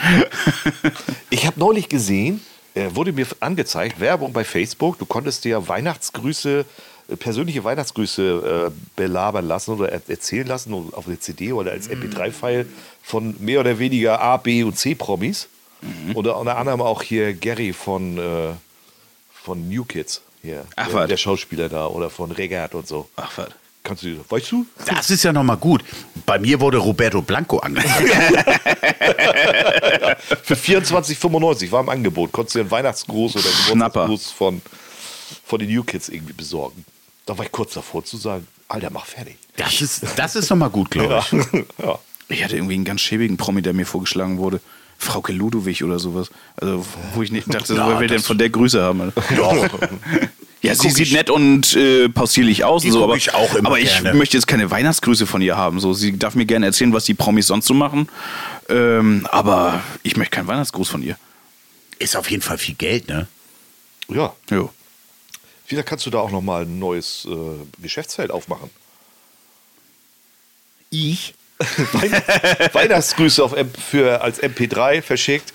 Ich 1.31 1.47
habe 1.47 1.59
neulich 1.59 1.89
gesehen, 1.89 2.41
äh, 2.75 2.89
wurde 2.95 3.13
mir 3.13 3.27
angezeigt, 3.41 4.01
Werbung 4.01 4.33
bei 4.33 4.45
Facebook. 4.45 4.99
Du 4.99 5.07
konntest 5.07 5.45
dir 5.45 5.67
Weihnachtsgrüße, 5.69 6.61
äh, 6.61 6.65
persönliche 7.19 7.65
Weihnachtsgrüße 7.65 8.71
äh, 8.71 8.71
belabern 8.97 9.47
lassen 9.47 9.73
oder 9.73 9.91
er 9.91 10.03
erzählen 10.09 10.47
lassen 10.47 10.73
auf 10.93 11.07
eine 11.07 11.19
CD 11.19 11.53
oder 11.53 11.73
als 11.73 11.91
MP3-File 11.91 12.67
von 13.03 13.35
mehr 13.39 13.61
oder 13.61 13.79
weniger 13.79 14.21
A, 14.21 14.37
B 14.37 14.63
und 14.63 14.79
C 14.79 14.95
Promis. 14.95 15.49
Oder 16.15 16.37
unter 16.39 16.57
anderem 16.57 16.81
auch 16.81 17.03
hier 17.03 17.35
Gary 17.35 17.73
von, 17.73 18.17
äh, 18.17 18.53
von 19.33 19.69
New 19.69 19.85
Kids. 19.85 20.23
Hier, 20.43 20.65
Ach, 20.77 20.89
der, 20.89 21.07
der 21.09 21.17
Schauspieler 21.17 21.69
da 21.69 21.87
oder 21.87 22.11
von 22.11 22.31
Regat 22.33 22.75
und 22.75 22.87
so. 22.87 23.09
Ach, 23.17 23.31
was. 23.37 23.49
Kannst 23.85 24.05
du, 24.05 24.25
weißt 24.29 24.53
du? 24.53 24.65
Das 24.87 25.11
ist 25.11 25.25
ja 25.25 25.33
nochmal 25.33 25.57
gut. 25.57 25.83
Bei 26.25 26.39
mir 26.39 26.61
wurde 26.61 26.79
Roberto 26.79 27.21
Blanco 27.21 27.59
angezeigt. 27.59 28.13
Für 30.45 30.55
24,95 30.55 31.73
war 31.73 31.81
im 31.81 31.89
Angebot. 31.89 32.31
Konntest 32.31 32.55
du 32.55 32.59
dir 32.61 32.63
einen 32.63 32.71
Weihnachtsgruß 32.71 33.35
oder 33.37 33.45
einen 33.45 33.55
Schnapper. 33.55 34.03
Geburtstagsgruß 34.03 34.31
von, 34.31 34.63
von 35.45 35.59
den 35.59 35.69
New 35.69 35.83
Kids 35.83 36.09
irgendwie 36.09 36.33
besorgen. 36.33 36.85
Da 37.27 37.37
war 37.39 37.45
ich 37.45 37.53
kurz 37.53 37.75
davor 37.75 38.05
zu 38.05 38.17
sagen, 38.17 38.47
Alter, 38.69 38.91
mach 38.91 39.07
fertig. 39.07 39.37
Das 39.57 39.81
ist, 39.81 40.03
das 40.17 40.35
ist 40.37 40.51
nochmal 40.51 40.71
gut, 40.71 40.91
glaube 40.91 41.23
ich. 41.31 41.65
ja. 41.85 41.99
Ich 42.29 42.43
hatte 42.45 42.57
irgendwie 42.57 42.75
einen 42.75 42.85
ganz 42.85 43.01
schäbigen 43.03 43.37
Promi, 43.37 43.61
der 43.63 43.73
mir 43.75 43.87
vorgeschlagen 43.87 44.39
wurde. 44.39 44.61
Frauke 44.99 45.33
Ludowig 45.33 45.83
oder 45.85 45.99
sowas. 45.99 46.31
Also, 46.57 46.85
wo 47.15 47.23
ich 47.23 47.33
nicht 47.33 47.53
dachte, 47.53 47.75
Ja, 47.77 47.89
wer 47.89 48.01
will 48.01 48.09
denn 48.09 48.23
von 48.23 48.39
der 48.39 48.49
Grüße 48.51 48.81
haben? 48.81 49.13
Doch. 49.37 49.69
Ja, 50.63 50.77
sie 50.77 50.91
sieht 50.91 51.09
ich- 51.09 51.13
nett 51.13 51.29
und 51.29 51.75
äh, 51.75 52.09
possierlich 52.09 52.63
aus, 52.65 52.85
und 52.85 52.93
so, 52.93 53.03
aber 53.03 53.17
ich 53.17 53.35
auch 53.35 53.53
immer 53.57 53.71
aber 53.71 53.81
ich 53.81 53.91
gerne. 54.01 54.15
möchte 54.17 54.37
jetzt 54.37 54.47
keine 54.47 54.71
Weihnachtsgrüße 54.71 55.27
von 55.27 55.43
ihr 55.43 55.57
haben. 55.57 55.81
So, 55.81 55.93
sie 55.93 56.17
darf 56.19 56.37
mir 56.37 56.47
gerne 56.47 56.67
erzählen, 56.67 56.93
was 56.93 57.05
die 57.05 57.15
Promis 57.15 57.49
sonst 57.49 57.67
so 57.67 57.75
machen. 57.75 58.09
Ähm, 58.69 59.27
aber 59.33 59.83
ich 60.05 60.17
möchte 60.17 60.37
keinen 60.37 60.47
Weihnachtsgruß 60.47 60.89
von 60.89 61.03
ihr. 61.03 61.17
Ist 61.99 62.17
auf 62.17 62.31
jeden 62.31 62.43
Fall 62.43 62.59
viel 62.59 62.77
Geld, 62.77 63.09
ne? 63.09 63.27
ja. 64.09 64.33
Jo. 64.51 64.71
Vielleicht 65.73 65.89
kannst 65.89 66.05
du 66.05 66.11
da 66.11 66.19
auch 66.19 66.31
nochmal 66.31 66.65
ein 66.67 66.79
neues 66.79 67.27
äh, 67.27 67.83
Geschäftsfeld 67.83 68.31
aufmachen. 68.31 68.69
Ich? 70.91 71.35
Weihnachtsgrüße 72.75 73.43
auf 73.43 73.55
M 73.55 73.71
für, 73.73 74.21
als 74.21 74.43
MP3 74.43 75.01
verschickt. 75.01 75.55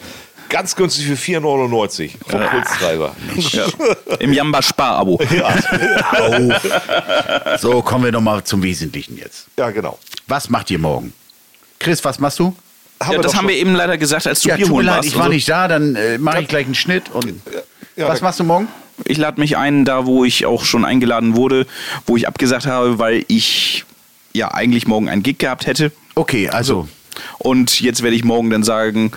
Ganz 0.49 0.75
günstig 0.75 1.05
für 1.05 1.13
4,99 1.13 2.11
vom 2.27 2.41
Pulstreiber. 2.49 3.15
Ja. 3.51 3.65
Im 4.19 4.33
Jamba 4.33 4.63
Spar-Abo. 4.63 5.15
Auf. 6.13 7.59
So, 7.61 7.81
kommen 7.83 8.05
wir 8.05 8.11
nochmal 8.11 8.43
zum 8.43 8.63
Wesentlichen 8.63 9.17
jetzt. 9.17 9.45
Ja, 9.59 9.69
genau. 9.69 9.99
Was 10.27 10.49
macht 10.49 10.71
ihr 10.71 10.79
morgen? 10.79 11.13
Chris, 11.79 12.03
was 12.03 12.17
machst 12.17 12.39
du? 12.39 12.55
Haben 12.99 13.11
Ja, 13.17 13.21
das 13.21 13.35
haben 13.35 13.41
schon. 13.41 13.49
wir 13.49 13.55
eben 13.57 13.75
leider 13.75 13.97
gesagt, 13.99 14.25
als 14.25 14.39
du 14.39 14.49
Ja, 14.49 14.55
Bier 14.55 14.69
holen 14.69 14.87
warst. 14.87 15.07
ich 15.09 15.15
war 15.15 15.29
nicht 15.29 15.47
da, 15.47 15.67
dann 15.67 15.95
äh, 15.95 16.17
mache 16.17 16.41
ich 16.41 16.47
gleich 16.47 16.65
einen 16.65 16.73
Schnitt. 16.75 17.09
Und 17.11 17.39
Ja, 17.95 18.07
was 18.07 18.21
machst 18.21 18.39
du 18.39 18.43
morgen? 18.45 18.67
Ich 19.05 19.17
lade 19.17 19.39
mich 19.39 19.57
ein, 19.57 19.85
da 19.85 20.05
wo 20.05 20.23
ich 20.25 20.45
auch 20.45 20.65
schon 20.65 20.83
eingeladen 20.85 21.35
wurde, 21.35 21.65
wo 22.05 22.17
ich 22.17 22.27
abgesagt 22.27 22.65
habe, 22.65 22.99
weil 22.99 23.23
ich 23.27 23.85
ja 24.33 24.51
eigentlich 24.51 24.87
morgen 24.87 25.07
einen 25.09 25.23
Gig 25.23 25.37
gehabt 25.39 25.65
hätte. 25.67 25.91
Okay, 26.15 26.49
also, 26.49 26.87
Und 27.37 27.79
jetzt 27.81 28.01
werde 28.03 28.15
ich 28.15 28.23
morgen 28.23 28.49
dann 28.49 28.63
sagen, 28.63 29.11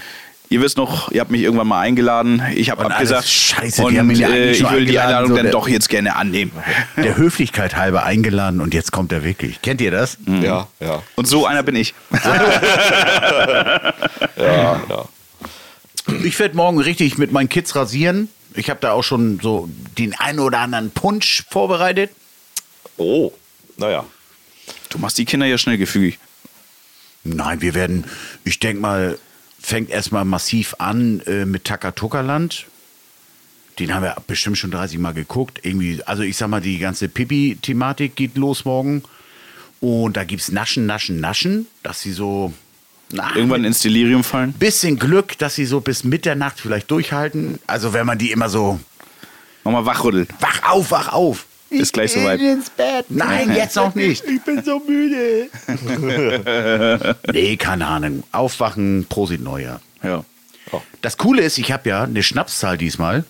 ihr 0.50 0.60
wisst 0.60 0.76
noch, 0.76 1.10
ihr 1.12 1.20
habt 1.20 1.30
mich 1.30 1.42
irgendwann 1.42 1.68
mal 1.68 1.80
eingeladen, 1.80 2.42
ich 2.54 2.70
habe 2.70 2.84
Und 2.84 2.92
abgesagt. 2.92 3.20
alles 3.22 3.32
Scheiße, 3.32 3.84
die 3.90 3.98
und 3.98 4.10
ja 4.16 4.28
äh, 4.28 4.50
ich 4.52 4.70
will 4.70 4.84
die 4.84 4.98
Einladung 4.98 5.30
so 5.30 5.36
dann 5.36 5.44
der- 5.44 5.52
doch 5.52 5.68
jetzt 5.68 5.88
gerne 5.88 6.16
annehmen. 6.16 6.52
der 6.96 7.16
Höflichkeit 7.16 7.76
halber 7.76 8.04
eingeladen 8.04 8.60
und 8.60 8.74
jetzt 8.74 8.92
kommt 8.92 9.12
er 9.12 9.24
wirklich. 9.24 9.62
Kennt 9.62 9.80
ihr 9.80 9.90
das? 9.90 10.18
ja, 10.42 10.66
ja, 10.80 11.02
Und 11.16 11.26
so 11.26 11.46
einer 11.46 11.62
bin 11.62 11.76
ich. 11.76 11.94
ja, 14.36 14.80
ja. 14.88 15.04
Ich 16.24 16.38
werde 16.38 16.56
morgen 16.56 16.80
richtig 16.80 17.18
mit 17.18 17.32
meinen 17.32 17.48
Kids 17.48 17.74
rasieren. 17.76 18.28
Ich 18.54 18.70
habe 18.70 18.80
da 18.80 18.92
auch 18.92 19.02
schon 19.02 19.40
so 19.40 19.68
den 19.98 20.14
einen 20.14 20.40
oder 20.40 20.58
anderen 20.58 20.90
Punsch 20.90 21.44
vorbereitet. 21.50 22.10
Oh, 22.96 23.32
naja. 23.76 24.04
Du 24.88 24.98
machst 24.98 25.18
die 25.18 25.24
Kinder 25.24 25.46
ja 25.46 25.58
schnell 25.58 25.78
gefügig. 25.78 26.18
Nein, 27.22 27.60
wir 27.60 27.74
werden, 27.74 28.04
ich 28.44 28.58
denke 28.60 28.80
mal, 28.80 29.18
fängt 29.60 29.90
erstmal 29.90 30.24
massiv 30.24 30.74
an 30.78 31.20
äh, 31.26 31.44
mit 31.44 31.64
Takatuka-Land. 31.64 32.66
Den 33.78 33.94
haben 33.94 34.02
wir 34.02 34.16
bestimmt 34.26 34.58
schon 34.58 34.70
30 34.70 34.98
Mal 34.98 35.14
geguckt. 35.14 35.60
Irgendwie, 35.62 36.02
also 36.04 36.22
ich 36.22 36.36
sag 36.36 36.48
mal, 36.48 36.60
die 36.60 36.78
ganze 36.78 37.08
Pipi-Thematik 37.08 38.16
geht 38.16 38.36
los 38.36 38.64
morgen. 38.64 39.02
Und 39.80 40.16
da 40.16 40.24
gibt's 40.24 40.50
Naschen, 40.50 40.86
Naschen, 40.86 41.20
Naschen, 41.20 41.66
dass 41.82 42.00
sie 42.00 42.12
so 42.12 42.52
na, 43.12 43.34
Irgendwann 43.34 43.64
ins 43.64 43.80
Delirium 43.80 44.22
fallen. 44.24 44.52
bisschen 44.52 44.98
Glück, 44.98 45.38
dass 45.38 45.54
sie 45.54 45.64
so 45.66 45.80
bis 45.80 46.04
Mitternacht 46.04 46.60
vielleicht 46.60 46.90
durchhalten. 46.90 47.58
Also 47.66 47.92
wenn 47.92 48.06
man 48.06 48.18
die 48.18 48.30
immer 48.32 48.48
so 48.48 48.80
Nochmal 49.64 49.84
wachrütteln. 49.86 50.26
wach 50.40 50.62
auf, 50.70 50.90
wach 50.90 51.12
auf. 51.12 51.46
Ist 51.70 51.92
gleich 51.92 52.14
Ich 52.16 52.20
soweit. 52.20 52.40
ins 52.40 52.68
Bett. 52.70 53.06
Nein, 53.10 53.54
jetzt 53.54 53.76
noch 53.76 53.94
nicht. 53.94 54.24
Ich 54.24 54.42
bin 54.42 54.62
so 54.64 54.80
müde. 54.80 55.48
Nee, 57.32 57.56
keine 57.56 57.86
Ahnung. 57.86 58.24
Aufwachen, 58.32 59.06
Prosit 59.08 59.40
Neujahr. 59.40 59.80
Ja. 60.02 60.24
Das 61.02 61.16
Coole 61.16 61.42
ist, 61.42 61.58
ich 61.58 61.72
habe 61.72 61.88
ja 61.88 62.02
eine 62.02 62.22
Schnapszahl 62.22 62.76
diesmal. 62.78 63.24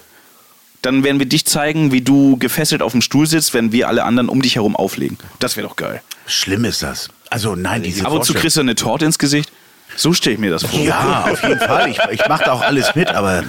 dann 0.83 1.03
werden 1.03 1.19
wir 1.19 1.27
dich 1.27 1.45
zeigen, 1.45 1.91
wie 1.91 2.03
du 2.03 2.37
gefesselt 2.37 2.83
auf 2.83 2.93
dem 2.93 3.03
Stuhl 3.03 3.27
sitzt, 3.27 3.53
wenn 3.53 3.73
wir 3.73 3.89
alle 3.89 4.05
anderen 4.05 4.29
um 4.29 4.41
dich 4.41 4.55
herum 4.55 4.77
auflegen. 4.77 5.19
Das 5.41 5.57
wäre 5.57 5.67
doch 5.67 5.75
geil. 5.75 6.03
Schlimm 6.27 6.65
ist 6.65 6.85
das. 6.85 7.09
Also 7.31 7.57
nein, 7.57 7.83
diese 7.83 8.07
Ab 8.07 8.13
und 8.13 8.25
zu 8.25 8.33
kriegst 8.33 8.57
du 8.57 8.61
eine 8.61 8.77
Torte 8.77 9.05
ins 9.05 9.19
Gesicht. 9.19 9.51
So 9.97 10.13
stelle 10.13 10.35
ich 10.35 10.41
mir 10.41 10.51
das 10.53 10.63
vor. 10.65 10.79
Ja, 10.79 11.25
auf 11.25 11.43
jeden 11.43 11.59
Fall. 11.59 11.91
Ich, 11.91 11.99
ich 12.13 12.29
mache 12.29 12.45
da 12.45 12.53
auch 12.53 12.63
alles 12.63 12.95
mit, 12.95 13.09
aber 13.09 13.43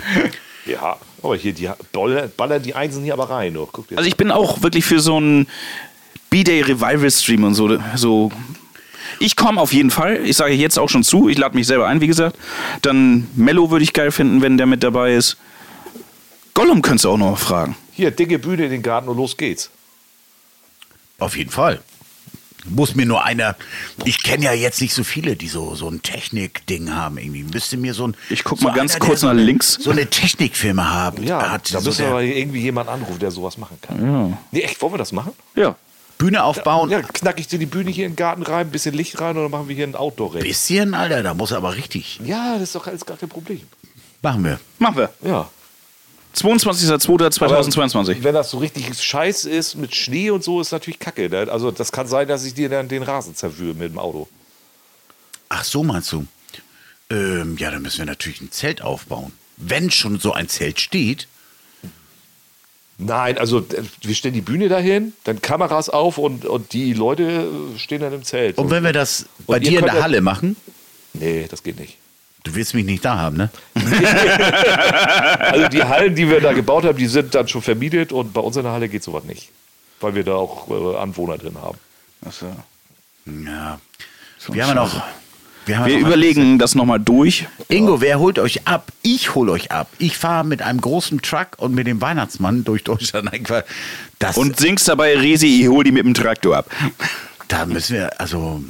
Ja, 0.66 0.98
aber 1.26 1.36
hier, 1.36 1.54
die 1.54 1.70
ballern, 2.38 2.62
die 2.62 2.74
Einsen 2.74 3.04
hier 3.04 3.14
aber 3.14 3.30
rein. 3.30 3.54
Dir 3.54 3.68
Also 3.96 4.08
ich 4.08 4.18
bin 4.18 4.32
auch 4.32 4.62
wirklich 4.62 4.86
für 4.86 5.00
so 5.00 5.18
einen 5.18 5.48
B-Day 6.30 6.62
Revival 6.62 7.12
Stream 7.12 7.44
und 7.44 7.54
so. 7.54 7.78
so. 7.96 8.32
Ich 9.20 9.36
komme 9.36 9.62
auf 9.62 9.72
jeden 9.72 9.92
Fall. 9.92 10.26
Ich 10.26 10.38
sage 10.38 10.54
jetzt 10.54 10.78
auch 10.78 10.90
schon 10.90 11.04
zu. 11.04 11.30
Ich 11.30 11.38
lade 11.38 11.56
mich 11.56 11.68
selber 11.68 11.88
ein, 11.88 12.02
wie 12.02 12.08
gesagt. 12.08 12.38
Dann 12.82 13.28
Mello 13.36 13.72
würde 13.72 13.84
ich 13.84 13.94
geil 13.94 14.12
finden, 14.12 14.42
wenn 14.42 14.58
der 14.58 14.66
mit 14.66 14.84
dabei 14.84 15.14
ist. 15.14 15.38
Gollum 16.54 16.82
könntest 16.82 17.06
du 17.06 17.10
auch 17.12 17.18
noch 17.18 17.38
fragen. 17.38 17.76
hier, 17.94 18.12
dicke 18.12 18.40
Bühne 18.40 18.66
in 18.66 18.72
den 18.72 18.82
Garten 18.82 19.10
und 19.10 19.18
los 19.18 19.36
geht's. 19.36 19.70
auf 21.20 21.38
jeden 21.38 21.52
Fall. 21.52 21.82
Muss 22.68 22.96
mir 22.96 23.06
nur 23.06 23.24
einer. 23.24 23.56
Ich 24.06 24.24
kenne 24.24 24.46
ja 24.46 24.54
jetzt 24.54 24.82
nicht 24.82 24.94
so 24.94 25.04
viele, 25.04 25.36
die 25.36 25.48
so, 25.48 25.76
so 25.76 25.88
ein 25.88 26.02
Technik-Ding 26.02 26.94
haben. 26.94 27.18
Irgendwie 27.18 27.44
müsste 27.44 27.78
mir 27.78 27.94
so 27.94 28.08
ein. 28.08 28.18
Ich 28.30 28.44
guck 28.44 28.60
so 28.60 28.68
mal 28.68 28.76
ganz 28.76 28.96
einer, 28.96 29.06
kurz 29.06 29.22
so 29.22 29.28
nach 29.28 29.34
links. 29.34 29.78
So 29.80 29.92
eine 29.92 30.08
Technikfirma 30.08 30.84
haben. 30.84 31.24
Ja, 31.24 31.52
hat, 31.52 31.74
da 31.74 31.80
so 31.80 31.90
müssen 31.90 32.06
wir 32.06 32.10
aber 32.10 32.24
irgendwie 32.24 32.62
jemanden 32.62 32.92
anrufen, 32.92 33.20
der 33.20 33.32
sowas 33.32 33.58
machen 33.58 33.78
kann. 33.82 34.04
Ja. 34.04 34.38
Nee, 34.52 34.62
echt, 34.62 34.82
wollen 34.82 34.94
wir 34.94 34.98
das 34.98 35.12
machen? 35.12 35.34
Ja. 35.56 35.76
Bühne 36.18 36.44
aufbauen. 36.44 36.90
Ja, 36.90 37.02
knack 37.02 37.40
ich 37.40 37.48
dir 37.48 37.60
die 37.60 37.66
Bühne 37.66 37.92
hier 37.92 38.06
in 38.06 38.12
den 38.12 38.16
Garten 38.16 38.44
rein, 38.44 38.70
bisschen 38.70 38.96
Licht 38.96 39.20
rein 39.20 39.36
dann 39.36 39.52
machen 39.52 39.68
wir 39.68 39.76
hier 39.76 39.86
ein 39.86 39.96
outdoor 39.96 40.34
-Race. 40.34 40.44
Bisschen, 40.44 40.94
Alter, 40.94 41.24
da 41.24 41.34
muss 41.34 41.52
aber 41.52 41.76
richtig. 41.76 42.22
Ja, 42.24 42.54
das 42.54 42.64
ist 42.64 42.76
doch 42.76 42.88
alles 42.88 43.06
gar 43.06 43.18
kein 43.18 43.30
Problem. 43.30 43.62
Machen 44.22 44.44
wir. 44.44 44.60
Machen 44.80 44.98
wir. 44.98 45.14
Ja. 45.22 45.50
22.02.2022. 46.36 48.18
Wenn 48.24 48.34
das 48.34 48.52
so 48.52 48.58
richtig 48.58 49.02
scheiß 49.02 49.46
ist 49.46 49.76
mit 49.76 49.96
Schnee 49.96 50.30
und 50.30 50.44
so, 50.44 50.62
ist 50.62 50.72
natürlich 50.72 51.00
kacke. 51.00 51.30
ne? 51.30 51.48
Also 51.50 51.72
das 51.72 51.92
kann 51.92 52.08
sein, 52.08 52.28
dass 52.28 52.46
ich 52.46 52.54
dir 52.54 52.70
dann 52.70 52.88
den 52.88 53.04
Rasen 53.04 53.36
zerwühle 53.36 53.74
mit 53.74 53.92
dem 53.92 54.00
Auto. 54.00 54.28
Ach 55.50 55.64
so, 55.64 55.84
meinst 55.84 56.12
du? 56.12 56.26
Ähm, 57.10 57.58
ja, 57.58 57.72
dann 57.72 57.82
müssen 57.82 58.00
wir 58.00 58.06
natürlich 58.06 58.42
ein 58.42 58.52
Zelt 58.52 58.82
aufbauen. 58.82 59.32
Wenn 59.58 59.92
schon 59.92 60.20
so 60.20 60.34
ein 60.34 60.50
Zelt 60.50 60.80
steht, 60.80 61.28
Nein, 62.98 63.38
also 63.38 63.60
äh, 63.60 63.84
wir 64.04 64.16
stellen 64.16 64.34
die 64.34 64.42
Bühne 64.42 64.70
dahin, 64.70 65.14
dann 65.26 65.42
Kameras 65.42 65.90
auf 65.90 66.18
und, 66.18 66.46
und 66.46 66.72
die 66.72 66.94
Leute 66.94 67.24
äh, 67.76 67.78
stehen 67.78 68.00
dann 68.00 68.14
im 68.14 68.24
Zelt. 68.24 68.58
und 68.58 68.70
wenn 68.70 68.84
wir 68.84 68.94
das 68.94 69.26
bei 69.46 69.58
Und 69.58 69.68
dir 69.68 69.80
in 69.80 69.86
der 69.86 70.02
Halle 70.02 70.22
machen, 70.22 70.56
nee, 71.14 71.46
das 71.50 71.62
geht 71.62 71.78
nicht. 71.78 71.98
Du 72.46 72.56
willst 72.56 72.74
mich 72.74 72.86
nicht 72.86 73.04
da 73.04 73.18
haben, 73.18 73.38
ne? 73.38 73.50
Also 75.40 75.68
die 75.68 75.84
Hallen, 75.84 76.16
die 76.16 76.30
wir 76.30 76.40
da 76.40 76.54
gebaut 76.54 76.86
haben, 76.86 76.98
die 76.98 77.08
sind 77.08 77.36
dann 77.36 77.48
schon 77.48 77.62
vermietet 77.62 78.12
und 78.12 78.34
bei 78.34 78.42
uns 78.42 78.56
in 78.56 78.64
der 78.64 78.72
Halle 78.72 78.88
geht 78.88 79.04
sowas 79.04 79.24
nicht. 79.26 79.50
Weil 80.00 80.16
wir 80.16 80.24
da 80.24 80.36
auch 80.36 80.70
äh, 80.70 80.98
Anwohner 80.98 81.38
drin 81.38 81.56
haben. 81.62 81.78
Achso. 82.26 82.48
Ja. 83.26 83.80
Wir 84.50 84.68
haben 84.68 84.76
noch. 84.76 85.02
Wir, 85.66 85.80
haben 85.80 85.86
Wir 85.88 86.00
noch 86.00 86.08
überlegen 86.08 86.60
das 86.60 86.76
nochmal 86.76 87.00
durch. 87.00 87.48
Ingo, 87.70 88.00
wer 88.02 88.20
holt 88.20 88.38
euch 88.38 88.68
ab? 88.68 88.92
Ich 89.02 89.34
hol 89.34 89.50
euch 89.50 89.72
ab. 89.72 89.88
Ich 89.98 90.18
fahre 90.18 90.46
mit 90.46 90.62
einem 90.62 90.80
großen 90.80 91.22
Truck 91.22 91.58
und 91.58 91.74
mit 91.74 91.88
dem 91.88 92.02
Weihnachtsmann 92.02 92.64
durch 92.64 92.84
Deutschland. 92.84 93.34
Einfach. 93.34 93.64
Das, 94.20 94.38
Und 94.38 94.60
singst 94.60 94.88
dabei, 94.88 95.18
Resi, 95.18 95.62
ich 95.62 95.68
hol 95.68 95.84
die 95.84 95.92
mit 95.92 96.06
dem 96.06 96.14
Traktor 96.14 96.58
ab. 96.58 96.70
da 97.48 97.66
müssen 97.66 97.96
wir, 97.96 98.20
also, 98.22 98.64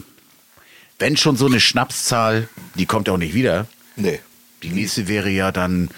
wenn 1.00 1.18
schon 1.18 1.36
so 1.38 1.48
eine 1.48 1.60
Schnapszahl, 1.60 2.48
die 2.76 2.86
kommt 2.86 3.08
ja 3.08 3.14
auch 3.14 3.18
nicht 3.18 3.34
wieder. 3.34 3.66
Nee. 3.96 4.20
Die 4.64 4.70
nächste 4.70 5.08
wäre 5.08 5.30
ja 5.30 5.52
dann 5.52 5.90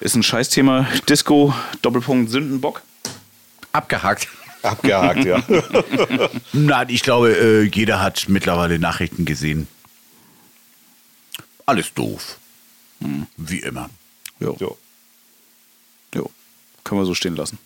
ist 0.00 0.14
ein 0.16 0.22
Scheißthema. 0.22 0.86
Disco, 1.08 1.54
Doppelpunkt, 1.82 2.30
Sündenbock. 2.30 2.82
Abgehakt. 3.72 4.28
Abgehakt, 4.62 5.24
ja. 5.24 5.42
Nein, 6.54 6.88
ich 6.88 7.02
glaube, 7.02 7.32
äh, 7.36 7.62
jeder 7.64 8.00
hat 8.02 8.24
mittlerweile 8.28 8.78
Nachrichten 8.78 9.26
gesehen. 9.26 9.68
Alles 11.66 11.92
doof. 11.94 12.38
Wie 13.36 13.60
immer. 13.60 13.90
Jo. 14.40 14.56
Jo. 14.58 14.76
Jo. 16.14 16.30
Können 16.84 17.00
wir 17.00 17.06
so 17.06 17.14
stehen 17.14 17.36
lassen. 17.36 17.58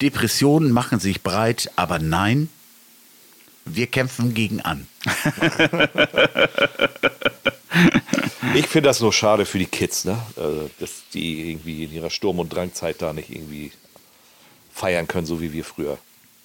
Depressionen 0.00 0.70
machen 0.70 1.00
sich 1.00 1.22
breit, 1.22 1.70
aber 1.76 1.98
nein, 1.98 2.48
wir 3.64 3.86
kämpfen 3.86 4.34
gegen 4.34 4.60
an. 4.60 4.86
Ich 8.54 8.66
finde 8.66 8.88
das 8.88 9.00
nur 9.00 9.12
schade 9.12 9.44
für 9.44 9.58
die 9.58 9.66
Kids, 9.66 10.04
ne? 10.04 10.18
Also, 10.36 10.70
dass 10.80 11.02
die 11.12 11.50
irgendwie 11.50 11.84
in 11.84 11.92
ihrer 11.92 12.10
Sturm- 12.10 12.38
und 12.38 12.52
Drangzeit 12.52 13.00
da 13.00 13.12
nicht 13.12 13.30
irgendwie 13.30 13.72
feiern 14.72 15.06
können, 15.06 15.26
so 15.26 15.40
wie 15.40 15.52
wir 15.52 15.64
früher. 15.64 15.98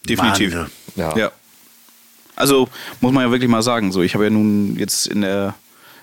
Definitiv. 0.08 0.54
Ja. 0.96 1.18
Ja. 1.18 1.32
Also 2.36 2.68
muss 3.00 3.14
man 3.14 3.24
ja 3.26 3.32
wirklich 3.32 3.50
mal 3.50 3.62
sagen, 3.62 3.92
so 3.92 4.02
ich 4.02 4.16
habe 4.16 4.26
ja 4.26 4.30
nun 4.32 4.76
jetzt 4.78 5.08
in 5.08 5.22
der 5.22 5.56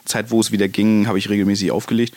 Zeit, 0.05 0.31
wo 0.31 0.41
es 0.41 0.53
wieder 0.53 0.69
ging, 0.69 1.07
habe 1.07 1.19
ich 1.19 1.29
regelmäßig 1.29 1.71
aufgelegt. 1.71 2.15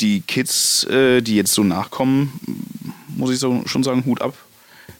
Die 0.00 0.20
Kids, 0.22 0.84
äh, 0.84 1.20
die 1.20 1.36
jetzt 1.36 1.52
so 1.52 1.62
nachkommen, 1.62 2.40
muss 3.08 3.30
ich 3.30 3.38
so, 3.38 3.62
schon 3.66 3.82
sagen, 3.82 4.04
Hut 4.06 4.22
ab. 4.22 4.34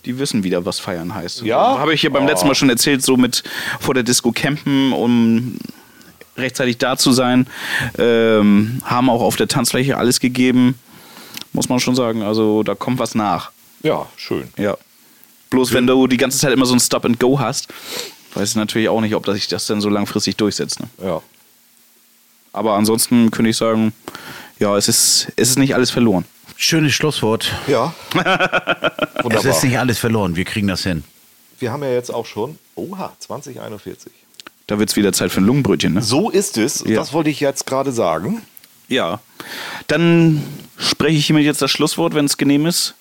Die 0.05 0.19
wissen 0.19 0.45
wieder, 0.45 0.65
was 0.65 0.79
feiern 0.79 1.15
heißt. 1.15 1.43
Ja? 1.43 1.79
Habe 1.79 1.95
ich 1.95 2.03
ja 2.03 2.11
beim 2.11 2.27
letzten 2.27 2.49
Mal 2.49 2.55
schon 2.55 2.71
erzählt, 2.71 3.03
so 3.03 3.17
mit 3.17 3.43
vor 3.81 3.95
der 3.95 4.03
Disco 4.03 4.33
campen, 4.33 4.93
um 4.93 5.59
rechtzeitig 6.37 6.79
da 6.79 6.97
zu 6.97 7.13
sein. 7.13 7.47
Ähm, 7.99 8.81
haben 8.85 9.11
auch 9.11 9.21
auf 9.21 9.37
der 9.37 9.49
Tanzfläche 9.49 9.97
alles 9.97 10.21
gegeben. 10.21 10.79
Muss 11.53 11.69
man 11.69 11.81
schon 11.81 11.95
sagen. 11.95 12.23
Also 12.23 12.63
da 12.63 12.75
kommt 12.75 12.99
was 12.99 13.15
nach. 13.15 13.51
Ja, 13.83 14.07
schön. 14.17 14.49
Ja. 14.57 14.77
Bloß 15.51 15.73
wenn 15.73 15.87
du 15.87 16.07
die 16.07 16.17
ganze 16.17 16.39
Zeit 16.39 16.53
immer 16.53 16.67
so 16.67 16.75
ein 16.75 16.81
Stop 16.81 17.05
and 17.05 17.19
Go 17.19 17.39
hast, 17.39 17.69
weiß 18.35 18.51
ich 18.51 18.57
natürlich 18.57 18.89
auch 18.89 19.01
nicht, 19.01 19.15
ob 19.15 19.25
das 19.25 19.35
sich 19.35 19.49
das 19.49 19.67
denn 19.67 19.81
so 19.81 19.89
langfristig 19.89 20.37
durchsetzt. 20.37 20.81
Ne? 20.81 20.89
Ja. 21.03 21.23
Aber 22.53 22.75
ansonsten 22.75 23.31
könnte 23.31 23.51
ich 23.51 23.57
sagen, 23.57 23.93
ja, 24.59 24.77
es 24.77 24.89
ist, 24.89 25.33
es 25.37 25.51
ist 25.51 25.59
nicht 25.59 25.75
alles 25.75 25.91
verloren. 25.91 26.25
Schönes 26.57 26.93
Schlusswort. 26.95 27.53
Ja. 27.67 27.95
Es 29.21 29.25
Wunderbar. 29.25 29.51
ist 29.51 29.65
nicht 29.65 29.79
alles 29.79 29.99
verloren, 29.99 30.35
wir 30.35 30.47
kriegen 30.47 30.67
das 30.67 30.83
hin. 30.83 31.05
Wir 31.59 31.73
haben 31.73 31.83
ja 31.83 31.91
jetzt 31.91 32.09
auch 32.13 32.25
schon, 32.25 32.59
oha, 32.75 33.13
2041. 33.19 34.11
Da 34.67 34.79
wird 34.79 34.89
es 34.89 34.97
wieder 34.97 35.13
Zeit 35.13 35.31
für 35.31 35.43
ein 35.43 35.45
Lungenbrötchen. 35.45 35.93
Ne? 35.93 36.01
So 36.03 36.31
ist 36.31 36.57
es. 36.57 36.83
Ja. 36.87 36.97
Das 36.97 37.13
wollte 37.13 37.29
ich 37.29 37.39
jetzt 37.41 37.67
gerade 37.67 37.93
sagen. 37.93 38.41
Ja. 38.89 39.21
Dann 39.89 40.43
spreche 40.79 41.19
ich 41.19 41.27
hiermit 41.27 41.45
jetzt 41.45 41.61
das 41.61 41.71
Schlusswort, 41.71 42.15
wenn 42.15 42.25
es 42.25 42.39
genehm 42.39 42.65
ist. 42.65 42.95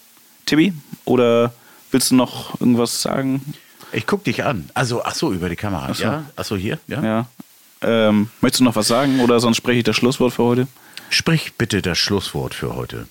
Tibi? 0.46 0.74
Oder 1.06 1.54
willst 1.92 2.12
du 2.12 2.16
noch 2.16 2.60
irgendwas 2.60 3.02
sagen? 3.02 3.54
Ich 3.94 4.06
guck 4.06 4.26
dich 4.26 4.44
an. 4.44 4.70
Also, 4.74 5.02
ach 5.06 5.16
so, 5.16 5.32
über 5.32 5.48
die 5.48 5.56
Kamera. 5.56 5.94
so. 5.94 6.04
Ja? 6.04 6.26
Ach 6.36 6.44
so, 6.44 6.58
hier? 6.58 6.80
Ja? 6.88 7.02
Ja. 7.02 7.26
Ähm, 7.82 8.30
möchtest 8.42 8.60
du 8.60 8.66
noch 8.66 8.76
was 8.76 8.88
sagen 8.88 9.22
oder 9.22 9.40
sonst 9.40 9.58
spreche 9.58 9.80
ich 9.80 9.84
das 9.84 9.96
Schlusswort 9.96 10.34
für 10.34 10.44
heute? 10.44 10.68
Sprich 11.10 11.54
bitte 11.58 11.82
das 11.82 11.98
Schlusswort 11.98 12.54
für 12.54 12.76
heute. 12.76 13.08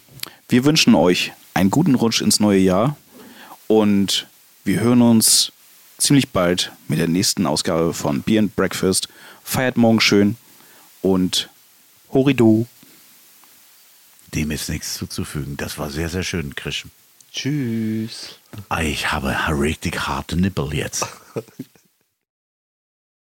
Wir 0.49 0.65
wünschen 0.65 0.95
euch 0.95 1.33
einen 1.55 1.71
guten 1.71 1.95
Rutsch 1.95 2.21
ins 2.21 2.41
neue 2.41 2.61
Jahr 2.61 2.97
und 3.67 4.27
wir 4.65 4.81
hören 4.81 5.03
uns 5.03 5.53
ziemlich 5.97 6.29
bald 6.31 6.73
mit 6.87 6.99
der 6.99 7.09
nächsten 7.09 7.47
Ausgabe 7.47 7.93
von 7.93 8.23
Beer 8.23 8.41
and 8.41 8.57
Breakfast. 8.57 9.09
Feiert 9.43 9.77
morgen 9.77 10.01
schön 10.01 10.37
und 11.03 11.49
Horido. 12.13 12.67
Dem 14.35 14.51
ist 14.51 14.69
nichts 14.69 14.95
zuzufügen. 14.95 15.57
Das 15.57 15.79
war 15.79 15.91
sehr, 15.91 16.09
sehr 16.09 16.23
schön, 16.23 16.55
Krisch. 16.55 16.85
Tschüss. 17.33 18.39
Ich 18.81 19.11
habe 19.13 19.35
richtig 19.51 20.07
harte 20.07 20.37
Nippel 20.37 20.75
jetzt. 20.75 21.07